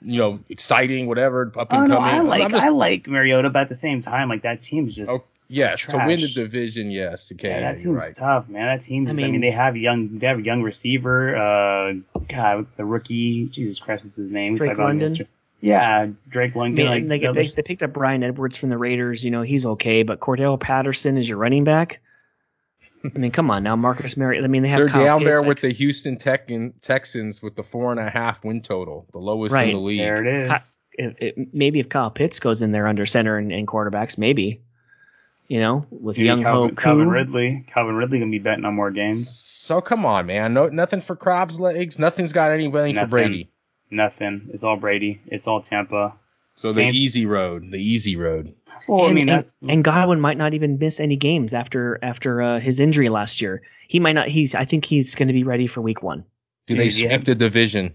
you 0.00 0.18
know, 0.18 0.40
exciting, 0.48 1.06
whatever, 1.06 1.52
up 1.58 1.70
and 1.70 1.82
Oh 1.82 1.86
no, 1.86 1.96
coming. 1.98 2.14
I 2.14 2.18
I'm 2.18 2.26
like 2.28 2.50
just- 2.50 2.64
I 2.64 2.68
like 2.70 3.06
Mariota, 3.06 3.50
but 3.50 3.60
at 3.62 3.68
the 3.68 3.74
same 3.74 4.00
time, 4.00 4.28
like 4.30 4.42
that 4.42 4.60
team's 4.62 4.96
just 4.96 5.10
Oh, 5.12 5.22
yes, 5.48 5.84
to 5.88 5.96
win 6.06 6.20
the 6.22 6.28
division, 6.28 6.90
yes. 6.90 7.30
Okay. 7.30 7.48
yeah, 7.48 7.54
Yeah, 7.60 7.72
that 7.74 7.84
you're 7.84 7.92
team's 7.92 8.04
right. 8.06 8.14
tough, 8.14 8.48
man. 8.48 8.66
That 8.74 8.82
team. 8.82 9.06
I 9.06 9.10
Is, 9.10 9.18
I 9.18 9.22
mean, 9.22 9.32
mean- 9.32 9.40
they 9.42 9.50
have 9.50 9.76
young, 9.76 10.14
they 10.16 10.26
have 10.28 10.38
a 10.38 10.42
young 10.42 10.62
receiver. 10.62 11.36
Uh, 11.36 11.92
God, 12.26 12.66
the 12.78 12.86
rookie, 12.86 13.48
Jesus 13.48 13.80
Christ, 13.80 14.06
is 14.06 14.16
his 14.16 14.30
name? 14.30 14.54
We 14.54 14.60
Drake 14.60 14.72
about 14.74 14.84
London? 14.86 15.28
Yesterday. 15.62 15.84
Yeah, 15.86 16.00
uh, 16.02 16.12
Drake 16.28 16.56
I 16.56 16.58
London. 16.58 16.84
mean, 16.84 16.94
like, 16.94 17.08
they, 17.08 17.26
the 17.26 17.32
they, 17.32 17.46
they 17.48 17.62
picked 17.62 17.82
up 17.82 17.92
Bryan 17.92 18.22
Edwards 18.22 18.56
from 18.56 18.68
the 18.70 18.78
Raiders. 18.78 19.24
You 19.24 19.30
know, 19.30 19.42
he's 19.42 19.64
okay, 19.64 20.02
but 20.02 20.20
Cordarrelle 20.20 20.60
Patterson 20.60 21.16
is 21.16 21.28
your 21.28 21.38
running 21.38 21.64
back. 21.64 22.00
I 23.04 23.18
mean, 23.18 23.32
come 23.32 23.50
on 23.50 23.64
now, 23.64 23.74
Marcus 23.74 24.16
Mariota. 24.16 24.44
I 24.44 24.48
mean, 24.48 24.62
they 24.62 24.68
have 24.68 24.78
They're 24.80 24.88
Kyle 24.88 25.04
down 25.04 25.18
Pitts, 25.20 25.28
there 25.30 25.38
like- 25.40 25.48
with 25.48 25.60
the 25.60 25.70
Houston 25.70 26.16
Tex- 26.16 26.52
Texans 26.82 27.42
with 27.42 27.56
the 27.56 27.62
four 27.64 27.90
and 27.90 27.98
a 27.98 28.08
half 28.10 28.44
win 28.44 28.60
total, 28.62 29.06
the 29.12 29.18
lowest 29.18 29.52
Right. 29.52 29.68
in 29.70 29.74
the 29.74 29.80
league. 29.80 29.98
there 29.98 30.24
it 30.24 30.32
is. 30.44 30.50
Ha- 30.50 30.82
it, 30.98 31.16
it, 31.18 31.54
maybe 31.54 31.80
if 31.80 31.88
Kyle 31.88 32.10
Pitts 32.10 32.38
goes 32.38 32.62
in 32.62 32.70
there 32.70 32.86
under 32.86 33.04
center 33.06 33.38
and, 33.38 33.50
and 33.50 33.66
quarterbacks, 33.66 34.18
maybe. 34.18 34.62
You 35.48 35.60
know, 35.60 35.84
with 35.90 36.16
Dude, 36.16 36.26
young 36.26 36.42
Ho 36.42 36.52
Calvin, 36.68 36.76
Calvin 36.76 37.08
Ridley. 37.10 37.64
Calvin 37.66 37.94
Ridley 37.96 38.18
gonna 38.20 38.30
be 38.30 38.38
betting 38.38 38.64
on 38.64 38.74
more 38.74 38.90
games. 38.90 39.28
So 39.28 39.80
come 39.82 40.06
on, 40.06 40.24
man. 40.26 40.54
No, 40.54 40.68
nothing 40.68 41.02
for 41.02 41.14
Crab's 41.14 41.60
legs. 41.60 41.98
Nothing's 41.98 42.32
got 42.32 42.52
anything 42.52 42.72
for 42.72 42.86
Nothing. 42.86 43.08
Brady. 43.10 43.50
Nothing. 43.92 44.48
It's 44.52 44.64
all 44.64 44.76
Brady. 44.76 45.20
It's 45.26 45.46
all 45.46 45.60
Tampa. 45.60 46.14
So 46.54 46.68
the 46.68 46.74
Saints- 46.74 46.98
easy 46.98 47.26
road, 47.26 47.70
the 47.70 47.78
easy 47.78 48.16
road. 48.16 48.52
Well, 48.88 49.02
I 49.06 49.12
mean, 49.12 49.28
and- 49.28 49.38
that's 49.38 49.62
and 49.68 49.84
Godwin 49.84 50.20
might 50.20 50.36
not 50.36 50.54
even 50.54 50.78
miss 50.78 50.98
any 51.00 51.16
games 51.16 51.54
after 51.54 51.98
after 52.02 52.42
uh, 52.42 52.58
his 52.60 52.80
injury 52.80 53.08
last 53.08 53.40
year. 53.40 53.62
He 53.88 54.00
might 54.00 54.12
not. 54.14 54.28
He's. 54.28 54.54
I 54.54 54.64
think 54.64 54.84
he's 54.84 55.14
going 55.14 55.28
to 55.28 55.34
be 55.34 55.44
ready 55.44 55.66
for 55.66 55.80
Week 55.82 56.02
One. 56.02 56.24
Do 56.66 56.76
they 56.76 56.88
Dude, 56.88 56.98
yeah. 57.00 57.08
sweep 57.10 57.24
the 57.26 57.34
division? 57.34 57.94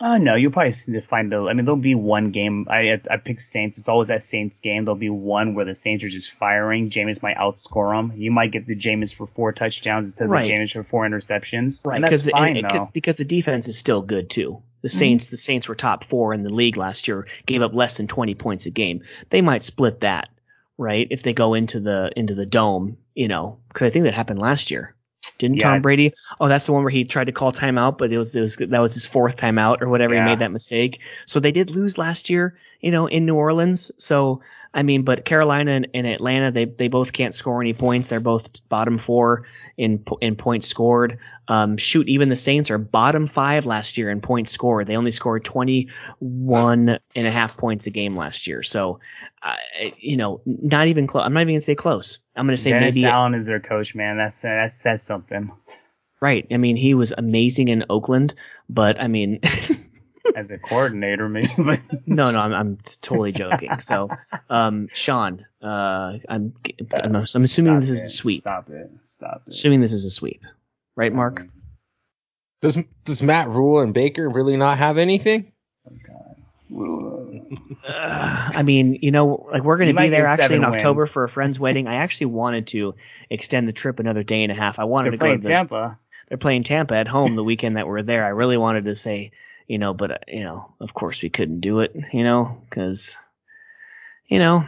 Oh 0.00 0.16
no, 0.16 0.34
you'll 0.34 0.50
probably 0.50 0.72
see 0.72 0.92
to 0.92 1.00
find 1.00 1.30
the. 1.30 1.38
I 1.42 1.52
mean, 1.54 1.64
there'll 1.66 1.80
be 1.80 1.94
one 1.94 2.30
game. 2.30 2.66
I 2.68 3.00
I 3.10 3.16
pick 3.16 3.40
Saints. 3.40 3.78
It's 3.78 3.88
always 3.88 4.08
that 4.08 4.22
Saints 4.22 4.58
game. 4.60 4.84
There'll 4.84 4.98
be 4.98 5.08
one 5.10 5.54
where 5.54 5.64
the 5.64 5.74
Saints 5.74 6.02
are 6.04 6.08
just 6.08 6.32
firing. 6.32 6.90
Jameis 6.90 7.22
might 7.22 7.36
outscore 7.36 7.96
them. 7.96 8.12
You 8.18 8.30
might 8.32 8.50
get 8.52 8.66
the 8.66 8.74
Jameis 8.76 9.14
for 9.14 9.26
four 9.26 9.52
touchdowns 9.52 10.06
instead 10.06 10.28
Right. 10.28 10.42
of 10.42 10.48
the 10.48 10.52
Jameis 10.52 10.72
for 10.72 10.82
four 10.82 11.06
interceptions. 11.08 11.86
Right, 11.86 11.96
and 11.96 12.04
that's 12.04 12.24
because 12.24 12.30
fine 12.30 12.54
though. 12.54 12.68
Mm-hmm. 12.68 12.90
because 12.92 13.16
the 13.18 13.24
defense 13.24 13.68
is 13.68 13.78
still 13.78 14.02
good 14.02 14.28
too. 14.30 14.60
The 14.84 14.90
mm-hmm. 14.90 14.98
Saints, 14.98 15.30
the 15.30 15.38
Saints 15.38 15.66
were 15.66 15.74
top 15.74 16.04
four 16.04 16.34
in 16.34 16.42
the 16.42 16.52
league 16.52 16.76
last 16.76 17.08
year, 17.08 17.26
gave 17.46 17.62
up 17.62 17.72
less 17.72 17.96
than 17.96 18.06
twenty 18.06 18.34
points 18.34 18.66
a 18.66 18.70
game. 18.70 19.02
They 19.30 19.40
might 19.40 19.62
split 19.62 20.00
that, 20.00 20.28
right? 20.76 21.08
If 21.10 21.22
they 21.22 21.32
go 21.32 21.54
into 21.54 21.80
the 21.80 22.12
into 22.16 22.34
the 22.34 22.44
dome, 22.44 22.98
you 23.14 23.26
know, 23.26 23.58
because 23.68 23.86
I 23.86 23.90
think 23.90 24.04
that 24.04 24.12
happened 24.12 24.40
last 24.40 24.70
year. 24.70 24.94
Didn't 25.38 25.56
Yeah. 25.56 25.70
Tom 25.70 25.80
Brady? 25.80 26.12
Oh, 26.38 26.48
that's 26.48 26.66
the 26.66 26.74
one 26.74 26.82
where 26.82 26.90
he 26.90 27.02
tried 27.02 27.28
to 27.28 27.32
call 27.32 27.50
timeout, 27.50 27.96
but 27.96 28.12
it 28.12 28.18
was, 28.18 28.36
it 28.36 28.42
was 28.42 28.56
that 28.56 28.78
was 28.78 28.92
his 28.92 29.06
fourth 29.06 29.38
timeout 29.38 29.80
or 29.80 29.88
whatever. 29.88 30.12
Yeah. 30.12 30.24
He 30.24 30.28
made 30.28 30.40
that 30.40 30.52
mistake. 30.52 31.00
So 31.24 31.40
they 31.40 31.50
did 31.50 31.70
lose 31.70 31.96
last 31.96 32.28
year, 32.28 32.54
you 32.80 32.90
know, 32.90 33.06
in 33.06 33.24
New 33.24 33.36
Orleans. 33.36 33.90
So 33.96 34.42
I 34.74 34.82
mean, 34.82 35.02
but 35.02 35.24
Carolina 35.24 35.70
and, 35.70 35.88
and 35.94 36.06
Atlanta, 36.06 36.50
they 36.50 36.64
they 36.64 36.88
both 36.88 37.12
can't 37.12 37.32
score 37.32 37.60
any 37.60 37.72
points. 37.72 38.08
They're 38.08 38.18
both 38.18 38.68
bottom 38.68 38.98
four 38.98 39.46
in 39.76 40.04
in 40.20 40.34
points 40.34 40.66
scored. 40.66 41.16
Um, 41.46 41.76
shoot, 41.76 42.08
even 42.08 42.28
the 42.28 42.36
Saints 42.36 42.70
are 42.70 42.78
bottom 42.78 43.26
five 43.28 43.66
last 43.66 43.96
year 43.96 44.10
in 44.10 44.20
points 44.20 44.50
scored. 44.50 44.88
They 44.88 44.96
only 44.96 45.12
scored 45.12 45.44
21 45.44 46.98
and 47.14 47.26
a 47.26 47.30
half 47.30 47.56
points 47.56 47.86
a 47.86 47.90
game 47.90 48.16
last 48.16 48.46
year. 48.48 48.64
So, 48.64 48.98
uh, 49.42 49.54
you 49.98 50.16
know, 50.16 50.40
not 50.44 50.88
even 50.88 51.06
close. 51.06 51.24
I'm 51.24 51.32
not 51.32 51.42
even 51.42 51.54
gonna 51.54 51.60
say 51.60 51.76
close. 51.76 52.18
I'm 52.34 52.46
gonna 52.46 52.56
say 52.56 52.70
Dennis 52.70 52.96
maybe 52.96 53.06
Allen 53.06 53.34
is 53.34 53.46
their 53.46 53.60
coach, 53.60 53.94
man. 53.94 54.16
That's 54.16 54.40
that 54.40 54.72
says 54.72 55.02
something. 55.02 55.52
right. 56.20 56.46
I 56.50 56.56
mean, 56.56 56.74
he 56.74 56.94
was 56.94 57.12
amazing 57.16 57.68
in 57.68 57.84
Oakland, 57.90 58.34
but 58.68 59.00
I 59.00 59.06
mean, 59.06 59.38
As 60.36 60.50
a 60.50 60.58
coordinator, 60.58 61.28
maybe. 61.28 61.48
No, 62.06 62.30
no, 62.30 62.40
I'm, 62.40 62.52
I'm 62.52 62.78
totally 63.02 63.32
joking. 63.32 63.78
So, 63.78 64.08
um, 64.50 64.88
Sean, 64.92 65.44
uh, 65.62 66.18
I'm, 66.28 66.54
I'm, 66.94 67.16
I'm 67.16 67.44
assuming 67.44 67.72
Stop 67.74 67.80
this 67.80 67.90
is 67.90 68.02
it. 68.02 68.06
a 68.06 68.10
sweep. 68.10 68.40
Stop 68.40 68.70
it. 68.70 68.90
Stop 69.02 69.42
it. 69.46 69.52
Assuming 69.52 69.80
this 69.80 69.92
is 69.92 70.04
a 70.04 70.10
sweep, 70.10 70.42
right, 70.96 71.12
Mark? 71.12 71.46
Does 72.62 72.78
does 73.04 73.22
Matt 73.22 73.48
Rhule 73.48 73.80
and 73.80 73.92
Baker 73.92 74.28
really 74.28 74.56
not 74.56 74.78
have 74.78 74.96
anything? 74.96 75.52
Uh, 76.74 77.40
I 78.54 78.62
mean, 78.62 78.98
you 79.02 79.10
know, 79.10 79.46
like 79.50 79.62
we're 79.64 79.76
going 79.76 79.94
to 79.94 80.00
be 80.00 80.08
there 80.08 80.26
actually 80.26 80.56
in 80.56 80.62
seven 80.62 80.74
October 80.74 81.06
for 81.06 81.24
a 81.24 81.28
friend's 81.28 81.58
wedding. 81.60 81.86
I 81.86 81.96
actually 81.96 82.26
wanted 82.26 82.66
to 82.68 82.94
extend 83.30 83.68
the 83.68 83.72
trip 83.72 83.98
another 83.98 84.22
day 84.22 84.42
and 84.42 84.50
a 84.50 84.54
half. 84.54 84.78
I 84.78 84.84
wanted 84.84 85.12
They're 85.12 85.18
to 85.18 85.24
go 85.24 85.36
to 85.36 85.42
the, 85.42 85.48
Tampa. 85.48 85.98
they're 86.28 86.38
playing 86.38 86.62
Tampa 86.62 86.94
at 86.96 87.08
home 87.08 87.36
the 87.36 87.44
weekend 87.44 87.76
that 87.76 87.86
we're 87.86 88.02
there. 88.02 88.24
I 88.24 88.30
really 88.30 88.56
wanted 88.56 88.84
to 88.86 88.94
say, 88.94 89.32
you 89.66 89.78
know, 89.78 89.94
but 89.94 90.10
uh, 90.10 90.18
you 90.28 90.40
know, 90.42 90.72
of 90.80 90.94
course 90.94 91.22
we 91.22 91.30
couldn't 91.30 91.60
do 91.60 91.80
it, 91.80 91.94
you 92.12 92.24
know, 92.24 92.60
because 92.68 93.16
you 94.26 94.38
know, 94.38 94.64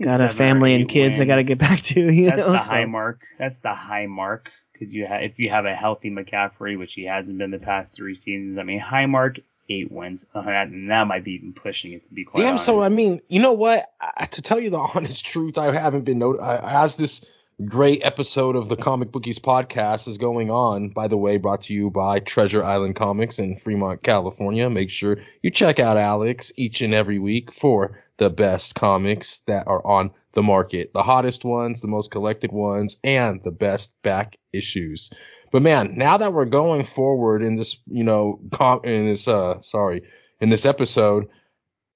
got 0.00 0.20
a 0.20 0.28
family 0.30 0.74
and 0.74 0.82
eight 0.84 0.88
kids 0.88 1.20
I 1.20 1.24
got 1.24 1.36
to 1.36 1.44
get 1.44 1.58
back 1.58 1.80
to. 1.80 2.00
You 2.12 2.26
That's 2.26 2.38
know, 2.38 2.52
the 2.52 2.58
so- 2.58 2.70
high 2.74 2.84
mark. 2.84 3.24
That's 3.38 3.60
the 3.60 3.74
high 3.74 4.06
mark 4.06 4.50
because 4.72 4.94
you 4.94 5.06
ha- 5.06 5.20
if 5.22 5.38
you 5.38 5.50
have 5.50 5.64
a 5.64 5.74
healthy 5.74 6.10
McCaffrey, 6.10 6.78
which 6.78 6.94
he 6.94 7.04
hasn't 7.04 7.38
been 7.38 7.50
the 7.50 7.58
past 7.58 7.94
three 7.94 8.14
seasons. 8.14 8.58
I 8.58 8.62
mean, 8.62 8.80
high 8.80 9.06
mark 9.06 9.38
eight 9.68 9.90
wins, 9.90 10.26
uh, 10.34 10.40
and 10.46 10.90
that 10.90 11.06
might 11.08 11.24
be 11.24 11.32
even 11.32 11.52
pushing 11.52 11.92
it 11.92 12.04
to 12.04 12.14
be 12.14 12.24
quite 12.24 12.42
Yeah, 12.42 12.50
honest. 12.50 12.66
So 12.66 12.82
I 12.82 12.88
mean, 12.88 13.20
you 13.28 13.40
know 13.40 13.52
what? 13.52 13.86
I, 14.00 14.26
to 14.26 14.42
tell 14.42 14.60
you 14.60 14.70
the 14.70 14.78
honest 14.94 15.24
truth, 15.26 15.58
I 15.58 15.72
haven't 15.72 16.04
been 16.04 16.18
not- 16.20 16.40
I, 16.40 16.84
as 16.84 16.96
this 16.96 17.24
great 17.64 18.04
episode 18.04 18.54
of 18.54 18.68
the 18.68 18.76
Comic 18.76 19.10
Bookies 19.10 19.38
podcast 19.38 20.06
is 20.06 20.18
going 20.18 20.50
on. 20.50 20.90
By 20.90 21.08
the 21.08 21.16
way, 21.16 21.38
brought 21.38 21.62
to 21.62 21.74
you 21.74 21.90
by 21.90 22.20
Treasure 22.20 22.62
Island 22.62 22.96
Comics 22.96 23.38
in 23.38 23.56
Fremont, 23.56 24.02
California. 24.02 24.68
Make 24.68 24.90
sure 24.90 25.16
you 25.42 25.50
check 25.50 25.80
out 25.80 25.96
Alex 25.96 26.52
each 26.56 26.82
and 26.82 26.92
every 26.92 27.18
week 27.18 27.50
for 27.50 27.98
the 28.18 28.28
best 28.28 28.74
comics 28.74 29.38
that 29.46 29.66
are 29.66 29.84
on 29.86 30.10
the 30.34 30.42
market, 30.42 30.92
the 30.92 31.02
hottest 31.02 31.46
ones, 31.46 31.80
the 31.80 31.88
most 31.88 32.10
collected 32.10 32.52
ones, 32.52 32.98
and 33.02 33.42
the 33.42 33.50
best 33.50 33.94
back 34.02 34.36
issues. 34.52 35.10
But 35.50 35.62
man, 35.62 35.96
now 35.96 36.18
that 36.18 36.34
we're 36.34 36.44
going 36.44 36.84
forward 36.84 37.42
in 37.42 37.54
this, 37.54 37.80
you 37.86 38.04
know, 38.04 38.38
com- 38.52 38.84
in 38.84 39.06
this, 39.06 39.26
uh, 39.26 39.62
sorry, 39.62 40.02
in 40.42 40.50
this 40.50 40.66
episode, 40.66 41.26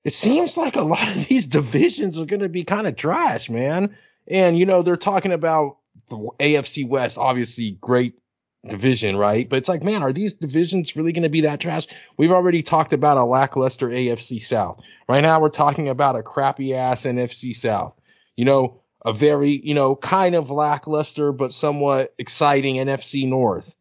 it 0.04 0.14
seems 0.14 0.56
like 0.56 0.76
a 0.76 0.82
lot 0.82 1.06
of 1.08 1.28
these 1.28 1.46
divisions 1.58 2.18
are 2.18 2.24
going 2.24 2.40
to 2.40 2.48
be 2.48 2.64
kind 2.64 2.86
of 2.86 2.96
trash, 2.96 3.50
man. 3.50 3.94
And 4.30 4.56
you 4.56 4.64
know, 4.64 4.82
they're 4.82 4.96
talking 4.96 5.32
about 5.32 5.76
the 6.08 6.16
AFC 6.38 6.88
West, 6.88 7.18
obviously 7.18 7.72
great 7.80 8.14
division, 8.68 9.16
right? 9.16 9.48
But 9.48 9.56
it's 9.56 9.68
like, 9.68 9.82
man, 9.82 10.02
are 10.02 10.12
these 10.12 10.32
divisions 10.32 10.94
really 10.96 11.12
going 11.12 11.22
to 11.22 11.28
be 11.28 11.40
that 11.42 11.60
trash? 11.60 11.86
We've 12.16 12.30
already 12.30 12.62
talked 12.62 12.92
about 12.92 13.16
a 13.16 13.24
lackluster 13.24 13.88
AFC 13.88 14.42
South. 14.42 14.80
Right 15.08 15.20
now, 15.20 15.40
we're 15.40 15.48
talking 15.48 15.88
about 15.88 16.16
a 16.16 16.22
crappy 16.22 16.74
ass 16.74 17.02
NFC 17.02 17.54
South. 17.54 17.94
You 18.36 18.44
know, 18.44 18.80
a 19.04 19.12
very, 19.12 19.60
you 19.64 19.74
know, 19.74 19.96
kind 19.96 20.34
of 20.34 20.50
lackluster 20.50 21.32
but 21.32 21.52
somewhat 21.52 22.14
exciting 22.18 22.76
NFC 22.76 23.28
North. 23.28 23.74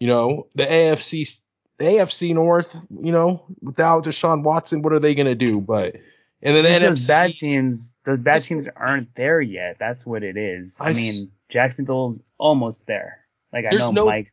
You 0.00 0.08
know, 0.08 0.48
the 0.54 0.64
AFC 0.64 1.40
the 1.78 1.84
AFC 1.84 2.34
North, 2.34 2.78
you 3.02 3.12
know, 3.12 3.44
without 3.60 4.04
Deshaun 4.04 4.42
Watson, 4.42 4.82
what 4.82 4.92
are 4.92 4.98
they 4.98 5.14
going 5.14 5.26
to 5.26 5.34
do? 5.34 5.60
But 5.60 5.96
and 6.42 6.56
then 6.56 6.64
the 6.80 6.86
those 6.88 7.06
bad 7.06 7.32
teams, 7.34 7.96
those 8.04 8.22
bad 8.22 8.42
teams 8.42 8.68
aren't 8.76 9.14
there 9.14 9.40
yet. 9.40 9.76
That's 9.78 10.04
what 10.04 10.22
it 10.22 10.36
is. 10.36 10.78
I, 10.80 10.90
I 10.90 10.92
mean, 10.94 11.14
Jacksonville's 11.48 12.20
almost 12.38 12.86
there. 12.86 13.18
Like 13.52 13.66
I 13.70 13.76
know 13.76 13.90
no- 13.92 14.06
Mike. 14.06 14.32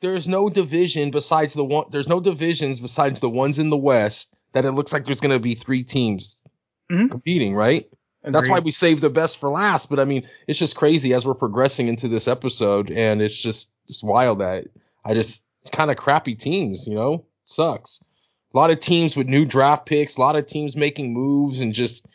there's 0.00 0.26
no 0.26 0.48
division 0.48 1.10
besides 1.10 1.54
the 1.54 1.64
one 1.64 1.84
there's 1.90 2.08
no 2.08 2.20
divisions 2.20 2.80
besides 2.80 3.20
the 3.20 3.30
ones 3.30 3.58
in 3.58 3.70
the 3.70 3.76
west 3.76 4.34
that 4.52 4.64
it 4.64 4.72
looks 4.72 4.92
like 4.92 5.04
there's 5.04 5.20
going 5.20 5.34
to 5.34 5.40
be 5.40 5.54
three 5.54 5.82
teams 5.82 6.36
Mhm. 6.90 7.10
competing 7.10 7.54
right 7.54 7.86
And 8.22 8.34
that's 8.34 8.48
why 8.48 8.60
we 8.60 8.70
saved 8.70 9.02
the 9.02 9.10
best 9.10 9.38
for 9.38 9.50
last 9.50 9.90
but 9.90 9.98
i 10.00 10.04
mean 10.04 10.26
it's 10.46 10.58
just 10.58 10.76
crazy 10.76 11.12
as 11.14 11.26
we're 11.26 11.34
progressing 11.34 11.88
into 11.88 12.06
this 12.08 12.28
episode 12.28 12.90
and 12.92 13.20
it's 13.20 13.36
just 13.36 13.72
it's 13.88 14.02
wild 14.04 14.38
that 14.38 14.64
i 15.04 15.12
just 15.14 15.44
kind 15.72 15.90
of 15.90 15.96
crappy 15.96 16.34
teams 16.34 16.86
you 16.86 16.94
know 16.94 17.24
sucks 17.44 18.02
a 18.56 18.58
lot 18.58 18.70
of 18.70 18.80
teams 18.80 19.16
with 19.16 19.26
new 19.26 19.44
draft 19.44 19.84
picks 19.86 20.16
a 20.16 20.20
lot 20.20 20.34
of 20.36 20.46
teams 20.46 20.74
making 20.76 21.12
moves 21.12 21.60
and 21.60 21.74
just 21.74 22.06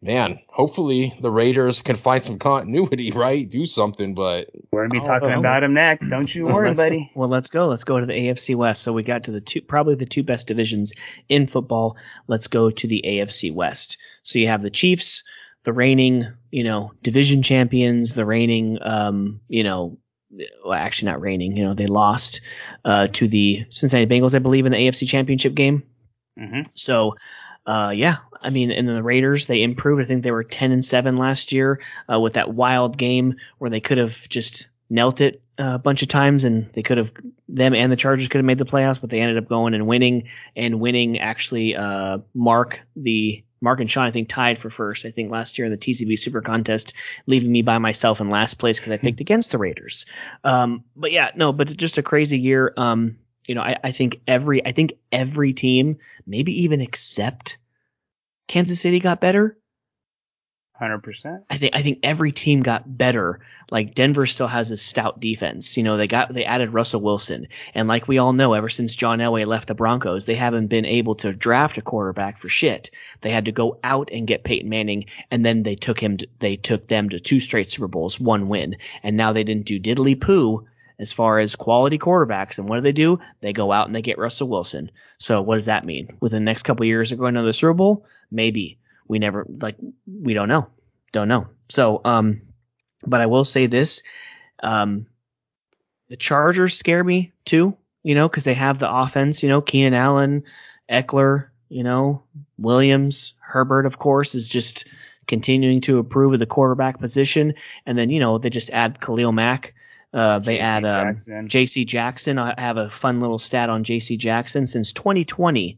man 0.00 0.38
hopefully 0.48 1.14
the 1.20 1.30
raiders 1.30 1.82
can 1.82 1.94
find 1.96 2.24
some 2.24 2.38
continuity 2.38 3.10
right 3.14 3.50
do 3.50 3.66
something 3.66 4.14
but 4.14 4.48
We're 4.72 4.86
gonna 4.88 5.00
be 5.00 5.06
talking 5.06 5.28
well. 5.28 5.40
about 5.40 5.60
them 5.60 5.74
next. 5.74 6.08
Don't 6.08 6.34
you 6.34 6.46
Well, 6.46 6.54
worry, 6.56 6.68
let's- 6.68 6.80
buddy. 6.80 7.10
Well, 7.14 7.28
let's 7.28 7.48
go. 7.48 7.66
Let's 7.68 7.84
go 7.84 8.00
to 8.00 8.06
the 8.06 8.12
AFC 8.14 8.54
West. 8.54 8.82
So 8.82 8.92
we 8.92 9.02
got 9.02 9.24
to 9.24 9.30
the 9.30 9.40
two, 9.40 9.60
probably 9.62 9.94
the 9.94 10.06
two 10.06 10.22
best 10.22 10.46
divisions 10.46 10.92
in 11.28 11.46
football. 11.46 11.96
Let's 12.28 12.46
go 12.48 12.70
to 12.70 12.86
the 12.86 13.02
AFC 13.06 13.52
West. 13.52 13.96
So 14.22 14.38
you 14.38 14.46
have 14.48 14.62
the 14.62 14.70
Chiefs, 14.70 15.22
the 15.64 15.72
reigning, 15.72 16.24
you 16.50 16.64
know, 16.64 16.92
division 17.02 17.42
champions, 17.42 18.14
the 18.14 18.26
reigning, 18.26 18.78
um, 18.82 19.40
you 19.48 19.62
know, 19.62 19.96
well, 20.64 20.74
actually 20.74 21.06
not 21.10 21.20
reigning. 21.20 21.56
You 21.56 21.62
know, 21.64 21.74
they 21.74 21.86
lost 21.86 22.40
uh, 22.84 23.08
to 23.08 23.28
the 23.28 23.64
Cincinnati 23.70 24.08
Bengals, 24.08 24.34
I 24.34 24.38
believe, 24.38 24.66
in 24.66 24.72
the 24.72 24.78
AFC 24.78 25.08
Championship 25.08 25.54
game. 25.54 25.82
Mm-hmm. 26.38 26.62
So, 26.74 27.16
uh, 27.66 27.92
yeah, 27.94 28.16
I 28.42 28.50
mean, 28.50 28.70
and 28.70 28.88
the 28.88 29.02
Raiders 29.02 29.46
they 29.46 29.62
improved. 29.62 30.02
I 30.02 30.04
think 30.04 30.22
they 30.22 30.30
were 30.30 30.44
ten 30.44 30.72
and 30.72 30.84
seven 30.84 31.16
last 31.16 31.52
year 31.52 31.80
uh, 32.12 32.20
with 32.20 32.34
that 32.34 32.54
wild 32.54 32.98
game 32.98 33.36
where 33.58 33.70
they 33.70 33.80
could 33.80 33.98
have 33.98 34.28
just 34.28 34.68
knelt 34.90 35.20
it 35.20 35.42
a 35.58 35.78
bunch 35.78 36.02
of 36.02 36.08
times, 36.08 36.44
and 36.44 36.70
they 36.74 36.82
could 36.82 36.98
have 36.98 37.12
them 37.48 37.74
and 37.74 37.92
the 37.92 37.96
Chargers 37.96 38.28
could 38.28 38.38
have 38.38 38.44
made 38.44 38.58
the 38.58 38.64
playoffs, 38.64 39.00
but 39.00 39.10
they 39.10 39.20
ended 39.20 39.38
up 39.38 39.48
going 39.48 39.74
and 39.74 39.86
winning 39.86 40.28
and 40.56 40.80
winning. 40.80 41.18
Actually, 41.18 41.76
uh, 41.76 42.18
Mark 42.34 42.80
the 42.96 43.43
Mark 43.64 43.80
and 43.80 43.90
Sean 43.90 44.04
I 44.04 44.10
think 44.10 44.28
tied 44.28 44.58
for 44.58 44.70
first. 44.70 45.04
I 45.04 45.10
think 45.10 45.30
last 45.30 45.58
year 45.58 45.64
in 45.64 45.72
the 45.72 45.78
TCB 45.78 46.18
Super 46.18 46.42
Contest, 46.42 46.92
leaving 47.26 47.50
me 47.50 47.62
by 47.62 47.78
myself 47.78 48.20
in 48.20 48.30
last 48.30 48.58
place 48.58 48.78
because 48.78 48.92
I 48.92 48.98
picked 48.98 49.20
against 49.20 49.50
the 49.50 49.58
Raiders. 49.58 50.06
Um, 50.44 50.84
but 50.94 51.10
yeah, 51.10 51.30
no, 51.34 51.52
but 51.52 51.74
just 51.76 51.98
a 51.98 52.02
crazy 52.02 52.38
year. 52.38 52.74
Um, 52.76 53.16
you 53.48 53.54
know, 53.54 53.62
I, 53.62 53.76
I 53.82 53.90
think 53.90 54.20
every 54.28 54.64
I 54.64 54.72
think 54.72 54.92
every 55.10 55.52
team, 55.52 55.96
maybe 56.26 56.62
even 56.62 56.80
except 56.80 57.58
Kansas 58.46 58.80
City, 58.80 59.00
got 59.00 59.20
better. 59.20 59.58
Hundred 60.76 61.04
percent. 61.04 61.44
I 61.50 61.56
think 61.56 61.76
I 61.76 61.82
think 61.82 62.00
every 62.02 62.32
team 62.32 62.58
got 62.58 62.98
better. 62.98 63.38
Like 63.70 63.94
Denver 63.94 64.26
still 64.26 64.48
has 64.48 64.72
a 64.72 64.76
stout 64.76 65.20
defense. 65.20 65.76
You 65.76 65.84
know, 65.84 65.96
they 65.96 66.08
got 66.08 66.34
they 66.34 66.44
added 66.44 66.74
Russell 66.74 67.00
Wilson, 67.00 67.46
and 67.76 67.86
like 67.86 68.08
we 68.08 68.18
all 68.18 68.32
know, 68.32 68.54
ever 68.54 68.68
since 68.68 68.96
John 68.96 69.20
Elway 69.20 69.46
left 69.46 69.68
the 69.68 69.76
Broncos, 69.76 70.26
they 70.26 70.34
haven't 70.34 70.66
been 70.66 70.84
able 70.84 71.14
to 71.14 71.32
draft 71.32 71.78
a 71.78 71.80
quarterback 71.80 72.38
for 72.38 72.48
shit. 72.48 72.90
They 73.20 73.30
had 73.30 73.44
to 73.44 73.52
go 73.52 73.78
out 73.84 74.08
and 74.10 74.26
get 74.26 74.42
Peyton 74.42 74.68
Manning, 74.68 75.04
and 75.30 75.46
then 75.46 75.62
they 75.62 75.76
took 75.76 76.00
him. 76.00 76.16
To, 76.16 76.26
they 76.40 76.56
took 76.56 76.88
them 76.88 77.08
to 77.10 77.20
two 77.20 77.38
straight 77.38 77.70
Super 77.70 77.86
Bowls, 77.86 78.18
one 78.18 78.48
win, 78.48 78.74
and 79.04 79.16
now 79.16 79.32
they 79.32 79.44
didn't 79.44 79.66
do 79.66 79.78
diddly 79.78 80.20
poo 80.20 80.66
as 80.98 81.12
far 81.12 81.38
as 81.38 81.54
quality 81.54 82.00
quarterbacks. 82.00 82.58
And 82.58 82.68
what 82.68 82.74
do 82.76 82.80
they 82.80 82.90
do? 82.90 83.20
They 83.42 83.52
go 83.52 83.70
out 83.70 83.86
and 83.86 83.94
they 83.94 84.02
get 84.02 84.18
Russell 84.18 84.48
Wilson. 84.48 84.90
So 85.18 85.40
what 85.40 85.54
does 85.54 85.66
that 85.66 85.86
mean? 85.86 86.08
Within 86.18 86.44
the 86.44 86.50
next 86.50 86.64
couple 86.64 86.84
years, 86.84 87.10
they're 87.10 87.18
going 87.18 87.34
to 87.34 87.42
the 87.42 87.54
Super 87.54 87.74
Bowl, 87.74 88.04
maybe 88.32 88.76
we 89.08 89.18
never 89.18 89.46
like 89.60 89.76
we 90.06 90.34
don't 90.34 90.48
know 90.48 90.66
don't 91.12 91.28
know 91.28 91.46
so 91.68 92.00
um 92.04 92.40
but 93.06 93.20
i 93.20 93.26
will 93.26 93.44
say 93.44 93.66
this 93.66 94.02
um 94.62 95.06
the 96.08 96.16
chargers 96.16 96.74
scare 96.74 97.04
me 97.04 97.32
too 97.44 97.76
you 98.02 98.14
know 98.14 98.28
because 98.28 98.44
they 98.44 98.54
have 98.54 98.78
the 98.78 98.92
offense 98.92 99.42
you 99.42 99.48
know 99.48 99.60
keenan 99.60 99.94
allen 99.94 100.42
ekeler 100.90 101.48
you 101.68 101.82
know 101.82 102.22
williams 102.58 103.34
herbert 103.40 103.86
of 103.86 103.98
course 103.98 104.34
is 104.34 104.48
just 104.48 104.86
continuing 105.26 105.80
to 105.80 105.98
improve 105.98 106.34
at 106.34 106.38
the 106.38 106.46
quarterback 106.46 107.00
position 107.00 107.54
and 107.86 107.96
then 107.96 108.10
you 108.10 108.20
know 108.20 108.38
they 108.38 108.50
just 108.50 108.70
add 108.70 109.00
khalil 109.00 109.32
mack 109.32 109.74
uh, 110.14 110.38
they 110.38 110.60
add 110.60 110.84
um, 110.84 111.16
J.C. 111.48 111.84
Jackson. 111.84 112.38
I 112.38 112.54
have 112.56 112.76
a 112.76 112.88
fun 112.88 113.20
little 113.20 113.40
stat 113.40 113.68
on 113.68 113.82
J.C. 113.82 114.16
Jackson 114.16 114.64
since 114.64 114.92
2020. 114.92 115.76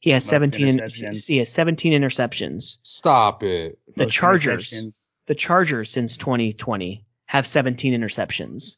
He 0.00 0.10
has 0.10 0.24
Most 0.24 0.30
17. 0.30 0.78
interceptions. 0.78 1.26
he 1.26 1.38
has 1.38 1.52
17 1.52 1.92
interceptions. 1.92 2.78
Stop 2.82 3.42
it. 3.42 3.78
The 3.96 4.04
Most 4.04 4.14
Chargers, 4.14 5.20
the 5.26 5.34
Chargers 5.34 5.90
since 5.90 6.16
2020 6.16 7.04
have 7.26 7.46
17 7.46 7.92
interceptions. 7.98 8.76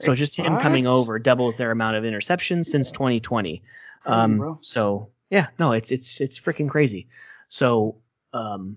So 0.00 0.14
just 0.14 0.36
him 0.36 0.54
What? 0.54 0.62
coming 0.62 0.86
over 0.86 1.18
doubles 1.18 1.56
their 1.58 1.70
amount 1.70 1.96
of 1.96 2.04
interceptions 2.04 2.64
since 2.64 2.90
2020. 2.90 3.62
Crazy, 4.02 4.16
um, 4.18 4.58
so 4.62 5.10
yeah, 5.30 5.46
no, 5.58 5.72
it's 5.72 5.92
it's 5.92 6.20
it's 6.20 6.38
freaking 6.40 6.68
crazy. 6.68 7.06
So 7.48 7.96
um, 8.32 8.76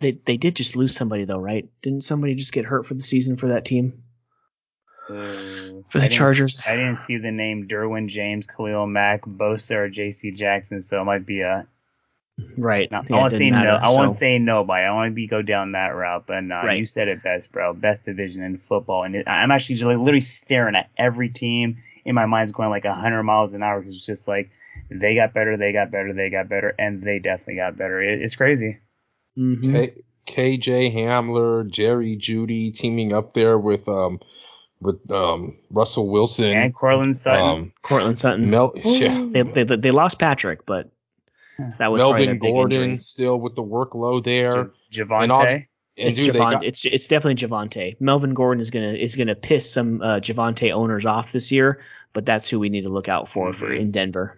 they 0.00 0.18
they 0.26 0.36
did 0.36 0.54
just 0.56 0.76
lose 0.76 0.94
somebody 0.94 1.24
though, 1.24 1.38
right? 1.38 1.66
Didn't 1.82 2.02
somebody 2.02 2.34
just 2.34 2.52
get 2.52 2.64
hurt 2.66 2.84
for 2.86 2.94
the 2.94 3.02
season 3.02 3.36
for 3.36 3.48
that 3.48 3.64
team? 3.64 4.02
Uh, 5.08 5.53
For 5.88 5.98
the 5.98 6.06
I 6.06 6.08
Chargers. 6.08 6.60
I 6.66 6.76
didn't 6.76 6.96
see 6.96 7.18
the 7.18 7.30
name 7.30 7.68
Derwin 7.68 8.08
James, 8.08 8.46
Khalil 8.46 8.86
Mack, 8.86 9.22
Bosa, 9.22 9.76
or 9.76 9.88
J.C. 9.88 10.30
Jackson, 10.32 10.82
so 10.82 11.00
it 11.00 11.04
might 11.04 11.24
be 11.26 11.40
a. 11.40 11.66
Right. 12.58 12.90
Not, 12.90 13.04
Yeah, 13.08 13.16
I 13.16 13.18
it 13.18 13.20
won't 13.22 13.32
say 13.32 13.38
didn't 13.38 13.52
no. 13.52 13.58
matter. 13.58 13.80
I 13.84 13.88
won't 13.90 14.12
So- 14.12 14.18
say 14.18 14.38
nobody. 14.38 14.84
I 14.84 14.92
want 14.92 15.10
to 15.10 15.14
be 15.14 15.28
go 15.28 15.40
down 15.40 15.72
that 15.72 15.94
route, 15.94 16.24
but 16.26 16.40
no, 16.42 16.56
Right. 16.56 16.78
you 16.78 16.84
said 16.84 17.06
it 17.06 17.22
best, 17.22 17.52
bro. 17.52 17.72
Best 17.74 18.04
division 18.04 18.42
in 18.42 18.56
football, 18.58 19.04
and 19.04 19.14
it, 19.14 19.28
I'm 19.28 19.52
actually 19.52 19.76
just 19.76 19.86
like 19.86 19.98
literally 19.98 20.20
staring 20.20 20.74
at 20.74 20.90
every 20.98 21.28
team. 21.28 21.76
In 22.04 22.14
my 22.16 22.26
mind's 22.26 22.50
going 22.52 22.70
like 22.70 22.84
100 22.84 23.22
miles 23.22 23.52
an 23.52 23.62
hour 23.62 23.80
because 23.80 23.96
it's 23.96 24.04
just 24.06 24.26
like 24.26 24.50
they 24.90 25.14
got 25.14 25.32
better, 25.32 25.56
they 25.56 25.72
got 25.72 25.90
better, 25.92 26.12
they 26.12 26.28
got 26.28 26.48
better, 26.48 26.74
and 26.78 27.02
they 27.02 27.18
definitely 27.20 27.56
got 27.56 27.76
better. 27.76 28.02
It, 28.02 28.20
it's 28.20 28.34
crazy. 28.36 28.78
Mhm. 29.38 29.72
K- 29.72 30.58
KJ 30.58 30.92
Hamler, 30.94 31.70
Jerry 31.70 32.16
Jeudy 32.16 32.74
teaming 32.74 33.12
up 33.12 33.32
there 33.34 33.58
with 33.58 33.88
um 33.88 34.18
with 34.84 35.10
um 35.10 35.56
Russell 35.70 36.08
Wilson. 36.08 36.56
And 36.56 36.74
Courtland 36.74 37.16
Sutton. 37.16 37.40
um 37.42 37.72
Courtland 37.82 38.18
Sutton. 38.18 38.48
Mel 38.50 38.72
yeah. 38.76 39.26
they, 39.32 39.42
they 39.42 39.64
they 39.76 39.90
lost 39.90 40.18
Patrick, 40.20 40.64
but 40.66 40.90
that 41.78 41.90
was 41.90 42.00
probably 42.02 42.26
their 42.26 42.34
Melvin 42.34 42.38
big 42.40 42.52
Gordon 42.52 42.82
injury. 42.82 42.98
still 42.98 43.40
with 43.40 43.54
the 43.54 43.62
workload 43.64 44.24
there. 44.24 44.70
J- 44.90 45.02
Javonte. 45.02 45.22
and 45.22 45.32
all- 45.32 45.42
And 45.46 45.64
It's 45.96 46.18
dude, 46.18 46.34
Javon, 46.34 46.52
got, 46.54 46.64
it's 46.64 46.84
it's 46.84 47.06
definitely 47.06 47.36
Javonte. 47.46 47.96
Melvin 48.00 48.34
Gordon 48.34 48.60
is 48.60 48.70
gonna 48.70 48.92
is 48.94 49.14
gonna 49.14 49.36
piss 49.36 49.72
some 49.72 50.02
uh, 50.02 50.18
Javonte 50.20 50.72
owners 50.72 51.06
off 51.06 51.30
this 51.32 51.52
year, 51.52 51.80
but 52.12 52.26
that's 52.26 52.48
who 52.48 52.58
we 52.58 52.68
need 52.68 52.82
to 52.82 52.88
look 52.88 53.08
out 53.08 53.28
for 53.28 53.52
for 53.52 53.68
Mhm. 53.70 53.78
in 53.80 53.90
Denver. 53.92 54.36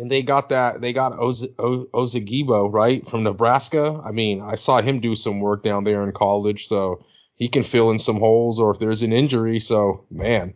and 0.00 0.10
they 0.12 0.22
got 0.22 0.48
that 0.50 0.80
they 0.82 0.92
got 0.92 1.18
Oz, 1.18 1.44
o, 1.58 1.86
Ozagibo, 1.94 2.70
right 2.72 3.08
from 3.08 3.22
Nebraska. 3.24 4.00
I 4.04 4.12
mean, 4.12 4.42
I 4.42 4.54
saw 4.54 4.80
him 4.82 5.00
do 5.00 5.14
some 5.14 5.40
work 5.40 5.62
down 5.64 5.84
there 5.84 6.04
in 6.04 6.12
college, 6.12 6.68
so 6.68 7.02
he 7.38 7.48
can 7.48 7.62
fill 7.62 7.90
in 7.90 7.98
some 7.98 8.18
holes 8.18 8.58
or 8.60 8.70
if 8.70 8.78
there's 8.78 9.02
an 9.02 9.12
injury. 9.12 9.60
So 9.60 10.04
man, 10.10 10.54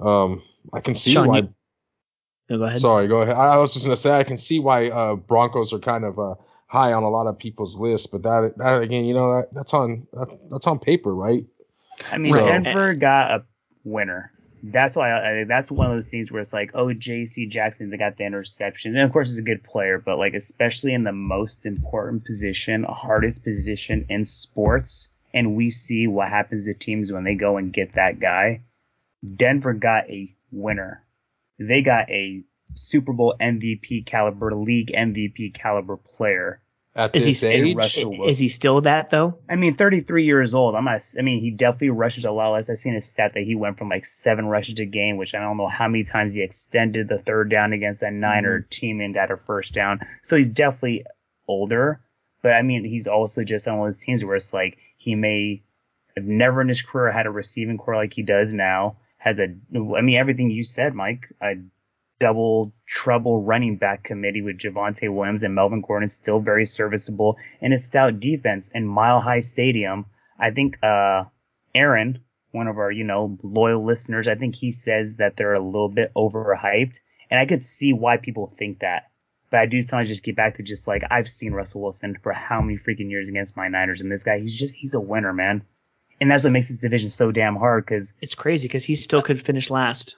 um, 0.00 0.42
I 0.72 0.80
can 0.80 0.94
see 0.94 1.12
Sean, 1.12 1.28
why. 1.28 1.38
you- 1.38 1.54
No, 2.48 2.58
go 2.58 2.64
ahead. 2.64 2.80
Sorry, 2.80 3.06
go 3.08 3.22
ahead. 3.22 3.36
I 3.36 3.54
I 3.54 3.56
was 3.58 3.72
just 3.72 3.84
gonna 3.86 3.96
say 3.96 4.10
I 4.12 4.24
can 4.24 4.36
see 4.36 4.58
why 4.58 4.88
uh, 4.88 5.14
Broncos 5.14 5.72
are 5.72 5.78
kind 5.78 6.04
of 6.04 6.18
uh, 6.18 6.34
high 6.66 6.92
on 6.92 7.02
a 7.02 7.10
lot 7.10 7.26
of 7.26 7.38
people's 7.38 7.76
lists, 7.76 8.06
but 8.06 8.22
that 8.22 8.54
that 8.58 8.82
again, 8.82 9.04
you 9.04 9.14
know, 9.14 9.34
that, 9.36 9.54
that's 9.54 9.74
on 9.74 10.06
that, 10.14 10.38
that's 10.50 10.66
on 10.66 10.78
paper, 10.78 11.14
right? 11.14 11.44
I 12.10 12.18
mean, 12.18 12.32
So- 12.32 12.44
Denver 12.46 12.94
got 12.94 13.30
a 13.30 13.44
winner. 13.84 14.32
That's 14.64 14.94
why 14.94 15.10
I, 15.10 15.40
I, 15.40 15.44
that's 15.44 15.72
one 15.72 15.88
of 15.90 15.96
those 15.96 16.06
things 16.08 16.30
where 16.30 16.40
it's 16.40 16.52
like, 16.52 16.70
oh, 16.74 16.92
J.C. 16.92 17.46
Jackson, 17.48 17.90
they 17.90 17.96
got 17.96 18.16
the 18.16 18.24
interception, 18.24 18.94
and 18.96 19.04
of 19.04 19.10
course 19.12 19.28
he's 19.28 19.38
a 19.38 19.42
good 19.42 19.64
player, 19.64 19.98
but 19.98 20.18
like 20.18 20.34
especially 20.34 20.94
in 20.94 21.02
the 21.02 21.10
most 21.12 21.66
important 21.66 22.24
position, 22.24 22.84
hardest 22.88 23.42
position 23.42 24.06
in 24.08 24.24
sports, 24.24 25.08
and 25.34 25.56
we 25.56 25.70
see 25.70 26.06
what 26.06 26.28
happens 26.28 26.66
to 26.66 26.74
teams 26.74 27.12
when 27.12 27.24
they 27.24 27.34
go 27.34 27.56
and 27.56 27.72
get 27.72 27.94
that 27.94 28.20
guy. 28.20 28.62
Denver 29.36 29.72
got 29.72 30.08
a 30.10 30.34
winner. 30.50 31.04
They 31.58 31.82
got 31.82 32.10
a 32.10 32.42
Super 32.74 33.12
Bowl 33.12 33.34
MVP 33.40 34.06
caliber, 34.06 34.54
league 34.54 34.92
MVP 34.92 35.54
caliber 35.54 35.96
player. 35.96 36.62
At 36.94 37.16
Is 37.16 37.24
he 37.24 37.30
this 37.30 37.38
still 37.38 37.50
age, 37.50 37.76
Russell 37.76 38.28
is 38.28 38.38
he 38.38 38.48
still 38.50 38.82
that 38.82 39.08
though? 39.08 39.38
I 39.48 39.56
mean, 39.56 39.76
33 39.76 40.26
years 40.26 40.54
old. 40.54 40.74
I'm 40.74 40.84
not. 40.84 41.00
I 41.18 41.22
mean, 41.22 41.40
he 41.40 41.50
definitely 41.50 41.88
rushes 41.88 42.26
a 42.26 42.30
lot 42.30 42.50
less. 42.50 42.68
I've 42.68 42.76
seen 42.76 42.94
a 42.94 43.00
stat 43.00 43.32
that 43.32 43.44
he 43.44 43.54
went 43.54 43.78
from 43.78 43.88
like 43.88 44.04
seven 44.04 44.46
rushes 44.46 44.78
a 44.78 44.84
game, 44.84 45.16
which 45.16 45.34
I 45.34 45.40
don't 45.40 45.56
know 45.56 45.68
how 45.68 45.88
many 45.88 46.04
times 46.04 46.34
he 46.34 46.42
extended 46.42 47.08
the 47.08 47.18
third 47.18 47.48
down 47.48 47.72
against 47.72 48.00
that 48.00 48.12
Niner 48.12 48.60
mm-hmm. 48.60 48.68
team 48.68 49.00
and 49.00 49.14
got 49.14 49.30
a 49.30 49.38
first 49.38 49.72
down. 49.72 50.00
So 50.22 50.36
he's 50.36 50.50
definitely 50.50 51.06
older. 51.48 52.00
But 52.42 52.52
I 52.52 52.62
mean, 52.62 52.84
he's 52.84 53.06
also 53.06 53.42
just 53.42 53.66
on 53.66 53.78
one 53.78 53.88
of 53.88 53.94
those 53.94 54.02
teams 54.02 54.22
where 54.22 54.36
it's 54.36 54.52
like 54.52 54.76
he 55.02 55.14
may 55.16 55.62
have 56.16 56.24
never 56.24 56.60
in 56.60 56.68
his 56.68 56.82
career 56.82 57.10
had 57.10 57.26
a 57.26 57.30
receiving 57.30 57.76
corps 57.76 57.96
like 57.96 58.12
he 58.12 58.22
does 58.22 58.52
now. 58.52 58.96
Has 59.18 59.40
a, 59.40 59.54
I 59.74 60.00
mean, 60.00 60.16
everything 60.16 60.50
you 60.50 60.64
said, 60.64 60.94
Mike. 60.94 61.26
A 61.42 61.54
double 62.20 62.72
trouble 62.86 63.42
running 63.42 63.76
back 63.76 64.04
committee 64.04 64.42
with 64.42 64.58
Javonte 64.58 65.12
Williams 65.12 65.42
and 65.42 65.56
Melvin 65.56 65.80
Gordon 65.80 66.06
still 66.08 66.38
very 66.38 66.64
serviceable 66.66 67.36
and 67.60 67.72
a 67.72 67.78
stout 67.78 68.20
defense 68.20 68.70
in 68.72 68.86
Mile 68.86 69.20
High 69.20 69.40
Stadium. 69.40 70.06
I 70.38 70.50
think 70.52 70.78
uh, 70.84 71.24
Aaron, 71.74 72.22
one 72.52 72.68
of 72.68 72.78
our 72.78 72.92
you 72.92 73.04
know 73.04 73.38
loyal 73.42 73.84
listeners, 73.84 74.28
I 74.28 74.36
think 74.36 74.54
he 74.54 74.70
says 74.70 75.16
that 75.16 75.36
they're 75.36 75.54
a 75.54 75.60
little 75.60 75.88
bit 75.88 76.12
overhyped, 76.14 77.00
and 77.30 77.40
I 77.40 77.46
could 77.46 77.64
see 77.64 77.92
why 77.92 78.18
people 78.18 78.46
think 78.46 78.80
that. 78.80 79.10
But 79.52 79.60
I 79.60 79.66
do 79.66 79.82
sometimes 79.82 80.08
just 80.08 80.24
get 80.24 80.34
back 80.34 80.56
to 80.56 80.62
just 80.64 80.88
like 80.88 81.04
I've 81.10 81.28
seen 81.28 81.52
Russell 81.52 81.82
Wilson 81.82 82.16
for 82.22 82.32
how 82.32 82.60
many 82.60 82.78
freaking 82.78 83.10
years 83.10 83.28
against 83.28 83.56
my 83.56 83.68
Niners, 83.68 84.00
and 84.00 84.10
this 84.10 84.24
guy 84.24 84.40
he's 84.40 84.58
just 84.58 84.74
he's 84.74 84.94
a 84.94 85.00
winner, 85.00 85.32
man. 85.32 85.62
And 86.20 86.30
that's 86.30 86.42
what 86.44 86.52
makes 86.52 86.68
this 86.68 86.78
division 86.78 87.10
so 87.10 87.30
damn 87.30 87.56
hard 87.56 87.84
because 87.84 88.14
It's 88.22 88.34
crazy 88.34 88.66
because 88.66 88.84
he 88.84 88.94
still 88.96 89.22
could 89.22 89.40
finish 89.44 89.70
last. 89.70 90.16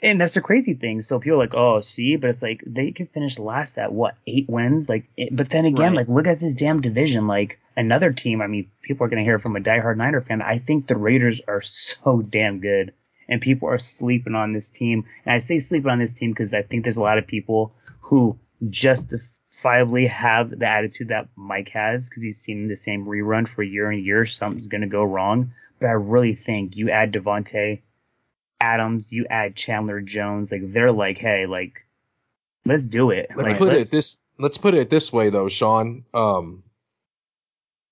and 0.00 0.20
that's 0.20 0.34
the 0.34 0.40
crazy 0.40 0.74
thing. 0.74 1.00
So 1.00 1.18
people 1.18 1.38
are 1.38 1.42
like, 1.44 1.54
oh, 1.56 1.80
see, 1.80 2.14
but 2.16 2.30
it's 2.30 2.40
like 2.42 2.62
they 2.64 2.92
could 2.92 3.08
finish 3.10 3.36
last 3.38 3.78
at 3.78 3.92
what 3.92 4.14
eight 4.28 4.48
wins, 4.48 4.88
like. 4.88 5.06
it- 5.16 5.34
But 5.34 5.50
then 5.50 5.64
again, 5.64 5.92
Right. 5.92 6.06
like 6.06 6.08
look 6.08 6.28
at 6.28 6.38
this 6.38 6.54
damn 6.54 6.80
division. 6.80 7.26
Like 7.26 7.58
another 7.76 8.12
team. 8.12 8.40
I 8.40 8.46
mean, 8.46 8.70
people 8.82 9.04
are 9.04 9.08
gonna 9.10 9.24
hear 9.24 9.40
from 9.40 9.56
a 9.56 9.60
diehard 9.60 9.96
Niner 9.96 10.20
fan. 10.20 10.40
I 10.40 10.58
think 10.58 10.86
the 10.86 10.96
Raiders 10.96 11.40
are 11.48 11.62
so 11.62 12.22
damn 12.22 12.60
good, 12.60 12.92
and 13.28 13.40
people 13.40 13.68
are 13.68 13.78
sleeping 13.78 14.36
on 14.36 14.52
this 14.52 14.70
team. 14.70 15.04
And 15.26 15.34
I 15.34 15.38
say 15.38 15.58
sleeping 15.58 15.90
on 15.90 15.98
this 15.98 16.14
team 16.14 16.30
because 16.30 16.54
I 16.54 16.62
think 16.62 16.84
there's 16.84 16.96
a 16.96 17.02
lot 17.02 17.18
of 17.18 17.26
people 17.26 17.72
who 18.02 18.38
justifiably 18.70 20.06
have 20.06 20.58
the 20.58 20.66
attitude 20.66 21.08
that 21.08 21.28
Mike 21.36 21.70
has 21.70 22.08
because 22.08 22.22
he's 22.22 22.38
seen 22.38 22.68
the 22.68 22.76
same 22.76 23.06
rerun 23.06 23.46
for 23.46 23.62
year 23.62 23.90
and 23.90 24.04
year. 24.04 24.26
Something's 24.26 24.66
gonna 24.66 24.86
go 24.86 25.04
wrong. 25.04 25.52
But 25.80 25.88
I 25.88 25.92
really 25.92 26.34
think 26.34 26.76
you 26.76 26.90
add 26.90 27.12
Davante 27.12 27.80
Adams, 28.60 29.12
you 29.12 29.26
add 29.30 29.54
Chandler 29.54 30.00
Jones, 30.00 30.50
like 30.50 30.72
they're 30.72 30.92
like, 30.92 31.18
hey, 31.18 31.46
like 31.46 31.86
let's 32.64 32.86
do 32.86 33.10
it. 33.10 33.30
Let's 33.36 33.50
like, 33.50 33.58
put 33.58 33.68
let's, 33.68 33.88
it 33.88 33.92
this. 33.92 34.18
Let's 34.38 34.58
put 34.58 34.74
it 34.74 34.90
this 34.90 35.12
way, 35.12 35.30
though, 35.30 35.48
Sean. 35.48 36.04
Um, 36.14 36.62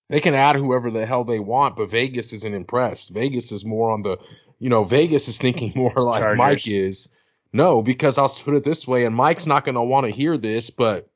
they 0.09 0.21
can 0.21 0.35
add 0.35 0.57
whoever 0.57 0.91
the 0.91 1.07
hell 1.07 1.25
they 1.25 1.41
want, 1.41 1.77
but 1.77 1.91
Vegas 1.91 2.33
isn't 2.33 2.55
impressed. 2.55 3.11
Vegas 3.11 3.51
is 3.51 3.65
more 3.65 3.91
on 3.91 4.03
the, 4.03 4.19
you 4.61 4.71
know, 4.71 4.85
Vegas 4.85 5.29
is 5.29 5.39
thinking 5.39 5.73
more 5.77 5.93
like 5.97 6.23
Chargers. 6.23 6.39
Mike 6.39 6.69
is. 6.69 7.09
No, 7.57 7.83
because 7.83 8.19
I'll 8.19 8.29
put 8.29 8.55
it 8.55 8.65
this 8.65 8.87
way, 8.87 9.05
and 9.05 9.15
Mike's 9.15 9.47
not 9.47 9.65
going 9.65 9.75
to 9.77 9.83
want 9.83 10.07
to 10.07 10.13
hear 10.13 10.37
this, 10.37 10.71
but 10.71 11.09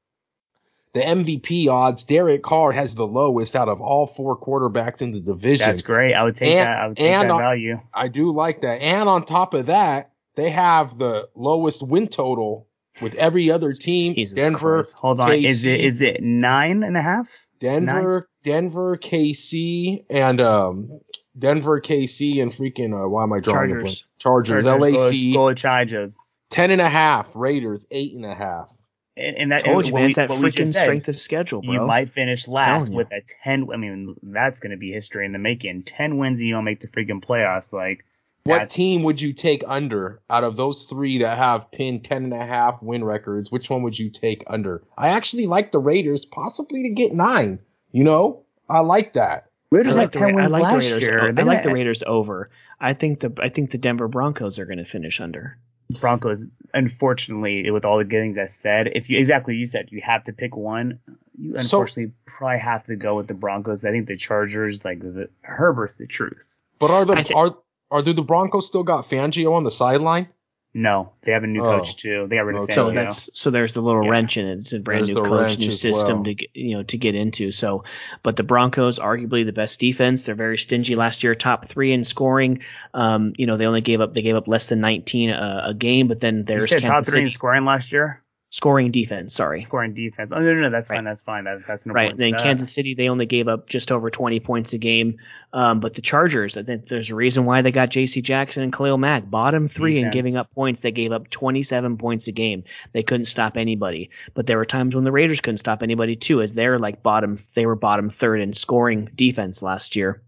the 0.94 1.00
MVP 1.00 1.68
odds, 1.68 2.02
Derek 2.02 2.42
Carr 2.42 2.72
has 2.72 2.94
the 2.94 3.06
lowest 3.06 3.54
out 3.54 3.68
of 3.68 3.80
all 3.80 4.06
four 4.06 4.38
quarterbacks 4.38 5.02
in 5.02 5.12
the 5.12 5.20
division. 5.20 5.66
That's 5.66 5.82
great. 5.82 6.14
I 6.14 6.24
would 6.24 6.34
take 6.36 6.48
And- 6.54 6.66
that. 6.66 6.78
I 6.78 6.88
would 6.88 6.96
take 6.96 7.10
and 7.12 7.28
that 7.30 7.34
on- 7.34 7.40
value. 7.40 7.80
I 7.94 8.08
do 8.08 8.32
like 8.32 8.62
that. 8.62 8.80
And 8.80 9.08
on 9.08 9.24
top 9.24 9.54
of 9.54 9.66
that, 9.66 10.12
they 10.34 10.50
have 10.50 10.98
the 10.98 11.28
lowest 11.36 11.82
win 11.86 12.08
total 12.08 12.66
with 13.02 13.14
every 13.16 13.50
other 13.50 13.72
team. 13.72 14.14
Jesus 14.14 14.34
Denver, 14.34 14.76
Christ. 14.82 14.98
Hold 14.98 15.20
on. 15.20 15.32
Is 15.34 15.64
it 15.64 15.80
is 15.80 16.00
it 16.02 16.22
nine 16.22 16.82
and 16.82 16.96
a 16.96 17.02
half? 17.02 17.46
Denver, 17.60 18.28
Denver, 18.42 18.96
KC, 18.96 20.04
and 20.08 20.40
um, 20.40 21.00
Denver, 21.38 21.80
KC, 21.80 22.42
and 22.42 22.52
freaking 22.52 22.92
uh, 22.92 23.08
why 23.08 23.22
am 23.22 23.32
I 23.32 23.40
drawing 23.40 23.70
a 23.70 23.72
Chargers. 23.74 23.82
blank? 23.82 23.98
Chargers, 24.18 24.64
Chargers, 24.64 24.80
LAC, 25.10 25.34
Go, 25.34 25.48
go 25.48 25.54
Chargers. 25.54 26.40
ten 26.50 26.70
and 26.70 26.80
a 26.80 26.88
half. 26.88 27.34
Raiders, 27.34 27.86
eight 27.90 28.14
and 28.14 28.26
a 28.26 28.34
half. 28.34 28.72
And, 29.16 29.36
and 29.36 29.52
that 29.52 29.64
Told 29.64 29.86
you, 29.86 29.92
man. 29.94 30.02
we- 30.02 30.06
It's 30.08 30.16
that 30.16 30.30
freaking 30.30 30.52
just 30.52 30.72
said, 30.72 30.82
strength 30.84 31.08
of 31.08 31.16
schedule, 31.18 31.62
bro. 31.62 31.72
You 31.72 31.80
might 31.86 32.08
finish 32.08 32.48
last 32.48 32.90
with 32.90 33.08
a 33.12 33.20
ten. 33.42 33.68
I 33.72 33.76
mean, 33.76 34.14
that's 34.22 34.60
going 34.60 34.70
to 34.70 34.76
be 34.76 34.92
history 34.92 35.26
in 35.26 35.32
the 35.32 35.38
making. 35.38 35.82
Ten 35.82 36.16
wins 36.18 36.40
and 36.40 36.46
you 36.48 36.54
don't 36.54 36.64
make 36.64 36.80
the 36.80 36.88
freaking 36.88 37.22
playoffs. 37.22 37.72
Like 37.72 38.04
What 38.44 38.70
team 38.70 39.02
would 39.02 39.20
you 39.20 39.32
take 39.32 39.62
under 39.66 40.22
out 40.30 40.42
of 40.44 40.56
those 40.56 40.86
three 40.86 41.18
that 41.18 41.36
have 41.38 41.70
pinned 41.70 42.04
ten 42.04 42.24
and 42.24 42.32
a 42.32 42.46
half 42.46 42.82
win 42.82 43.04
records? 43.04 43.50
Which 43.52 43.68
one 43.68 43.82
would 43.82 43.98
you 43.98 44.10
take 44.10 44.42
under? 44.46 44.82
I 44.96 45.08
actually 45.08 45.46
like 45.46 45.70
the 45.72 45.78
Raiders, 45.80 46.24
possibly 46.24 46.82
to 46.84 46.90
get 46.90 47.12
nine. 47.14 47.58
You 47.92 48.04
know, 48.04 48.44
I 48.68 48.80
like 48.80 49.12
that. 49.14 49.49
I 49.72 49.76
Raiders 49.76 49.94
like 49.96 50.02
had 50.02 50.12
the, 50.12 50.18
ten 50.18 50.22
Ra- 50.22 50.28
I 50.28 50.34
wins 50.42 50.52
like 50.52 50.62
last 50.62 50.76
Raiders. 50.84 51.02
year. 51.02 51.28
I 51.36 51.42
like 51.42 51.62
the 51.62 51.72
Raiders 51.72 52.02
over. 52.06 52.50
I 52.80 52.92
think 52.92 53.20
the 53.20 53.32
I 53.40 53.48
think 53.48 53.70
the 53.70 53.78
Denver 53.78 54.08
Broncos 54.08 54.58
are 54.58 54.66
going 54.66 54.78
to 54.78 54.84
finish 54.84 55.20
under. 55.20 55.58
Broncos. 56.00 56.46
Unfortunately, 56.72 57.68
with 57.70 57.84
all 57.84 57.98
the 57.98 58.04
good 58.04 58.20
things 58.20 58.38
I 58.38 58.46
said, 58.46 58.88
if 58.94 59.10
you 59.10 59.18
exactly 59.18 59.56
you 59.56 59.66
said 59.66 59.88
you 59.90 60.00
have 60.02 60.24
to 60.24 60.32
pick 60.32 60.56
one, 60.56 60.98
you 61.38 61.52
So- 61.52 61.58
unfortunately 61.60 62.12
probably 62.26 62.58
have 62.60 62.84
to 62.86 62.96
go 62.96 63.16
with 63.16 63.28
the 63.28 63.34
Broncos. 63.34 63.84
I 63.84 63.90
think 63.90 64.06
the 64.06 64.16
Chargers, 64.16 64.84
like 64.84 65.00
the 65.00 65.28
Herbert's 65.42 65.98
the 65.98 66.06
truth. 66.06 66.60
But 66.78 66.90
are 66.90 67.04
the 67.04 67.14
I 67.14 67.22
thi- 67.22 67.34
are 67.34 67.56
are 67.90 68.02
do 68.02 68.12
the 68.12 68.22
Broncos 68.22 68.66
still 68.66 68.82
got 68.84 69.04
Fangio 69.04 69.52
on 69.52 69.64
the 69.64 69.70
sideline? 69.70 70.28
No, 70.72 71.10
they 71.22 71.32
have 71.32 71.42
a 71.42 71.48
new 71.48 71.60
Oh. 71.60 71.78
coach 71.78 71.96
too. 71.96 72.26
They 72.28 72.36
got 72.36 72.44
rid 72.44 72.54
of 72.56 72.62
Okay. 72.62 72.74
So 72.74 72.90
that's 72.90 73.28
so 73.38 73.50
there's 73.50 73.72
the 73.74 73.82
little 73.82 74.04
Yeah. 74.04 74.10
wrench 74.10 74.36
in 74.36 74.46
it. 74.46 74.58
It's 74.58 74.72
a 74.72 74.78
brand 74.78 75.06
There's 75.08 75.16
new 75.16 75.24
coach, 75.24 75.58
new 75.58 75.72
system 75.72 76.18
well. 76.18 76.24
to 76.24 76.34
get 76.34 76.50
you 76.54 76.76
know 76.76 76.82
to 76.84 76.96
get 76.96 77.16
into. 77.16 77.50
So, 77.50 77.82
but 78.22 78.36
the 78.36 78.44
Broncos 78.44 78.98
arguably 78.98 79.44
the 79.44 79.52
best 79.52 79.80
defense. 79.80 80.26
They're 80.26 80.36
very 80.36 80.58
stingy 80.58 80.94
last 80.94 81.24
year, 81.24 81.34
top 81.34 81.66
three 81.66 81.90
in 81.92 82.04
scoring. 82.04 82.60
Um, 82.94 83.32
you 83.36 83.46
know 83.46 83.56
they 83.56 83.66
only 83.66 83.80
gave 83.80 84.00
up 84.00 84.14
they 84.14 84.22
gave 84.22 84.36
up 84.36 84.46
less 84.46 84.68
than 84.68 84.80
19 84.80 85.30
a, 85.30 85.62
a 85.66 85.74
game, 85.74 86.06
but 86.06 86.20
then 86.20 86.36
you 86.38 86.42
there's 86.44 86.68
said 86.70 86.82
top 86.82 86.94
Kansas 86.98 87.14
three 87.14 87.22
in 87.22 87.30
scoring 87.30 87.64
last 87.64 87.90
year. 87.90 88.22
Scoring 88.50 88.90
defense. 88.90 89.32
Sorry. 89.32 89.64
Scoring 89.64 89.94
defense. 89.94 90.32
Oh 90.34 90.40
no, 90.40 90.54
no, 90.54 90.60
no, 90.62 90.70
that's 90.70 90.90
Right. 90.90 90.96
fine. 90.96 91.04
That's 91.04 91.22
fine. 91.22 91.44
That, 91.44 91.60
that's 91.66 91.86
an 91.86 91.92
Right. 91.92 92.06
important 92.06 92.18
Then 92.18 92.28
stat. 92.30 92.42
Kansas 92.42 92.72
City, 92.72 92.94
they 92.94 93.08
only 93.08 93.24
gave 93.24 93.46
up 93.48 93.68
just 93.68 93.90
over 93.92 94.10
20 94.10 94.40
points 94.40 94.72
a 94.72 94.78
game. 94.78 95.16
Um, 95.52 95.78
but 95.80 95.94
the 95.94 96.02
Chargers, 96.02 96.56
I 96.56 96.62
think 96.64 96.88
there's 96.88 97.10
a 97.10 97.14
reason 97.14 97.44
why 97.44 97.62
they 97.62 97.70
got 97.72 97.90
J.C. 97.90 98.20
Jackson 98.20 98.62
and 98.62 98.72
Khalil 98.72 98.98
Mack. 98.98 99.30
Bottom 99.30 99.66
three 99.66 99.98
in 99.98 100.10
giving 100.10 100.36
up 100.36 100.52
points. 100.52 100.82
They 100.82 100.92
gave 100.92 101.12
up 101.12 101.30
27 101.30 101.96
points 101.96 102.26
a 102.28 102.32
game. 102.32 102.64
They 102.92 103.02
couldn't 103.02 103.26
stop 103.26 103.56
anybody. 103.56 104.10
But 104.34 104.46
there 104.46 104.58
were 104.58 104.64
times 104.64 104.94
when 104.94 105.04
the 105.04 105.12
Raiders 105.12 105.40
couldn't 105.40 105.58
stop 105.58 105.82
anybody 105.82 106.16
too, 106.16 106.42
as 106.42 106.54
they're 106.54 106.78
like 106.78 107.02
bottom, 107.02 107.38
they 107.54 107.66
were 107.66 107.76
bottom 107.76 108.08
third 108.08 108.40
in 108.40 108.52
scoring 108.52 109.08
defense 109.14 109.62
last 109.62 109.94
year. 109.96 110.22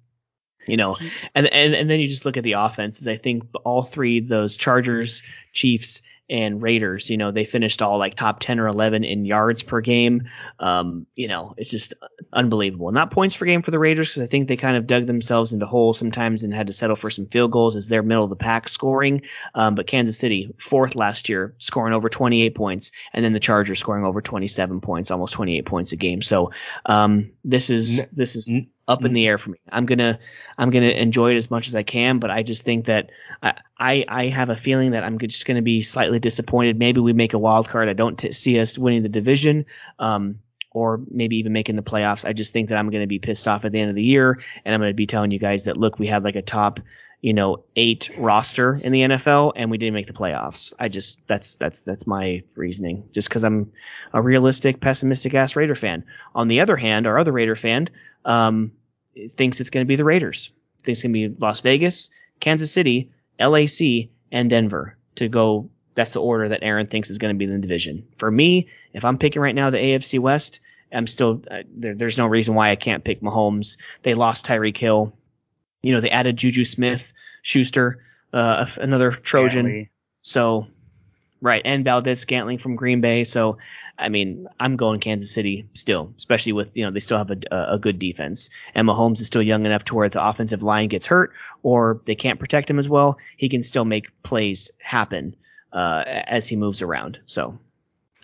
You 0.68 0.76
know, 0.76 0.96
and, 1.34 1.48
and 1.52 1.74
and 1.74 1.90
then 1.90 1.98
you 1.98 2.06
just 2.06 2.24
look 2.24 2.36
at 2.36 2.44
the 2.44 2.52
offenses. 2.52 3.08
I 3.08 3.16
think 3.16 3.42
all 3.64 3.82
three 3.82 4.20
those 4.20 4.56
Chargers, 4.56 5.20
Chiefs, 5.52 6.00
and 6.32 6.62
Raiders, 6.62 7.10
you 7.10 7.18
know, 7.18 7.30
they 7.30 7.44
finished 7.44 7.82
all 7.82 7.98
like 7.98 8.14
top 8.14 8.40
10 8.40 8.58
or 8.58 8.66
11 8.66 9.04
in 9.04 9.26
yards 9.26 9.62
per 9.62 9.82
game. 9.82 10.22
Um, 10.60 11.06
you 11.14 11.28
know, 11.28 11.52
it's 11.58 11.70
just 11.70 11.92
unbelievable. 12.32 12.90
Not 12.90 13.10
points 13.10 13.36
per 13.36 13.44
game 13.44 13.60
for 13.60 13.70
the 13.70 13.78
Raiders 13.78 14.08
because 14.08 14.22
I 14.22 14.26
think 14.26 14.48
they 14.48 14.56
kind 14.56 14.74
of 14.74 14.86
dug 14.86 15.06
themselves 15.06 15.52
into 15.52 15.66
holes 15.66 15.98
sometimes 15.98 16.42
and 16.42 16.54
had 16.54 16.66
to 16.68 16.72
settle 16.72 16.96
for 16.96 17.10
some 17.10 17.26
field 17.26 17.50
goals 17.50 17.76
as 17.76 17.88
their 17.88 18.02
middle 18.02 18.24
of 18.24 18.30
the 18.30 18.36
pack 18.36 18.70
scoring. 18.70 19.20
Um, 19.54 19.74
but 19.74 19.86
Kansas 19.86 20.18
City, 20.18 20.50
fourth 20.58 20.96
last 20.96 21.28
year, 21.28 21.54
scoring 21.58 21.92
over 21.92 22.08
28 22.08 22.54
points, 22.54 22.90
and 23.12 23.22
then 23.22 23.34
the 23.34 23.40
Chargers 23.40 23.78
scoring 23.78 24.06
over 24.06 24.22
27 24.22 24.80
points, 24.80 25.10
almost 25.10 25.34
28 25.34 25.66
points 25.66 25.92
a 25.92 25.96
game. 25.96 26.22
So 26.22 26.50
um, 26.86 27.30
this 27.44 27.68
is 27.68 28.08
this 28.08 28.34
is 28.34 28.50
up 28.88 29.04
in 29.04 29.12
the 29.12 29.26
air 29.26 29.38
for 29.38 29.50
me. 29.50 29.58
I'm 29.70 29.86
gonna 29.86 30.18
I'm 30.58 30.70
gonna 30.70 30.86
enjoy 30.86 31.32
it 31.32 31.36
as 31.36 31.50
much 31.50 31.68
as 31.68 31.74
I 31.74 31.82
can, 31.82 32.18
but 32.18 32.30
I 32.30 32.42
just 32.42 32.64
think 32.64 32.86
that 32.86 33.10
I 33.42 33.54
I, 33.78 34.04
I 34.08 34.24
have 34.26 34.48
a 34.48 34.56
feeling 34.56 34.90
that 34.90 35.04
I'm 35.04 35.18
just 35.18 35.46
gonna 35.46 35.62
be 35.62 35.82
slightly 35.82 36.18
disappointed. 36.18 36.78
Maybe 36.78 37.00
we 37.00 37.12
make 37.12 37.32
a 37.32 37.38
wild 37.38 37.68
card. 37.68 37.88
I 37.88 37.94
don't 37.94 38.18
t- 38.18 38.32
see 38.32 38.58
us 38.58 38.78
winning 38.78 39.02
the 39.02 39.08
division. 39.08 39.64
Um, 39.98 40.38
or 40.74 41.00
maybe 41.10 41.36
even 41.36 41.52
making 41.52 41.76
the 41.76 41.82
playoffs. 41.82 42.26
I 42.26 42.32
just 42.32 42.52
think 42.52 42.68
that 42.68 42.78
I'm 42.78 42.90
going 42.90 43.02
to 43.02 43.06
be 43.06 43.18
pissed 43.18 43.46
off 43.46 43.64
at 43.64 43.72
the 43.72 43.80
end 43.80 43.90
of 43.90 43.96
the 43.96 44.02
year, 44.02 44.40
and 44.64 44.74
I'm 44.74 44.80
going 44.80 44.90
to 44.90 44.94
be 44.94 45.06
telling 45.06 45.30
you 45.30 45.38
guys 45.38 45.64
that 45.64 45.76
look, 45.76 45.98
we 45.98 46.06
have 46.06 46.24
like 46.24 46.34
a 46.34 46.42
top, 46.42 46.80
you 47.20 47.34
know, 47.34 47.62
eight 47.76 48.10
roster 48.16 48.80
in 48.82 48.92
the 48.92 49.00
NFL, 49.00 49.52
and 49.54 49.70
we 49.70 49.78
didn't 49.78 49.94
make 49.94 50.06
the 50.06 50.12
playoffs. 50.12 50.72
I 50.78 50.88
just 50.88 51.26
that's 51.26 51.56
that's 51.56 51.82
that's 51.82 52.06
my 52.06 52.42
reasoning. 52.56 53.06
Just 53.12 53.28
because 53.28 53.44
I'm 53.44 53.70
a 54.12 54.22
realistic, 54.22 54.80
pessimistic 54.80 55.34
ass 55.34 55.54
Raider 55.56 55.74
fan. 55.74 56.04
On 56.34 56.48
the 56.48 56.60
other 56.60 56.76
hand, 56.76 57.06
our 57.06 57.18
other 57.18 57.32
Raider 57.32 57.56
fan 57.56 57.88
um, 58.24 58.72
thinks 59.30 59.60
it's 59.60 59.70
going 59.70 59.84
to 59.84 59.88
be 59.88 59.96
the 59.96 60.04
Raiders. 60.04 60.50
Thinks 60.84 60.98
it's 60.98 61.02
going 61.02 61.12
to 61.12 61.28
be 61.28 61.40
Las 61.40 61.60
Vegas, 61.60 62.10
Kansas 62.40 62.72
City, 62.72 63.10
LAC, 63.38 64.08
and 64.30 64.50
Denver 64.50 64.96
to 65.16 65.28
go. 65.28 65.68
That's 65.94 66.14
the 66.14 66.22
order 66.22 66.48
that 66.48 66.62
Aaron 66.62 66.86
thinks 66.86 67.10
is 67.10 67.18
going 67.18 67.34
to 67.34 67.38
be 67.38 67.44
in 67.44 67.50
the 67.50 67.58
division. 67.58 68.06
For 68.16 68.30
me, 68.30 68.68
if 68.94 69.04
I'm 69.04 69.18
picking 69.18 69.42
right 69.42 69.54
now 69.54 69.68
the 69.68 69.78
AFC 69.78 70.18
West, 70.18 70.60
I'm 70.92 71.06
still 71.06 71.42
uh, 71.50 71.62
there, 71.74 71.94
there's 71.94 72.18
no 72.18 72.26
reason 72.26 72.54
why 72.54 72.70
I 72.70 72.76
can't 72.76 73.04
pick 73.04 73.20
Mahomes. 73.20 73.76
They 74.02 74.14
lost 74.14 74.46
Tyreek 74.46 74.76
Hill. 74.76 75.12
You 75.82 75.92
know, 75.92 76.00
they 76.00 76.10
added 76.10 76.36
Juju 76.36 76.64
Smith, 76.64 77.12
Schuster, 77.42 78.02
uh, 78.32 78.66
another 78.80 79.10
Trojan. 79.10 79.66
Stanley. 79.66 79.90
So, 80.22 80.66
right, 81.42 81.60
and 81.64 81.84
Valdes-Scantling 81.84 82.56
from 82.56 82.76
Green 82.76 83.02
Bay. 83.02 83.24
So, 83.24 83.58
I 83.98 84.08
mean, 84.08 84.46
I'm 84.60 84.76
going 84.76 85.00
Kansas 85.00 85.30
City 85.30 85.68
still, 85.74 86.10
especially 86.16 86.52
with 86.52 86.74
you 86.74 86.84
know 86.84 86.90
they 86.90 87.00
still 87.00 87.18
have 87.18 87.30
a, 87.30 87.38
a 87.50 87.78
good 87.78 87.98
defense, 87.98 88.48
and 88.74 88.88
Mahomes 88.88 89.20
is 89.20 89.26
still 89.26 89.42
young 89.42 89.66
enough 89.66 89.84
to 89.84 89.94
where 89.94 90.08
the 90.08 90.24
offensive 90.24 90.62
line 90.62 90.88
gets 90.88 91.04
hurt 91.04 91.32
or 91.62 92.00
they 92.06 92.14
can't 92.14 92.40
protect 92.40 92.70
him 92.70 92.78
as 92.78 92.88
well, 92.88 93.18
he 93.36 93.48
can 93.48 93.62
still 93.62 93.84
make 93.84 94.06
plays 94.22 94.70
happen 94.80 95.36
uh, 95.72 96.04
as 96.06 96.48
he 96.48 96.56
moves 96.56 96.80
around. 96.80 97.20
So, 97.26 97.58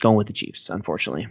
going 0.01 0.16
with 0.16 0.28
the 0.28 0.32
Chiefs, 0.32 0.70
unfortunately. 0.70 1.27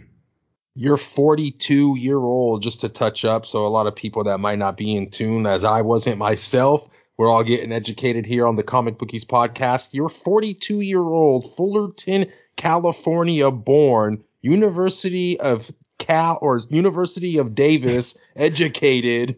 You're 0.74 0.96
42 0.96 1.96
year 1.98 2.18
old, 2.18 2.62
just 2.62 2.80
to 2.82 2.88
touch 2.88 3.24
up. 3.24 3.46
So 3.46 3.66
a 3.66 3.68
lot 3.68 3.88
of 3.88 3.96
people 3.96 4.22
that 4.24 4.38
might 4.38 4.60
not 4.60 4.76
be 4.76 4.94
in 4.94 5.08
tune, 5.08 5.44
as 5.44 5.64
I 5.64 5.80
wasn't 5.80 6.18
myself, 6.18 6.88
we're 7.18 7.28
all 7.28 7.44
getting 7.44 7.72
educated 7.72 8.24
here 8.24 8.46
on 8.46 8.56
the 8.56 8.62
Comic 8.62 8.96
Bookies 8.96 9.24
podcast. 9.24 9.92
You're 9.92 10.08
42 10.08 10.80
year 10.80 11.02
old, 11.02 11.52
Fullerton, 11.54 12.26
California 12.56 13.50
born, 13.50 14.22
University 14.42 15.38
of 15.40 15.70
Cal 15.98 16.38
or 16.40 16.60
University 16.70 17.36
of 17.38 17.54
Davis 17.56 18.16
educated, 18.36 19.36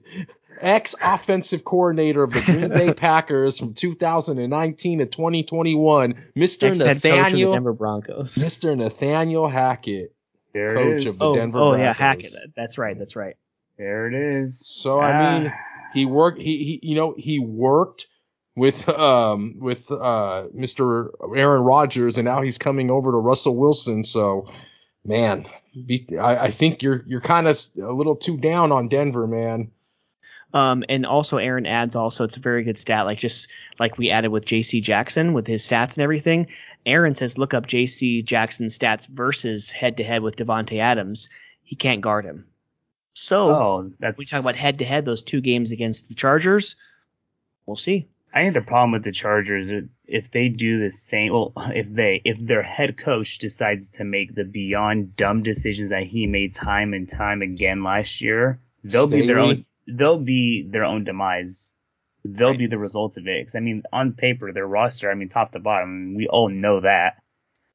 ex 0.61 0.95
offensive 1.03 1.65
coordinator 1.65 2.23
of 2.23 2.33
the 2.35 2.43
Green 2.43 2.69
Bay 2.69 2.93
Packers 2.97 3.59
from 3.59 3.73
2019 3.73 4.99
to 4.99 5.07
2021, 5.07 6.13
Mr. 6.37 6.69
Ex 6.69 6.81
head 6.81 6.87
coach 6.87 6.97
of 6.97 7.03
the 7.03 7.09
Nathaniel, 7.11 7.53
Denver 7.55 7.73
Broncos. 7.73 8.35
Mr. 8.35 8.77
Nathaniel 8.77 9.49
Hackett. 9.49 10.15
There 10.53 10.75
Coach 10.75 10.87
it 10.87 10.97
is. 10.99 11.07
of 11.07 11.19
the 11.19 11.25
Oh, 11.25 11.35
Denver 11.37 11.59
oh 11.61 11.77
yeah, 11.77 11.95
Hackett. 11.95 12.35
That's 12.57 12.77
right. 12.77 12.99
That's 12.99 13.17
right. 13.17 13.37
There 13.79 14.07
it 14.09 14.15
is. 14.15 14.59
So 14.67 15.01
I 15.01 15.39
mean, 15.41 15.47
Ah. 15.51 15.67
He 15.93 16.07
worked. 16.07 16.39
He, 16.39 16.65
he 16.65 16.81
you 16.83 16.95
know 16.95 17.15
he 17.17 17.39
worked 17.39 18.07
with 18.57 18.89
um 18.89 19.55
with 19.59 19.91
uh 19.91 20.47
Mr. 20.57 21.11
Aaron 21.37 21.63
Rodgers, 21.63 22.19
and 22.19 22.27
now 22.27 22.43
he's 22.43 22.59
coming 22.59 22.91
over 22.91 23.11
to 23.11 23.17
Russell 23.17 23.57
Wilson. 23.57 24.05
So, 24.05 24.49
man, 25.05 25.47
be, 25.87 26.07
I, 26.19 26.45
I 26.45 26.51
think 26.51 26.83
you're 26.83 27.03
you're 27.07 27.21
kind 27.21 27.49
of 27.49 27.59
a 27.83 27.93
little 27.93 28.17
too 28.17 28.37
down 28.37 28.73
on 28.73 28.89
Denver, 28.89 29.27
man. 29.27 29.71
Um, 30.53 30.83
and 30.89 31.07
also 31.07 31.37
Aaron 31.37 31.67
adds 31.67 31.95
also 31.95 32.25
it's 32.25 32.37
a 32.37 32.41
very 32.41 32.65
good 32.65 32.77
stat, 32.77 33.07
like 33.07 33.19
just 33.19 33.49
like 33.79 33.99
we 33.99 34.11
added 34.11 34.31
with 34.31 34.45
J.C. 34.45 34.81
Jackson 34.81 35.33
with 35.33 35.47
his 35.47 35.63
stats 35.63 35.97
and 35.97 36.03
everything. 36.03 36.47
Aaron 36.87 37.15
says 37.15 37.39
look 37.39 37.55
up 37.55 37.67
J.C. 37.67 38.23
Jackson's 38.23 38.77
stats 38.77 39.07
versus 39.09 39.71
head 39.71 39.97
to 39.97 40.03
head 40.03 40.23
with 40.23 40.37
Davante 40.37 40.79
Adams. 40.79 41.29
He 41.63 41.77
can't 41.77 42.01
guard 42.01 42.25
him. 42.25 42.47
So 43.23 43.51
oh, 43.51 43.93
that's 44.01 44.17
we 44.17 44.25
talk 44.25 44.41
about 44.41 44.55
head 44.55 44.79
to 44.79 44.85
head 44.87 45.05
those 45.05 45.23
two 45.23 45.43
games 45.43 45.73
against 45.73 46.09
the 46.09 46.15
Chargers. 46.15 46.75
We'll 47.67 47.77
see. 47.77 48.09
I 48.33 48.43
think 48.43 48.55
the 48.55 48.63
problem 48.63 48.93
with 48.93 49.05
the 49.05 49.13
Chargers, 49.13 49.85
if 50.07 50.31
they 50.31 50.49
do 50.49 50.81
the 50.81 50.91
same, 50.91 51.33
well, 51.33 51.53
if 51.75 51.93
they, 51.93 52.23
if 52.25 52.39
their 52.41 52.63
head 52.63 52.97
coach 52.97 53.39
decides 53.39 53.91
to 53.91 54.05
make 54.05 54.35
the 54.35 54.45
beyond 54.45 55.17
dumb 55.17 55.43
decisions 55.43 55.91
that 55.91 56.05
he 56.05 56.27
made 56.27 56.55
time 56.55 56.95
and 56.95 57.09
time 57.09 57.43
again 57.43 57.85
last 57.85 58.23
year, 58.23 58.59
they'll 58.85 59.07
Stay 59.07 59.21
be 59.21 59.27
their 59.27 59.39
own, 59.39 59.67
they'll 59.87 60.19
be 60.19 60.67
their 60.71 60.85
own 60.85 61.05
demise. 61.05 61.75
They'll 62.25 62.51
right. 62.51 62.59
be 62.59 62.69
the 62.69 62.79
result 62.79 63.19
of 63.19 63.29
it. 63.29 63.43
Because 63.43 63.55
I 63.55 63.61
mean, 63.61 63.83
on 63.93 64.15
paper, 64.15 64.51
their 64.51 64.67
roster, 64.67 65.11
I 65.11 65.15
mean, 65.15 65.29
top 65.29 65.53
to 65.53 65.61
bottom, 65.61 66.15
we 66.15 66.27
all 66.27 66.49
know 66.49 66.81
that. 66.81 67.23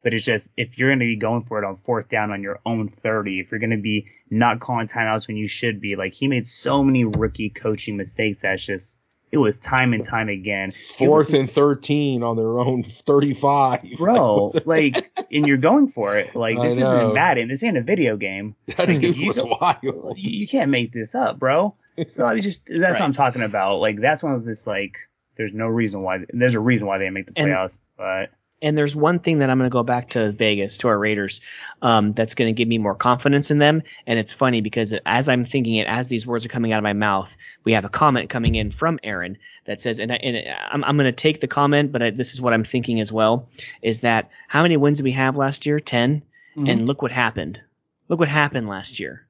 But 0.06 0.14
it's 0.14 0.23
just 0.23 0.53
if 0.56 0.77
you're 0.77 0.91
going 0.91 0.99
to 0.99 1.06
be 1.06 1.15
going 1.15 1.41
for 1.41 1.57
it 1.57 1.65
on 1.65 1.77
fourth 1.77 2.10
down 2.10 2.30
on 2.30 2.44
your 2.44 2.60
own 2.64 2.90
30, 2.90 3.40
if 3.40 3.49
you're 3.49 3.60
going 3.60 3.72
to 3.72 3.77
be 3.77 4.06
not 4.30 4.60
calling 4.60 4.88
timeouts 4.88 5.27
when 5.27 5.36
you 5.36 5.48
should 5.48 5.82
be, 5.82 5.95
like 5.95 6.14
he 6.14 6.27
made 6.27 6.45
so 6.45 6.84
many 6.84 7.06
rookie 7.06 7.49
coaching 7.49 7.98
mistakes. 7.98 8.44
That's 8.44 8.64
just 8.64 8.99
it 9.32 9.38
was 9.38 9.57
time 9.57 9.94
and 9.94 10.03
time 10.03 10.30
again. 10.30 10.76
Fourth 10.95 11.32
was, 11.32 11.40
and 11.40 11.49
13 11.49 12.22
on 12.22 12.36
their 12.36 12.60
own 12.60 12.84
35. 12.84 13.94
Bro, 13.98 14.53
like, 14.65 15.11
and 15.32 15.48
you're 15.48 15.57
going 15.57 15.88
for 15.88 16.15
it. 16.15 16.36
Like, 16.36 16.61
this 16.61 16.77
isn't 16.77 17.15
Madden. 17.15 17.48
This 17.48 17.64
ain't 17.64 17.76
a 17.76 17.82
video 17.82 18.15
game. 18.15 18.56
That 18.77 18.90
dude 18.90 19.18
you, 19.18 19.26
was 19.26 19.41
wild. 19.41 19.80
You, 19.82 20.14
you, 20.18 20.48
can't 20.48 20.69
make 20.69 20.91
this 20.91 21.15
up, 21.15 21.40
bro. 21.40 21.73
So 22.06 22.27
I 22.27 22.40
just, 22.41 22.68
that's 22.68 22.80
right. 22.80 22.91
what 22.91 23.02
I'm 23.02 23.14
talking 23.14 23.41
about. 23.41 23.80
Like, 23.80 23.99
that's 23.99 24.22
one 24.22 24.36
of 24.36 24.45
this, 24.45 24.68
like, 24.68 24.99
there's 25.36 25.52
no 25.52 25.65
reason 25.65 26.03
why, 26.03 26.19
there's 26.30 26.53
a 26.53 26.60
reason 26.60 26.86
why 26.86 26.99
they 26.99 27.10
make 27.10 27.26
the 27.26 27.34
playoffs, 27.34 27.80
and, 27.98 28.30
but 28.30 28.38
and 28.61 28.77
there's 28.77 28.95
one 28.95 29.19
thing 29.19 29.40
that 29.40 29.49
I'm 29.49 29.57
going 29.57 29.69
to 29.69 29.73
go 29.73 29.84
back 29.84 30.10
to 30.11 30.32
Vegas 30.32 30.77
to 30.77 30.88
our 30.88 30.98
Raiders 30.98 31.41
um, 31.82 32.14
that's 32.14 32.34
going 32.34 32.53
to 32.53 32.57
give 32.57 32.68
me 32.68 32.77
more 32.77 32.95
confidence 32.95 33.52
in 33.52 33.60
them. 33.60 33.82
And 34.07 34.18
it's 34.18 34.34
funny 34.34 34.61
because 34.61 34.94
as 35.06 35.27
I'm 35.27 35.44
thinking 35.44 35.76
it, 35.76 35.88
as 35.88 36.07
these 36.07 36.26
words 36.26 36.45
are 36.45 36.49
coming 36.49 36.72
out 36.72 36.77
of 36.77 36.84
my 36.84 36.94
mouth, 36.94 37.36
we 37.64 37.73
have 37.73 37.86
a 37.86 37.90
comment 37.90 38.30
coming 38.30 38.56
in 38.56 38.72
from 38.72 38.99
Aaron 39.03 39.38
that 39.65 39.82
says, 39.82 39.99
and, 39.99 40.11
I, 40.11 40.15
and 40.15 40.56
I'm, 40.72 40.84
I'm 40.86 40.95
going 40.95 41.06
to 41.06 41.11
take 41.11 41.41
the 41.41 41.48
comment, 41.48 41.91
but 41.91 42.02
I, 42.02 42.10
this 42.11 42.34
is 42.34 42.41
what 42.41 42.53
I'm 42.53 42.64
thinking 42.64 42.99
as 42.99 43.11
well, 43.11 43.48
is 43.82 43.99
that 44.02 44.30
how 44.48 44.61
many 44.61 44.77
wins 44.77 44.98
did 44.98 45.03
we 45.03 45.11
have 45.11 45.36
last 45.36 45.65
year? 45.65 45.80
10. 45.80 46.22
Mm-hmm. 46.56 46.68
And 46.68 46.88
look 46.88 47.02
what 47.02 47.11
happened. 47.11 47.61
Look 48.07 48.19
what 48.19 48.30
happened 48.30 48.69
last 48.69 48.99
year 48.99 49.27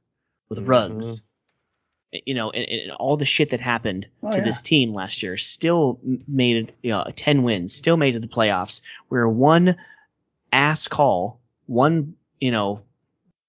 with 0.49 0.60
mm-hmm. 0.60 0.69
Ruggs, 0.69 1.22
you 2.25 2.33
know, 2.33 2.51
and, 2.51 2.65
and, 2.67 2.91
all 2.93 3.17
the 3.17 3.25
shit 3.25 3.49
that 3.49 3.59
happened 3.59 4.07
oh, 4.23 4.31
to 4.31 4.37
yeah. 4.37 4.43
this 4.43 4.61
team 4.61 4.93
last 4.93 5.21
year 5.23 5.37
still 5.37 5.99
made 6.27 6.57
it, 6.57 6.75
you 6.81 6.91
know, 6.91 7.05
10 7.15 7.43
wins, 7.43 7.73
still 7.73 7.97
made 7.97 8.15
it 8.15 8.19
to 8.21 8.27
the 8.27 8.33
playoffs. 8.33 8.81
We're 9.09 9.27
one 9.27 9.75
ass 10.51 10.87
call, 10.87 11.39
one, 11.67 12.15
you 12.39 12.51
know, 12.51 12.81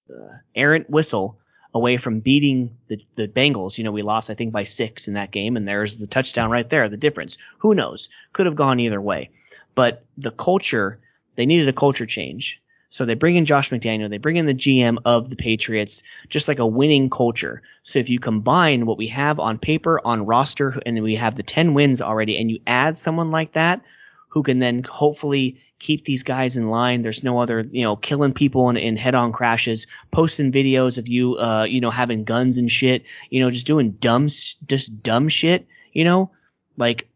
uh, 0.09 0.37
errant 0.55 0.89
whistle 0.89 1.37
away 1.73 1.97
from 1.97 2.19
beating 2.19 2.75
the, 2.87 2.97
the 3.15 3.27
Bengals. 3.27 3.77
You 3.77 3.83
know, 3.83 3.91
we 3.91 4.01
lost, 4.01 4.29
I 4.29 4.33
think, 4.33 4.51
by 4.51 4.63
six 4.63 5.07
in 5.07 5.13
that 5.13 5.31
game, 5.31 5.55
and 5.55 5.67
there's 5.67 5.99
the 5.99 6.07
touchdown 6.07 6.49
right 6.49 6.69
there, 6.69 6.89
the 6.89 6.97
difference. 6.97 7.37
Who 7.59 7.75
knows? 7.75 8.09
Could 8.33 8.45
have 8.45 8.55
gone 8.55 8.79
either 8.79 9.01
way. 9.01 9.29
But 9.75 10.05
the 10.17 10.31
culture, 10.31 10.99
they 11.35 11.45
needed 11.45 11.67
a 11.67 11.73
culture 11.73 12.05
change. 12.05 12.61
So 12.89 13.05
they 13.05 13.15
bring 13.15 13.35
in 13.35 13.45
Josh 13.45 13.69
McDaniel, 13.69 14.09
they 14.09 14.17
bring 14.17 14.37
in 14.37 14.45
the 14.45 14.53
GM 14.53 14.97
of 15.03 15.29
the 15.29 15.35
Patriots, 15.35 16.03
just 16.29 16.47
like 16.47 16.59
a 16.59 16.67
winning 16.67 17.09
culture. 17.09 17.61
So 17.83 17.99
if 17.99 18.09
you 18.09 18.19
combine 18.19 18.85
what 18.85 18.97
we 18.97 19.07
have 19.07 19.39
on 19.39 19.57
paper, 19.57 19.99
on 20.05 20.25
roster, 20.25 20.79
and 20.85 21.01
we 21.03 21.15
have 21.15 21.35
the 21.35 21.43
10 21.43 21.73
wins 21.73 22.01
already, 22.01 22.37
and 22.37 22.49
you 22.49 22.59
add 22.65 22.95
someone 22.95 23.29
like 23.29 23.51
that, 23.53 23.81
who 24.29 24.43
can 24.43 24.59
then 24.59 24.83
hopefully 24.83 25.57
keep 25.79 26.05
these 26.05 26.23
guys 26.23 26.57
in 26.57 26.69
line. 26.69 27.01
There's 27.01 27.23
no 27.23 27.39
other, 27.39 27.65
you 27.71 27.81
know, 27.81 27.95
killing 27.95 28.33
people 28.33 28.69
in, 28.69 28.77
in 28.77 28.95
head-on 28.97 29.31
crashes, 29.31 29.87
posting 30.11 30.51
videos 30.51 30.97
of 30.97 31.07
you, 31.07 31.37
uh, 31.37 31.63
you 31.63 31.81
know, 31.81 31.91
having 31.91 32.23
guns 32.23 32.57
and 32.57 32.69
shit, 32.69 33.03
you 33.29 33.39
know, 33.39 33.49
just 33.49 33.67
doing 33.67 33.91
dumb, 33.91 34.25
just 34.25 35.01
dumb 35.01 35.29
shit, 35.29 35.65
you 35.93 36.03
know, 36.03 36.29
like 36.77 37.09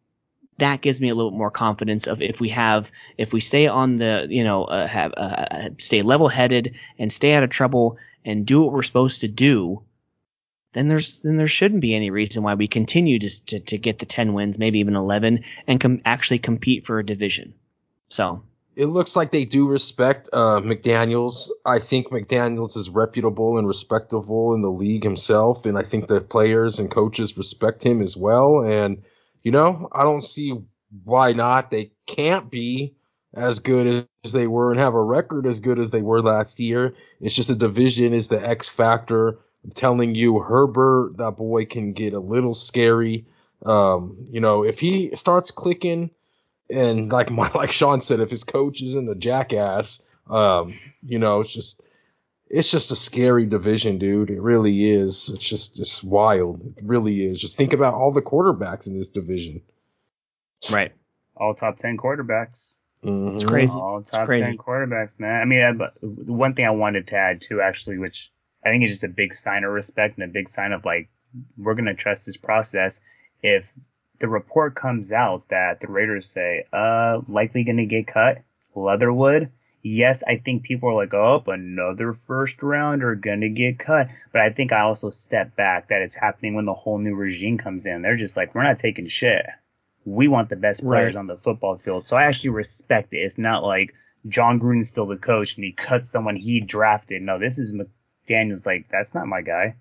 that 0.58 0.82
gives 0.82 1.02
me 1.02 1.10
a 1.10 1.16
little 1.16 1.32
bit 1.32 1.38
more 1.38 1.52
confidence 1.52 2.08
of 2.08 2.22
if 2.22 2.40
we 2.40 2.50
have 2.50 2.92
if 3.18 3.34
we 3.34 3.40
stay 3.40 3.68
on 3.68 3.98
the 3.98 4.28
you 4.30 4.44
know 4.44 4.66
uh, 4.66 4.88
have 4.88 5.14
uh, 5.18 5.46
uh, 5.52 5.70
stay 5.78 6.02
level 6.02 6.28
headed 6.28 6.76
and 7.00 7.12
stay 7.12 7.34
out 7.34 7.44
of 7.44 7.50
trouble 7.50 7.98
and 8.26 8.46
do 8.46 8.62
what 8.62 8.72
we're 8.72 8.84
supposed 8.84 9.22
to 9.22 9.28
do 9.28 9.82
then 10.74 10.88
there's 10.88 11.22
then 11.24 11.38
there 11.38 11.48
shouldn't 11.48 11.82
be 11.82 11.96
any 11.96 12.10
reason 12.10 12.44
why 12.44 12.54
we 12.54 12.68
continue 12.68 13.20
to 13.20 13.46
to, 13.46 13.60
to 13.60 13.78
get 13.78 14.00
the 14.00 14.06
10 14.06 14.34
wins 14.34 14.58
maybe 14.58 14.80
even 14.80 14.96
11 14.96 15.44
and 15.68 15.80
com- 15.80 16.00
actually 16.06 16.40
compete 16.40 16.86
for 16.86 17.00
a 17.00 17.06
division 17.06 17.54
so 18.10 18.44
it 18.78 18.86
looks 18.86 19.18
like 19.18 19.32
they 19.32 19.44
do 19.44 19.68
respect 19.68 20.30
uh, 20.32 20.62
McDaniels. 20.62 21.50
I 21.66 21.78
think 21.78 22.08
McDaniels 22.08 22.78
is 22.78 22.90
reputable 22.90 23.58
and 23.58 23.68
respectable 23.68 24.54
in 24.54 24.62
the 24.62 24.72
league 24.72 25.04
himself, 25.04 25.66
and 25.66 25.78
I 25.78 25.84
think 25.84 26.08
the 26.08 26.22
players 26.22 26.80
and 26.80 26.90
coaches 26.90 27.36
respect 27.36 27.84
him 27.84 28.02
as 28.02 28.16
well. 28.16 28.64
And 28.64 29.04
you 29.44 29.52
know, 29.52 29.90
I 29.92 30.04
don't 30.04 30.24
see 30.24 30.58
why 31.04 31.34
not. 31.34 31.72
They 31.72 31.92
can't 32.08 32.50
be 32.52 32.94
as 33.34 33.60
good 33.60 34.08
as 34.24 34.34
they 34.34 34.48
were 34.48 34.72
and 34.72 34.80
have 34.80 34.94
a 34.94 35.04
record 35.04 35.48
as 35.48 35.60
good 35.60 35.80
as 35.80 35.92
they 35.92 36.02
were 36.02 36.22
last 36.22 36.60
year. 36.60 36.94
It's 37.22 37.36
just 37.36 37.50
a 37.50 37.56
division 37.56 38.14
is 38.14 38.28
the 38.28 38.46
X 38.48 38.70
factor. 38.70 39.40
I'm 39.64 39.72
telling 39.72 40.16
you, 40.16 40.40
Herbert, 40.40 41.18
that 41.18 41.38
boy 41.38 41.66
can 41.66 41.94
get 41.94 42.14
a 42.14 42.20
little 42.20 42.54
scary. 42.54 43.26
Um, 43.66 44.18
you 44.30 44.42
know, 44.42 44.64
if 44.64 44.80
he 44.80 45.16
starts 45.16 45.52
clicking 45.52 46.10
and 46.70 47.12
like 47.12 47.32
my, 47.32 47.52
like 47.56 47.72
Sean 47.72 48.02
said, 48.02 48.20
if 48.20 48.30
his 48.32 48.44
coach 48.44 48.82
isn't 48.82 49.10
a 49.10 49.16
jackass, 49.16 50.04
um, 50.30 50.74
you 51.06 51.20
know, 51.20 51.42
it's 51.42 51.54
just 51.54 51.82
it's 52.54 52.70
just 52.70 52.92
a 52.92 52.96
scary 52.96 53.46
division, 53.46 53.98
dude. 53.98 54.30
It 54.30 54.42
really 54.42 54.92
is. 54.92 55.30
It's 55.34 55.48
just 55.48 55.78
just 55.78 56.04
wild. 56.04 56.62
It 56.78 56.84
really 56.84 57.24
is. 57.24 57.40
Just 57.40 57.56
think 57.56 57.72
about 57.72 57.94
all 57.94 58.12
the 58.12 58.22
quarterbacks 58.22 58.88
in 58.88 58.98
this 58.98 59.10
division. 59.10 59.62
Right. 60.70 60.92
All 61.38 61.54
top 61.54 61.78
ten 61.78 61.98
quarterbacks. 61.98 62.82
Mm-hmm. 63.06 63.36
It's 63.36 63.46
crazy. 63.46 63.74
All 63.74 64.04
top 64.04 64.26
crazy. 64.26 64.48
ten 64.48 64.58
quarterbacks, 64.58 65.18
man. 65.18 65.42
I 65.42 65.46
mean, 65.46 65.62
I, 65.62 65.86
one 66.02 66.54
thing 66.54 66.66
I 66.66 66.72
wanted 66.72 67.08
to 67.08 67.16
add 67.16 67.42
too, 67.42 67.62
actually, 67.62 67.98
which 67.98 68.32
I 68.66 68.70
think 68.70 68.84
is 68.84 68.92
just 68.92 69.06
a 69.06 69.10
big 69.10 69.34
sign 69.34 69.64
of 69.64 69.72
respect 69.72 70.18
and 70.18 70.30
a 70.30 70.34
big 70.34 70.50
sign 70.50 70.74
of 70.74 70.84
like 70.84 71.10
we're 71.58 71.76
gonna 71.76 71.96
trust 71.96 72.26
this 72.26 72.38
process. 72.38 73.02
If 73.42 73.72
the 74.20 74.28
report 74.28 74.76
comes 74.76 75.14
out 75.14 75.48
that 75.50 75.80
the 75.80 75.88
Raiders 75.88 76.28
say, 76.28 76.66
uh, 76.74 77.22
likely 77.30 77.64
gonna 77.64 77.86
get 77.86 78.08
cut, 78.08 78.42
Leatherwood 78.76 79.50
yes, 79.84 80.24
I 80.28 80.38
think 80.38 80.64
people 80.64 80.90
are 80.90 80.94
like, 80.94 81.14
oh, 81.14 81.44
another 81.48 82.14
first 82.14 82.62
rounder 82.62 83.16
gonna 83.16 83.50
get 83.50 83.80
cut. 83.80 84.10
But 84.32 84.42
I 84.42 84.50
think 84.50 84.72
I 84.72 84.82
also 84.82 85.10
step 85.10 85.56
back 85.56 85.90
that 85.90 86.02
it's 86.02 86.16
happening 86.16 86.56
when 86.56 86.66
the 86.66 86.74
whole 86.74 86.98
new 86.98 87.16
regime 87.16 87.58
comes 87.58 87.86
in. 87.86 88.02
They're 88.02 88.16
just 88.16 88.38
like, 88.38 88.54
we're 88.54 88.64
not 88.64 88.80
taking 88.80 89.08
shit. 89.08 89.46
We 90.06 90.28
want 90.28 90.50
the 90.50 90.56
best 90.56 90.82
players 90.82 91.16
right. 91.16 91.20
on 91.20 91.28
the 91.28 91.38
football 91.38 91.78
field. 91.78 92.08
So 92.08 92.18
I 92.18 92.24
actually 92.24 92.50
respect 92.50 93.14
it. 93.14 93.18
It's 93.18 93.38
not 93.38 93.64
like 93.64 93.94
John 94.28 94.60
Gruden's 94.60 94.90
still 94.90 95.06
the 95.06 95.18
coach 95.18 95.56
and 95.56 95.64
he 95.64 95.72
cuts 95.72 96.10
someone 96.10 96.36
he 96.36 96.60
drafted. 96.60 97.22
No, 97.22 97.40
this 97.40 97.60
is 97.60 97.74
McDaniel's 97.74 98.66
like, 98.66 98.88
that's 98.90 99.14
not 99.14 99.28
my 99.28 99.42
guy. 99.42 99.76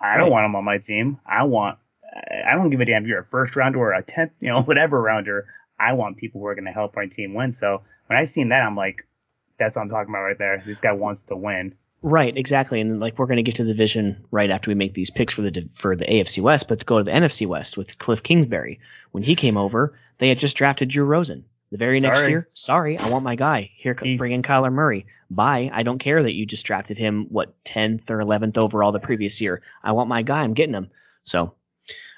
I 0.00 0.14
don't 0.16 0.24
right. 0.24 0.32
want 0.32 0.46
him 0.46 0.56
on 0.56 0.64
my 0.64 0.78
team. 0.78 1.18
I 1.26 1.44
want, 1.44 1.78
I 2.12 2.54
don't 2.54 2.70
give 2.70 2.80
a 2.80 2.84
damn 2.84 3.02
if 3.02 3.08
you're 3.08 3.20
a 3.20 3.24
first 3.24 3.54
rounder 3.54 3.78
or 3.78 3.92
a 3.92 4.02
10th, 4.02 4.30
you 4.40 4.48
know, 4.48 4.62
whatever 4.64 5.00
rounder. 5.00 5.46
I 5.78 5.92
want 5.92 6.16
people 6.16 6.40
who 6.40 6.46
are 6.46 6.54
going 6.54 6.66
to 6.66 6.72
help 6.72 6.96
our 6.96 7.06
team 7.06 7.34
win. 7.34 7.52
So 7.52 7.82
when 8.06 8.18
I 8.18 8.24
seen 8.24 8.48
that, 8.48 8.62
I'm 8.62 8.76
like, 8.76 9.06
that's 9.60 9.76
what 9.76 9.82
I'm 9.82 9.88
talking 9.88 10.12
about 10.12 10.22
right 10.22 10.38
there. 10.38 10.60
This 10.66 10.80
guy 10.80 10.92
wants 10.92 11.22
to 11.24 11.36
win. 11.36 11.74
Right, 12.02 12.36
exactly, 12.36 12.80
and 12.80 12.98
like 12.98 13.18
we're 13.18 13.26
going 13.26 13.36
to 13.36 13.42
get 13.42 13.54
to 13.56 13.64
the 13.64 13.72
division 13.72 14.16
right 14.30 14.50
after 14.50 14.70
we 14.70 14.74
make 14.74 14.94
these 14.94 15.10
picks 15.10 15.34
for 15.34 15.42
the 15.42 15.68
for 15.74 15.94
the 15.94 16.06
AFC 16.06 16.42
West, 16.42 16.66
but 16.66 16.80
to 16.80 16.84
go 16.84 16.98
to 16.98 17.04
the 17.04 17.10
NFC 17.10 17.46
West 17.46 17.76
with 17.76 17.98
Cliff 17.98 18.22
Kingsbury. 18.22 18.80
When 19.10 19.22
he 19.22 19.36
came 19.36 19.58
over, 19.58 19.94
they 20.18 20.30
had 20.30 20.38
just 20.38 20.56
drafted 20.56 20.88
Drew 20.88 21.04
Rosen. 21.04 21.44
The 21.70 21.78
very 21.78 22.00
sorry. 22.00 22.16
next 22.16 22.28
year, 22.28 22.48
sorry, 22.54 22.98
I 22.98 23.08
want 23.10 23.22
my 23.22 23.36
guy. 23.36 23.70
Here, 23.76 23.94
He's, 24.02 24.18
bring 24.18 24.32
in 24.32 24.42
Kyler 24.42 24.72
Murray. 24.72 25.06
Bye. 25.30 25.70
I 25.72 25.82
don't 25.82 25.98
care 25.98 26.22
that 26.22 26.32
you 26.32 26.44
just 26.46 26.66
drafted 26.66 26.98
him 26.98 27.26
what 27.28 27.54
tenth 27.64 28.10
or 28.10 28.20
eleventh 28.20 28.56
overall 28.56 28.92
the 28.92 28.98
previous 28.98 29.40
year. 29.40 29.60
I 29.84 29.92
want 29.92 30.08
my 30.08 30.22
guy. 30.22 30.40
I'm 30.42 30.54
getting 30.54 30.74
him. 30.74 30.90
So, 31.24 31.52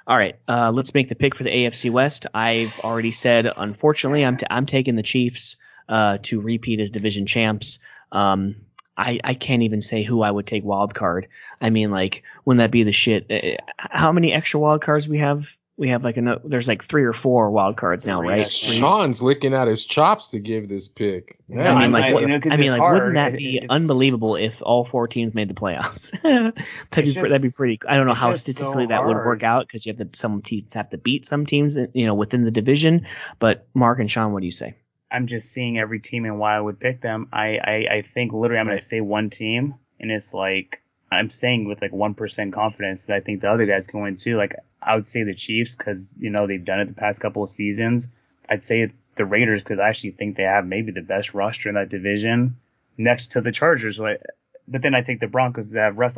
all 0.07 0.17
right, 0.17 0.37
uh, 0.49 0.71
let's 0.73 0.95
make 0.95 1.09
the 1.09 1.17
pick 1.17 1.35
for 1.35 1.43
the 1.43 1.51
AFC 1.51 1.91
West. 1.91 2.27
I've 2.35 2.79
already 2.81 3.13
said, 3.13 3.53
unfortunately, 3.57 4.25
I'm 4.25 4.37
t- 4.37 4.47
I'm 4.49 4.65
taking 4.65 4.95
the 4.95 5.03
Chiefs 5.03 5.57
uh, 5.89 6.19
to 6.23 6.41
repeat 6.41 6.81
as 6.81 6.91
division 6.91 7.27
champs. 7.27 7.79
Um, 8.11 8.57
I, 8.97 9.21
I 9.25 9.35
can't 9.35 9.63
even 9.63 9.81
say 9.81 10.03
who 10.03 10.23
I 10.23 10.31
would 10.31 10.47
take 10.47 10.65
wild 10.65 10.95
card. 10.95 11.29
I 11.61 11.71
mean, 11.71 11.91
like, 11.91 12.23
wouldn't 12.45 12.59
that 12.59 12.71
be 12.71 12.83
the 12.83 12.93
shit? 12.93 13.27
Uh, 13.31 13.57
how 13.79 14.13
many 14.13 14.33
extra 14.33 14.61
wild 14.61 14.83
cards 14.83 15.09
we 15.09 15.19
have? 15.19 15.57
We 15.79 15.89
have 15.89 16.05
like 16.05 16.19
a 16.19 16.41
there's 16.45 16.69
like 16.69 16.83
three 16.83 17.03
or 17.03 17.15
four 17.15 17.51
wild 17.51 17.79
cards 17.79 18.07
now, 18.07 18.21
right? 18.21 18.49
Sean's 18.49 19.23
licking 19.23 19.55
at 19.55 19.67
his 19.67 19.87
chops 19.87 20.29
to 20.29 20.39
give 20.39 20.69
this 20.69 20.87
pick. 20.87 21.39
Yeah, 21.49 21.73
I 21.73 21.81
mean, 21.81 21.93
like, 21.93 22.13
what, 22.13 22.31
I, 22.31 22.41
I 22.51 22.57
mean, 22.59 22.71
like, 22.71 22.79
hard. 22.79 22.95
wouldn't 22.95 23.15
that 23.15 23.37
be 23.37 23.57
it's, 23.57 23.67
unbelievable 23.71 24.37
if 24.37 24.63
all 24.63 24.85
four 24.85 25.09
teams 25.09 25.35
made 25.35 25.49
the 25.49 25.55
playoffs? 25.55 26.11
that'd 26.23 26.55
be 26.95 27.13
just, 27.13 27.27
that'd 27.27 27.43
be 27.43 27.49
pretty. 27.57 27.81
I 27.89 27.97
don't 27.97 28.07
know 28.07 28.15
how 28.15 28.35
statistically 28.35 28.85
so 28.85 28.89
that 28.89 29.07
would 29.07 29.17
work 29.17 29.43
out 29.43 29.67
because 29.67 29.87
you 29.87 29.95
have 29.95 30.13
to 30.13 30.19
some 30.19 30.43
teams 30.43 30.75
have 30.75 30.91
to 30.91 30.99
beat 30.99 31.25
some 31.25 31.47
teams, 31.47 31.77
you 31.95 32.05
know, 32.05 32.15
within 32.15 32.45
the 32.45 32.53
division. 32.53 33.07
But 33.39 33.67
Mark 33.73 33.99
and 33.99 34.11
Sean, 34.11 34.33
what 34.33 34.41
do 34.41 34.47
you 34.47 34.53
say? 34.53 34.75
I'm 35.13 35.27
just 35.27 35.53
seeing 35.53 35.79
every 35.79 36.01
team 36.01 36.25
and 36.25 36.39
why 36.39 36.57
I 36.57 36.61
would 36.61 36.81
pick 36.81 37.03
them. 37.03 37.29
I, 37.33 37.59
I, 37.59 37.87
I 37.97 38.03
think 38.03 38.33
literally 38.33 38.59
I'm 38.59 38.67
going 38.67 38.79
to 38.79 38.85
say 38.85 39.03
one 39.03 39.29
team, 39.29 39.75
and 40.01 40.11
it's 40.11 40.33
like 40.33 40.83
I'm 41.13 41.29
saying 41.29 41.69
with 41.69 41.83
like 41.83 41.93
one 41.93 42.15
percent 42.15 42.55
confidence 42.55 43.07
that 43.07 43.17
I 43.17 43.21
think 43.21 43.43
the 43.43 43.51
other 43.51 43.67
guys 43.67 43.87
can 43.87 44.01
win 44.01 44.17
too. 44.17 44.37
Like 44.37 44.57
I 44.81 44.95
would 44.95 45.07
say 45.07 45.23
the 45.23 45.35
Chiefs 45.35 45.77
because 45.77 46.17
you 46.19 46.31
know 46.31 46.47
they've 46.47 46.65
done 46.65 46.81
it 46.81 46.87
the 46.87 46.95
past 46.95 47.21
couple 47.21 47.43
of 47.43 47.51
seasons. 47.51 48.09
I'd 48.49 48.63
say 48.63 48.91
the 49.17 49.27
Raiders 49.27 49.63
because 49.63 49.79
I 49.79 49.89
actually 49.89 50.13
think 50.13 50.37
they 50.37 50.45
have 50.45 50.67
maybe 50.67 50.91
the 50.91 51.03
best 51.03 51.35
roster 51.35 51.69
in 51.69 51.75
that 51.75 51.91
division 51.91 52.57
next 52.97 53.33
to 53.33 53.43
the 53.43 53.53
Chargers. 53.53 54.01
But 54.67 54.83
then 54.83 54.95
I 54.95 55.03
take 55.03 55.21
the 55.21 55.27
Broncos 55.27 55.71
that 55.73 55.81
have 55.81 55.99
Russ. 55.99 56.17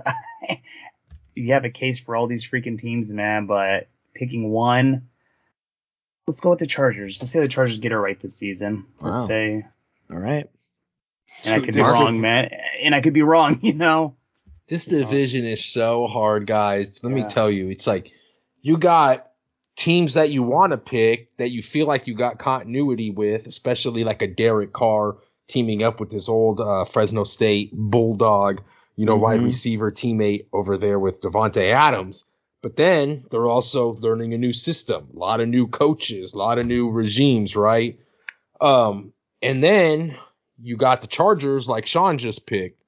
you 1.34 1.52
have 1.52 1.64
a 1.64 1.70
case 1.70 1.98
for 1.98 2.14
all 2.14 2.28
these 2.28 2.48
freaking 2.48 2.78
teams, 2.78 3.12
man. 3.12 3.46
But 3.46 3.88
picking 4.14 4.50
one, 4.50 5.08
let's 6.26 6.40
go 6.40 6.50
with 6.50 6.58
the 6.58 6.66
Chargers. 6.66 7.20
Let's 7.20 7.32
say 7.32 7.40
the 7.40 7.48
Chargers 7.48 7.78
get 7.78 7.92
it 7.92 7.98
right 7.98 8.18
this 8.18 8.36
season. 8.36 8.86
Let's 9.00 9.22
wow. 9.22 9.26
say. 9.26 9.66
All 10.10 10.18
right. 10.18 10.48
And 11.44 11.54
I 11.54 11.64
could 11.64 11.74
be 11.74 11.80
wrong, 11.80 12.20
man. 12.20 12.50
And 12.82 12.94
I 12.94 13.00
could 13.00 13.12
be 13.12 13.22
wrong, 13.22 13.58
you 13.62 13.74
know. 13.74 14.16
This 14.66 14.86
it's 14.86 14.98
division 14.98 15.42
hard. 15.42 15.52
is 15.52 15.64
so 15.64 16.06
hard, 16.06 16.46
guys. 16.46 17.02
Let 17.02 17.10
yeah. 17.10 17.22
me 17.22 17.28
tell 17.28 17.50
you, 17.50 17.68
it's 17.68 17.86
like 17.86 18.12
you 18.62 18.78
got 18.78 19.30
teams 19.76 20.14
that 20.14 20.30
you 20.30 20.42
want 20.42 20.70
to 20.70 20.78
pick 20.78 21.36
that 21.36 21.50
you 21.50 21.62
feel 21.62 21.86
like 21.86 22.06
you 22.06 22.14
got 22.14 22.38
continuity 22.38 23.10
with, 23.10 23.46
especially 23.46 24.04
like 24.04 24.22
a 24.22 24.26
Derek 24.26 24.72
Carr 24.72 25.16
teaming 25.48 25.82
up 25.82 26.00
with 26.00 26.10
his 26.10 26.28
old 26.28 26.60
uh, 26.60 26.84
Fresno 26.84 27.24
State 27.24 27.70
Bulldog, 27.74 28.62
you 28.96 29.04
know, 29.04 29.14
mm-hmm. 29.14 29.22
wide 29.22 29.42
receiver 29.42 29.90
teammate 29.90 30.46
over 30.52 30.78
there 30.78 30.98
with 30.98 31.20
Davante 31.20 31.70
Adams. 31.70 32.24
But 32.64 32.76
then 32.76 33.26
they're 33.30 33.46
also 33.46 33.92
learning 34.00 34.32
a 34.32 34.38
new 34.38 34.54
system, 34.54 35.06
a 35.14 35.18
lot 35.18 35.40
of 35.40 35.48
new 35.48 35.66
coaches, 35.66 36.32
a 36.32 36.38
lot 36.38 36.58
of 36.58 36.64
new 36.64 36.88
regimes, 36.88 37.54
right? 37.54 38.00
Um, 38.62 39.12
and 39.42 39.62
then 39.62 40.16
you 40.62 40.78
got 40.78 41.02
the 41.02 41.06
Chargers, 41.06 41.68
like 41.68 41.84
Sean 41.84 42.16
just 42.16 42.46
picked. 42.46 42.82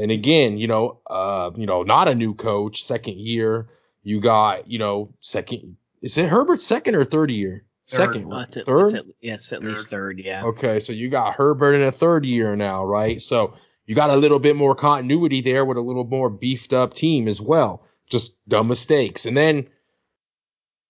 And 0.00 0.12
again, 0.12 0.58
you 0.58 0.68
know, 0.68 1.00
uh, 1.10 1.50
you 1.56 1.66
know, 1.66 1.82
not 1.82 2.06
a 2.06 2.14
new 2.14 2.34
coach, 2.34 2.84
second 2.84 3.18
year. 3.18 3.66
You 4.04 4.20
got, 4.20 4.70
you 4.70 4.78
know, 4.78 5.12
second. 5.22 5.76
Is 6.02 6.16
it 6.16 6.28
Herbert's 6.28 6.64
second 6.64 6.94
or 6.94 7.04
third 7.04 7.32
year? 7.32 7.64
Third. 7.88 7.96
Second, 7.96 8.32
uh, 8.32 8.38
it's 8.42 8.56
at, 8.58 8.66
third. 8.66 8.84
It's 8.84 8.94
at, 8.94 9.04
yeah, 9.22 9.34
it's 9.34 9.52
at 9.52 9.60
third. 9.60 9.68
least 9.68 9.90
third. 9.90 10.20
Yeah. 10.20 10.44
Okay, 10.44 10.78
so 10.78 10.92
you 10.92 11.10
got 11.10 11.34
Herbert 11.34 11.74
in 11.74 11.82
a 11.82 11.90
third 11.90 12.24
year 12.24 12.54
now, 12.54 12.84
right? 12.84 13.20
So 13.20 13.54
you 13.86 13.96
got 13.96 14.10
a 14.10 14.16
little 14.16 14.38
bit 14.38 14.54
more 14.54 14.76
continuity 14.76 15.40
there 15.40 15.64
with 15.64 15.78
a 15.78 15.82
little 15.82 16.06
more 16.06 16.30
beefed 16.30 16.72
up 16.72 16.94
team 16.94 17.26
as 17.26 17.40
well 17.40 17.82
just 18.08 18.46
dumb 18.48 18.68
mistakes. 18.68 19.26
And 19.26 19.36
then 19.36 19.66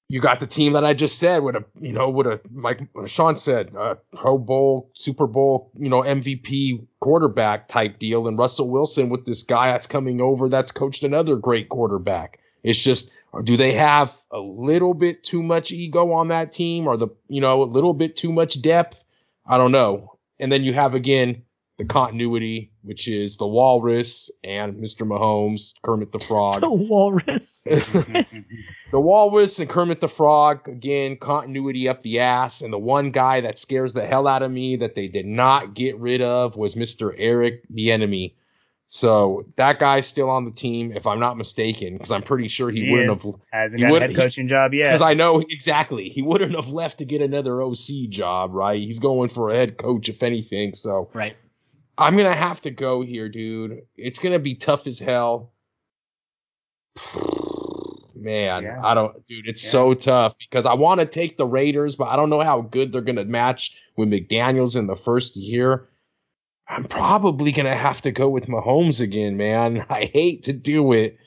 you 0.09 0.21
got 0.21 0.39
the 0.39 0.47
team 0.47 0.73
that 0.75 0.85
I 0.85 0.95
just 0.95 1.19
said 1.19 1.43
with 1.43 1.57
a, 1.57 1.65
you 1.81 1.93
know, 1.93 2.09
with 2.09 2.27
a, 2.27 2.41
like 2.55 2.81
Sean 3.07 3.37
said, 3.37 3.75
a 3.77 3.97
Pro 4.15 4.39
Bowl, 4.39 4.91
Super 4.95 5.27
Bowl, 5.27 5.73
you 5.77 5.89
know, 5.89 6.03
MVP 6.03 6.87
quarterback 7.01 7.67
type 7.67 7.99
deal. 7.99 8.29
And 8.29 8.39
Russell 8.39 8.71
Wilson 8.71 9.09
with 9.09 9.27
this 9.27 9.43
guy 9.43 9.73
that's 9.73 9.87
coming 9.87 10.21
over 10.21 10.49
that's 10.49 10.71
coached 10.71 11.03
another 11.03 11.37
great 11.37 11.71
quarterback. 11.71 12.39
It's 12.63 12.79
just, 12.79 13.11
do 13.45 13.57
they 13.57 13.73
have 13.73 14.17
a 14.31 14.39
little 14.39 14.95
bit 14.95 15.25
too 15.25 15.43
much 15.43 15.73
ego 15.73 16.13
on 16.13 16.29
that 16.29 16.53
team 16.53 16.87
or 16.87 16.97
the, 16.97 17.09
you 17.29 17.41
know, 17.41 17.63
a 17.63 17.65
little 17.65 17.95
bit 17.95 18.17
too 18.17 18.33
much 18.33 18.63
depth? 18.63 19.05
I 19.47 19.59
don't 19.59 19.73
know. 19.73 20.17
And 20.39 20.53
then 20.53 20.63
you 20.63 20.73
have 20.73 20.95
again 20.95 21.43
the 21.79 21.85
continuity, 21.85 22.71
which 22.87 23.09
is 23.09 23.37
the 23.37 23.47
Walrus 23.47 24.31
and 24.45 24.77
Mr. 24.77 25.07
Mahomes, 25.07 25.75
Kermit 25.83 26.13
the 26.13 26.21
Frog. 26.21 26.61
The 26.67 26.71
Walrus. 26.71 27.65
the 28.91 29.01
Walrus 29.01 29.59
and 29.59 29.69
Kermit 29.69 30.01
the 30.01 30.09
Frog, 30.09 30.69
again, 30.69 31.17
continuity 31.17 31.89
up 31.89 32.03
the 32.03 32.21
ass. 32.21 32.63
And 32.63 32.73
the 32.73 32.79
one 32.79 33.11
guy 33.11 33.41
that 33.41 33.59
scares 33.59 33.93
the 33.93 34.07
hell 34.07 34.27
out 34.27 34.43
of 34.43 34.51
me 34.51 34.77
that 34.77 34.95
they 34.95 35.09
did 35.09 35.27
not 35.27 35.75
get 35.75 35.99
rid 35.99 36.23
of 36.23 36.57
was 36.57 36.75
Mr. 36.75 37.15
Eric 37.19 37.63
Bieniemy. 37.73 38.35
So 38.89 39.45
that 39.57 39.81
guy's 39.81 40.07
still 40.07 40.31
on 40.31 40.45
the 40.45 40.53
team, 40.53 40.93
if 40.93 41.09
I'm 41.09 41.19
not 41.19 41.37
mistaken, 41.37 41.95
because 41.95 42.13
I'm 42.13 42.23
pretty 42.23 42.47
sure 42.47 42.71
he, 42.71 42.85
he 42.85 42.91
wouldn't 42.93 43.11
is. 43.11 43.25
have 43.25 43.35
hasn't 43.51 43.83
got 43.83 43.97
a 43.97 44.01
head 44.01 44.15
coaching 44.15 44.47
job 44.47 44.73
yet. 44.75 44.85
Because 44.85 45.03
I 45.03 45.15
know 45.15 45.43
exactly 45.51 46.09
he 46.09 46.23
wouldn't 46.23 46.55
have 46.55 46.69
left 46.69 46.99
to 46.99 47.05
get 47.05 47.21
another 47.21 47.61
OC 47.61 48.11
job, 48.11 48.55
right? 48.55 48.81
He's 48.81 49.01
going 49.01 49.29
for 49.29 49.51
a 49.51 49.57
head 49.57 49.77
coach, 49.77 50.09
if 50.09 50.23
anything. 50.23 50.73
So 50.73 51.11
right. 51.15 51.37
I'm 51.99 52.17
gonna 52.17 52.35
have 52.35 52.61
to 52.63 52.71
go 52.71 53.03
here, 53.03 53.29
dude. 53.29 53.83
It's 53.97 54.19
gonna 54.19 54.39
be 54.39 54.55
tough 54.55 54.87
as 54.87 54.99
hell. 54.99 55.53
Man, 58.15 58.65
yeah. 58.65 58.81
I 58.83 58.95
don't, 58.95 59.27
dude. 59.27 59.47
It's 59.47 59.65
yeah. 59.65 59.71
so 59.71 59.95
tough 59.95 60.35
because 60.39 60.67
I 60.67 60.75
want 60.75 61.01
to 61.01 61.07
take 61.07 61.37
the 61.37 61.47
Raiders, 61.47 61.95
but 61.95 62.09
I 62.09 62.17
don't 62.17 62.31
know 62.31 62.43
how 62.43 62.63
good 62.63 62.93
they're 62.93 63.01
gonna 63.01 63.25
match 63.25 63.75
with 63.97 64.11
McDaniel's 64.11 64.77
in 64.77 64.87
the 64.87 64.97
first 64.97 65.37
year. 65.37 65.89
I'm 66.69 66.85
probably 66.85 67.53
gonna 67.53 67.77
have 67.77 68.03
to 68.03 68.11
go 68.11 68.29
with 68.29 68.47
Mahomes 68.47 69.01
again, 69.01 69.37
man. 69.37 69.87
I 69.91 70.11
hate 70.13 70.43
to 70.45 70.53
do 70.53 70.93
it, 70.93 71.19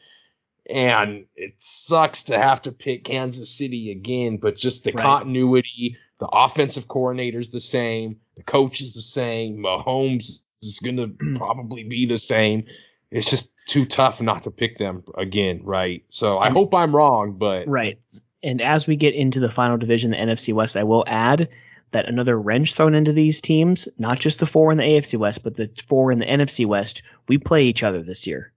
and 0.70 1.26
it 1.36 1.54
sucks 1.58 2.22
to 2.24 2.38
have 2.38 2.62
to 2.64 2.72
pick 2.72 3.06
Kansas 3.06 3.50
City 3.50 3.90
again. 3.91 4.38
But 4.38 4.58
just 4.58 4.84
the 4.84 4.91
right. 4.91 5.04
continuity, 5.04 5.98
the 6.20 6.28
offensive 6.28 6.90
coordinator's 6.90 7.50
the 7.50 7.62
same, 7.62 8.18
the 8.36 8.44
coach 8.44 8.82
is 8.82 8.94
the 8.94 9.02
same. 9.02 9.58
Mahomes 9.58 10.41
is 10.61 10.80
going 10.80 10.98
to 10.98 11.38
probably 11.38 11.84
be 11.84 12.06
the 12.06 12.18
same. 12.18 12.65
It's 13.11 13.30
just 13.30 13.53
too 13.68 13.86
tough 13.86 14.22
not 14.22 14.44
to 14.44 14.52
pick 14.52 14.77
them 14.77 15.03
again, 15.18 15.61
right? 15.64 16.03
So 16.10 16.40
I 16.40 16.49
hope 16.49 16.73
I'm 16.73 16.95
wrong, 16.95 17.38
but 17.38 17.68
right. 17.68 17.99
And 18.44 18.61
as 18.61 18.88
we 18.88 18.95
get 18.95 19.15
into 19.15 19.40
the 19.40 19.49
final 19.49 19.77
division, 19.77 20.11
the 20.11 20.18
NFC 20.18 20.53
West, 20.53 20.77
I 20.77 20.84
will 20.84 21.03
add 21.07 21.49
that 21.91 22.07
another 22.07 22.40
wrench 22.40 22.73
thrown 22.73 22.94
into 22.94 23.11
these 23.11 23.41
teams, 23.41 23.88
not 23.98 24.19
just 24.19 24.40
the 24.40 24.45
four 24.45 24.72
in 24.72 24.77
the 24.77 24.84
AFC 24.84 25.18
West, 25.18 25.44
but 25.44 25.56
the 25.56 25.69
four 25.88 26.11
in 26.11 26.19
the 26.19 26.26
NFC 26.26 26.65
West, 26.65 27.02
we 27.27 27.38
play 27.38 27.64
each 27.64 27.84
other 27.84 28.03
this 28.03 28.27
year. 28.27 28.53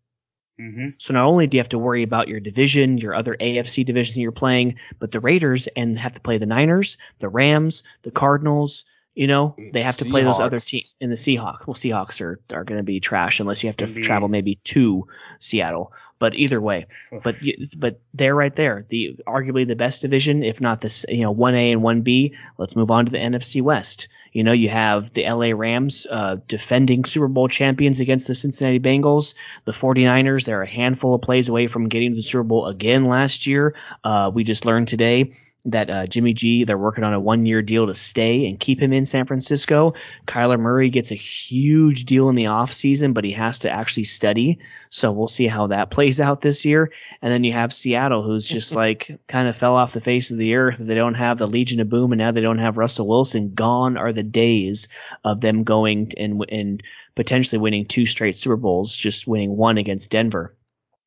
Mm-hmm. 0.60 0.88
So 0.98 1.14
not 1.14 1.26
only 1.26 1.46
do 1.46 1.56
you 1.56 1.60
have 1.60 1.68
to 1.70 1.78
worry 1.78 2.02
about 2.02 2.28
your 2.28 2.38
division, 2.38 2.98
your 2.98 3.14
other 3.14 3.36
AFC 3.40 3.84
division 3.84 4.20
you're 4.20 4.32
playing, 4.32 4.76
but 4.98 5.10
the 5.10 5.20
Raiders 5.20 5.66
and 5.76 5.98
have 5.98 6.12
to 6.12 6.20
play 6.20 6.38
the 6.38 6.46
Niners, 6.46 6.96
the 7.18 7.28
Rams, 7.28 7.82
the 8.02 8.10
Cardinals, 8.10 8.84
you 9.14 9.26
know, 9.26 9.54
they 9.72 9.82
have 9.82 9.96
to 9.98 10.04
Seahawks. 10.04 10.10
play 10.10 10.24
those 10.24 10.40
other 10.40 10.60
teams 10.60 10.92
in 11.00 11.10
the 11.10 11.16
Seahawks. 11.16 11.66
Well, 11.66 11.74
Seahawks 11.74 12.20
are, 12.20 12.40
are 12.52 12.64
going 12.64 12.78
to 12.78 12.84
be 12.84 12.98
trash 13.00 13.40
unless 13.40 13.62
you 13.62 13.68
have 13.68 13.76
to 13.78 13.84
Indeed. 13.86 14.04
travel 14.04 14.28
maybe 14.28 14.56
to 14.64 15.06
Seattle. 15.40 15.92
But 16.18 16.36
either 16.36 16.60
way, 16.60 16.86
but 17.24 17.34
but 17.78 18.00
they're 18.14 18.36
right 18.36 18.54
there. 18.54 18.86
The 18.90 19.18
arguably 19.26 19.66
the 19.66 19.74
best 19.74 20.02
division, 20.02 20.44
if 20.44 20.60
not 20.60 20.80
this, 20.80 21.04
you 21.08 21.22
know, 21.22 21.32
one 21.32 21.56
A 21.56 21.72
and 21.72 21.82
one 21.82 22.02
B. 22.02 22.32
Let's 22.58 22.76
move 22.76 22.92
on 22.92 23.06
to 23.06 23.10
the 23.10 23.18
NFC 23.18 23.60
West. 23.60 24.06
You 24.30 24.44
know, 24.44 24.52
you 24.52 24.68
have 24.68 25.12
the 25.14 25.28
LA 25.28 25.50
Rams 25.52 26.06
uh, 26.10 26.36
defending 26.46 27.04
Super 27.04 27.26
Bowl 27.26 27.48
champions 27.48 27.98
against 27.98 28.28
the 28.28 28.36
Cincinnati 28.36 28.78
Bengals. 28.78 29.34
The 29.64 29.72
49ers, 29.72 30.44
they're 30.44 30.62
a 30.62 30.70
handful 30.70 31.12
of 31.12 31.22
plays 31.22 31.48
away 31.48 31.66
from 31.66 31.88
getting 31.88 32.12
to 32.12 32.16
the 32.16 32.22
Super 32.22 32.44
Bowl 32.44 32.66
again 32.66 33.04
last 33.06 33.44
year. 33.46 33.74
Uh, 34.04 34.30
we 34.32 34.44
just 34.44 34.64
learned 34.64 34.86
today 34.86 35.32
that 35.64 35.90
uh, 35.90 36.06
Jimmy 36.06 36.32
G, 36.32 36.64
they're 36.64 36.76
working 36.76 37.04
on 37.04 37.12
a 37.12 37.20
one 37.20 37.46
year 37.46 37.62
deal 37.62 37.86
to 37.86 37.94
stay 37.94 38.48
and 38.48 38.58
keep 38.58 38.80
him 38.80 38.92
in 38.92 39.06
San 39.06 39.26
Francisco. 39.26 39.94
Kyler 40.26 40.58
Murray 40.58 40.90
gets 40.90 41.12
a 41.12 41.16
huge 41.16 42.04
deal 42.04 42.28
in 42.28 42.34
the 42.34 42.44
offseason, 42.44 43.14
but 43.14 43.24
he 43.24 43.30
has 43.32 43.60
to 43.60 43.70
actually 43.70 44.04
study. 44.04 44.58
So 44.90 45.12
we'll 45.12 45.28
see 45.28 45.46
how 45.46 45.68
that 45.68 45.90
plays 45.90 46.20
out 46.20 46.40
this 46.40 46.64
year. 46.64 46.90
And 47.22 47.32
then 47.32 47.44
you 47.44 47.52
have 47.52 47.72
Seattle, 47.72 48.22
who's 48.22 48.46
just 48.46 48.74
like 48.74 49.10
kind 49.28 49.46
of 49.46 49.54
fell 49.54 49.76
off 49.76 49.92
the 49.92 50.00
face 50.00 50.30
of 50.30 50.38
the 50.38 50.54
earth. 50.54 50.78
They 50.78 50.96
don't 50.96 51.14
have 51.14 51.38
the 51.38 51.46
Legion 51.46 51.80
of 51.80 51.88
Boom, 51.88 52.12
and 52.12 52.18
now 52.18 52.32
they 52.32 52.40
don't 52.40 52.58
have 52.58 52.78
Russell 52.78 53.06
Wilson. 53.06 53.54
Gone 53.54 53.96
are 53.96 54.12
the 54.12 54.24
days 54.24 54.88
of 55.24 55.42
them 55.42 55.62
going 55.62 56.10
and, 56.16 56.44
and 56.48 56.82
potentially 57.14 57.58
winning 57.58 57.86
two 57.86 58.06
straight 58.06 58.34
Super 58.34 58.56
Bowls, 58.56 58.96
just 58.96 59.28
winning 59.28 59.56
one 59.56 59.78
against 59.78 60.10
Denver. 60.10 60.56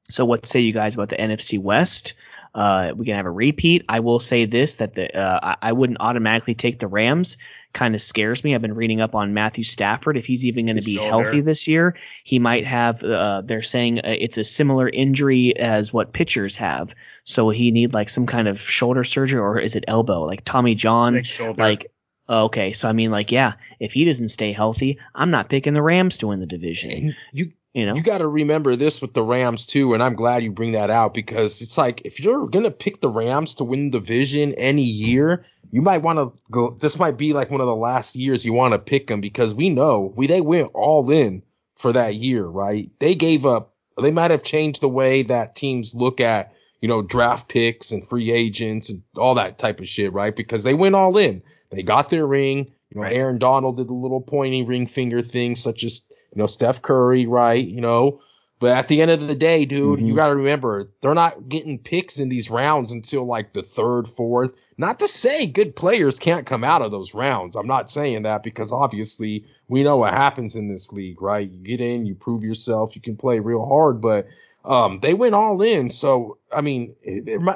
So 0.09 0.23
what 0.23 0.45
say 0.45 0.59
you 0.59 0.71
guys 0.71 0.93
about 0.93 1.09
the 1.09 1.17
NFC 1.17 1.59
West? 1.59 2.13
Uh, 2.55 2.93
we 2.95 3.05
can 3.05 3.15
have 3.15 3.25
a 3.25 3.31
repeat. 3.31 3.83
I 3.89 3.99
will 3.99 4.19
say 4.19 4.45
this 4.45 4.75
that 4.75 4.93
the 4.93 5.15
uh, 5.15 5.55
I 5.61 5.71
wouldn't 5.73 5.99
automatically 5.99 6.55
take 6.55 6.79
the 6.79 6.87
Rams. 6.87 7.37
Kind 7.73 7.93
of 7.93 8.01
scares 8.01 8.43
me. 8.43 8.55
I've 8.55 8.61
been 8.61 8.73
reading 8.73 9.01
up 9.01 9.13
on 9.13 9.33
Matthew 9.33 9.65
Stafford. 9.65 10.15
If 10.15 10.25
he's 10.25 10.45
even 10.45 10.65
going 10.65 10.77
to 10.77 10.81
be 10.81 10.95
shoulder. 10.95 11.09
healthy 11.09 11.41
this 11.41 11.67
year, 11.67 11.95
he 12.23 12.39
might 12.39 12.65
have. 12.65 13.03
Uh, 13.03 13.41
they're 13.43 13.61
saying 13.61 13.99
uh, 13.99 14.15
it's 14.17 14.37
a 14.37 14.45
similar 14.45 14.89
injury 14.89 15.55
as 15.57 15.91
what 15.91 16.13
pitchers 16.13 16.55
have. 16.55 16.95
So 17.25 17.49
he 17.49 17.71
need 17.71 17.93
like 17.93 18.09
some 18.09 18.25
kind 18.25 18.47
of 18.47 18.59
shoulder 18.59 19.03
surgery 19.03 19.39
or 19.39 19.59
is 19.59 19.75
it 19.75 19.83
elbow? 19.87 20.23
Like 20.23 20.45
Tommy 20.45 20.75
John, 20.75 21.23
like 21.57 21.91
Okay, 22.27 22.73
so 22.73 22.89
I 22.89 22.93
mean, 22.93 23.11
like, 23.11 23.31
yeah, 23.31 23.53
if 23.79 23.93
he 23.93 24.03
doesn't 24.03 24.29
stay 24.29 24.51
healthy, 24.51 24.97
I'm 25.13 25.29
not 25.29 25.49
picking 25.49 25.75
the 25.75 25.83
Rams 25.83 26.17
to 26.19 26.27
win 26.27 26.39
the 26.39 26.47
division. 26.47 27.13
You 27.33 27.51
you 27.75 27.85
know, 27.85 27.93
you 27.93 28.01
got 28.01 28.19
to 28.19 28.27
remember 28.27 28.77
this 28.77 29.01
with 29.01 29.13
the 29.13 29.21
Rams 29.21 29.67
too, 29.67 29.93
and 29.93 30.01
I'm 30.01 30.15
glad 30.15 30.43
you 30.43 30.51
bring 30.51 30.71
that 30.71 30.89
out 30.89 31.13
because 31.13 31.61
it's 31.61 31.77
like 31.77 32.01
if 32.05 32.21
you're 32.21 32.47
gonna 32.47 32.71
pick 32.71 33.01
the 33.01 33.09
Rams 33.09 33.53
to 33.55 33.65
win 33.65 33.91
the 33.91 33.99
division 33.99 34.53
any 34.53 34.81
year, 34.81 35.45
you 35.71 35.81
might 35.81 36.01
want 36.01 36.17
to 36.17 36.31
go. 36.49 36.77
This 36.79 36.97
might 36.97 37.17
be 37.17 37.33
like 37.33 37.51
one 37.51 37.59
of 37.59 37.67
the 37.67 37.75
last 37.75 38.15
years 38.15 38.45
you 38.45 38.53
want 38.53 38.73
to 38.73 38.79
pick 38.79 39.07
them 39.07 39.19
because 39.19 39.53
we 39.53 39.69
know 39.69 40.13
we 40.15 40.25
they 40.25 40.39
went 40.39 40.71
all 40.73 41.11
in 41.11 41.43
for 41.75 41.91
that 41.91 42.15
year, 42.15 42.45
right? 42.45 42.89
They 42.99 43.13
gave 43.13 43.45
up. 43.45 43.73
They 44.01 44.11
might 44.11 44.31
have 44.31 44.43
changed 44.43 44.79
the 44.79 44.87
way 44.87 45.23
that 45.23 45.55
teams 45.55 45.93
look 45.93 46.21
at 46.21 46.53
you 46.79 46.87
know 46.87 47.01
draft 47.01 47.49
picks 47.49 47.91
and 47.91 48.07
free 48.07 48.31
agents 48.31 48.89
and 48.89 49.03
all 49.17 49.35
that 49.35 49.57
type 49.57 49.81
of 49.81 49.87
shit, 49.89 50.13
right? 50.13 50.33
Because 50.33 50.63
they 50.63 50.73
went 50.73 50.95
all 50.95 51.17
in. 51.17 51.43
They 51.71 51.83
got 51.83 52.07
their 52.07 52.25
ring. 52.25 52.71
You 52.91 53.01
know. 53.01 53.07
Aaron 53.07 53.37
Donald 53.37 53.75
did 53.75 53.89
the 53.89 53.93
little 53.93 54.21
pointy 54.21 54.63
ring 54.63 54.87
finger 54.87 55.21
thing, 55.21 55.57
such 55.57 55.83
as 55.83 56.03
you 56.35 56.41
know, 56.41 56.47
Steph 56.47 56.81
Curry, 56.81 57.25
right? 57.25 57.65
You 57.65 57.81
know, 57.81 58.19
But 58.59 58.71
at 58.71 58.87
the 58.87 59.01
end 59.01 59.11
of 59.11 59.27
the 59.27 59.35
day, 59.35 59.65
dude, 59.65 59.99
mm-hmm. 59.99 60.07
you 60.07 60.15
got 60.15 60.29
to 60.29 60.35
remember 60.35 60.89
they're 61.01 61.13
not 61.13 61.49
getting 61.49 61.77
picks 61.77 62.19
in 62.19 62.29
these 62.29 62.49
rounds 62.49 62.89
until 62.91 63.25
like 63.25 63.53
the 63.53 63.63
third, 63.63 64.07
fourth. 64.07 64.51
Not 64.77 64.99
to 64.99 65.07
say 65.07 65.45
good 65.45 65.75
players 65.75 66.19
can't 66.19 66.45
come 66.45 66.63
out 66.63 66.81
of 66.81 66.91
those 66.91 67.13
rounds. 67.13 67.55
I'm 67.55 67.67
not 67.67 67.89
saying 67.89 68.23
that 68.23 68.43
because 68.43 68.71
obviously 68.71 69.45
we 69.67 69.83
know 69.83 69.97
what 69.97 70.13
happens 70.13 70.55
in 70.55 70.69
this 70.69 70.93
league, 70.93 71.21
right? 71.21 71.49
You 71.49 71.59
get 71.59 71.81
in, 71.81 72.05
you 72.05 72.15
prove 72.15 72.43
yourself, 72.43 72.95
you 72.95 73.01
can 73.01 73.17
play 73.17 73.39
real 73.39 73.65
hard, 73.65 73.99
but 73.99 74.25
um, 74.63 74.99
they 75.01 75.13
went 75.13 75.35
all 75.35 75.61
in. 75.61 75.89
So, 75.89 76.37
I 76.53 76.61
mean, 76.61 76.95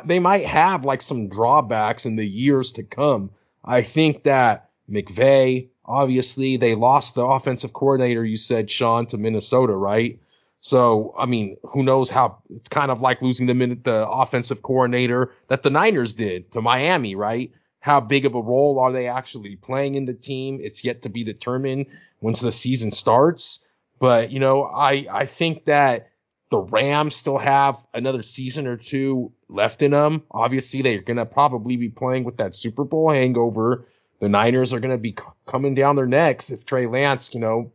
they 0.06 0.19
might 0.19 0.45
have 0.45 0.85
like 0.85 1.01
some 1.01 1.30
drawbacks 1.30 2.06
in 2.06 2.18
the 2.18 2.27
years 2.27 2.72
to 2.73 2.84
come. 2.84 3.31
I 3.64 3.81
think 3.81 4.23
that 4.23 4.69
McVay, 4.89 5.69
obviously, 5.90 6.56
they 6.56 6.76
lost 6.76 7.16
the 7.16 7.26
offensive 7.26 7.74
coordinator, 7.74 8.24
you 8.24 8.38
said, 8.38 8.72
Sean, 8.72 9.06
to 9.07 9.18
Minnesota, 9.18 9.76
right? 9.76 10.20
So, 10.61 11.14
I 11.18 11.26
mean, 11.26 11.57
who 11.64 11.84
knows 11.84 12.10
how 12.10 12.38
it's 12.49 12.70
kind 12.70 12.91
of 12.91 13.02
like 13.02 13.22
losing 13.22 13.48
the 13.48 13.53
minute 13.53 13.84
the 13.84 14.07
offensive 14.07 14.61
coordinator 14.61 15.32
that 15.48 15.64
the 15.64 15.70
Niners 15.70 16.14
did 16.14 16.52
to 16.52 16.61
Miami, 16.61 17.16
right? 17.16 17.52
How 17.80 17.99
big 17.99 18.26
of 18.26 18.36
a 18.36 18.41
role 18.41 18.80
are 18.80 18.91
they 18.91 19.07
actually 19.07 19.56
playing 19.56 19.95
in 19.95 20.06
the 20.06 20.14
team? 20.14 20.60
It's 20.61 20.84
yet 20.84 21.02
to 21.03 21.10
be 21.10 21.24
determined 21.24 21.86
once 22.22 22.41
the 22.41 22.52
season 22.52 22.91
starts. 22.91 23.66
But, 23.99 24.32
you 24.32 24.40
know, 24.40 24.66
I, 24.66 25.06
I 25.11 25.26
think 25.26 25.66
that 25.66 26.10
the 26.49 26.60
Rams 26.60 27.16
still 27.16 27.38
have 27.38 27.82
another 27.94 28.24
season 28.24 28.68
or 28.68 28.76
two 28.76 29.32
left 29.48 29.82
in 29.82 29.91
them. 29.91 30.24
Obviously, 30.32 30.82
they're 30.82 31.02
going 31.02 31.18
to 31.18 31.26
probably 31.26 31.78
be 31.78 31.90
playing 31.90 32.26
with 32.26 32.38
that 32.38 32.56
Super 32.56 32.84
Bowl 32.84 33.11
hangover. 33.11 33.86
The 34.20 34.28
Niners 34.28 34.74
are 34.74 34.80
going 34.80 34.91
to 34.91 34.98
be 34.98 35.14
coming 35.50 35.76
down 35.76 35.96
their 35.96 36.06
necks 36.06 36.52
if 36.52 36.66
Trey 36.66 36.86
Lance, 36.86 37.34
you 37.34 37.40
know, 37.40 37.72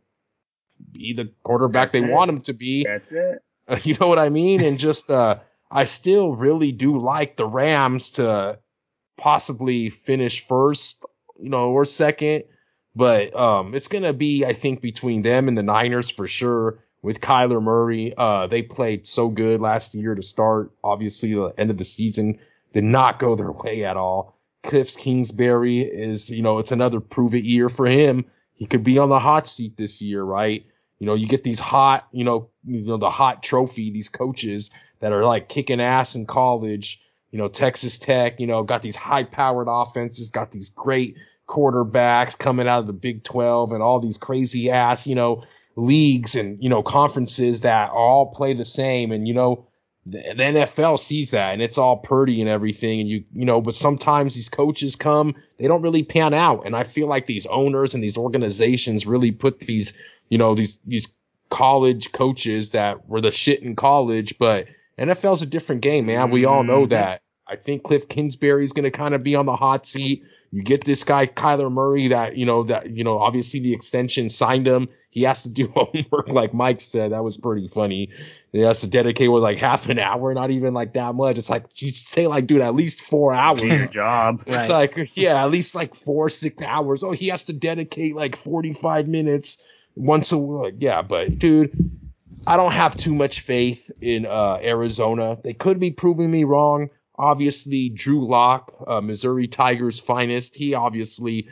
be 0.91 1.13
the 1.13 1.31
quarterback 1.43 1.91
That's 1.91 2.03
they 2.03 2.09
it. 2.09 2.13
want 2.13 2.29
him 2.29 2.41
to 2.41 2.53
be. 2.53 2.83
That's 2.87 3.11
it. 3.11 3.43
Uh, 3.67 3.77
you 3.83 3.95
know 3.99 4.07
what 4.07 4.19
I 4.19 4.29
mean? 4.29 4.63
and 4.63 4.79
just, 4.79 5.11
uh, 5.11 5.37
I 5.71 5.83
still 5.83 6.35
really 6.35 6.71
do 6.71 6.97
like 6.97 7.37
the 7.37 7.47
Rams 7.47 8.09
to 8.11 8.59
possibly 9.17 9.89
finish 9.89 10.45
first, 10.45 11.05
you 11.39 11.49
know, 11.49 11.69
or 11.71 11.85
second. 11.85 12.43
But 12.95 13.35
um, 13.35 13.75
it's 13.75 13.89
gonna 13.89 14.13
be, 14.13 14.45
I 14.45 14.53
think, 14.53 14.81
between 14.81 15.21
them 15.21 15.49
and 15.49 15.57
the 15.57 15.63
Niners 15.63 16.09
for 16.09 16.27
sure. 16.27 16.79
With 17.01 17.19
Kyler 17.21 17.61
Murray, 17.61 18.15
uh, 18.17 18.47
they 18.47 18.63
played 18.63 19.05
so 19.05 19.27
good 19.29 19.61
last 19.61 19.93
year 19.93 20.15
to 20.15 20.23
start. 20.23 20.71
Obviously, 20.83 21.33
the 21.33 21.53
end 21.57 21.69
of 21.69 21.77
the 21.77 21.83
season 21.83 22.39
did 22.73 22.83
not 22.83 23.19
go 23.19 23.35
their 23.35 23.51
way 23.51 23.83
at 23.83 23.95
all. 23.95 24.34
Cliff 24.65 24.95
Kingsbury 24.97 25.79
is, 25.79 26.29
you 26.29 26.41
know, 26.41 26.59
it's 26.59 26.71
another 26.71 26.99
prove 26.99 27.33
it 27.33 27.45
year 27.45 27.69
for 27.69 27.85
him 27.85 28.25
he 28.55 28.65
could 28.65 28.83
be 28.83 28.97
on 28.97 29.09
the 29.09 29.19
hot 29.19 29.47
seat 29.47 29.77
this 29.77 30.01
year, 30.01 30.23
right? 30.23 30.65
You 30.99 31.05
know, 31.05 31.13
you 31.13 31.27
get 31.27 31.43
these 31.43 31.59
hot, 31.59 32.07
you 32.11 32.23
know, 32.23 32.49
you 32.65 32.81
know, 32.81 32.97
the 32.97 33.09
hot 33.09 33.43
trophy, 33.43 33.91
these 33.91 34.09
coaches 34.09 34.71
that 35.01 35.11
are 35.11 35.25
like 35.25 35.49
kicking 35.49 35.81
ass 35.81 36.15
in 36.15 36.25
college, 36.25 37.01
you 37.31 37.37
know, 37.37 37.49
Texas 37.49 37.99
Tech, 37.99 38.39
you 38.39 38.47
know, 38.47 38.63
got 38.63 38.81
these 38.81 38.95
high 38.95 39.25
powered 39.25 39.67
offenses, 39.69 40.29
got 40.29 40.51
these 40.51 40.69
great 40.69 41.17
quarterbacks 41.49 42.37
coming 42.37 42.67
out 42.67 42.79
of 42.79 42.87
the 42.87 42.93
Big 42.93 43.23
12 43.23 43.73
and 43.73 43.83
all 43.83 43.99
these 43.99 44.17
crazy 44.17 44.71
ass, 44.71 45.05
you 45.05 45.15
know, 45.15 45.43
leagues 45.75 46.33
and, 46.33 46.61
you 46.63 46.69
know, 46.69 46.81
conferences 46.81 47.59
that 47.61 47.91
all 47.91 48.33
play 48.33 48.53
the 48.53 48.63
same. 48.63 49.11
And, 49.11 49.27
you 49.27 49.33
know, 49.33 49.67
the, 50.05 50.19
the 50.35 50.43
NFL 50.43 50.99
sees 50.99 51.31
that 51.31 51.53
and 51.53 51.61
it's 51.61 51.77
all 51.77 51.97
pretty 51.97 52.39
and 52.41 52.49
everything. 52.49 52.99
And 52.99 53.09
you, 53.09 53.23
you 53.33 53.45
know, 53.45 53.61
but 53.61 53.75
sometimes 53.75 54.35
these 54.35 54.49
coaches 54.49 54.95
come, 54.95 55.35
they 55.57 55.67
don't 55.67 55.81
really 55.81 56.03
pan 56.03 56.33
out. 56.33 56.65
And 56.65 56.75
I 56.75 56.83
feel 56.83 57.07
like 57.07 57.25
these 57.25 57.45
owners 57.47 57.93
and 57.93 58.03
these 58.03 58.17
organizations 58.17 59.05
really 59.05 59.31
put 59.31 59.61
these, 59.61 59.93
you 60.29 60.37
know, 60.37 60.55
these, 60.55 60.77
these 60.85 61.07
college 61.49 62.11
coaches 62.11 62.71
that 62.71 63.07
were 63.07 63.21
the 63.21 63.31
shit 63.31 63.61
in 63.61 63.75
college, 63.75 64.35
but 64.37 64.67
NFL's 64.97 65.41
a 65.41 65.45
different 65.45 65.81
game, 65.81 66.05
man. 66.05 66.31
We 66.31 66.45
all 66.45 66.63
know 66.63 66.81
mm-hmm. 66.81 66.89
that. 66.89 67.21
I 67.47 67.55
think 67.55 67.83
Cliff 67.83 68.07
Kingsbury 68.09 68.63
is 68.63 68.73
going 68.73 68.85
to 68.85 68.91
kind 68.91 69.13
of 69.13 69.23
be 69.23 69.35
on 69.35 69.45
the 69.45 69.55
hot 69.55 69.85
seat. 69.85 70.23
You 70.55 70.63
get 70.63 70.85
this 70.85 71.03
guy 71.03 71.27
Kyler 71.27 71.69
Murray 71.69 72.07
that 72.07 72.37
you 72.37 72.45
know 72.45 72.63
that 72.63 72.89
you 72.91 73.03
know 73.03 73.19
obviously 73.19 73.59
the 73.59 73.73
extension 73.73 74.29
signed 74.29 74.65
him. 74.65 74.87
He 75.09 75.21
has 75.23 75.43
to 75.43 75.49
do 75.49 75.67
homework 75.75 76.29
like 76.29 76.53
Mike 76.53 76.79
said. 76.79 77.11
That 77.11 77.25
was 77.25 77.35
pretty 77.35 77.67
funny. 77.67 78.09
He 78.53 78.61
has 78.61 78.79
to 78.79 78.87
dedicate 78.87 79.33
with 79.33 79.43
like 79.43 79.57
half 79.57 79.89
an 79.89 79.99
hour, 79.99 80.33
not 80.33 80.51
even 80.51 80.73
like 80.73 80.93
that 80.93 81.13
much. 81.15 81.37
It's 81.37 81.49
like 81.49 81.65
you 81.81 81.89
say 81.89 82.27
like 82.27 82.47
dude, 82.47 82.61
at 82.61 82.73
least 82.73 83.01
four 83.03 83.33
hours. 83.33 83.59
His 83.63 83.89
job. 83.89 84.43
It's 84.47 84.55
right. 84.55 84.69
like 84.69 85.17
yeah, 85.17 85.43
at 85.43 85.51
least 85.51 85.75
like 85.75 85.93
four 85.93 86.29
six 86.29 86.63
hours. 86.63 87.03
Oh, 87.03 87.11
he 87.11 87.27
has 87.27 87.43
to 87.43 87.53
dedicate 87.53 88.15
like 88.15 88.37
forty 88.37 88.71
five 88.71 89.09
minutes 89.09 89.61
once 89.95 90.31
a 90.31 90.37
week. 90.37 90.75
Yeah, 90.79 91.01
but 91.01 91.37
dude. 91.37 91.91
I 92.47 92.57
don't 92.57 92.73
have 92.73 92.95
too 92.95 93.15
much 93.15 93.39
faith 93.39 93.89
in 94.01 94.27
uh, 94.27 94.59
Arizona. 94.61 95.35
They 95.43 95.53
could 95.53 95.79
be 95.79 95.89
proving 95.89 96.29
me 96.29 96.43
wrong 96.43 96.91
obviously 97.17 97.89
Drew 97.89 98.27
Lock, 98.27 98.73
uh, 98.87 99.01
Missouri 99.01 99.47
Tigers 99.47 99.99
finest. 99.99 100.55
He 100.55 100.73
obviously, 100.73 101.47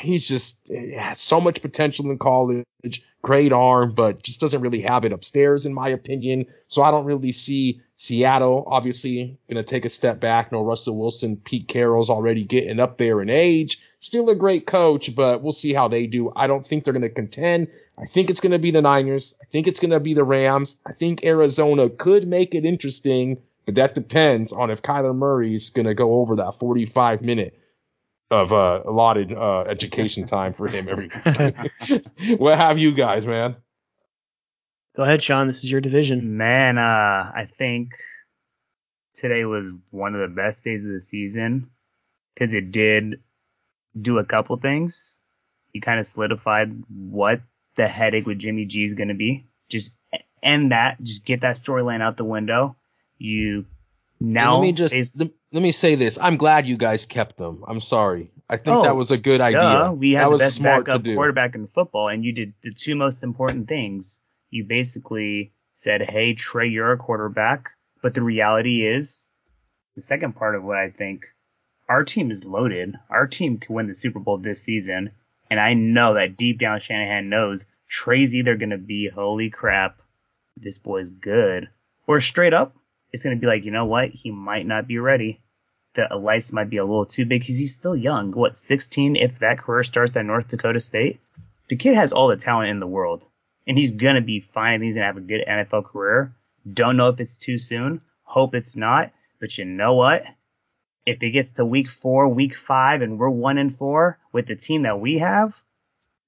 he's 0.00 0.28
just 0.28 0.70
has 0.98 1.20
so 1.20 1.40
much 1.40 1.62
potential 1.62 2.10
in 2.10 2.18
college, 2.18 2.64
great 3.22 3.52
arm, 3.52 3.92
but 3.94 4.22
just 4.22 4.40
doesn't 4.40 4.60
really 4.60 4.80
have 4.82 5.04
it 5.04 5.12
upstairs, 5.12 5.66
in 5.66 5.74
my 5.74 5.88
opinion. 5.88 6.46
So 6.68 6.82
I 6.82 6.90
don't 6.90 7.04
really 7.04 7.32
see 7.32 7.80
Seattle, 7.96 8.64
obviously, 8.66 9.38
going 9.48 9.62
to 9.62 9.68
take 9.68 9.84
a 9.84 9.88
step 9.88 10.20
back. 10.20 10.52
No 10.52 10.62
Russell 10.62 10.98
Wilson, 10.98 11.36
Pete 11.38 11.68
Carroll's 11.68 12.10
already 12.10 12.44
getting 12.44 12.80
up 12.80 12.98
there 12.98 13.22
in 13.22 13.30
age. 13.30 13.80
Still 13.98 14.28
a 14.28 14.34
great 14.34 14.66
coach, 14.66 15.14
but 15.14 15.42
we'll 15.42 15.52
see 15.52 15.72
how 15.72 15.88
they 15.88 16.06
do. 16.06 16.32
I 16.36 16.46
don't 16.46 16.66
think 16.66 16.84
they're 16.84 16.92
going 16.92 17.02
to 17.02 17.08
contend. 17.08 17.68
I 17.96 18.06
think 18.06 18.28
it's 18.28 18.40
going 18.40 18.52
to 18.52 18.58
be 18.58 18.72
the 18.72 18.82
Niners. 18.82 19.36
I 19.40 19.44
think 19.46 19.66
it's 19.66 19.78
going 19.78 19.92
to 19.92 20.00
be 20.00 20.14
the 20.14 20.24
Rams. 20.24 20.76
I 20.84 20.92
think 20.92 21.24
Arizona 21.24 21.88
could 21.88 22.26
make 22.26 22.54
it 22.54 22.64
interesting 22.64 23.38
but 23.66 23.74
that 23.76 23.94
depends 23.94 24.52
on 24.52 24.70
if 24.70 24.82
Kyler 24.82 25.14
Murray's 25.14 25.70
going 25.70 25.86
to 25.86 25.94
go 25.94 26.14
over 26.20 26.36
that 26.36 26.54
45 26.54 27.22
minute 27.22 27.58
of 28.30 28.52
uh, 28.52 28.82
allotted 28.86 29.32
uh, 29.32 29.62
education 29.62 30.26
time 30.26 30.52
for 30.52 30.68
him 30.68 30.88
every 30.88 31.08
week. 31.08 32.38
what 32.38 32.58
have 32.58 32.78
you 32.78 32.92
guys, 32.92 33.26
man? 33.26 33.56
Go 34.96 35.02
ahead, 35.02 35.22
Sean. 35.22 35.46
This 35.46 35.64
is 35.64 35.70
your 35.70 35.80
division. 35.80 36.36
Man, 36.36 36.78
uh, 36.78 36.80
I 37.34 37.48
think 37.58 37.94
today 39.14 39.44
was 39.44 39.70
one 39.90 40.14
of 40.14 40.20
the 40.20 40.34
best 40.34 40.62
days 40.64 40.84
of 40.84 40.92
the 40.92 41.00
season 41.00 41.70
because 42.34 42.52
it 42.52 42.70
did 42.70 43.20
do 44.00 44.18
a 44.18 44.24
couple 44.24 44.56
things. 44.56 45.20
He 45.72 45.80
kind 45.80 45.98
of 45.98 46.06
solidified 46.06 46.84
what 46.88 47.40
the 47.76 47.88
headache 47.88 48.26
with 48.26 48.38
Jimmy 48.38 48.66
G 48.66 48.84
is 48.84 48.94
going 48.94 49.08
to 49.08 49.14
be. 49.14 49.46
Just 49.68 49.92
end 50.42 50.70
that. 50.70 51.02
Just 51.02 51.24
get 51.24 51.40
that 51.40 51.56
storyline 51.56 52.00
out 52.00 52.16
the 52.16 52.24
window 52.24 52.76
you 53.18 53.64
now 54.20 54.54
let 54.54 54.62
me 54.62 54.72
just 54.72 54.94
let 55.20 55.62
me 55.62 55.72
say 55.72 55.94
this. 55.94 56.18
I'm 56.20 56.36
glad 56.36 56.66
you 56.66 56.76
guys 56.76 57.06
kept 57.06 57.36
them. 57.36 57.64
I'm 57.66 57.80
sorry. 57.80 58.30
I 58.48 58.56
think 58.56 58.76
oh, 58.76 58.82
that 58.82 58.96
was 58.96 59.10
a 59.10 59.18
good 59.18 59.40
idea. 59.40 59.60
Duh. 59.60 59.92
We 59.96 60.12
had 60.12 60.26
that 60.26 60.30
the 60.30 60.38
best 60.38 60.62
backup 60.62 61.04
quarterback 61.04 61.54
in 61.54 61.66
football, 61.66 62.08
and 62.08 62.24
you 62.24 62.32
did 62.32 62.54
the 62.62 62.72
two 62.72 62.94
most 62.94 63.22
important 63.22 63.68
things. 63.68 64.20
You 64.50 64.64
basically 64.64 65.52
said, 65.74 66.02
"Hey, 66.02 66.34
Trey, 66.34 66.68
you're 66.68 66.92
a 66.92 66.96
quarterback," 66.96 67.70
but 68.02 68.14
the 68.14 68.22
reality 68.22 68.86
is, 68.86 69.28
the 69.94 70.02
second 70.02 70.34
part 70.36 70.54
of 70.54 70.64
what 70.64 70.78
I 70.78 70.90
think, 70.90 71.26
our 71.88 72.04
team 72.04 72.30
is 72.30 72.44
loaded. 72.44 72.96
Our 73.10 73.26
team 73.26 73.58
can 73.58 73.74
win 73.74 73.88
the 73.88 73.94
Super 73.94 74.20
Bowl 74.20 74.38
this 74.38 74.62
season, 74.62 75.10
and 75.50 75.58
I 75.60 75.74
know 75.74 76.14
that 76.14 76.36
deep 76.36 76.58
down 76.58 76.80
Shanahan 76.80 77.28
knows 77.28 77.66
Trey's 77.88 78.34
either 78.34 78.56
going 78.56 78.70
to 78.70 78.78
be, 78.78 79.08
"Holy 79.08 79.50
crap, 79.50 80.00
this 80.56 80.78
boy's 80.78 81.10
good," 81.10 81.68
or 82.06 82.20
straight 82.20 82.54
up, 82.54 82.76
it's 83.14 83.22
going 83.22 83.36
to 83.36 83.40
be 83.40 83.46
like, 83.46 83.64
you 83.64 83.70
know 83.70 83.84
what? 83.84 84.10
He 84.10 84.32
might 84.32 84.66
not 84.66 84.88
be 84.88 84.98
ready. 84.98 85.40
The 85.94 86.08
lice 86.16 86.52
might 86.52 86.68
be 86.68 86.78
a 86.78 86.84
little 86.84 87.06
too 87.06 87.24
big 87.24 87.42
because 87.42 87.56
he's 87.56 87.72
still 87.72 87.94
young. 87.94 88.32
What, 88.32 88.58
16 88.58 89.14
if 89.14 89.38
that 89.38 89.60
career 89.60 89.84
starts 89.84 90.16
at 90.16 90.26
North 90.26 90.48
Dakota 90.48 90.80
State? 90.80 91.20
The 91.68 91.76
kid 91.76 91.94
has 91.94 92.12
all 92.12 92.26
the 92.26 92.36
talent 92.36 92.70
in 92.70 92.80
the 92.80 92.88
world, 92.88 93.28
and 93.68 93.78
he's 93.78 93.92
going 93.92 94.16
to 94.16 94.20
be 94.20 94.40
fine. 94.40 94.82
He's 94.82 94.96
going 94.96 95.02
to 95.02 95.06
have 95.06 95.16
a 95.16 95.20
good 95.20 95.44
NFL 95.48 95.84
career. 95.84 96.34
Don't 96.72 96.96
know 96.96 97.06
if 97.06 97.20
it's 97.20 97.38
too 97.38 97.56
soon. 97.56 98.00
Hope 98.24 98.56
it's 98.56 98.74
not. 98.74 99.12
But 99.38 99.56
you 99.58 99.64
know 99.64 99.94
what? 99.94 100.24
If 101.06 101.22
it 101.22 101.30
gets 101.30 101.52
to 101.52 101.64
week 101.64 101.88
four, 101.88 102.26
week 102.26 102.56
five, 102.56 103.00
and 103.00 103.16
we're 103.16 103.30
one 103.30 103.58
and 103.58 103.72
four 103.72 104.18
with 104.32 104.48
the 104.48 104.56
team 104.56 104.82
that 104.82 104.98
we 104.98 105.18
have, 105.18 105.62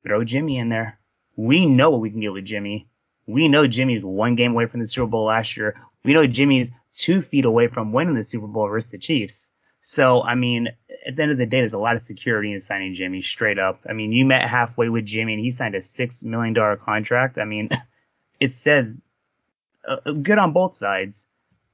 throw 0.06 0.22
Jimmy 0.22 0.58
in 0.58 0.68
there. 0.68 1.00
We 1.34 1.66
know 1.66 1.90
what 1.90 2.00
we 2.00 2.10
can 2.10 2.20
get 2.20 2.32
with 2.32 2.44
Jimmy. 2.44 2.86
We 3.26 3.48
know 3.48 3.66
Jimmy's 3.66 4.04
one 4.04 4.36
game 4.36 4.52
away 4.52 4.66
from 4.66 4.78
the 4.78 4.86
Super 4.86 5.08
Bowl 5.08 5.24
last 5.24 5.56
year. 5.56 5.74
We 6.06 6.14
know 6.14 6.26
Jimmy's 6.26 6.70
two 6.94 7.20
feet 7.20 7.44
away 7.44 7.66
from 7.66 7.92
winning 7.92 8.14
the 8.14 8.22
Super 8.22 8.46
Bowl 8.46 8.68
versus 8.68 8.92
the 8.92 8.98
Chiefs. 8.98 9.50
So, 9.80 10.22
I 10.22 10.34
mean, 10.34 10.68
at 11.06 11.16
the 11.16 11.22
end 11.22 11.32
of 11.32 11.38
the 11.38 11.46
day, 11.46 11.58
there's 11.58 11.74
a 11.74 11.78
lot 11.78 11.94
of 11.94 12.00
security 12.00 12.52
in 12.52 12.60
signing 12.60 12.94
Jimmy 12.94 13.22
straight 13.22 13.58
up. 13.58 13.80
I 13.88 13.92
mean, 13.92 14.12
you 14.12 14.24
met 14.24 14.48
halfway 14.48 14.88
with 14.88 15.04
Jimmy 15.04 15.34
and 15.34 15.42
he 15.42 15.50
signed 15.50 15.74
a 15.74 15.80
$6 15.80 16.24
million 16.24 16.54
contract. 16.78 17.38
I 17.38 17.44
mean, 17.44 17.68
it 18.40 18.52
says 18.52 19.08
uh, 19.86 19.96
uh, 20.06 20.12
good 20.12 20.38
on 20.38 20.52
both 20.52 20.74
sides. 20.74 21.28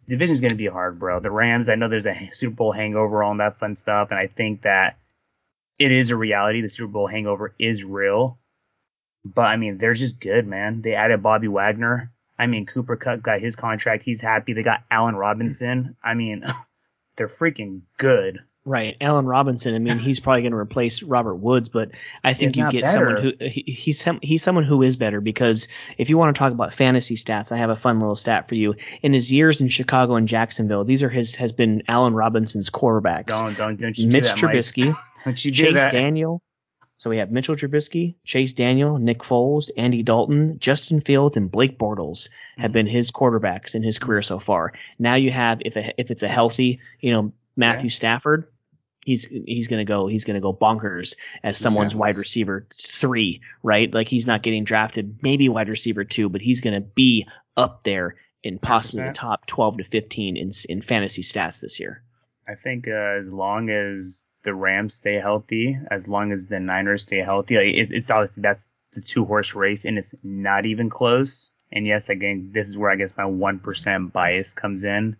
Division's 0.09 0.40
going 0.40 0.50
to 0.50 0.56
be 0.56 0.66
hard, 0.66 0.98
bro. 0.98 1.20
The 1.20 1.30
Rams, 1.30 1.68
I 1.68 1.74
know 1.74 1.88
there's 1.88 2.06
a 2.06 2.30
Super 2.32 2.56
Bowl 2.56 2.72
hangover, 2.72 3.22
all 3.22 3.36
that 3.36 3.59
fun 3.59 3.74
stuff. 3.74 4.09
And 4.10 4.18
I 4.18 4.26
think 4.26 4.62
that 4.62 4.98
it 5.78 5.92
is 5.92 6.10
a 6.10 6.16
reality. 6.16 6.60
The 6.60 6.68
Super 6.68 6.92
Bowl 6.92 7.06
hangover 7.06 7.54
is 7.59 7.84
real. 7.84 8.38
But 9.24 9.42
I 9.42 9.56
mean, 9.56 9.78
they're 9.78 9.94
just 9.94 10.20
good, 10.20 10.46
man. 10.46 10.82
They 10.82 10.94
added 10.94 11.22
Bobby 11.22 11.48
Wagner. 11.48 12.10
I 12.38 12.46
mean, 12.46 12.66
Cooper 12.66 12.96
Kupp 12.96 13.22
got 13.22 13.40
his 13.40 13.56
contract. 13.56 14.02
He's 14.02 14.20
happy. 14.20 14.52
They 14.52 14.62
got 14.62 14.82
Allen 14.90 15.16
Robinson. 15.16 15.96
I 16.02 16.14
mean, 16.14 16.44
they're 17.16 17.28
freaking 17.28 17.82
good. 17.98 18.40
Right, 18.64 18.96
Allen 19.00 19.26
Robinson. 19.26 19.74
I 19.74 19.80
mean, 19.80 19.98
he's 19.98 20.20
probably 20.20 20.42
going 20.42 20.52
to 20.52 20.59
replace 20.59 21.02
Robert 21.02 21.34
Woods, 21.34 21.68
but 21.68 21.90
I 22.22 22.32
think 22.32 22.54
you 22.54 22.70
get 22.70 22.82
better. 22.82 22.92
someone 22.92 23.22
who 23.22 23.32
he, 23.48 23.64
he's 23.66 24.04
he's 24.22 24.42
someone 24.44 24.62
who 24.62 24.82
is 24.82 24.94
better 24.94 25.20
because 25.20 25.66
if 25.98 26.09
you 26.09 26.16
want 26.16 26.32
to 26.32 26.38
talk 26.38 26.52
about 26.52 26.72
fantasy 26.72 27.16
stats, 27.16 27.50
I 27.50 27.56
have 27.56 27.70
a 27.70 27.76
fun 27.76 27.98
little 27.98 28.14
stat 28.14 28.48
for 28.48 28.54
you. 28.54 28.76
In 29.02 29.14
his 29.14 29.32
years 29.32 29.60
in 29.60 29.66
Chicago 29.66 30.14
and 30.14 30.28
Jacksonville, 30.28 30.84
these 30.84 31.02
are 31.02 31.09
his 31.09 31.34
has 31.34 31.50
been 31.50 31.82
Allen 31.88 32.14
Robinson's 32.14 32.70
quarterbacks. 32.70 33.26
Don't 33.26 33.56
don't 33.56 33.80
don't 33.80 33.98
you 33.98 34.06
Mitch 34.06 34.24
do 34.24 34.28
that, 34.28 34.38
Trubisky, 34.38 34.96
don't 35.24 35.44
you 35.44 35.50
do 35.50 35.64
Chase 35.64 35.74
that. 35.74 35.90
Daniel. 35.90 36.40
So 37.03 37.11
we 37.11 37.19
have 37.19 37.33
Mitchell 37.33 37.57
Trubisky, 37.57 38.15
Chase 38.23 38.53
Daniel, 38.53 38.97
Nick 38.97 39.24
Foles, 39.24 39.70
Andy 39.77 40.05
Dalton, 40.05 40.57
Justin 40.61 41.01
Fields, 41.01 41.37
and 41.37 41.51
Blake 41.51 41.77
Bortles 41.77 42.29
have 42.59 42.70
been 42.70 42.87
his 42.87 43.11
quarterbacks 43.11 43.74
in 43.74 43.83
his 43.83 43.99
career 43.99 44.23
so 44.23 44.39
far. 44.39 44.73
Now 45.01 45.16
you 45.16 45.33
have 45.33 45.61
if 45.65 45.74
a, 45.74 46.01
if 46.01 46.12
it's 46.12 46.23
a 46.23 46.29
healthy, 46.29 46.79
you 47.01 47.11
know, 47.11 47.33
Matthew 47.57 47.89
yeah. 47.89 47.95
Stafford, 47.95 48.47
he's 49.05 49.24
he's 49.24 49.66
gonna 49.66 49.85
go 49.85 50.07
he's 50.07 50.24
gonna 50.24 50.39
go 50.39 50.55
bonkers 50.55 51.16
as 51.43 51.57
someone's 51.57 51.97
wide 51.97 52.15
receiver 52.15 52.69
three, 52.81 53.41
right? 53.65 53.93
Like 53.93 54.07
he's 54.07 54.29
not 54.29 54.43
getting 54.43 54.62
drafted, 54.62 55.19
maybe 55.23 55.49
wide 55.49 55.69
receiver 55.69 56.05
two, 56.05 56.29
but 56.29 56.41
he's 56.41 56.61
gonna 56.61 56.83
be 56.83 57.27
up 57.57 57.83
there 57.83 58.15
in 58.45 58.61
possibly 58.61 59.03
100%. 59.03 59.07
the 59.09 59.12
top 59.12 59.47
twelve 59.47 59.77
to 59.79 59.83
fifteen 59.83 60.37
in 60.37 60.53
in 60.69 60.81
fantasy 60.81 61.23
stats 61.23 61.62
this 61.62 61.81
year. 61.81 62.05
I 62.47 62.55
think 62.55 62.87
uh, 62.87 63.16
as 63.19 63.33
long 63.33 63.70
as 63.70 64.29
the 64.44 64.55
Rams 64.55 64.94
stay 64.94 65.14
healthy, 65.14 65.78
as 65.90 66.09
long 66.09 66.32
as 66.32 66.47
the 66.47 66.60
Niners 66.60 67.02
stay 67.02 67.19
healthy, 67.19 67.56
like 67.56 67.74
it, 67.74 67.90
it's 67.93 68.10
obviously 68.10 68.43
that's 68.43 68.69
the 68.93 69.01
two 69.01 69.24
horse 69.24 69.55
race, 69.55 69.85
and 69.85 69.98
it's 69.98 70.14
not 70.23 70.66
even 70.66 70.90
close. 70.90 71.55
And 71.73 71.86
yes, 71.86 72.09
again, 72.09 72.51
this 72.52 72.69
is 72.69 72.77
where 72.77 72.90
I 72.90 72.97
guess 72.97 73.16
my 73.16 73.24
one 73.24 73.59
percent 73.59 74.12
bias 74.12 74.52
comes 74.52 74.85
in 74.85 75.16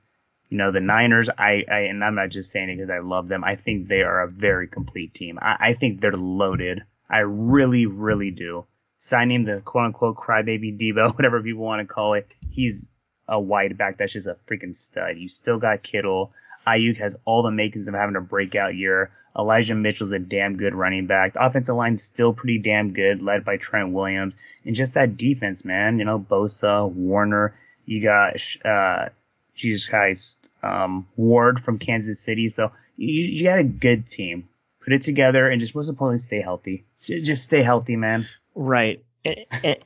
you 0.53 0.59
know, 0.59 0.71
the 0.71 0.81
Niners, 0.81 1.31
I, 1.39 1.65
I 1.73 1.79
and 1.89 2.05
I'm 2.05 2.15
not 2.15 2.29
just 2.29 2.51
saying 2.51 2.69
it 2.69 2.77
because 2.77 2.91
I 2.91 2.99
love 2.99 3.29
them. 3.29 3.43
I 3.43 3.57
think 3.57 3.89
they 3.89 4.03
are 4.03 4.21
a 4.21 4.29
very 4.29 4.69
complete 4.69 5.15
team. 5.15 5.39
I, 5.41 5.57
I 5.59 5.73
think 5.73 6.03
they're 6.03 6.13
loaded. 6.13 6.85
I 7.09 7.21
really, 7.21 7.87
really 7.87 8.31
do. 8.31 8.67
Signing 8.99 9.45
the 9.45 9.63
quote 9.65 9.87
unquote 9.87 10.17
crybaby 10.17 10.79
Deebo, 10.79 11.15
whatever 11.17 11.43
people 11.43 11.63
want 11.63 11.81
to 11.81 11.91
call 11.91 12.13
it, 12.13 12.29
he's 12.51 12.91
a 13.29 13.41
wide 13.41 13.79
back 13.79 13.97
that's 13.97 14.13
just 14.13 14.27
a 14.27 14.37
freaking 14.47 14.77
stud. 14.77 15.17
You 15.17 15.27
still 15.27 15.59
got 15.59 15.83
Kittle. 15.83 16.35
Aiyuk 16.67 16.99
has 16.99 17.17
all 17.25 17.43
the 17.43 17.51
makings 17.51 17.89
of 17.89 17.95
having 17.95 18.17
a 18.17 18.21
breakout 18.21 18.75
year. 18.75 19.11
Elijah 19.37 19.75
Mitchell's 19.75 20.13
a 20.13 20.19
damn 20.19 20.57
good 20.57 20.75
running 20.75 21.07
back. 21.07 21.35
The 21.35 21.45
offensive 21.45 21.77
line's 21.77 22.03
still 22.03 22.33
pretty 22.35 22.59
damn 22.59 22.93
good, 22.93 23.23
led 23.23 23.45
by 23.45 23.57
Trent 23.57 23.93
Williams. 23.93 24.37
And 24.65 24.75
just 24.75 24.95
that 24.95 25.17
defense, 25.17 25.65
man. 25.65 25.99
You 25.99 26.05
know, 26.05 26.19
Bosa, 26.19 26.91
Warner. 26.91 27.55
You 27.87 28.03
got 28.03 28.37
uh, 28.65 29.09
Jesus 29.55 29.89
Christ, 29.89 30.51
um, 30.63 31.07
Ward 31.17 31.61
from 31.61 31.79
Kansas 31.79 32.21
City. 32.21 32.49
So 32.49 32.71
you, 32.97 33.09
you 33.09 33.45
got 33.45 33.59
a 33.59 33.65
good 33.65 34.07
team. 34.07 34.49
Put 34.85 34.93
it 34.93 35.03
together 35.03 35.49
and 35.49 35.61
just 35.61 35.75
most 35.75 35.89
importantly, 35.89 36.19
stay 36.19 36.43
healthy. 36.43 36.85
Just 37.01 37.45
stay 37.45 37.63
healthy, 37.63 37.97
man. 37.97 38.27
Right. 38.55 39.03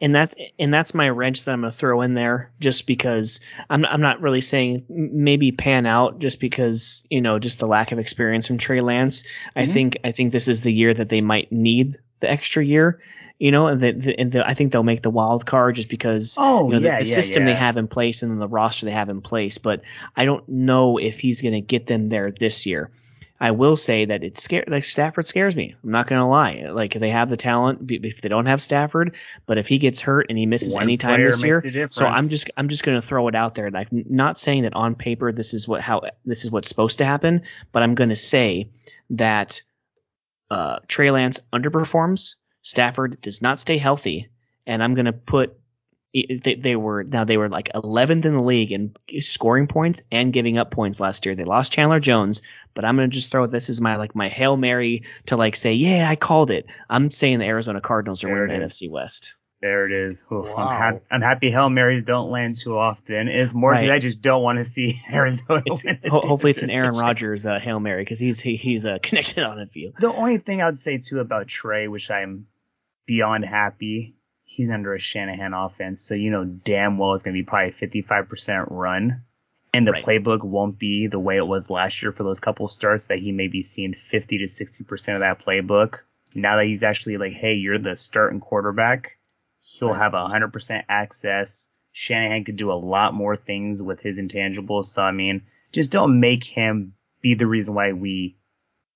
And 0.00 0.14
that's 0.14 0.34
and 0.58 0.72
that's 0.72 0.94
my 0.94 1.08
wrench 1.08 1.44
that 1.44 1.52
I'm 1.52 1.60
gonna 1.60 1.72
throw 1.72 2.00
in 2.00 2.14
there, 2.14 2.50
just 2.60 2.86
because 2.86 3.40
I'm 3.70 3.84
I'm 3.86 4.00
not 4.00 4.20
really 4.20 4.40
saying 4.40 4.84
maybe 4.88 5.52
pan 5.52 5.86
out, 5.86 6.18
just 6.18 6.40
because 6.40 7.06
you 7.10 7.20
know 7.20 7.38
just 7.38 7.58
the 7.58 7.66
lack 7.66 7.92
of 7.92 7.98
experience 7.98 8.46
from 8.46 8.58
Trey 8.58 8.80
Lance. 8.80 9.22
Mm-hmm. 9.22 9.58
I 9.58 9.66
think 9.66 9.96
I 10.04 10.12
think 10.12 10.32
this 10.32 10.48
is 10.48 10.62
the 10.62 10.72
year 10.72 10.94
that 10.94 11.08
they 11.10 11.20
might 11.20 11.52
need 11.52 11.96
the 12.20 12.30
extra 12.30 12.64
year, 12.64 12.98
you 13.38 13.50
know, 13.50 13.66
and, 13.66 13.80
the, 13.80 14.14
and 14.18 14.32
the, 14.32 14.46
I 14.46 14.54
think 14.54 14.72
they'll 14.72 14.82
make 14.82 15.02
the 15.02 15.10
wild 15.10 15.44
card 15.44 15.76
just 15.76 15.90
because 15.90 16.36
oh, 16.38 16.66
you 16.66 16.80
know, 16.80 16.86
yeah, 16.86 16.98
the, 16.98 17.04
the 17.04 17.10
yeah, 17.10 17.14
system 17.14 17.42
yeah. 17.42 17.52
they 17.52 17.58
have 17.58 17.76
in 17.76 17.88
place 17.88 18.22
and 18.22 18.32
then 18.32 18.38
the 18.38 18.48
roster 18.48 18.86
they 18.86 18.92
have 18.92 19.10
in 19.10 19.20
place. 19.20 19.58
But 19.58 19.82
I 20.16 20.24
don't 20.24 20.48
know 20.48 20.96
if 20.96 21.20
he's 21.20 21.42
going 21.42 21.54
to 21.54 21.60
get 21.60 21.86
them 21.86 22.08
there 22.08 22.30
this 22.30 22.64
year. 22.64 22.90
I 23.40 23.50
will 23.50 23.76
say 23.76 24.04
that 24.06 24.24
it's 24.24 24.42
scare 24.42 24.64
like 24.66 24.84
Stafford 24.84 25.26
scares 25.26 25.54
me. 25.54 25.74
I'm 25.84 25.90
not 25.90 26.06
going 26.06 26.20
to 26.20 26.26
lie. 26.26 26.68
Like 26.70 26.94
they 26.94 27.10
have 27.10 27.28
the 27.28 27.36
talent 27.36 27.90
if 27.90 28.22
they 28.22 28.28
don't 28.28 28.46
have 28.46 28.60
Stafford, 28.60 29.14
but 29.46 29.58
if 29.58 29.68
he 29.68 29.78
gets 29.78 30.00
hurt 30.00 30.26
and 30.28 30.38
he 30.38 30.46
misses 30.46 30.74
One 30.74 30.84
any 30.84 30.96
time 30.96 31.22
this 31.22 31.42
year, 31.42 31.62
so 31.90 32.06
I'm 32.06 32.28
just 32.28 32.50
I'm 32.56 32.68
just 32.68 32.82
going 32.82 33.00
to 33.00 33.06
throw 33.06 33.28
it 33.28 33.34
out 33.34 33.54
there. 33.54 33.70
Like 33.70 33.88
not 33.90 34.38
saying 34.38 34.62
that 34.62 34.74
on 34.74 34.94
paper 34.94 35.32
this 35.32 35.52
is 35.52 35.68
what 35.68 35.80
how 35.80 36.02
this 36.24 36.44
is 36.44 36.50
what's 36.50 36.68
supposed 36.68 36.98
to 36.98 37.04
happen, 37.04 37.42
but 37.72 37.82
I'm 37.82 37.94
going 37.94 38.10
to 38.10 38.16
say 38.16 38.70
that 39.10 39.60
uh, 40.50 40.78
Trey 40.88 41.10
Lance 41.10 41.38
underperforms 41.52 42.34
Stafford 42.62 43.20
does 43.20 43.40
not 43.42 43.60
stay 43.60 43.78
healthy, 43.78 44.28
and 44.66 44.82
I'm 44.82 44.94
going 44.94 45.06
to 45.06 45.12
put 45.12 45.56
they, 46.42 46.54
they, 46.54 46.76
were 46.76 47.04
now 47.04 47.24
they 47.24 47.36
were 47.36 47.48
like 47.48 47.70
11th 47.74 48.24
in 48.24 48.34
the 48.34 48.42
league 48.42 48.72
in 48.72 48.92
scoring 49.20 49.66
points 49.66 50.02
and 50.10 50.32
giving 50.32 50.58
up 50.58 50.70
points 50.70 51.00
last 51.00 51.26
year. 51.26 51.34
They 51.34 51.44
lost 51.44 51.72
Chandler 51.72 52.00
Jones, 52.00 52.42
but 52.74 52.84
I'm 52.84 52.96
going 52.96 53.10
to 53.10 53.14
just 53.14 53.30
throw 53.30 53.46
this 53.46 53.68
as 53.68 53.80
my 53.80 53.96
like 53.96 54.14
my 54.14 54.28
hail 54.28 54.56
mary 54.56 55.02
to 55.26 55.36
like 55.36 55.56
say 55.56 55.72
yeah 55.72 56.08
I 56.08 56.16
called 56.16 56.50
it. 56.50 56.66
I'm 56.90 57.10
saying 57.10 57.38
the 57.38 57.46
Arizona 57.46 57.80
Cardinals 57.80 58.24
are 58.24 58.28
winning 58.28 58.60
the 58.60 58.66
NFC 58.66 58.90
West. 58.90 59.34
There 59.62 59.86
it 59.86 59.92
is. 59.92 60.24
Oof, 60.30 60.46
wow. 60.46 60.56
I'm, 60.58 60.94
ha- 60.94 61.00
I'm, 61.10 61.22
happy 61.22 61.50
Hail 61.50 61.70
Marys 61.70 62.04
don't 62.04 62.30
land 62.30 62.56
too 62.56 62.76
often. 62.76 63.26
It's 63.26 63.54
more 63.54 63.70
right. 63.70 63.90
I 63.90 63.98
just 63.98 64.20
don't 64.20 64.42
want 64.42 64.58
to 64.58 64.64
see 64.64 65.00
Arizona. 65.10 65.62
Ho- 66.10 66.20
hopefully, 66.20 66.50
it's 66.50 66.62
an 66.62 66.70
Aaron 66.70 66.94
Rodgers 66.94 67.46
uh, 67.46 67.58
Hail 67.58 67.80
Mary 67.80 68.02
because 68.02 68.18
he's 68.18 68.38
he, 68.38 68.56
he's 68.56 68.84
uh, 68.84 68.98
connected 69.02 69.44
on 69.44 69.56
the 69.56 69.66
field. 69.66 69.94
The 69.98 70.12
only 70.12 70.38
thing 70.38 70.60
I 70.60 70.66
would 70.66 70.78
say 70.78 70.98
too 70.98 71.20
about 71.20 71.48
Trey, 71.48 71.88
which 71.88 72.10
I'm 72.10 72.46
beyond 73.06 73.44
happy. 73.46 74.14
He's 74.56 74.70
under 74.70 74.94
a 74.94 74.98
Shanahan 74.98 75.52
offense, 75.52 76.00
so 76.00 76.14
you 76.14 76.30
know 76.30 76.46
damn 76.46 76.96
well 76.96 77.12
it's 77.12 77.22
going 77.22 77.34
to 77.34 77.38
be 77.38 77.44
probably 77.44 77.72
55% 77.72 78.68
run. 78.70 79.22
And 79.74 79.86
the 79.86 79.92
right. 79.92 80.02
playbook 80.02 80.42
won't 80.42 80.78
be 80.78 81.08
the 81.08 81.18
way 81.18 81.36
it 81.36 81.46
was 81.46 81.68
last 81.68 82.02
year 82.02 82.10
for 82.10 82.22
those 82.22 82.40
couple 82.40 82.66
starts 82.66 83.08
that 83.08 83.18
he 83.18 83.32
may 83.32 83.48
be 83.48 83.62
seeing 83.62 83.92
50 83.92 84.38
to 84.38 84.44
60% 84.44 85.12
of 85.12 85.20
that 85.20 85.44
playbook. 85.44 86.00
Now 86.34 86.56
that 86.56 86.64
he's 86.64 86.82
actually 86.82 87.18
like, 87.18 87.34
hey, 87.34 87.52
you're 87.52 87.78
the 87.78 87.98
starting 87.98 88.40
quarterback, 88.40 89.18
he'll 89.60 89.90
right. 89.90 89.98
have 89.98 90.12
100% 90.12 90.84
access. 90.88 91.68
Shanahan 91.92 92.44
could 92.44 92.56
do 92.56 92.72
a 92.72 92.80
lot 92.80 93.12
more 93.12 93.36
things 93.36 93.82
with 93.82 94.00
his 94.00 94.18
intangibles. 94.18 94.86
So, 94.86 95.02
I 95.02 95.12
mean, 95.12 95.42
just 95.70 95.90
don't 95.90 96.18
make 96.18 96.44
him 96.44 96.94
be 97.20 97.34
the 97.34 97.46
reason 97.46 97.74
why 97.74 97.92
we 97.92 98.38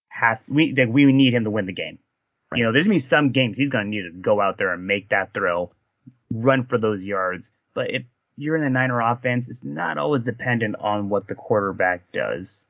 have, 0.08 0.42
we, 0.48 0.72
like, 0.74 0.88
we 0.88 1.12
need 1.12 1.34
him 1.34 1.44
to 1.44 1.50
win 1.50 1.66
the 1.66 1.72
game. 1.74 1.98
Right. 2.50 2.58
You 2.58 2.64
know, 2.64 2.72
there's 2.72 2.86
gonna 2.86 2.96
be 2.96 3.00
some 3.00 3.30
games 3.30 3.56
he's 3.56 3.70
gonna 3.70 3.88
need 3.88 4.02
to 4.02 4.10
go 4.10 4.40
out 4.40 4.58
there 4.58 4.72
and 4.72 4.86
make 4.86 5.08
that 5.10 5.34
throw, 5.34 5.70
run 6.30 6.64
for 6.64 6.78
those 6.78 7.04
yards. 7.04 7.52
But 7.74 7.90
if 7.90 8.02
you're 8.36 8.56
in 8.56 8.62
a 8.62 8.70
Niner 8.70 9.00
offense, 9.00 9.48
it's 9.48 9.64
not 9.64 9.98
always 9.98 10.22
dependent 10.22 10.76
on 10.80 11.08
what 11.08 11.28
the 11.28 11.34
quarterback 11.34 12.10
does. 12.12 12.66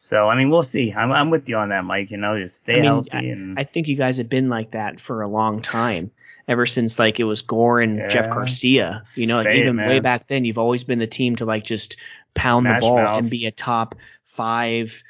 So 0.00 0.28
I 0.28 0.36
mean, 0.36 0.50
we'll 0.50 0.62
see. 0.62 0.92
I'm 0.92 1.10
I'm 1.10 1.30
with 1.30 1.48
you 1.48 1.56
on 1.56 1.70
that, 1.70 1.84
Mike. 1.84 2.10
You 2.10 2.18
know, 2.18 2.38
just 2.38 2.58
stay 2.58 2.74
I 2.74 2.76
mean, 2.76 2.84
healthy. 2.84 3.10
I, 3.14 3.20
and 3.20 3.58
I 3.58 3.64
think 3.64 3.88
you 3.88 3.96
guys 3.96 4.16
have 4.18 4.28
been 4.28 4.48
like 4.48 4.70
that 4.70 5.00
for 5.00 5.22
a 5.22 5.28
long 5.28 5.60
time. 5.60 6.10
Ever 6.46 6.66
since 6.66 6.98
like 6.98 7.20
it 7.20 7.24
was 7.24 7.42
Gore 7.42 7.80
and 7.80 7.98
yeah. 7.98 8.08
Jeff 8.08 8.30
Garcia, 8.30 9.02
you 9.16 9.26
know, 9.26 9.36
like, 9.36 9.48
even 9.48 9.78
it, 9.78 9.86
way 9.86 10.00
back 10.00 10.28
then, 10.28 10.44
you've 10.44 10.56
always 10.56 10.82
been 10.82 10.98
the 10.98 11.06
team 11.06 11.36
to 11.36 11.44
like 11.44 11.64
just 11.64 11.96
pound 12.34 12.64
Smash 12.64 12.80
the 12.80 12.86
ball 12.86 12.96
mouth. 12.96 13.22
and 13.22 13.30
be 13.30 13.44
a 13.44 13.50
top 13.50 13.94
five 14.24 15.02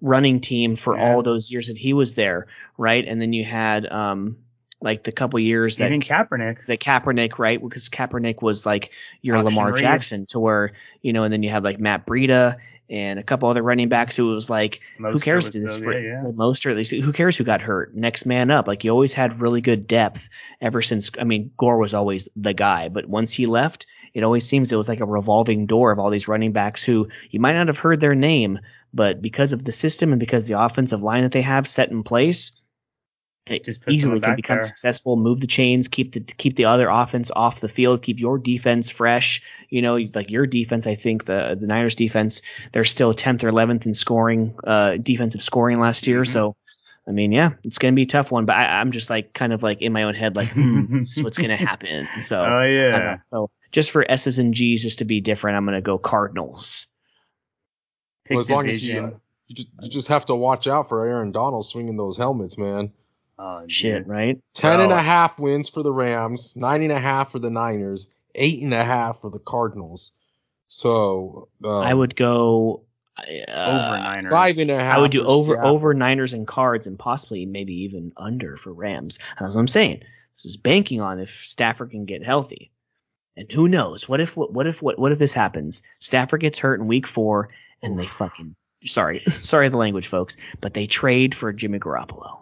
running 0.00 0.40
team 0.40 0.76
for 0.76 0.96
yeah. 0.96 1.14
all 1.14 1.22
those 1.22 1.50
years 1.50 1.68
that 1.68 1.78
he 1.78 1.92
was 1.92 2.14
there, 2.14 2.46
right? 2.78 3.04
And 3.06 3.20
then 3.20 3.32
you 3.32 3.44
had 3.44 3.86
um 3.86 4.36
like 4.80 5.02
the 5.02 5.12
couple 5.12 5.40
years 5.40 5.78
that 5.78 5.86
even 5.86 6.00
Kaepernick, 6.00 6.66
the 6.66 6.76
Kaepernick, 6.76 7.38
right? 7.38 7.60
Because 7.60 7.88
Kaepernick 7.88 8.42
was 8.42 8.66
like 8.66 8.92
your 9.22 9.42
Lamar. 9.42 9.72
Jackson, 9.72 10.26
to 10.26 10.40
where 10.40 10.72
you 11.02 11.12
know, 11.12 11.24
and 11.24 11.32
then 11.32 11.42
you 11.42 11.50
have 11.50 11.64
like 11.64 11.80
Matt 11.80 12.06
Breida 12.06 12.56
and 12.90 13.18
a 13.18 13.22
couple 13.22 13.48
other 13.48 13.62
running 13.62 13.88
backs 13.88 14.14
who 14.14 14.26
was 14.26 14.50
like, 14.50 14.80
who 14.98 15.18
cares? 15.18 15.48
This 15.50 15.74
still, 15.74 15.92
yeah, 15.92 16.22
yeah. 16.22 16.30
Most 16.34 16.66
or 16.66 16.70
at 16.70 16.76
least 16.76 16.92
who 16.92 17.12
cares 17.12 17.36
who 17.36 17.44
got 17.44 17.62
hurt? 17.62 17.94
Next 17.94 18.26
man 18.26 18.50
up. 18.50 18.68
Like 18.68 18.84
you 18.84 18.90
always 18.90 19.12
had 19.12 19.40
really 19.40 19.62
good 19.62 19.86
depth 19.86 20.28
ever 20.60 20.82
since. 20.82 21.10
I 21.18 21.24
mean, 21.24 21.50
Gore 21.56 21.78
was 21.78 21.94
always 21.94 22.28
the 22.36 22.52
guy, 22.52 22.88
but 22.88 23.08
once 23.08 23.32
he 23.32 23.46
left, 23.46 23.86
it 24.12 24.22
always 24.22 24.46
seems 24.46 24.70
it 24.70 24.76
was 24.76 24.88
like 24.88 25.00
a 25.00 25.06
revolving 25.06 25.66
door 25.66 25.92
of 25.92 25.98
all 25.98 26.10
these 26.10 26.28
running 26.28 26.52
backs 26.52 26.82
who 26.82 27.08
you 27.30 27.40
might 27.40 27.54
not 27.54 27.68
have 27.68 27.78
heard 27.78 28.00
their 28.00 28.14
name, 28.14 28.60
but 28.94 29.20
because 29.20 29.52
of 29.52 29.64
the 29.64 29.72
system 29.72 30.12
and 30.12 30.20
because 30.20 30.46
the 30.46 30.58
offensive 30.58 31.02
line 31.02 31.22
that 31.22 31.32
they 31.32 31.42
have 31.42 31.66
set 31.66 31.90
in 31.90 32.02
place, 32.02 32.52
it 33.46 33.64
just 33.64 33.82
easily 33.88 34.20
can 34.20 34.36
become 34.36 34.56
there. 34.56 34.62
successful. 34.62 35.16
Move 35.16 35.40
the 35.40 35.46
chains, 35.46 35.86
keep 35.86 36.12
the 36.12 36.20
keep 36.20 36.56
the 36.56 36.64
other 36.64 36.88
offense 36.88 37.30
off 37.36 37.60
the 37.60 37.68
field, 37.68 38.02
keep 38.02 38.18
your 38.18 38.38
defense 38.38 38.88
fresh. 38.88 39.42
You 39.68 39.82
know, 39.82 39.98
like 40.14 40.30
your 40.30 40.46
defense. 40.46 40.86
I 40.86 40.94
think 40.94 41.26
the 41.26 41.56
the 41.58 41.66
Niners 41.66 41.94
defense 41.94 42.40
they're 42.72 42.84
still 42.84 43.12
tenth 43.12 43.44
or 43.44 43.48
eleventh 43.48 43.84
in 43.84 43.92
scoring, 43.92 44.54
uh, 44.64 44.96
defensive 44.96 45.42
scoring 45.42 45.78
last 45.78 46.06
year. 46.06 46.22
Mm-hmm. 46.22 46.32
So, 46.32 46.56
I 47.06 47.10
mean, 47.10 47.32
yeah, 47.32 47.50
it's 47.64 47.76
gonna 47.76 47.92
be 47.92 48.02
a 48.02 48.06
tough 48.06 48.30
one. 48.30 48.46
But 48.46 48.56
I, 48.56 48.80
am 48.80 48.92
just 48.92 49.10
like 49.10 49.34
kind 49.34 49.52
of 49.52 49.62
like 49.62 49.82
in 49.82 49.92
my 49.92 50.04
own 50.04 50.14
head, 50.14 50.36
like 50.36 50.48
hmm, 50.48 50.98
this 50.98 51.18
is 51.18 51.22
what's 51.22 51.36
gonna 51.36 51.56
happen. 51.70 52.08
So, 52.22 52.46
oh 52.46 52.62
yeah. 52.62 53.20
So 53.20 53.50
just 53.72 53.90
for 53.90 54.10
S's 54.10 54.38
and 54.38 54.54
G's, 54.54 54.82
just 54.82 54.98
to 55.00 55.04
be 55.04 55.20
different, 55.20 55.58
I'm 55.58 55.66
gonna 55.66 55.82
go 55.82 55.98
Cardinals. 55.98 56.86
Well, 58.30 58.40
as 58.40 58.50
long 58.50 58.68
as 58.68 58.82
you, 58.82 59.20
you 59.48 59.54
just 59.54 59.68
you 59.80 59.88
just 59.88 60.08
have 60.08 60.26
to 60.26 60.34
watch 60.34 60.66
out 60.66 60.88
for 60.88 61.06
Aaron 61.06 61.32
Donald 61.32 61.66
swinging 61.66 61.96
those 61.96 62.16
helmets, 62.16 62.56
man. 62.56 62.92
Oh, 63.38 63.64
shit, 63.66 64.06
right? 64.06 64.40
Ten 64.54 64.80
and 64.80 64.92
a 64.92 65.02
half 65.02 65.38
wins 65.38 65.68
for 65.68 65.82
the 65.82 65.92
Rams, 65.92 66.54
nine 66.56 66.82
and 66.82 66.92
a 66.92 67.00
half 67.00 67.32
for 67.32 67.38
the 67.38 67.50
Niners, 67.50 68.08
eight 68.34 68.62
and 68.62 68.72
a 68.72 68.84
half 68.84 69.20
for 69.20 69.30
the 69.30 69.40
Cardinals. 69.40 70.12
So 70.68 71.48
um, 71.64 71.70
I 71.70 71.92
would 71.92 72.16
go 72.16 72.84
uh, 73.18 73.22
over 73.50 73.98
Niners. 74.02 74.32
five 74.32 74.58
and 74.58 74.70
a 74.70 74.78
half. 74.78 74.96
I 74.96 75.00
would 75.00 75.10
do 75.10 75.24
over 75.24 75.54
Seattle. 75.54 75.70
over 75.70 75.94
Niners 75.94 76.32
and 76.32 76.46
Cards, 76.46 76.86
and 76.86 76.98
possibly 76.98 77.44
maybe 77.44 77.74
even 77.74 78.12
under 78.16 78.56
for 78.56 78.72
Rams. 78.72 79.18
That's 79.38 79.54
what 79.54 79.60
I'm 79.60 79.68
saying. 79.68 80.02
This 80.32 80.46
is 80.46 80.56
banking 80.56 81.00
on 81.00 81.18
if 81.18 81.30
Stafford 81.30 81.90
can 81.90 82.06
get 82.06 82.24
healthy. 82.24 82.70
And 83.36 83.50
who 83.50 83.68
knows? 83.68 84.08
What 84.08 84.20
if 84.20 84.36
what, 84.36 84.52
what 84.52 84.66
if 84.66 84.80
what 84.80 84.98
what 84.98 85.12
if 85.12 85.18
this 85.18 85.32
happens? 85.32 85.82
Stafford 85.98 86.40
gets 86.40 86.58
hurt 86.58 86.80
in 86.80 86.86
week 86.86 87.06
four, 87.06 87.50
and 87.84 87.98
they 87.98 88.06
fucking 88.06 88.54
sorry 88.84 89.18
sorry 89.20 89.68
the 89.68 89.76
language, 89.78 90.08
folks, 90.08 90.36
but 90.60 90.74
they 90.74 90.86
trade 90.86 91.34
for 91.34 91.52
Jimmy 91.52 91.78
Garoppolo. 91.78 92.40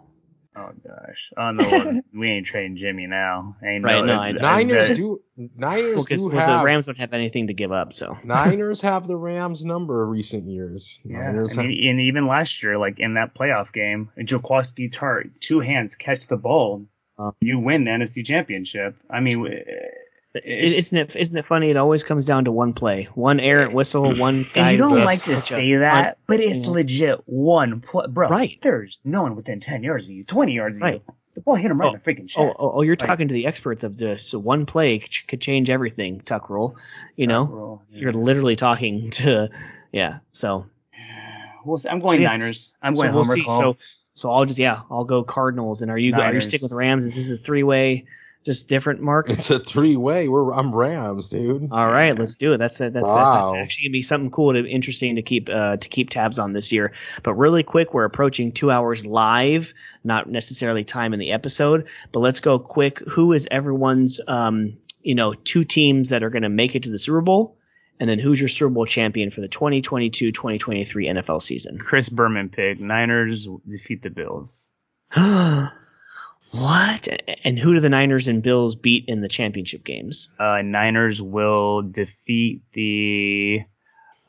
Oh 0.55 0.69
gosh. 0.87 1.31
Oh 1.35 1.49
no, 1.51 2.01
we 2.13 2.29
ain't 2.29 2.45
trading 2.45 2.75
Jimmy 2.77 3.07
now. 3.07 3.55
Ain't 3.65 3.83
Right, 3.83 4.05
no, 4.05 4.05
no, 4.05 4.19
I 4.19 4.31
know. 4.33 4.41
Niners 4.41 4.89
that- 4.89 4.95
do. 4.97 5.19
Niners 5.57 5.95
Well, 5.95 6.03
because 6.03 6.23
do 6.25 6.29
the 6.31 6.39
have. 6.39 6.63
Rams 6.63 6.85
don't 6.85 6.97
have 6.99 7.11
anything 7.13 7.47
to 7.47 7.53
give 7.55 7.71
up, 7.71 7.91
so 7.91 8.15
Niners 8.23 8.79
have 8.81 9.07
the 9.07 9.15
Rams 9.17 9.65
number 9.65 10.03
of 10.03 10.09
recent 10.09 10.47
years. 10.47 10.99
Yeah, 11.03 11.31
Niners 11.31 11.57
I 11.57 11.65
mean, 11.65 11.89
and 11.89 11.99
even 12.01 12.27
last 12.27 12.61
year, 12.61 12.77
like 12.77 12.99
in 12.99 13.15
that 13.15 13.33
playoff 13.33 13.73
game, 13.73 14.11
Jaquiski 14.19 14.91
Tartt, 14.93 15.31
two 15.39 15.59
hands 15.59 15.95
catch 15.95 16.27
the 16.27 16.37
ball, 16.37 16.85
Uh. 17.17 17.31
you 17.41 17.57
win 17.57 17.85
the 17.85 17.91
NFC 17.91 18.23
Championship. 18.23 18.95
I 19.09 19.21
mean, 19.21 19.47
It- 19.47 19.65
it's, 19.67 20.03
isn't 20.35 20.97
it 20.97 21.15
isn't 21.15 21.37
it 21.37 21.45
funny? 21.45 21.69
It 21.69 21.77
always 21.77 22.03
comes 22.03 22.25
down 22.25 22.45
to 22.45 22.51
one 22.51 22.73
play, 22.73 23.03
one 23.15 23.39
errant 23.39 23.73
whistle, 23.73 24.05
mm-hmm. 24.05 24.19
one 24.19 24.43
guy. 24.53 24.69
and 24.69 24.71
you 24.71 24.77
don't 24.77 24.95
That's 24.95 25.05
like 25.05 25.23
to 25.23 25.37
say 25.37 25.75
that, 25.75 26.17
but 26.27 26.39
it's 26.39 26.59
mm. 26.59 26.67
legit 26.67 27.21
one 27.27 27.81
play, 27.81 28.05
bro. 28.09 28.29
Right. 28.29 28.57
There's 28.61 28.99
no 29.03 29.23
one 29.23 29.35
within 29.35 29.59
ten 29.59 29.83
yards 29.83 30.05
of 30.05 30.11
you, 30.11 30.23
twenty 30.23 30.53
yards 30.53 30.77
of 30.77 30.81
Right. 30.81 31.01
you. 31.07 31.13
The 31.35 31.41
ball 31.41 31.55
hit 31.55 31.71
him 31.71 31.79
right 31.81 31.87
Oh, 31.87 31.93
in 31.93 32.01
the 32.03 32.11
freaking 32.11 32.25
oh, 32.37 32.47
chest. 32.47 32.59
Oh, 32.61 32.67
oh, 32.67 32.71
oh, 32.75 32.81
you're 32.83 32.95
Like, 32.95 33.07
talking 33.07 33.27
to 33.27 33.33
the 33.33 33.47
experts 33.47 33.83
of 33.83 33.97
this. 33.97 34.23
So 34.27 34.37
one 34.37 34.67
play 34.67 34.99
ch- 34.99 35.25
could 35.27 35.41
change 35.41 35.69
everything. 35.71 36.21
Tuck 36.21 36.49
roll, 36.49 36.77
you 37.15 37.25
know. 37.25 37.47
bro, 37.47 37.81
yeah. 37.91 38.01
You're 38.01 38.13
literally 38.13 38.55
talking 38.55 39.09
to, 39.21 39.49
yeah. 39.91 40.19
So, 40.31 40.65
We'll 41.65 41.77
see. 41.77 41.89
I'm 41.89 41.99
going 41.99 42.17
So, 42.17 42.21
yeah, 42.21 42.27
Niners. 42.37 42.75
I'm 42.83 42.95
so 42.95 43.01
going 43.03 43.13
we'll 43.15 43.25
see. 43.25 43.43
call. 43.43 43.59
So, 43.59 43.77
so 44.15 44.29
I'll 44.31 44.45
just 44.45 44.59
yeah, 44.59 44.81
I'll 44.91 45.05
go 45.05 45.23
Cardinals. 45.23 45.81
And 45.81 45.89
are 45.89 45.97
you 45.97 46.11
go, 46.11 46.17
are 46.17 46.21
you 46.21 46.25
Niners. 46.27 46.47
sticking 46.47 46.65
with 46.65 46.71
the 46.71 46.77
Rams? 46.77 47.05
Is 47.05 47.15
this 47.15 47.31
a 47.31 47.41
three 47.41 47.63
way, 47.63 48.05
just 48.45 48.67
different 48.67 49.01
mark? 49.01 49.29
It's 49.29 49.49
a 49.49 49.59
three 49.59 49.95
way. 49.95 50.27
We're 50.27 50.51
I'm 50.53 50.73
Rams, 50.73 51.29
dude. 51.29 51.69
All 51.71 51.87
right, 51.87 52.17
let's 52.17 52.35
do 52.35 52.53
it. 52.53 52.57
That's 52.57 52.77
that's 52.77 52.93
that's, 52.93 53.05
Wow. 53.05 53.51
that's 53.51 53.53
actually 53.57 53.87
gonna 53.87 53.93
be 53.93 54.01
something 54.03 54.31
cool 54.31 54.53
to 54.53 54.65
interesting 54.67 55.15
to 55.15 55.21
keep 55.21 55.49
uh, 55.49 55.77
to 55.77 55.89
keep 55.89 56.09
tabs 56.09 56.39
on 56.39 56.51
this 56.51 56.71
year. 56.71 56.91
But 57.23 57.35
really 57.35 57.63
quick, 57.63 57.93
we're 57.93 58.03
approaching 58.05 58.51
two 58.51 58.71
hours 58.71 59.05
live, 59.05 59.73
not 60.03 60.29
necessarily 60.29 60.83
time 60.83 61.13
in 61.13 61.19
the 61.19 61.31
episode. 61.31 61.87
But 62.11 62.19
let's 62.19 62.39
go 62.39 62.59
quick. 62.59 62.99
Who 63.07 63.33
is 63.33 63.47
everyone's 63.51 64.19
um 64.27 64.77
you 65.01 65.15
know 65.15 65.33
two 65.33 65.63
teams 65.63 66.09
that 66.09 66.23
are 66.23 66.29
gonna 66.29 66.49
make 66.49 66.75
it 66.75 66.83
to 66.83 66.89
the 66.89 66.99
Super 66.99 67.21
Bowl, 67.21 67.57
and 67.99 68.09
then 68.09 68.19
who's 68.19 68.39
your 68.41 68.49
Super 68.49 68.69
Bowl 68.69 68.85
champion 68.85 69.31
for 69.31 69.41
the 69.41 69.49
2022-2023 69.49 71.09
NFL 71.09 71.41
season? 71.41 71.77
Chris 71.77 72.09
Berman 72.09 72.49
pick. 72.49 72.79
Niners 72.79 73.47
defeat 73.69 74.01
the 74.01 74.09
Bills. 74.09 74.71
what? 76.53 77.07
And 77.43 77.57
who 77.57 77.73
do 77.73 77.79
the 77.79 77.89
Niners 77.89 78.27
and 78.27 78.43
Bills 78.43 78.75
beat 78.75 79.05
in 79.07 79.21
the 79.21 79.27
championship 79.27 79.83
games? 79.83 80.29
Uh, 80.39 80.61
Niners 80.61 81.21
will 81.21 81.81
defeat 81.81 82.61
the. 82.73 83.61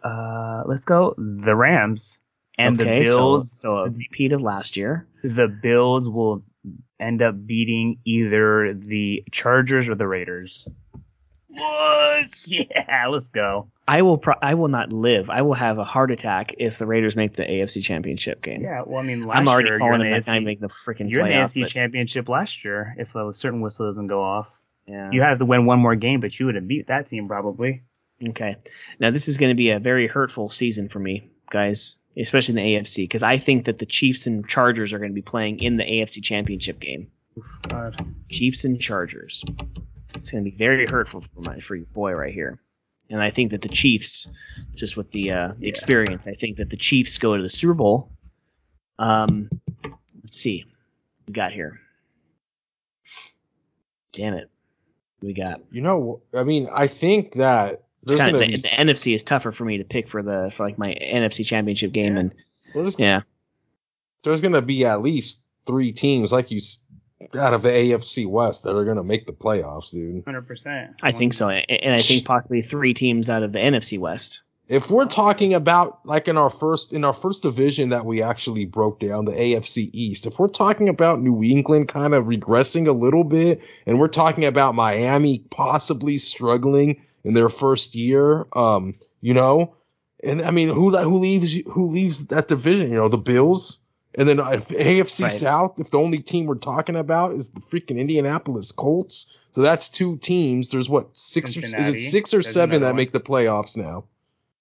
Uh, 0.03 0.63
let's 0.67 0.85
go 0.85 1.15
the 1.19 1.55
Rams 1.55 2.21
and 2.59 2.81
okay, 2.81 3.01
the 3.01 3.05
Bills. 3.05 3.53
So, 3.53 3.69
so 3.69 3.77
a 3.77 3.91
repeat 3.91 4.33
of 4.33 4.41
last 4.41 4.77
year. 4.77 5.07
the 5.23 5.49
Bills 5.49 6.09
will 6.09 6.43
end 6.99 7.21
up 7.21 7.47
beating 7.47 7.99
either 8.05 8.73
the 8.73 9.23
Chargers 9.31 9.89
or 9.89 9.95
the 9.95 10.09
Raiders. 10.09 10.67
What? 11.55 12.47
Yeah, 12.49 13.07
let's 13.09 13.29
go. 13.31 13.69
I 13.87 14.03
will. 14.03 14.19
Pro- 14.19 14.39
I 14.41 14.55
will 14.55 14.69
not 14.69 14.93
live. 14.93 15.29
I 15.31 15.43
will 15.43 15.55
have 15.55 15.79
a 15.79 15.85
heart 15.85 16.11
attack 16.11 16.55
if 16.59 16.79
the 16.79 16.87
Raiders 16.87 17.17
make 17.17 17.35
the 17.35 17.43
AFC 17.45 17.83
Championship 17.83 18.43
game. 18.43 18.63
Yeah, 18.63 18.83
well, 18.87 18.99
I 19.01 19.03
mean, 19.03 19.23
last 19.27 19.39
I'm 19.39 19.49
already 19.49 19.69
year, 19.69 19.79
calling 19.79 20.01
you're 20.01 20.11
them 20.11 20.17
in 20.17 20.21
that 20.23 20.29
I 20.33 20.39
AFC 20.39 20.45
make 20.45 20.61
the 20.61 20.69
freaking 20.69 21.11
You're 21.11 21.21
in 21.21 21.29
the. 21.29 21.35
AFC 21.35 21.63
but- 21.63 21.71
Championship 21.71 22.29
last 22.29 22.65
year. 22.65 22.95
If 22.99 23.15
a 23.15 23.33
certain 23.33 23.61
whistle 23.61 23.87
doesn't 23.87 24.07
go 24.07 24.23
off, 24.23 24.61
yeah. 24.87 25.11
you 25.13 25.23
have 25.23 25.39
to 25.39 25.45
win 25.45 25.67
one 25.67 25.81
more 25.81 25.95
game, 25.97 26.21
but 26.21 26.39
you 26.39 26.47
would 26.47 26.55
have 26.55 26.67
beat 26.67 26.87
that 26.87 27.07
team 27.07 27.29
probably. 27.29 27.83
Okay. 28.27 28.57
Now 29.01 29.11
this 29.11 29.29
is 29.29 29.37
going 29.39 29.51
to 29.51 29.57
be 29.57 29.71
a 29.71 29.79
very 29.79 30.07
hurtful 30.07 30.49
season 30.49 30.89
for 30.89 30.99
me, 30.99 31.29
guys, 31.51 31.97
especially 32.17 32.53
in 32.53 32.65
the 32.65 32.77
AFC, 32.89 33.05
because 33.05 33.23
I 33.23 33.37
think 33.37 33.67
that 33.67 33.79
the 33.79 33.87
Chiefs 33.87 34.27
and 34.27 34.47
Chargers 34.49 34.93
are 34.93 34.99
going 34.99 35.11
to 35.11 35.15
be 35.15 35.23
playing 35.23 35.59
in 35.61 35.77
the 35.77 35.85
AFC 35.85 36.23
Championship 36.23 36.81
game. 36.81 37.09
God. 37.69 38.15
Chiefs 38.31 38.65
and 38.65 38.81
Chargers. 38.81 39.45
It's 40.25 40.31
going 40.31 40.43
to 40.43 40.51
be 40.51 40.57
very 40.57 40.87
hurtful 40.87 41.21
for 41.21 41.43
my 41.43 41.59
for 41.61 41.77
your 41.77 41.85
boy 41.93 42.15
right 42.15 42.33
here. 42.33 42.59
And 43.11 43.21
I 43.21 43.29
think 43.29 43.51
that 43.51 43.61
the 43.61 43.69
Chiefs, 43.69 44.27
just 44.75 44.97
with 44.97 45.11
the 45.11 45.31
uh, 45.31 45.49
the 45.49 45.65
Yeah. 45.65 45.69
experience, 45.69 46.27
I 46.27 46.33
think 46.33 46.57
that 46.57 46.71
the 46.71 46.79
Chiefs 46.79 47.19
go 47.19 47.37
to 47.37 47.43
the 47.43 47.51
Super 47.51 47.75
Bowl. 47.75 48.11
Um, 48.99 49.51
let's 50.23 50.39
see, 50.41 50.65
we 51.27 51.35
got 51.35 51.53
here. 51.53 51.79
Damn 54.15 54.33
it, 54.33 54.49
we 55.21 55.35
got. 55.35 55.61
You 55.71 55.83
know, 55.83 56.23
I 56.35 56.43
mean, 56.43 56.69
I 56.75 56.87
think 56.87 57.35
that 57.35 57.83
It's 58.07 58.17
kind 58.17 58.35
of 58.35 58.41
gonna 58.41 58.47
the, 58.53 58.57
be 58.57 58.63
the 58.63 58.69
NFC 58.69 59.15
is 59.15 59.23
tougher 59.23 59.53
for 59.53 59.67
me 59.67 59.77
to 59.77 59.85
pick 59.85 60.09
for 60.09 60.23
the 60.23 60.51
for 60.55 60.65
like 60.65 60.79
my 60.79 60.97
NFC 61.03 61.45
Championship 61.45 61.93
game, 61.93 62.15
Yeah. 62.15 62.21
and 62.21 62.35
there's, 62.75 62.99
yeah, 62.99 63.21
there's 64.23 64.41
gonna 64.41 64.63
be 64.63 64.87
at 64.87 65.03
least 65.03 65.43
three 65.67 65.93
teams 65.93 66.33
like 66.33 66.51
you 66.51 66.61
out 67.39 67.55
of 67.55 67.63
the 67.63 67.69
AFC 67.69 68.27
West 68.27 68.65
that 68.65 68.77
are 68.77 68.85
gonna 68.85 69.05
make 69.05 69.27
the 69.27 69.33
playoffs, 69.33 69.93
dude. 69.93 70.25
Hundred 70.25 70.47
percent. 70.47 70.93
I 71.03 71.13
think 71.13 71.35
so, 71.35 71.49
and 71.49 71.65
and 71.71 71.95
I 71.95 72.01
think 72.01 72.25
possibly 72.25 72.63
three 72.63 72.95
teams 72.95 73.29
out 73.29 73.43
of 73.43 73.53
the 73.53 73.59
NFC 73.59 73.99
West. 73.99 74.43
If 74.67 74.91
we're 74.91 75.05
talking 75.05 75.53
about 75.53 76.01
like 76.07 76.27
in 76.27 76.39
our 76.39 76.49
first 76.49 76.93
in 76.93 77.05
our 77.05 77.13
first 77.13 77.43
division 77.43 77.91
that 77.91 78.07
we 78.07 78.23
actually 78.23 78.65
broke 78.65 78.99
down 78.99 79.27
the 79.27 79.33
AFC 79.33 79.91
East, 79.93 80.27
if 80.27 80.39
we're 80.39 80.49
talking 80.49 80.89
about 80.89 81.21
New 81.21 81.43
England 81.43 81.89
kind 81.89 82.15
of 82.15 82.25
regressing 82.25 82.89
a 82.89 82.93
little 82.93 83.25
bit, 83.25 83.63
and 83.87 84.01
we're 84.01 84.09
talking 84.09 84.45
about 84.45 84.75
Miami 84.75 85.41
possibly 85.51 86.17
struggling 86.17 87.01
in 87.25 87.35
their 87.35 87.51
first 87.51 87.95
year, 87.95 88.47
um, 88.55 88.95
you 89.21 89.35
know, 89.35 89.75
and 90.23 90.41
I 90.41 90.51
mean 90.51 90.69
who 90.69 90.97
who 90.97 91.19
leaves 91.19 91.55
who 91.67 91.87
leaves 91.87 92.27
that 92.29 92.49
division? 92.49 92.91
You 92.91 92.97
know, 92.97 93.09
the 93.09 93.19
Bills, 93.19 93.81
and 94.17 94.29
then 94.29 94.39
if 94.39 94.69
AFC 94.69 95.23
Right. 95.23 95.31
South, 95.31 95.79
if 95.81 95.91
the 95.91 95.99
only 95.99 96.19
team 96.19 96.47
we're 96.47 96.55
talking 96.57 96.97
about 96.97 97.33
is 97.33 97.51
the 97.51 97.61
freaking 97.61 97.99
Indianapolis 97.99 98.73
Colts, 98.73 99.37
so 99.51 99.61
that's 99.63 99.89
two 99.89 100.17
teams. 100.19 100.71
There's 100.71 100.89
what 100.89 101.17
six? 101.17 101.57
Or, 101.57 101.61
is 101.61 101.89
it 101.89 102.01
six 102.01 102.33
or 102.33 102.39
There's 102.43 102.53
seven 102.55 102.81
that 102.83 102.89
one. 102.89 102.97
make 102.97 103.13
the 103.13 103.21
playoffs 103.21 103.77
now? 103.77 104.05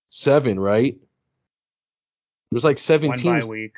Seven, 0.10 0.60
right? 0.60 0.96
There's 2.52 2.64
like 2.64 2.78
seven 2.78 3.10
one 3.10 3.18
teams. 3.18 3.48
week. 3.48 3.76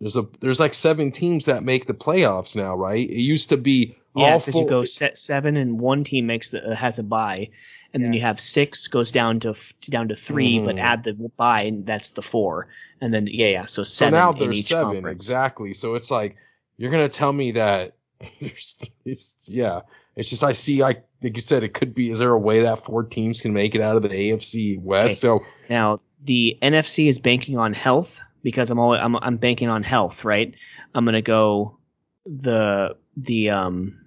There's 0.00 0.16
a 0.16 0.26
there's 0.40 0.60
like 0.60 0.74
seven 0.74 1.10
teams 1.12 1.44
that 1.44 1.62
make 1.62 1.86
the 1.86 1.94
playoffs 1.94 2.56
now, 2.56 2.74
right? 2.74 3.08
It 3.08 3.20
used 3.20 3.48
to 3.50 3.56
be 3.56 3.94
Yeah, 4.14 4.32
all 4.34 4.40
because 4.40 4.58
you 4.58 4.66
go 4.66 4.84
set 4.84 5.16
seven 5.16 5.56
and 5.56 5.78
one 5.80 6.02
team 6.04 6.26
makes 6.26 6.50
the 6.50 6.66
uh, 6.72 6.74
has 6.74 6.98
a 6.98 7.02
bye, 7.04 7.48
and 7.94 8.04
then 8.04 8.12
you 8.12 8.20
have 8.20 8.40
six 8.40 8.88
goes 8.88 9.12
down 9.12 9.38
to 9.40 9.54
down 9.88 10.08
to 10.08 10.14
3 10.16 10.58
but 10.58 10.76
Mhm. 10.76 10.80
add 10.80 11.04
the 11.04 11.14
bye, 11.36 11.62
and 11.62 11.86
that's 11.86 12.10
the 12.10 12.22
four, 12.22 12.68
and 13.02 13.12
then 13.12 13.26
yeah, 13.26 13.48
yeah, 13.48 13.66
so 13.66 13.82
so 13.82 14.06
seven 14.06 14.14
now 14.14 14.32
in 14.32 14.38
there's 14.38 14.60
each 14.60 14.68
seven 14.68 14.94
conference. 14.94 15.22
exactly. 15.22 15.74
So 15.74 15.94
it's 15.94 16.10
like 16.10 16.36
you're 16.78 16.90
gonna 16.90 17.08
tell 17.08 17.32
me 17.32 17.50
that 17.52 17.96
there's 18.40 18.78
it's 19.04 19.48
yeah. 19.52 19.80
It's 20.14 20.30
just 20.30 20.44
I 20.44 20.52
see 20.52 20.82
like 20.82 21.04
like 21.22 21.36
you 21.36 21.42
said 21.42 21.64
it 21.64 21.74
could 21.74 21.94
be. 21.94 22.10
Is 22.10 22.20
there 22.20 22.30
a 22.30 22.38
way 22.38 22.62
that 22.62 22.78
four 22.78 23.02
teams 23.02 23.42
can 23.42 23.52
make 23.52 23.74
it 23.74 23.80
out 23.80 23.96
of 23.96 24.02
the 24.02 24.08
AFC 24.08 24.80
West? 24.80 25.24
Okay. 25.24 25.40
So 25.40 25.44
Now 25.68 26.00
the 26.24 26.56
NFC 26.62 27.08
is 27.08 27.18
banking 27.18 27.58
on 27.58 27.72
health 27.72 28.20
because 28.44 28.70
I'm 28.70 28.78
always 28.78 29.00
I'm 29.00 29.16
I'm 29.16 29.36
banking 29.36 29.68
on 29.68 29.82
health, 29.82 30.24
right? 30.24 30.54
I'm 30.94 31.04
gonna 31.04 31.22
go 31.22 31.76
the 32.24 32.96
the 33.16 33.50
um 33.50 33.98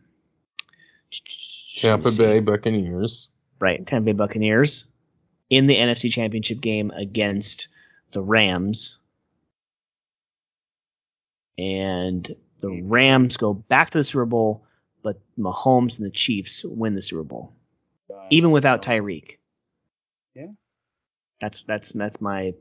Tampa. 1.81 2.11
Bay 2.11 2.39
Buccaneers. 2.39 3.29
right? 3.59 3.85
Tampa 3.85 4.05
Bay 4.05 4.13
Buccaneers 4.13 4.85
in 5.49 5.67
the 5.67 5.75
NFC 5.75 6.09
Championship 6.11 6.61
game 6.61 6.91
against 6.91 7.67
the 8.15 8.21
Rams, 8.21 8.97
and 11.57 12.33
the 12.61 12.69
Rams 12.83 13.35
go 13.37 13.53
back 13.53 13.89
to 13.91 13.97
the 13.97 14.03
Super 14.05 14.25
Bowl, 14.25 14.63
but 15.03 15.19
Mahomes 15.37 15.97
and 15.97 16.05
the 16.05 16.11
Chiefs 16.11 16.63
win 16.63 16.95
the 16.95 17.01
Super 17.01 17.23
Bowl, 17.23 17.53
even 18.31 18.51
without 18.51 18.81
Tyreek. 18.81 19.37
Yeah. 20.33 20.47
that's 21.41 21.63
that's 21.67 21.91
that's 21.91 22.21
my 22.21 22.53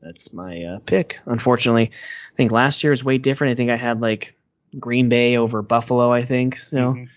that's 0.00 0.32
my 0.32 0.62
uh, 0.62 0.78
pick. 0.86 1.18
Unfortunately, 1.26 1.90
I 2.32 2.36
think 2.36 2.52
last 2.52 2.82
year 2.84 2.90
was 2.92 3.04
way 3.04 3.18
different. 3.18 3.52
I 3.52 3.54
think 3.56 3.70
I 3.70 3.76
had 3.76 4.00
like 4.00 4.36
Green 4.78 5.08
Bay 5.08 5.36
over 5.36 5.60
Buffalo. 5.62 6.12
I 6.12 6.22
think 6.22 6.56
so. 6.56 6.94
Mhm. 6.94 7.08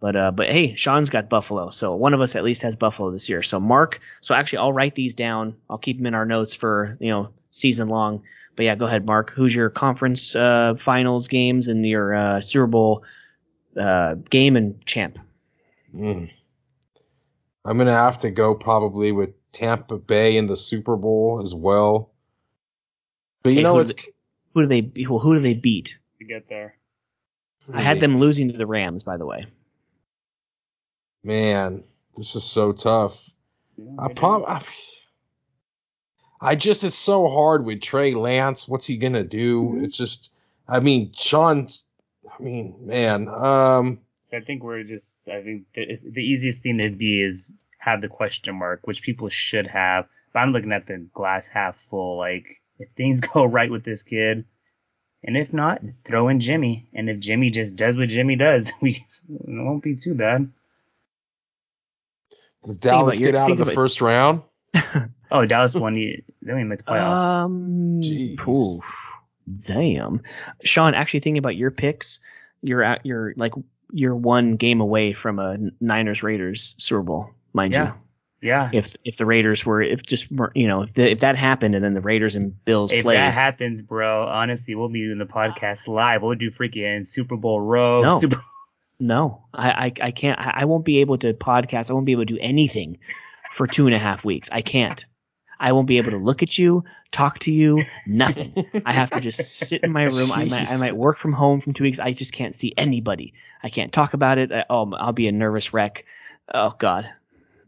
But 0.00 0.14
uh, 0.14 0.30
but 0.30 0.48
hey, 0.50 0.74
Sean's 0.74 1.08
got 1.08 1.30
Buffalo, 1.30 1.70
so 1.70 1.94
one 1.94 2.12
of 2.12 2.20
us 2.20 2.36
at 2.36 2.44
least 2.44 2.60
has 2.62 2.76
Buffalo 2.76 3.10
this 3.10 3.28
year. 3.28 3.42
So 3.42 3.58
Mark, 3.58 3.98
so 4.20 4.34
actually 4.34 4.58
I'll 4.58 4.72
write 4.74 4.94
these 4.94 5.14
down. 5.14 5.56
I'll 5.70 5.78
keep 5.78 5.96
them 5.96 6.06
in 6.06 6.14
our 6.14 6.26
notes 6.26 6.54
for 6.54 6.96
you 7.00 7.08
know 7.08 7.30
season 7.50 7.88
long. 7.88 8.22
But 8.56 8.64
yeah, 8.66 8.74
go 8.74 8.86
ahead, 8.86 9.06
Mark. 9.06 9.30
Who's 9.30 9.54
your 9.54 9.70
conference 9.70 10.36
uh, 10.36 10.74
finals 10.78 11.28
games 11.28 11.66
and 11.68 11.86
your 11.86 12.14
uh, 12.14 12.40
Super 12.42 12.66
Bowl 12.66 13.04
uh, 13.78 14.14
game 14.30 14.54
and 14.56 14.84
champ? 14.86 15.18
Mm. 15.94 16.30
I'm 17.64 17.78
gonna 17.78 17.92
have 17.92 18.18
to 18.20 18.30
go 18.30 18.54
probably 18.54 19.12
with 19.12 19.30
Tampa 19.52 19.96
Bay 19.96 20.36
in 20.36 20.46
the 20.46 20.56
Super 20.56 20.96
Bowl 20.96 21.40
as 21.42 21.54
well. 21.54 22.12
But 23.42 23.50
you 23.50 23.56
Okay, 23.56 23.62
know, 23.62 23.74
who 23.74 23.80
it's 23.80 23.92
do 23.92 24.02
they- 24.02 24.12
Who 24.54 24.62
do 24.62 24.68
they? 24.68 25.06
Well, 25.08 25.18
who 25.20 25.34
do 25.34 25.40
they 25.40 25.54
beat? 25.54 25.96
To 26.18 26.24
get 26.24 26.48
there. 26.50 26.76
I 27.72 27.80
had 27.82 28.00
them 28.00 28.20
losing 28.20 28.48
to 28.50 28.56
the 28.56 28.66
Rams, 28.66 29.02
by 29.02 29.16
the 29.16 29.26
way. 29.26 29.42
Man, 31.26 31.82
this 32.16 32.36
is 32.36 32.44
so 32.44 32.72
tough. 32.72 33.28
Yeah, 33.76 33.90
I 33.98 34.06
it 34.06 34.12
is. 34.12 34.18
prob 34.18 34.44
I, 34.46 34.62
I 36.40 36.54
just 36.54 36.84
it's 36.84 36.96
so 36.96 37.28
hard 37.28 37.64
with 37.64 37.82
Trey 37.82 38.12
Lance. 38.12 38.68
What's 38.68 38.86
he 38.86 38.96
gonna 38.96 39.24
do? 39.24 39.62
Mm-hmm. 39.62 39.84
It's 39.84 39.96
just 39.96 40.30
I 40.68 40.80
mean, 40.80 41.12
Sean's 41.12 41.84
I 42.38 42.42
mean, 42.42 42.76
man, 42.80 43.28
um 43.28 43.98
I 44.32 44.40
think 44.40 44.62
we're 44.62 44.82
just. 44.82 45.28
I 45.28 45.42
think 45.42 45.64
the, 45.74 45.96
the 46.12 46.22
easiest 46.22 46.62
thing 46.62 46.78
to 46.78 46.90
be 46.90 47.22
is 47.22 47.56
have 47.78 48.00
the 48.00 48.08
question 48.08 48.56
mark, 48.56 48.80
which 48.84 49.02
people 49.02 49.28
should 49.28 49.66
have. 49.66 50.06
But 50.32 50.40
I'm 50.40 50.52
looking 50.52 50.72
at 50.72 50.86
the 50.86 50.98
glass 51.14 51.48
half 51.48 51.76
full. 51.76 52.18
Like 52.18 52.60
if 52.78 52.88
things 52.90 53.20
go 53.32 53.44
right 53.44 53.70
with 53.70 53.84
this 53.84 54.02
kid, 54.02 54.44
and 55.22 55.36
if 55.36 55.52
not, 55.52 55.80
throw 56.04 56.28
in 56.28 56.40
Jimmy. 56.40 56.88
And 56.94 57.08
if 57.08 57.18
Jimmy 57.18 57.50
just 57.50 57.76
does 57.76 57.96
what 57.96 58.08
Jimmy 58.08 58.36
does, 58.36 58.72
we 58.80 59.06
it 59.28 59.48
won't 59.48 59.82
be 59.82 59.96
too 59.96 60.14
bad. 60.14 60.50
Does 62.66 62.76
about 62.76 62.88
Dallas 62.90 63.20
your- 63.20 63.32
get 63.32 63.40
out 63.40 63.50
of 63.50 63.56
the 63.58 63.62
about- 63.64 63.74
first 63.74 64.00
round? 64.00 64.42
Oh, 65.32 65.44
Dallas 65.44 65.74
won. 65.74 65.94
the- 65.94 66.22
They 66.42 66.52
didn't 66.52 66.68
make 66.68 66.78
the 66.78 66.84
playoffs. 66.84 67.44
Um, 67.44 68.00
Jeez. 68.00 68.46
oof, 68.48 69.12
damn. 69.66 70.22
Sean, 70.62 70.94
actually 70.94 71.18
thinking 71.20 71.38
about 71.38 71.56
your 71.56 71.72
picks, 71.72 72.20
you're 72.62 72.82
at 72.84 73.04
you're 73.04 73.34
like 73.36 73.52
you're 73.92 74.14
one 74.14 74.54
game 74.54 74.80
away 74.80 75.12
from 75.12 75.38
a 75.40 75.58
Niners 75.80 76.22
Raiders 76.22 76.74
Super 76.78 77.02
Bowl, 77.02 77.30
mind 77.54 77.72
yeah, 77.74 77.94
yeah. 78.40 78.70
If 78.72 78.94
if 79.04 79.16
the 79.16 79.26
Raiders 79.26 79.66
were 79.66 79.82
if 79.82 80.06
just 80.06 80.30
were- 80.30 80.52
you 80.54 80.68
know 80.68 80.82
if 80.82 80.94
the, 80.94 81.10
if 81.10 81.18
that 81.20 81.34
happened 81.36 81.74
and 81.74 81.82
then 81.84 81.94
the 81.94 82.00
Raiders 82.00 82.36
and 82.36 82.64
Bills 82.64 82.92
If 82.92 83.02
played, 83.02 83.16
that 83.16 83.34
happens, 83.34 83.82
bro, 83.82 84.28
honestly, 84.28 84.76
we'll 84.76 84.88
be 84.88 85.00
doing 85.04 85.18
the 85.18 85.26
podcast 85.26 85.88
live. 85.88 86.22
We'll 86.22 86.36
do 86.36 86.52
freaking 86.52 87.04
Super 87.06 87.36
Bowl 87.36 87.60
row. 87.60 88.00
No. 88.00 88.20
Super 88.20 88.40
no, 88.98 89.44
I, 89.52 89.70
I 89.70 90.06
I 90.06 90.10
can't. 90.10 90.38
I 90.38 90.52
I 90.62 90.64
won't 90.64 90.84
be 90.84 90.98
able 90.98 91.18
to 91.18 91.34
podcast. 91.34 91.90
I 91.90 91.94
won't 91.94 92.06
be 92.06 92.12
able 92.12 92.22
to 92.22 92.34
do 92.34 92.38
anything 92.40 92.98
for 93.50 93.66
two 93.66 93.86
and 93.86 93.94
a 93.94 93.98
half 93.98 94.24
weeks. 94.24 94.48
I 94.52 94.62
can't. 94.62 95.04
I 95.58 95.72
won't 95.72 95.86
be 95.86 95.98
able 95.98 96.10
to 96.10 96.18
look 96.18 96.42
at 96.42 96.58
you, 96.58 96.84
talk 97.12 97.38
to 97.40 97.52
you, 97.52 97.82
nothing. 98.06 98.54
I 98.84 98.92
have 98.92 99.10
to 99.12 99.20
just 99.20 99.40
sit 99.40 99.82
in 99.82 99.92
my 99.92 100.04
room. 100.14 100.30
I 100.32 100.44
might 100.44 100.70
I 100.70 100.76
might 100.76 100.94
work 100.94 101.16
from 101.16 101.32
home 101.32 101.60
from 101.60 101.72
two 101.72 101.84
weeks. 101.84 101.98
I 101.98 102.12
just 102.12 102.32
can't 102.32 102.54
see 102.54 102.72
anybody. 102.76 103.32
I 103.62 103.68
can't 103.68 103.92
talk 103.92 104.14
about 104.14 104.38
it. 104.38 104.52
I, 104.52 104.64
oh, 104.70 104.92
I'll 104.94 105.12
be 105.12 105.28
a 105.28 105.32
nervous 105.32 105.72
wreck. 105.72 106.04
Oh 106.52 106.74
God, 106.78 107.08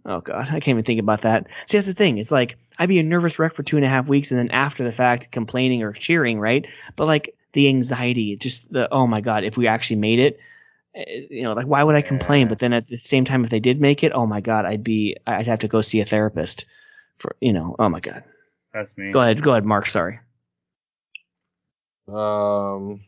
oh 0.04 0.20
God, 0.20 0.48
I 0.48 0.60
can't 0.60 0.68
even 0.68 0.84
think 0.84 1.00
about 1.00 1.22
that. 1.22 1.46
See, 1.66 1.78
that's 1.78 1.86
the 1.86 1.94
thing. 1.94 2.18
It's 2.18 2.32
like 2.32 2.58
I'd 2.78 2.88
be 2.88 2.98
a 2.98 3.02
nervous 3.02 3.38
wreck 3.38 3.54
for 3.54 3.62
two 3.62 3.76
and 3.76 3.86
a 3.86 3.88
half 3.88 4.08
weeks, 4.08 4.30
and 4.30 4.38
then 4.38 4.50
after 4.50 4.84
the 4.84 4.92
fact, 4.92 5.30
complaining 5.30 5.82
or 5.82 5.92
cheering, 5.92 6.38
right? 6.38 6.66
But 6.96 7.06
like 7.06 7.34
the 7.52 7.68
anxiety, 7.68 8.36
just 8.36 8.70
the 8.72 8.88
oh 8.92 9.06
my 9.06 9.20
God, 9.20 9.44
if 9.44 9.56
we 9.56 9.66
actually 9.66 9.96
made 9.96 10.18
it, 10.20 10.38
you 11.30 11.42
know, 11.42 11.52
like 11.52 11.66
why 11.66 11.82
would 11.82 11.94
I 11.94 12.02
complain? 12.02 12.46
Yeah. 12.46 12.48
But 12.48 12.58
then 12.58 12.72
at 12.72 12.88
the 12.88 12.96
same 12.96 13.24
time, 13.24 13.44
if 13.44 13.50
they 13.50 13.60
did 13.60 13.80
make 13.80 14.02
it, 14.02 14.12
oh 14.14 14.26
my 14.26 14.40
God, 14.40 14.64
I'd 14.64 14.84
be 14.84 15.16
I'd 15.26 15.46
have 15.46 15.60
to 15.60 15.68
go 15.68 15.82
see 15.82 16.00
a 16.00 16.04
therapist. 16.04 16.66
For 17.18 17.36
you 17.40 17.52
know, 17.52 17.74
oh 17.78 17.88
my 17.88 18.00
God. 18.00 18.22
That's 18.72 18.96
me. 18.96 19.10
Go 19.12 19.20
ahead, 19.20 19.42
go 19.42 19.52
ahead, 19.52 19.64
Mark. 19.64 19.86
Sorry. 19.86 20.20
Um 22.08 23.00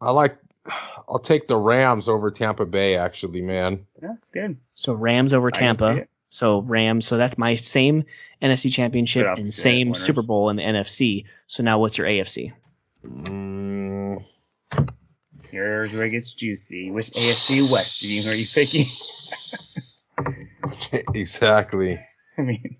I 0.00 0.10
like 0.10 0.38
I'll 1.08 1.18
take 1.18 1.46
the 1.48 1.56
Rams 1.56 2.08
over 2.08 2.30
Tampa 2.30 2.66
Bay 2.66 2.96
actually, 2.96 3.42
man. 3.42 3.86
That's 4.00 4.30
good. 4.30 4.56
So 4.74 4.92
Rams 4.92 5.32
over 5.32 5.48
I 5.48 5.50
can 5.52 5.76
see 5.76 5.84
Tampa. 5.84 6.08
So 6.30 6.60
Rams. 6.62 7.06
So 7.06 7.16
that's 7.16 7.38
my 7.38 7.54
same 7.54 8.04
NFC 8.42 8.72
Championship 8.72 9.24
Good 9.24 9.38
and 9.38 9.52
same 9.52 9.88
winners. 9.88 10.02
Super 10.02 10.22
Bowl 10.22 10.50
in 10.50 10.56
the 10.56 10.62
NFC. 10.62 11.24
So 11.46 11.62
now 11.62 11.78
what's 11.78 11.96
your 11.96 12.06
AFC? 12.06 12.52
Mm, 13.06 14.24
Here's 15.50 15.92
where 15.92 16.04
it 16.04 16.10
gets 16.10 16.32
juicy. 16.34 16.90
Which 16.90 17.10
AFC 17.10 17.70
West 17.70 18.02
you 18.02 18.28
are 18.28 18.34
you 18.34 18.46
picking? 18.46 18.86
exactly. 21.14 21.98
I 22.38 22.42
mean, 22.42 22.76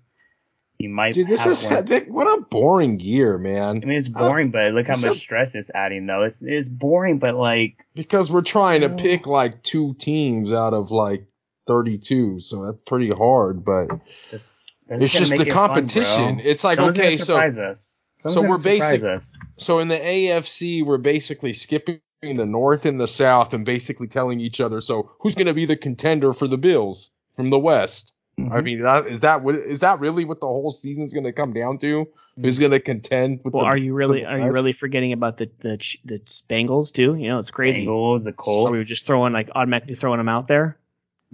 you 0.79 0.89
might. 0.89 1.13
Dude, 1.13 1.27
this 1.27 1.45
is 1.45 1.65
what 2.07 2.27
a 2.27 2.41
boring 2.41 2.99
year, 2.99 3.37
man. 3.37 3.81
I 3.81 3.85
mean, 3.85 3.97
it's 3.97 4.07
boring, 4.07 4.51
but 4.51 4.73
look 4.73 4.87
how 4.87 4.93
much 4.93 5.05
a- 5.05 5.15
stress 5.15 5.55
it's 5.55 5.71
adding, 5.73 6.05
though. 6.05 6.23
It's 6.23 6.41
it's 6.41 6.69
boring, 6.69 7.17
but 7.17 7.35
like, 7.35 7.83
Because 7.95 8.31
we're 8.31 8.41
trying 8.41 8.81
to 8.81 8.89
pick 8.89 9.25
like 9.25 9.63
two 9.63 9.95
teams 9.95 10.51
out 10.51 10.73
of 10.73 10.91
like 10.91 11.25
32, 11.65 12.39
so 12.39 12.65
that's 12.65 12.77
pretty 12.85 13.09
hard. 13.09 13.65
But 13.65 13.89
just, 14.29 14.53
it's 14.87 15.11
just 15.11 15.31
the 15.31 15.47
it 15.47 15.51
competition. 15.51 16.35
bro. 16.35 16.43
it's 16.45 16.63
like 16.63 16.75
Someone's 16.75 16.97
okay, 16.99 17.15
so 17.15 17.39
us. 17.39 18.09
Someone's 18.15 18.41
so 18.41 18.49
we're 18.49 18.57
surprise 18.57 19.01
basic- 19.01 19.47
so 19.57 19.79
in 19.79 19.87
the 19.87 19.97
AFC, 19.97 20.83
we're 20.85 20.97
basically 20.97 21.53
skipping 21.53 21.99
the 22.21 22.45
North 22.45 22.85
and 22.85 22.99
the 22.99 23.07
South, 23.07 23.53
and 23.53 23.65
basically 23.65 24.07
telling 24.07 24.39
each 24.39 24.59
other, 24.59 24.81
so 24.81 25.11
who's 25.19 25.35
going 25.35 25.47
to 25.47 25.53
be 25.53 25.65
the 25.65 25.75
contender 25.77 26.33
for 26.33 26.47
the 26.47 26.57
Bills 26.57 27.11
from 27.35 27.49
the 27.49 27.59
West? 27.59 28.13
I 28.39 28.41
Mhm. 28.41 28.63
mean, 28.63 28.83
that, 28.83 29.07
is 29.07 29.21
that 29.21 29.43
what 29.43 29.55
is 29.55 29.79
that 29.79 29.99
really 29.99 30.23
what 30.23 30.39
the 30.39 30.45
whole 30.45 30.69
season's 30.69 31.11
going 31.11 31.23
to 31.23 31.33
come 31.33 31.53
down 31.53 31.79
to? 31.79 32.05
Mm-hmm. 32.05 32.43
Who's 32.43 32.59
going 32.59 32.71
to 32.71 32.79
contend 32.79 33.39
with? 33.43 33.55
Well, 33.55 33.63
the 33.63 33.69
are 33.71 33.77
you 33.77 33.95
really 33.95 34.23
are 34.25 34.37
you 34.37 34.51
really 34.51 34.73
forgetting 34.73 35.11
about 35.11 35.37
the 35.37 35.49
the 35.59 35.77
the 36.05 36.19
Bengals 36.47 36.91
too? 36.91 37.15
You 37.15 37.29
know, 37.29 37.39
it's 37.39 37.49
crazy. 37.49 37.87
Bengals, 37.87 38.25
the 38.25 38.33
Colts. 38.33 38.69
Are 38.69 38.79
we 38.79 38.83
just 38.85 39.07
throwing 39.07 39.33
like 39.33 39.49
automatically 39.55 39.95
throwing 39.95 40.19
them 40.19 40.29
out 40.29 40.47
there? 40.47 40.77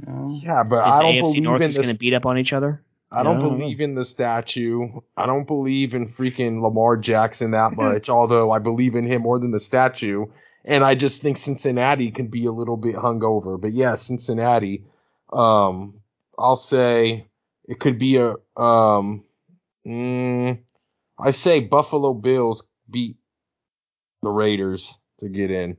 Yeah, 0.07 0.63
but 0.63 0.87
Is 0.87 0.95
I 0.95 1.01
don't 1.01 1.13
AFC 1.13 1.21
believe 1.21 1.43
North 1.43 1.61
in 1.61 1.71
just 1.71 1.81
going 1.81 1.93
to 1.93 1.99
beat 1.99 2.13
up 2.13 2.25
on 2.25 2.37
each 2.37 2.53
other? 2.53 2.81
I 3.11 3.21
don't 3.21 3.33
Yeah, 3.33 3.45
I 3.45 3.49
don't 3.49 3.59
believe 3.59 3.81
in 3.81 3.95
the 3.95 4.05
statue. 4.05 4.87
I 5.17 5.25
don't 5.25 5.45
believe 5.45 5.93
in 5.93 6.07
freaking 6.07 6.61
Lamar 6.61 6.97
Jackson 6.97 7.51
that 7.51 7.73
much, 7.75 8.09
although 8.09 8.51
I 8.51 8.59
believe 8.59 8.95
in 8.95 9.05
him 9.05 9.23
more 9.23 9.39
than 9.39 9.51
the 9.51 9.59
statue. 9.59 10.25
And 10.65 10.83
I 10.83 10.95
just 10.95 11.21
think 11.21 11.37
Cincinnati 11.37 12.09
can 12.11 12.27
be 12.27 12.45
a 12.45 12.51
little 12.51 12.77
bit 12.77 12.95
hungover. 12.95 13.59
But 13.59 13.73
yeah, 13.73 13.95
Cincinnati. 13.95 14.83
Um, 15.31 16.01
I'll 16.37 16.55
say 16.55 17.27
it 17.65 17.79
could 17.79 17.99
be 17.99 18.17
a. 18.17 18.35
Um, 18.61 19.23
mm, 19.85 20.57
I 21.19 21.31
say 21.31 21.59
Buffalo 21.59 22.13
Bills 22.13 22.67
beat 22.89 23.17
the 24.21 24.29
Raiders 24.29 24.97
to 25.19 25.29
get 25.29 25.51
in. 25.51 25.77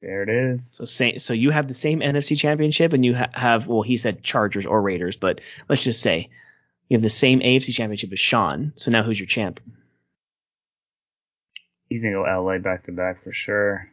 There 0.00 0.22
it 0.22 0.28
is. 0.28 0.72
So 0.72 0.84
say, 0.84 1.18
so 1.18 1.32
you 1.32 1.50
have 1.50 1.68
the 1.68 1.74
same 1.74 2.00
NFC 2.00 2.36
Championship, 2.36 2.92
and 2.92 3.04
you 3.04 3.14
ha- 3.14 3.30
have 3.34 3.68
well, 3.68 3.82
he 3.82 3.96
said 3.96 4.24
Chargers 4.24 4.66
or 4.66 4.82
Raiders, 4.82 5.16
but 5.16 5.40
let's 5.68 5.84
just 5.84 6.02
say 6.02 6.28
you 6.88 6.96
have 6.96 7.02
the 7.02 7.10
same 7.10 7.40
AFC 7.40 7.72
Championship 7.72 8.12
as 8.12 8.18
Sean. 8.18 8.72
So 8.74 8.90
now 8.90 9.02
who's 9.02 9.20
your 9.20 9.28
champ? 9.28 9.60
He's 11.88 12.02
gonna 12.02 12.16
go 12.16 12.22
LA 12.22 12.58
back 12.58 12.84
to 12.86 12.92
back 12.92 13.22
for 13.22 13.32
sure. 13.32 13.91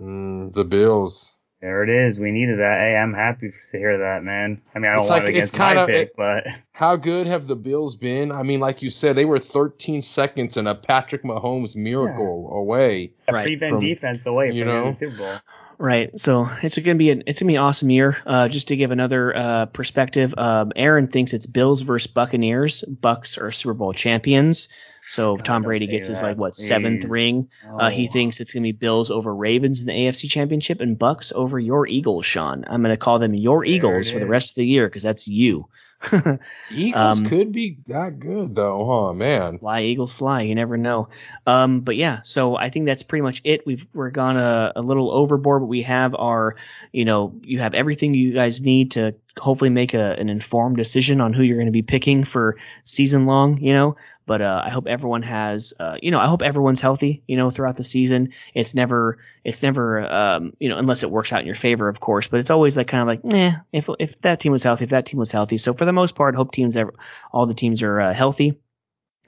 Mm, 0.00 0.54
the 0.54 0.64
Bills. 0.64 1.38
There 1.60 1.84
it 1.84 1.88
is. 1.90 2.18
We 2.18 2.32
needed 2.32 2.58
that. 2.58 2.78
Hey, 2.80 2.96
I'm 2.96 3.14
happy 3.14 3.50
to 3.50 3.78
hear 3.78 3.96
that, 3.96 4.24
man. 4.24 4.60
I 4.74 4.80
mean, 4.80 4.90
I 4.90 4.94
don't 4.94 5.02
It's 5.02 5.10
want 5.10 5.24
like- 5.24 5.28
it 5.32 5.36
against 5.36 5.56
my 5.58 5.86
pick, 5.86 6.08
it- 6.08 6.14
but 6.16 6.44
How 6.72 6.96
good 6.96 7.28
have 7.28 7.46
the 7.46 7.54
Bills 7.54 7.94
been? 7.94 8.32
I 8.32 8.42
mean, 8.42 8.58
like 8.58 8.82
you 8.82 8.90
said, 8.90 9.14
they 9.14 9.24
were 9.26 9.38
13 9.38 10.02
seconds 10.02 10.56
and 10.56 10.66
a 10.66 10.74
Patrick 10.74 11.22
Mahomes 11.22 11.76
miracle 11.76 12.50
away. 12.52 13.12
a 13.28 13.32
Right, 13.32 13.44
prevent 13.44 13.74
from- 13.74 13.80
defense 13.80 14.26
away 14.26 14.50
you 14.50 14.64
from 14.64 14.72
know? 14.72 14.86
the 14.88 14.94
Super 14.94 15.16
Bowl. 15.18 15.34
Right. 15.78 16.18
So 16.18 16.46
it's 16.62 16.78
gonna 16.78 16.94
be 16.96 17.10
an 17.10 17.22
it's 17.26 17.40
gonna 17.40 17.50
be 17.50 17.56
an 17.56 17.62
awesome 17.62 17.90
year. 17.90 18.18
Uh, 18.26 18.48
just 18.48 18.68
to 18.68 18.76
give 18.76 18.90
another 18.90 19.36
uh, 19.36 19.66
perspective, 19.66 20.32
um, 20.38 20.72
Aaron 20.76 21.08
thinks 21.08 21.32
it's 21.32 21.46
Bills 21.46 21.82
versus 21.82 22.10
Buccaneers. 22.10 22.82
Bucks 22.82 23.36
are 23.38 23.50
Super 23.50 23.74
Bowl 23.74 23.92
champions. 23.92 24.68
So 25.08 25.36
God, 25.36 25.44
Tom 25.44 25.62
Brady 25.62 25.88
gets 25.88 26.06
his 26.06 26.22
like 26.22 26.36
what 26.36 26.54
seventh 26.54 27.04
ring. 27.04 27.48
Uh, 27.80 27.90
he 27.90 28.06
Oh. 28.08 28.12
thinks 28.12 28.40
it's 28.40 28.52
gonna 28.52 28.62
be 28.62 28.72
Bills 28.72 29.10
over 29.10 29.34
Ravens 29.34 29.80
in 29.80 29.86
the 29.88 29.92
AFC 29.92 30.28
Championship 30.28 30.80
and 30.80 30.96
Bucks 30.98 31.32
over 31.34 31.58
your 31.58 31.88
Eagles. 31.88 32.24
Sean, 32.24 32.64
I'm 32.68 32.82
gonna 32.82 32.96
call 32.96 33.18
them 33.18 33.34
your 33.34 33.64
There 33.64 33.74
Eagles 33.74 34.10
for 34.10 34.20
the 34.20 34.26
rest 34.26 34.52
of 34.52 34.56
the 34.56 34.66
year 34.66 34.86
because 34.88 35.02
that's 35.02 35.26
you. 35.26 35.66
Eagles 36.70 37.20
Um, 37.20 37.26
could 37.26 37.52
be 37.52 37.78
that 37.86 38.18
good 38.18 38.54
though, 38.56 38.78
huh, 38.84 39.12
man? 39.12 39.58
fly 39.58 39.82
eagles 39.82 40.12
fly 40.12 40.42
you 40.42 40.54
never 40.54 40.76
know. 40.76 41.08
Um 41.46 41.80
but 41.80 41.96
yeah 41.96 42.20
so 42.24 42.56
i 42.56 42.68
think 42.68 42.86
that's 42.86 43.02
pretty 43.02 43.22
much 43.22 43.40
it. 43.44 43.64
We've 43.66 43.86
we're 43.94 44.10
gone 44.10 44.36
a, 44.36 44.72
a 44.76 44.82
little 44.82 45.10
overboard 45.12 45.62
but 45.62 45.66
we 45.66 45.82
have 45.82 46.14
our 46.16 46.56
you 46.92 47.04
know 47.04 47.32
you 47.42 47.58
have 47.60 47.74
everything 47.74 48.14
you 48.14 48.32
guys 48.32 48.60
need 48.62 48.90
to 48.92 49.14
hopefully 49.38 49.70
make 49.70 49.94
a, 49.94 50.12
an 50.18 50.28
informed 50.28 50.76
decision 50.76 51.20
on 51.20 51.32
who 51.32 51.42
you're 51.42 51.56
going 51.56 51.66
to 51.66 51.72
be 51.72 51.82
picking 51.82 52.24
for 52.24 52.56
season 52.84 53.26
long 53.26 53.58
you 53.58 53.72
know 53.72 53.96
but 54.26 54.40
uh, 54.40 54.62
I 54.64 54.70
hope 54.70 54.86
everyone 54.86 55.22
has, 55.22 55.72
uh, 55.80 55.96
you 56.02 56.10
know, 56.10 56.20
I 56.20 56.26
hope 56.26 56.42
everyone's 56.42 56.80
healthy, 56.80 57.22
you 57.26 57.36
know, 57.36 57.50
throughout 57.50 57.76
the 57.76 57.84
season. 57.84 58.32
It's 58.54 58.74
never, 58.74 59.18
it's 59.44 59.62
never, 59.62 60.10
um, 60.12 60.52
you 60.58 60.68
know, 60.68 60.78
unless 60.78 61.02
it 61.02 61.10
works 61.10 61.32
out 61.32 61.40
in 61.40 61.46
your 61.46 61.54
favor, 61.54 61.88
of 61.88 62.00
course. 62.00 62.28
But 62.28 62.40
it's 62.40 62.50
always 62.50 62.76
like 62.76 62.88
kind 62.88 63.02
of 63.02 63.08
like, 63.08 63.34
eh, 63.34 63.52
if 63.72 63.88
if 63.98 64.20
that 64.22 64.40
team 64.40 64.52
was 64.52 64.62
healthy, 64.62 64.84
if 64.84 64.90
that 64.90 65.06
team 65.06 65.18
was 65.18 65.32
healthy. 65.32 65.58
So 65.58 65.74
for 65.74 65.84
the 65.84 65.92
most 65.92 66.14
part, 66.14 66.34
hope 66.34 66.52
teams, 66.52 66.76
ever, 66.76 66.94
all 67.32 67.46
the 67.46 67.54
teams 67.54 67.82
are 67.82 68.00
uh, 68.00 68.14
healthy 68.14 68.58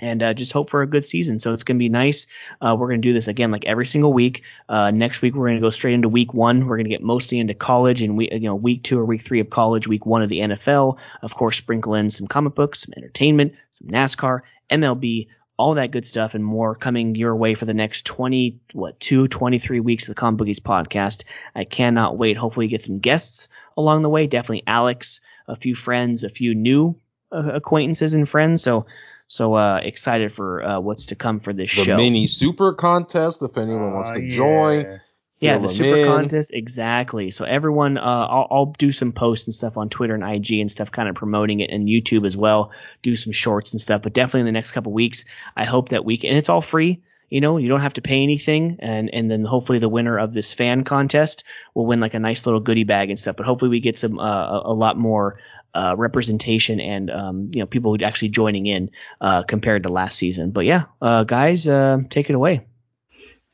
and 0.00 0.22
uh, 0.22 0.34
just 0.34 0.52
hope 0.52 0.70
for 0.70 0.82
a 0.82 0.86
good 0.86 1.04
season. 1.04 1.38
So 1.38 1.52
it's 1.52 1.62
going 1.62 1.76
to 1.76 1.82
be 1.82 1.88
nice. 1.88 2.26
Uh, 2.60 2.76
we're 2.78 2.88
going 2.88 3.00
to 3.00 3.08
do 3.08 3.12
this 3.12 3.28
again 3.28 3.50
like 3.50 3.64
every 3.64 3.86
single 3.86 4.12
week. 4.12 4.42
Uh, 4.68 4.90
next 4.90 5.22
week 5.22 5.34
we're 5.34 5.46
going 5.46 5.56
to 5.56 5.62
go 5.62 5.70
straight 5.70 5.94
into 5.94 6.08
week 6.08 6.34
one. 6.34 6.66
We're 6.66 6.76
going 6.76 6.86
to 6.86 6.90
get 6.90 7.02
mostly 7.02 7.38
into 7.38 7.54
college 7.54 8.02
and 8.02 8.16
we, 8.16 8.28
you 8.32 8.40
know, 8.40 8.54
week 8.54 8.82
two 8.82 8.98
or 8.98 9.04
week 9.04 9.20
three 9.20 9.40
of 9.40 9.50
college, 9.50 9.86
week 9.86 10.06
one 10.06 10.22
of 10.22 10.28
the 10.28 10.40
NFL. 10.40 10.98
Of 11.22 11.34
course, 11.34 11.56
sprinkle 11.56 11.94
in 11.94 12.10
some 12.10 12.26
comic 12.26 12.54
books, 12.54 12.82
some 12.82 12.94
entertainment, 12.96 13.54
some 13.70 13.88
NASCAR, 13.88 14.40
MLB, 14.70 15.28
all 15.56 15.74
that 15.74 15.90
good 15.90 16.04
stuff 16.04 16.34
and 16.34 16.44
more 16.44 16.74
coming 16.74 17.14
your 17.14 17.36
way 17.36 17.54
for 17.54 17.64
the 17.64 17.74
next 17.74 18.06
20, 18.06 18.58
what, 18.72 18.98
two, 18.98 19.28
23 19.28 19.80
weeks 19.80 20.04
of 20.08 20.14
the 20.14 20.20
Comic 20.20 20.38
Bookies 20.38 20.60
podcast. 20.60 21.24
I 21.54 21.64
cannot 21.64 22.18
wait. 22.18 22.36
Hopefully 22.36 22.68
get 22.68 22.82
some 22.82 22.98
guests 22.98 23.48
along 23.76 24.02
the 24.02 24.08
way. 24.08 24.26
Definitely 24.26 24.64
Alex, 24.66 25.20
a 25.46 25.54
few 25.54 25.74
friends, 25.74 26.24
a 26.24 26.28
few 26.28 26.54
new 26.54 26.96
uh, 27.30 27.52
acquaintances 27.54 28.14
and 28.14 28.28
friends. 28.28 28.62
So 28.62 28.86
so 29.26 29.54
uh, 29.54 29.80
excited 29.82 30.32
for 30.32 30.62
uh, 30.62 30.80
what's 30.80 31.06
to 31.06 31.14
come 31.14 31.40
for 31.40 31.52
this 31.52 31.70
the 31.70 31.84
show. 31.84 31.92
The 31.92 31.96
mini 31.96 32.26
super 32.26 32.72
contest, 32.72 33.42
if 33.42 33.56
anyone 33.56 33.92
wants 33.94 34.12
to 34.12 34.22
yeah. 34.22 34.36
join. 34.36 35.00
Yeah, 35.40 35.58
the 35.58 35.68
super 35.68 35.96
in. 35.96 36.06
contest, 36.06 36.52
exactly. 36.54 37.30
So 37.30 37.44
everyone, 37.44 37.98
uh, 37.98 38.02
I'll, 38.02 38.46
I'll, 38.50 38.66
do 38.78 38.92
some 38.92 39.12
posts 39.12 39.46
and 39.46 39.54
stuff 39.54 39.76
on 39.76 39.88
Twitter 39.88 40.14
and 40.14 40.24
IG 40.24 40.52
and 40.60 40.70
stuff, 40.70 40.90
kind 40.90 41.08
of 41.08 41.14
promoting 41.14 41.60
it, 41.60 41.70
and 41.70 41.88
YouTube 41.88 42.26
as 42.26 42.36
well. 42.36 42.72
Do 43.02 43.16
some 43.16 43.32
shorts 43.32 43.72
and 43.72 43.80
stuff, 43.80 44.02
but 44.02 44.14
definitely 44.14 44.40
in 44.40 44.46
the 44.46 44.52
next 44.52 44.72
couple 44.72 44.92
weeks, 44.92 45.24
I 45.56 45.64
hope 45.64 45.88
that 45.90 46.04
we 46.04 46.16
can. 46.16 46.30
And 46.30 46.38
it's 46.38 46.48
all 46.48 46.60
free. 46.60 47.02
You 47.30 47.40
know, 47.40 47.56
you 47.56 47.68
don't 47.68 47.80
have 47.80 47.94
to 47.94 48.02
pay 48.02 48.22
anything, 48.22 48.76
and 48.78 49.12
and 49.12 49.30
then 49.30 49.44
hopefully 49.44 49.78
the 49.78 49.88
winner 49.88 50.18
of 50.18 50.34
this 50.34 50.54
fan 50.54 50.84
contest 50.84 51.42
will 51.74 51.86
win 51.86 51.98
like 51.98 52.14
a 52.14 52.18
nice 52.18 52.46
little 52.46 52.60
goodie 52.60 52.84
bag 52.84 53.10
and 53.10 53.18
stuff. 53.18 53.36
But 53.36 53.44
hopefully 53.44 53.70
we 53.70 53.80
get 53.80 53.98
some 53.98 54.20
uh, 54.20 54.60
a 54.60 54.72
lot 54.72 54.98
more 54.98 55.38
uh, 55.74 55.94
representation 55.98 56.80
and 56.80 57.10
um, 57.10 57.50
you 57.52 57.60
know 57.60 57.66
people 57.66 57.96
actually 58.04 58.28
joining 58.28 58.66
in 58.66 58.90
uh, 59.20 59.42
compared 59.42 59.82
to 59.82 59.88
last 59.88 60.16
season. 60.16 60.52
But 60.52 60.64
yeah, 60.64 60.84
uh, 61.02 61.24
guys, 61.24 61.66
uh, 61.66 61.98
take 62.08 62.30
it 62.30 62.36
away. 62.36 62.64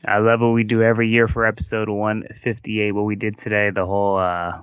I 0.07 0.19
love 0.19 0.41
what 0.41 0.49
we 0.49 0.65
do 0.65 0.83
every 0.83 1.09
year 1.09 1.29
for 1.29 1.47
episode 1.47 1.89
158. 1.89 2.93
What 2.93 3.05
we 3.05 3.17
did 3.17 3.37
today, 3.37 3.71
the 3.71 3.85
whole 3.85 4.17
uh, 4.19 4.61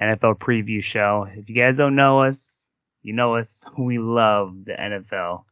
NFL 0.00 0.38
preview 0.38 0.82
show. 0.82 1.26
If 1.34 1.48
you 1.48 1.54
guys 1.54 1.78
don't 1.78 1.96
know 1.96 2.20
us, 2.22 2.68
you 3.02 3.12
know 3.12 3.36
us. 3.36 3.64
We 3.78 3.98
love 3.98 4.64
the 4.64 4.72
NFL. 4.72 5.44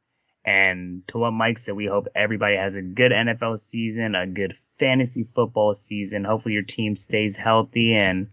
And 0.44 1.06
to 1.08 1.18
what 1.18 1.30
Mike 1.30 1.56
said, 1.56 1.74
we 1.74 1.86
hope 1.86 2.06
everybody 2.14 2.56
has 2.56 2.74
a 2.74 2.82
good 2.82 3.12
NFL 3.12 3.58
season, 3.58 4.14
a 4.14 4.26
good 4.26 4.54
fantasy 4.78 5.24
football 5.24 5.74
season. 5.74 6.24
Hopefully 6.24 6.52
your 6.52 6.62
team 6.62 6.94
stays 6.94 7.34
healthy. 7.34 7.94
And 7.94 8.28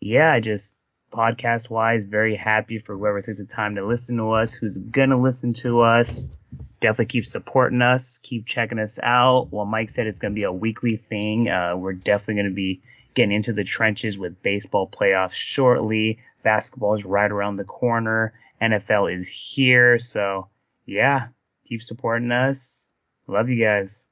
yeah, 0.00 0.40
just 0.40 0.78
podcast 1.10 1.70
wise, 1.70 2.04
very 2.04 2.36
happy 2.36 2.78
for 2.78 2.96
whoever 2.96 3.20
took 3.20 3.36
the 3.36 3.44
time 3.44 3.74
to 3.74 3.86
listen 3.86 4.16
to 4.16 4.32
us, 4.32 4.54
who's 4.54 4.78
to 5.10 5.16
listen 5.16 5.52
to 5.54 5.80
us. 5.80 6.32
Definitely 6.80 7.06
keep 7.06 7.26
supporting 7.26 7.82
us, 7.82 8.18
keep 8.18 8.46
checking 8.46 8.78
us 8.78 8.98
out. 9.02 9.48
Well, 9.50 9.66
Mike 9.66 9.90
said 9.90 10.06
it's 10.06 10.18
to 10.32 10.34
be 10.34 10.44
a 10.44 10.52
weekly 10.52 10.96
thing. 10.96 11.48
Uh, 11.48 11.76
we're 11.76 11.92
definitely 11.92 12.36
to 12.50 12.54
be 12.54 12.80
getting 13.14 13.32
into 13.32 13.52
the 13.52 13.64
trenches 13.64 14.18
with 14.18 14.40
baseball 14.42 14.88
playoffs 14.88 15.32
shortly. 15.32 16.18
Basketball 16.42 16.94
is 16.94 17.04
right 17.04 17.30
around 17.30 17.56
the 17.56 17.64
corner. 17.64 18.32
NFL 18.62 19.14
is 19.14 19.28
here. 19.28 19.98
So, 19.98 20.48
yeah, 20.86 21.28
keep 21.66 21.82
supporting 21.82 22.32
us. 22.32 22.90
Love 23.26 23.48
you 23.48 23.62
guys. 23.62 24.06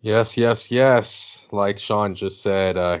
Yes, 0.00 0.36
yes, 0.36 0.70
yes. 0.70 1.48
Like 1.52 1.78
Sean 1.78 2.14
just 2.14 2.42
said, 2.42 2.76
uh, 2.76 2.98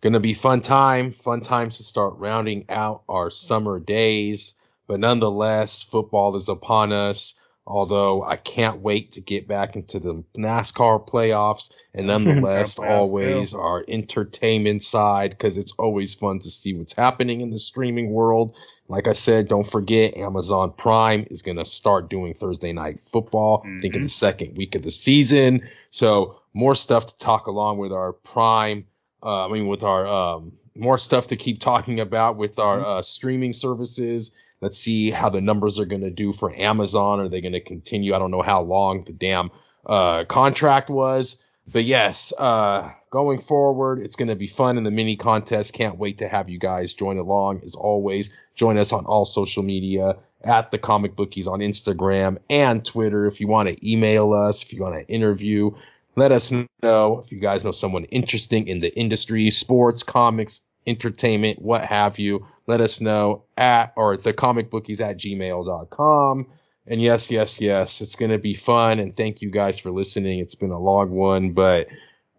Gonna 0.00 0.20
be 0.20 0.34
fun 0.34 0.60
time, 0.60 1.10
fun 1.10 1.40
times 1.40 1.76
to 1.78 1.82
start 1.82 2.14
rounding 2.18 2.64
out 2.68 3.02
our 3.08 3.30
summer 3.30 3.80
days. 3.80 4.54
But 4.86 5.00
nonetheless, 5.00 5.82
football 5.82 6.36
is 6.36 6.48
upon 6.48 6.92
us. 6.92 7.34
Although 7.70 8.22
I 8.22 8.36
can't 8.36 8.80
wait 8.80 9.12
to 9.12 9.20
get 9.20 9.46
back 9.46 9.76
into 9.76 9.98
the 9.98 10.24
NASCAR 10.38 11.06
playoffs 11.06 11.70
and 11.92 12.06
nonetheless 12.06 12.76
playoffs 12.76 12.90
always 12.90 13.50
too. 13.50 13.58
our 13.58 13.84
entertainment 13.88 14.82
side 14.82 15.32
because 15.32 15.58
it's 15.58 15.72
always 15.72 16.14
fun 16.14 16.38
to 16.38 16.50
see 16.50 16.72
what's 16.72 16.94
happening 16.94 17.42
in 17.42 17.50
the 17.50 17.58
streaming 17.58 18.10
world. 18.10 18.56
Like 18.88 19.06
I 19.06 19.12
said, 19.12 19.48
don't 19.48 19.70
forget 19.70 20.16
Amazon 20.16 20.72
Prime 20.78 21.26
is 21.30 21.42
going 21.42 21.58
to 21.58 21.66
start 21.66 22.08
doing 22.08 22.32
Thursday 22.32 22.72
night 22.72 23.00
football. 23.04 23.58
Mm-hmm. 23.58 23.78
I 23.78 23.80
think 23.82 23.94
in 23.94 24.00
the 24.00 24.06
mm-hmm. 24.06 24.12
second 24.12 24.56
week 24.56 24.74
of 24.74 24.82
the 24.82 24.90
season. 24.90 25.68
So 25.90 26.40
more 26.54 26.74
stuff 26.74 27.04
to 27.06 27.18
talk 27.18 27.46
along 27.48 27.76
with 27.76 27.92
our 27.92 28.14
Prime 28.14 28.86
uh, 29.22 29.46
I 29.46 29.52
mean, 29.52 29.66
with 29.66 29.82
our 29.82 30.06
um, 30.06 30.52
more 30.78 30.98
stuff 30.98 31.26
to 31.28 31.36
keep 31.36 31.60
talking 31.60 32.00
about 32.00 32.36
with 32.36 32.58
our 32.58 32.78
mm-hmm. 32.78 32.86
uh, 32.86 33.02
streaming 33.02 33.52
services. 33.52 34.30
Let's 34.60 34.78
see 34.78 35.10
how 35.10 35.28
the 35.28 35.40
numbers 35.40 35.78
are 35.78 35.84
going 35.84 36.02
to 36.02 36.10
do 36.10 36.32
for 36.32 36.54
Amazon. 36.56 37.20
Are 37.20 37.28
they 37.28 37.40
going 37.40 37.52
to 37.52 37.60
continue? 37.60 38.14
I 38.14 38.18
don't 38.18 38.30
know 38.30 38.42
how 38.42 38.62
long 38.62 39.04
the 39.04 39.12
damn 39.12 39.50
uh, 39.86 40.24
contract 40.24 40.90
was, 40.90 41.42
but 41.68 41.84
yes, 41.84 42.32
uh, 42.38 42.90
going 43.10 43.40
forward, 43.40 44.00
it's 44.00 44.16
going 44.16 44.28
to 44.28 44.34
be 44.34 44.48
fun 44.48 44.76
in 44.76 44.84
the 44.84 44.90
mini 44.90 45.16
contest. 45.16 45.74
Can't 45.74 45.98
wait 45.98 46.18
to 46.18 46.28
have 46.28 46.48
you 46.48 46.58
guys 46.58 46.92
join 46.92 47.18
along. 47.18 47.60
As 47.64 47.74
always, 47.74 48.30
join 48.56 48.78
us 48.78 48.92
on 48.92 49.04
all 49.06 49.24
social 49.24 49.62
media 49.62 50.16
at 50.44 50.70
the 50.70 50.78
comic 50.78 51.14
bookies 51.14 51.46
on 51.46 51.60
Instagram 51.60 52.38
and 52.50 52.84
Twitter. 52.84 53.26
If 53.26 53.40
you 53.40 53.46
want 53.46 53.68
to 53.68 53.90
email 53.90 54.32
us, 54.32 54.62
if 54.62 54.72
you 54.72 54.82
want 54.82 54.94
to 54.94 55.06
interview, 55.12 55.70
let 56.18 56.32
us 56.32 56.52
know 56.82 57.22
if 57.24 57.32
you 57.32 57.38
guys 57.38 57.64
know 57.64 57.72
someone 57.72 58.04
interesting 58.04 58.68
in 58.68 58.80
the 58.80 58.94
industry, 58.96 59.50
sports, 59.50 60.02
comics, 60.02 60.62
entertainment, 60.86 61.60
what 61.60 61.84
have 61.84 62.18
you. 62.18 62.46
Let 62.66 62.80
us 62.80 63.00
know 63.00 63.44
at 63.56 63.92
or 63.96 64.16
the 64.16 64.32
comic 64.32 64.70
bookies 64.70 65.00
at 65.00 65.18
gmail.com. 65.18 66.46
And 66.86 67.02
yes, 67.02 67.30
yes, 67.30 67.60
yes, 67.60 68.00
it's 68.00 68.16
going 68.16 68.30
to 68.30 68.38
be 68.38 68.54
fun. 68.54 68.98
And 68.98 69.14
thank 69.14 69.42
you 69.42 69.50
guys 69.50 69.78
for 69.78 69.90
listening. 69.90 70.38
It's 70.38 70.54
been 70.54 70.70
a 70.70 70.80
long 70.80 71.10
one, 71.10 71.52
but 71.52 71.88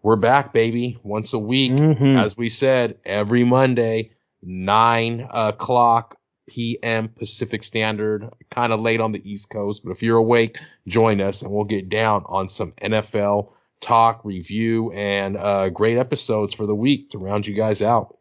we're 0.02 0.16
back, 0.16 0.52
baby, 0.52 0.98
once 1.04 1.32
a 1.32 1.38
week. 1.38 1.72
Mm-hmm. 1.72 2.16
As 2.16 2.36
we 2.36 2.48
said, 2.48 2.98
every 3.04 3.44
Monday, 3.44 4.10
nine 4.42 5.28
o'clock 5.30 6.16
p.m. 6.48 7.08
Pacific 7.08 7.62
Standard, 7.62 8.28
kind 8.50 8.72
of 8.72 8.80
late 8.80 9.00
on 9.00 9.12
the 9.12 9.30
East 9.30 9.50
Coast. 9.50 9.84
But 9.84 9.92
if 9.92 10.02
you're 10.02 10.16
awake, 10.16 10.58
join 10.88 11.20
us 11.20 11.42
and 11.42 11.52
we'll 11.52 11.64
get 11.64 11.88
down 11.88 12.24
on 12.26 12.48
some 12.48 12.72
NFL 12.82 13.52
talk, 13.80 14.24
review, 14.24 14.92
and 14.92 15.36
uh, 15.36 15.70
great 15.70 15.98
episodes 15.98 16.54
for 16.54 16.66
the 16.66 16.74
week 16.74 17.10
to 17.10 17.18
round 17.18 17.46
you 17.46 17.54
guys 17.54 17.82
out. 17.82 18.16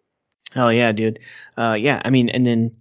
Oh 0.56 0.70
yeah, 0.70 0.92
dude. 0.92 1.20
Uh, 1.58 1.78
yeah, 1.80 2.02
I 2.04 2.10
mean, 2.10 2.30
and 2.30 2.46
then 2.46 2.72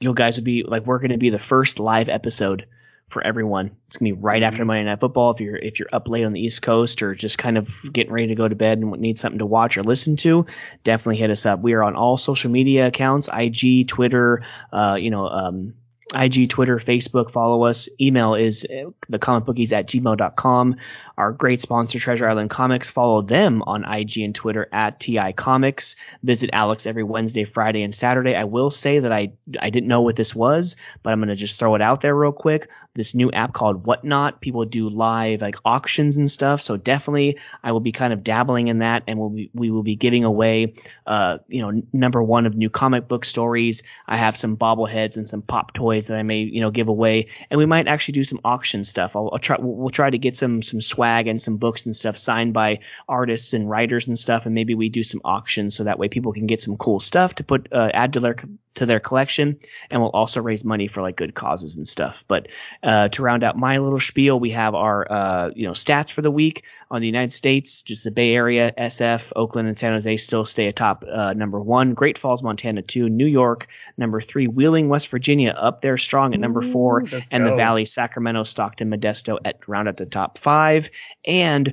you 0.00 0.14
guys 0.14 0.36
would 0.36 0.44
be 0.44 0.64
like, 0.64 0.86
we're 0.86 0.98
going 0.98 1.12
to 1.12 1.18
be 1.18 1.30
the 1.30 1.38
first 1.38 1.78
live 1.78 2.08
episode 2.08 2.66
for 3.08 3.24
everyone. 3.24 3.70
It's 3.86 3.96
gonna 3.96 4.14
be 4.14 4.20
right 4.20 4.42
after 4.42 4.58
mm-hmm. 4.58 4.68
Monday 4.68 4.84
Night 4.84 5.00
Football. 5.00 5.30
If 5.30 5.40
you're 5.40 5.56
if 5.56 5.78
you're 5.78 5.88
up 5.92 6.08
late 6.08 6.24
on 6.24 6.32
the 6.32 6.40
East 6.40 6.62
Coast 6.62 7.02
or 7.02 7.14
just 7.14 7.38
kind 7.38 7.58
of 7.58 7.70
getting 7.92 8.12
ready 8.12 8.28
to 8.28 8.34
go 8.34 8.48
to 8.48 8.54
bed 8.54 8.78
and 8.78 8.90
need 8.92 9.18
something 9.18 9.38
to 9.38 9.46
watch 9.46 9.76
or 9.76 9.82
listen 9.82 10.16
to, 10.16 10.46
definitely 10.82 11.16
hit 11.16 11.30
us 11.30 11.46
up. 11.46 11.60
We 11.60 11.74
are 11.74 11.82
on 11.82 11.94
all 11.94 12.16
social 12.16 12.50
media 12.50 12.86
accounts: 12.86 13.28
IG, 13.32 13.88
Twitter, 13.88 14.42
uh, 14.72 14.96
you 14.98 15.10
know, 15.10 15.28
um, 15.28 15.74
IG, 16.14 16.48
Twitter, 16.48 16.78
Facebook, 16.78 17.30
follow 17.30 17.64
us. 17.64 17.88
Email 18.00 18.34
is 18.34 18.64
uh, 18.66 18.90
thecomicbookies 19.10 19.72
at 19.72 19.88
gmail.com. 19.88 20.76
Our 21.16 21.32
great 21.32 21.60
sponsor, 21.60 21.98
Treasure 21.98 22.28
Island 22.28 22.50
Comics, 22.50 22.90
follow 22.90 23.22
them 23.22 23.62
on 23.62 23.84
IG 23.84 24.18
and 24.18 24.34
Twitter 24.34 24.68
at 24.72 25.00
TI 25.00 25.32
Comics. 25.32 25.96
Visit 26.22 26.50
Alex 26.52 26.86
every 26.86 27.02
Wednesday, 27.02 27.44
Friday, 27.44 27.82
and 27.82 27.94
Saturday. 27.94 28.34
I 28.34 28.44
will 28.44 28.70
say 28.70 28.98
that 28.98 29.12
I, 29.12 29.32
I 29.60 29.70
didn't 29.70 29.88
know 29.88 30.02
what 30.02 30.16
this 30.16 30.34
was, 30.34 30.76
but 31.02 31.12
I'm 31.12 31.20
going 31.20 31.28
to 31.28 31.36
just 31.36 31.58
throw 31.58 31.74
it 31.74 31.82
out 31.82 32.02
there 32.02 32.14
real 32.14 32.32
quick. 32.32 32.70
This 32.94 33.14
new 33.14 33.30
app 33.32 33.54
called 33.54 33.86
Whatnot. 33.86 34.40
People 34.40 34.64
do 34.64 34.88
live 34.88 35.40
like 35.40 35.56
auctions 35.64 36.16
and 36.16 36.30
stuff. 36.30 36.60
So 36.60 36.76
definitely 36.76 37.38
I 37.62 37.72
will 37.72 37.80
be 37.80 37.92
kind 37.92 38.12
of 38.12 38.22
dabbling 38.22 38.68
in 38.68 38.78
that 38.78 39.02
and 39.08 39.18
we'll 39.18 39.30
be, 39.30 39.50
we 39.54 39.70
will 39.70 39.82
be 39.82 39.96
giving 39.96 40.24
away, 40.24 40.74
uh, 41.06 41.38
you 41.48 41.62
know, 41.62 41.82
number 41.92 42.22
one 42.22 42.46
of 42.46 42.54
new 42.54 42.70
comic 42.70 43.08
book 43.08 43.24
stories. 43.24 43.82
I 44.06 44.16
have 44.16 44.36
some 44.36 44.56
bobbleheads 44.56 45.16
and 45.16 45.28
some 45.28 45.42
pop 45.42 45.72
toys 45.72 45.93
that 46.00 46.16
I 46.16 46.22
may 46.22 46.40
you 46.40 46.60
know 46.60 46.70
give 46.70 46.88
away, 46.88 47.28
and 47.50 47.58
we 47.58 47.66
might 47.66 47.88
actually 47.88 48.12
do 48.12 48.24
some 48.24 48.40
auction 48.44 48.84
stuff. 48.84 49.16
I'll, 49.16 49.30
I'll 49.32 49.38
try 49.38 49.56
we'll 49.58 49.90
try 49.90 50.10
to 50.10 50.18
get 50.18 50.36
some 50.36 50.62
some 50.62 50.80
swag 50.80 51.26
and 51.26 51.40
some 51.40 51.56
books 51.56 51.86
and 51.86 51.94
stuff 51.94 52.16
signed 52.16 52.52
by 52.52 52.80
artists 53.08 53.52
and 53.52 53.68
writers 53.68 54.08
and 54.08 54.18
stuff, 54.18 54.46
and 54.46 54.54
maybe 54.54 54.74
we 54.74 54.88
do 54.88 55.02
some 55.02 55.20
auctions 55.24 55.74
so 55.76 55.84
that 55.84 55.98
way 55.98 56.08
people 56.08 56.32
can 56.32 56.46
get 56.46 56.60
some 56.60 56.76
cool 56.76 57.00
stuff 57.00 57.34
to 57.36 57.44
put 57.44 57.68
uh, 57.72 57.90
add 57.94 58.12
to 58.12 58.20
their 58.20 58.36
to 58.74 58.86
their 58.86 59.00
collection, 59.00 59.58
and 59.90 60.00
we'll 60.00 60.10
also 60.10 60.40
raise 60.40 60.64
money 60.64 60.86
for 60.86 61.02
like 61.02 61.16
good 61.16 61.34
causes 61.34 61.76
and 61.76 61.86
stuff. 61.86 62.24
But 62.28 62.48
uh, 62.82 63.08
to 63.08 63.22
round 63.22 63.44
out 63.44 63.56
my 63.56 63.78
little 63.78 64.00
spiel, 64.00 64.40
we 64.40 64.50
have 64.50 64.74
our 64.74 65.10
uh, 65.10 65.50
you 65.54 65.66
know 65.66 65.72
stats 65.72 66.10
for 66.10 66.22
the 66.22 66.30
week 66.30 66.64
on 66.90 67.00
the 67.00 67.06
United 67.06 67.32
States, 67.32 67.82
just 67.82 68.04
the 68.04 68.10
Bay 68.10 68.34
Area, 68.34 68.72
SF, 68.78 69.32
Oakland, 69.36 69.68
and 69.68 69.78
San 69.78 69.92
Jose 69.92 70.16
still 70.16 70.44
stay 70.44 70.66
atop 70.66 71.04
uh, 71.10 71.32
number 71.34 71.60
one. 71.60 71.94
Great 71.94 72.18
Falls, 72.18 72.42
Montana 72.42 72.82
two, 72.82 73.08
New 73.08 73.26
York 73.26 73.68
number 73.96 74.20
three, 74.20 74.46
Wheeling, 74.46 74.88
West 74.88 75.08
Virginia 75.08 75.54
up 75.56 75.82
there 75.82 75.96
strong 75.96 76.34
at 76.34 76.40
number 76.40 76.62
four, 76.62 77.02
Ooh, 77.02 77.20
and 77.30 77.44
go. 77.44 77.50
the 77.50 77.56
Valley, 77.56 77.84
Sacramento, 77.84 78.44
Stockton, 78.44 78.90
Modesto 78.90 79.38
at 79.44 79.66
round 79.68 79.88
at 79.88 79.96
the 79.96 80.06
top 80.06 80.38
five, 80.38 80.90
and 81.24 81.72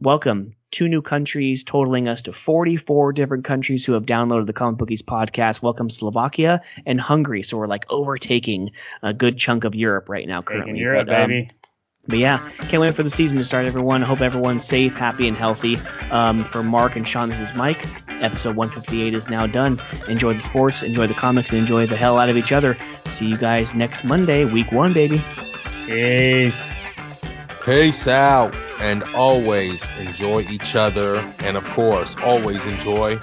welcome 0.00 0.54
two 0.70 0.88
new 0.88 1.02
countries, 1.02 1.64
totaling 1.64 2.08
us 2.08 2.22
to 2.22 2.32
44 2.32 3.12
different 3.12 3.44
countries 3.44 3.84
who 3.84 3.92
have 3.92 4.06
downloaded 4.06 4.46
the 4.46 4.52
Comic 4.52 4.78
Bookies 4.78 5.02
podcast. 5.02 5.62
Welcome 5.62 5.90
Slovakia 5.90 6.60
and 6.86 7.00
Hungary. 7.00 7.42
So 7.42 7.56
we're 7.56 7.66
like 7.66 7.86
overtaking 7.90 8.70
a 9.02 9.14
good 9.14 9.38
chunk 9.38 9.64
of 9.64 9.74
Europe 9.74 10.08
right 10.08 10.26
now 10.26 10.42
currently. 10.42 10.72
Taking 10.72 10.82
Europe, 10.82 11.06
but, 11.06 11.22
um, 11.22 11.30
baby. 11.30 11.50
but 12.06 12.18
yeah, 12.18 12.50
can't 12.68 12.82
wait 12.82 12.94
for 12.94 13.02
the 13.02 13.10
season 13.10 13.38
to 13.38 13.44
start, 13.44 13.66
everyone. 13.66 14.02
Hope 14.02 14.20
everyone's 14.20 14.64
safe, 14.64 14.96
happy, 14.96 15.26
and 15.26 15.36
healthy. 15.36 15.76
Um, 16.10 16.44
for 16.44 16.62
Mark 16.62 16.96
and 16.96 17.06
Sean, 17.08 17.30
this 17.30 17.40
is 17.40 17.54
Mike. 17.54 17.86
Episode 18.20 18.56
158 18.56 19.14
is 19.14 19.28
now 19.30 19.46
done. 19.46 19.80
Enjoy 20.08 20.34
the 20.34 20.40
sports, 20.40 20.82
enjoy 20.82 21.06
the 21.06 21.14
comics, 21.14 21.50
and 21.50 21.58
enjoy 21.60 21.86
the 21.86 21.96
hell 21.96 22.18
out 22.18 22.28
of 22.28 22.36
each 22.36 22.52
other. 22.52 22.76
See 23.06 23.26
you 23.26 23.38
guys 23.38 23.74
next 23.74 24.04
Monday, 24.04 24.44
week 24.44 24.72
one, 24.72 24.92
baby. 24.92 25.22
Peace. 25.86 26.78
Peace 27.68 28.08
out. 28.08 28.56
And 28.80 29.02
always 29.14 29.86
enjoy 29.98 30.40
each 30.48 30.74
other. 30.74 31.16
And 31.40 31.54
of 31.54 31.66
course, 31.66 32.16
always 32.24 32.64
enjoy. 32.64 33.16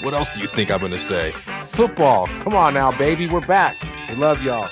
What 0.00 0.14
else 0.14 0.32
do 0.32 0.40
you 0.40 0.46
think 0.46 0.70
I'm 0.70 0.80
going 0.80 0.92
to 0.92 0.98
say? 0.98 1.32
Football. 1.66 2.28
Come 2.40 2.54
on 2.54 2.72
now, 2.72 2.96
baby. 2.96 3.28
We're 3.28 3.46
back. 3.46 3.76
We 4.08 4.14
love 4.14 4.42
y'all. 4.42 4.70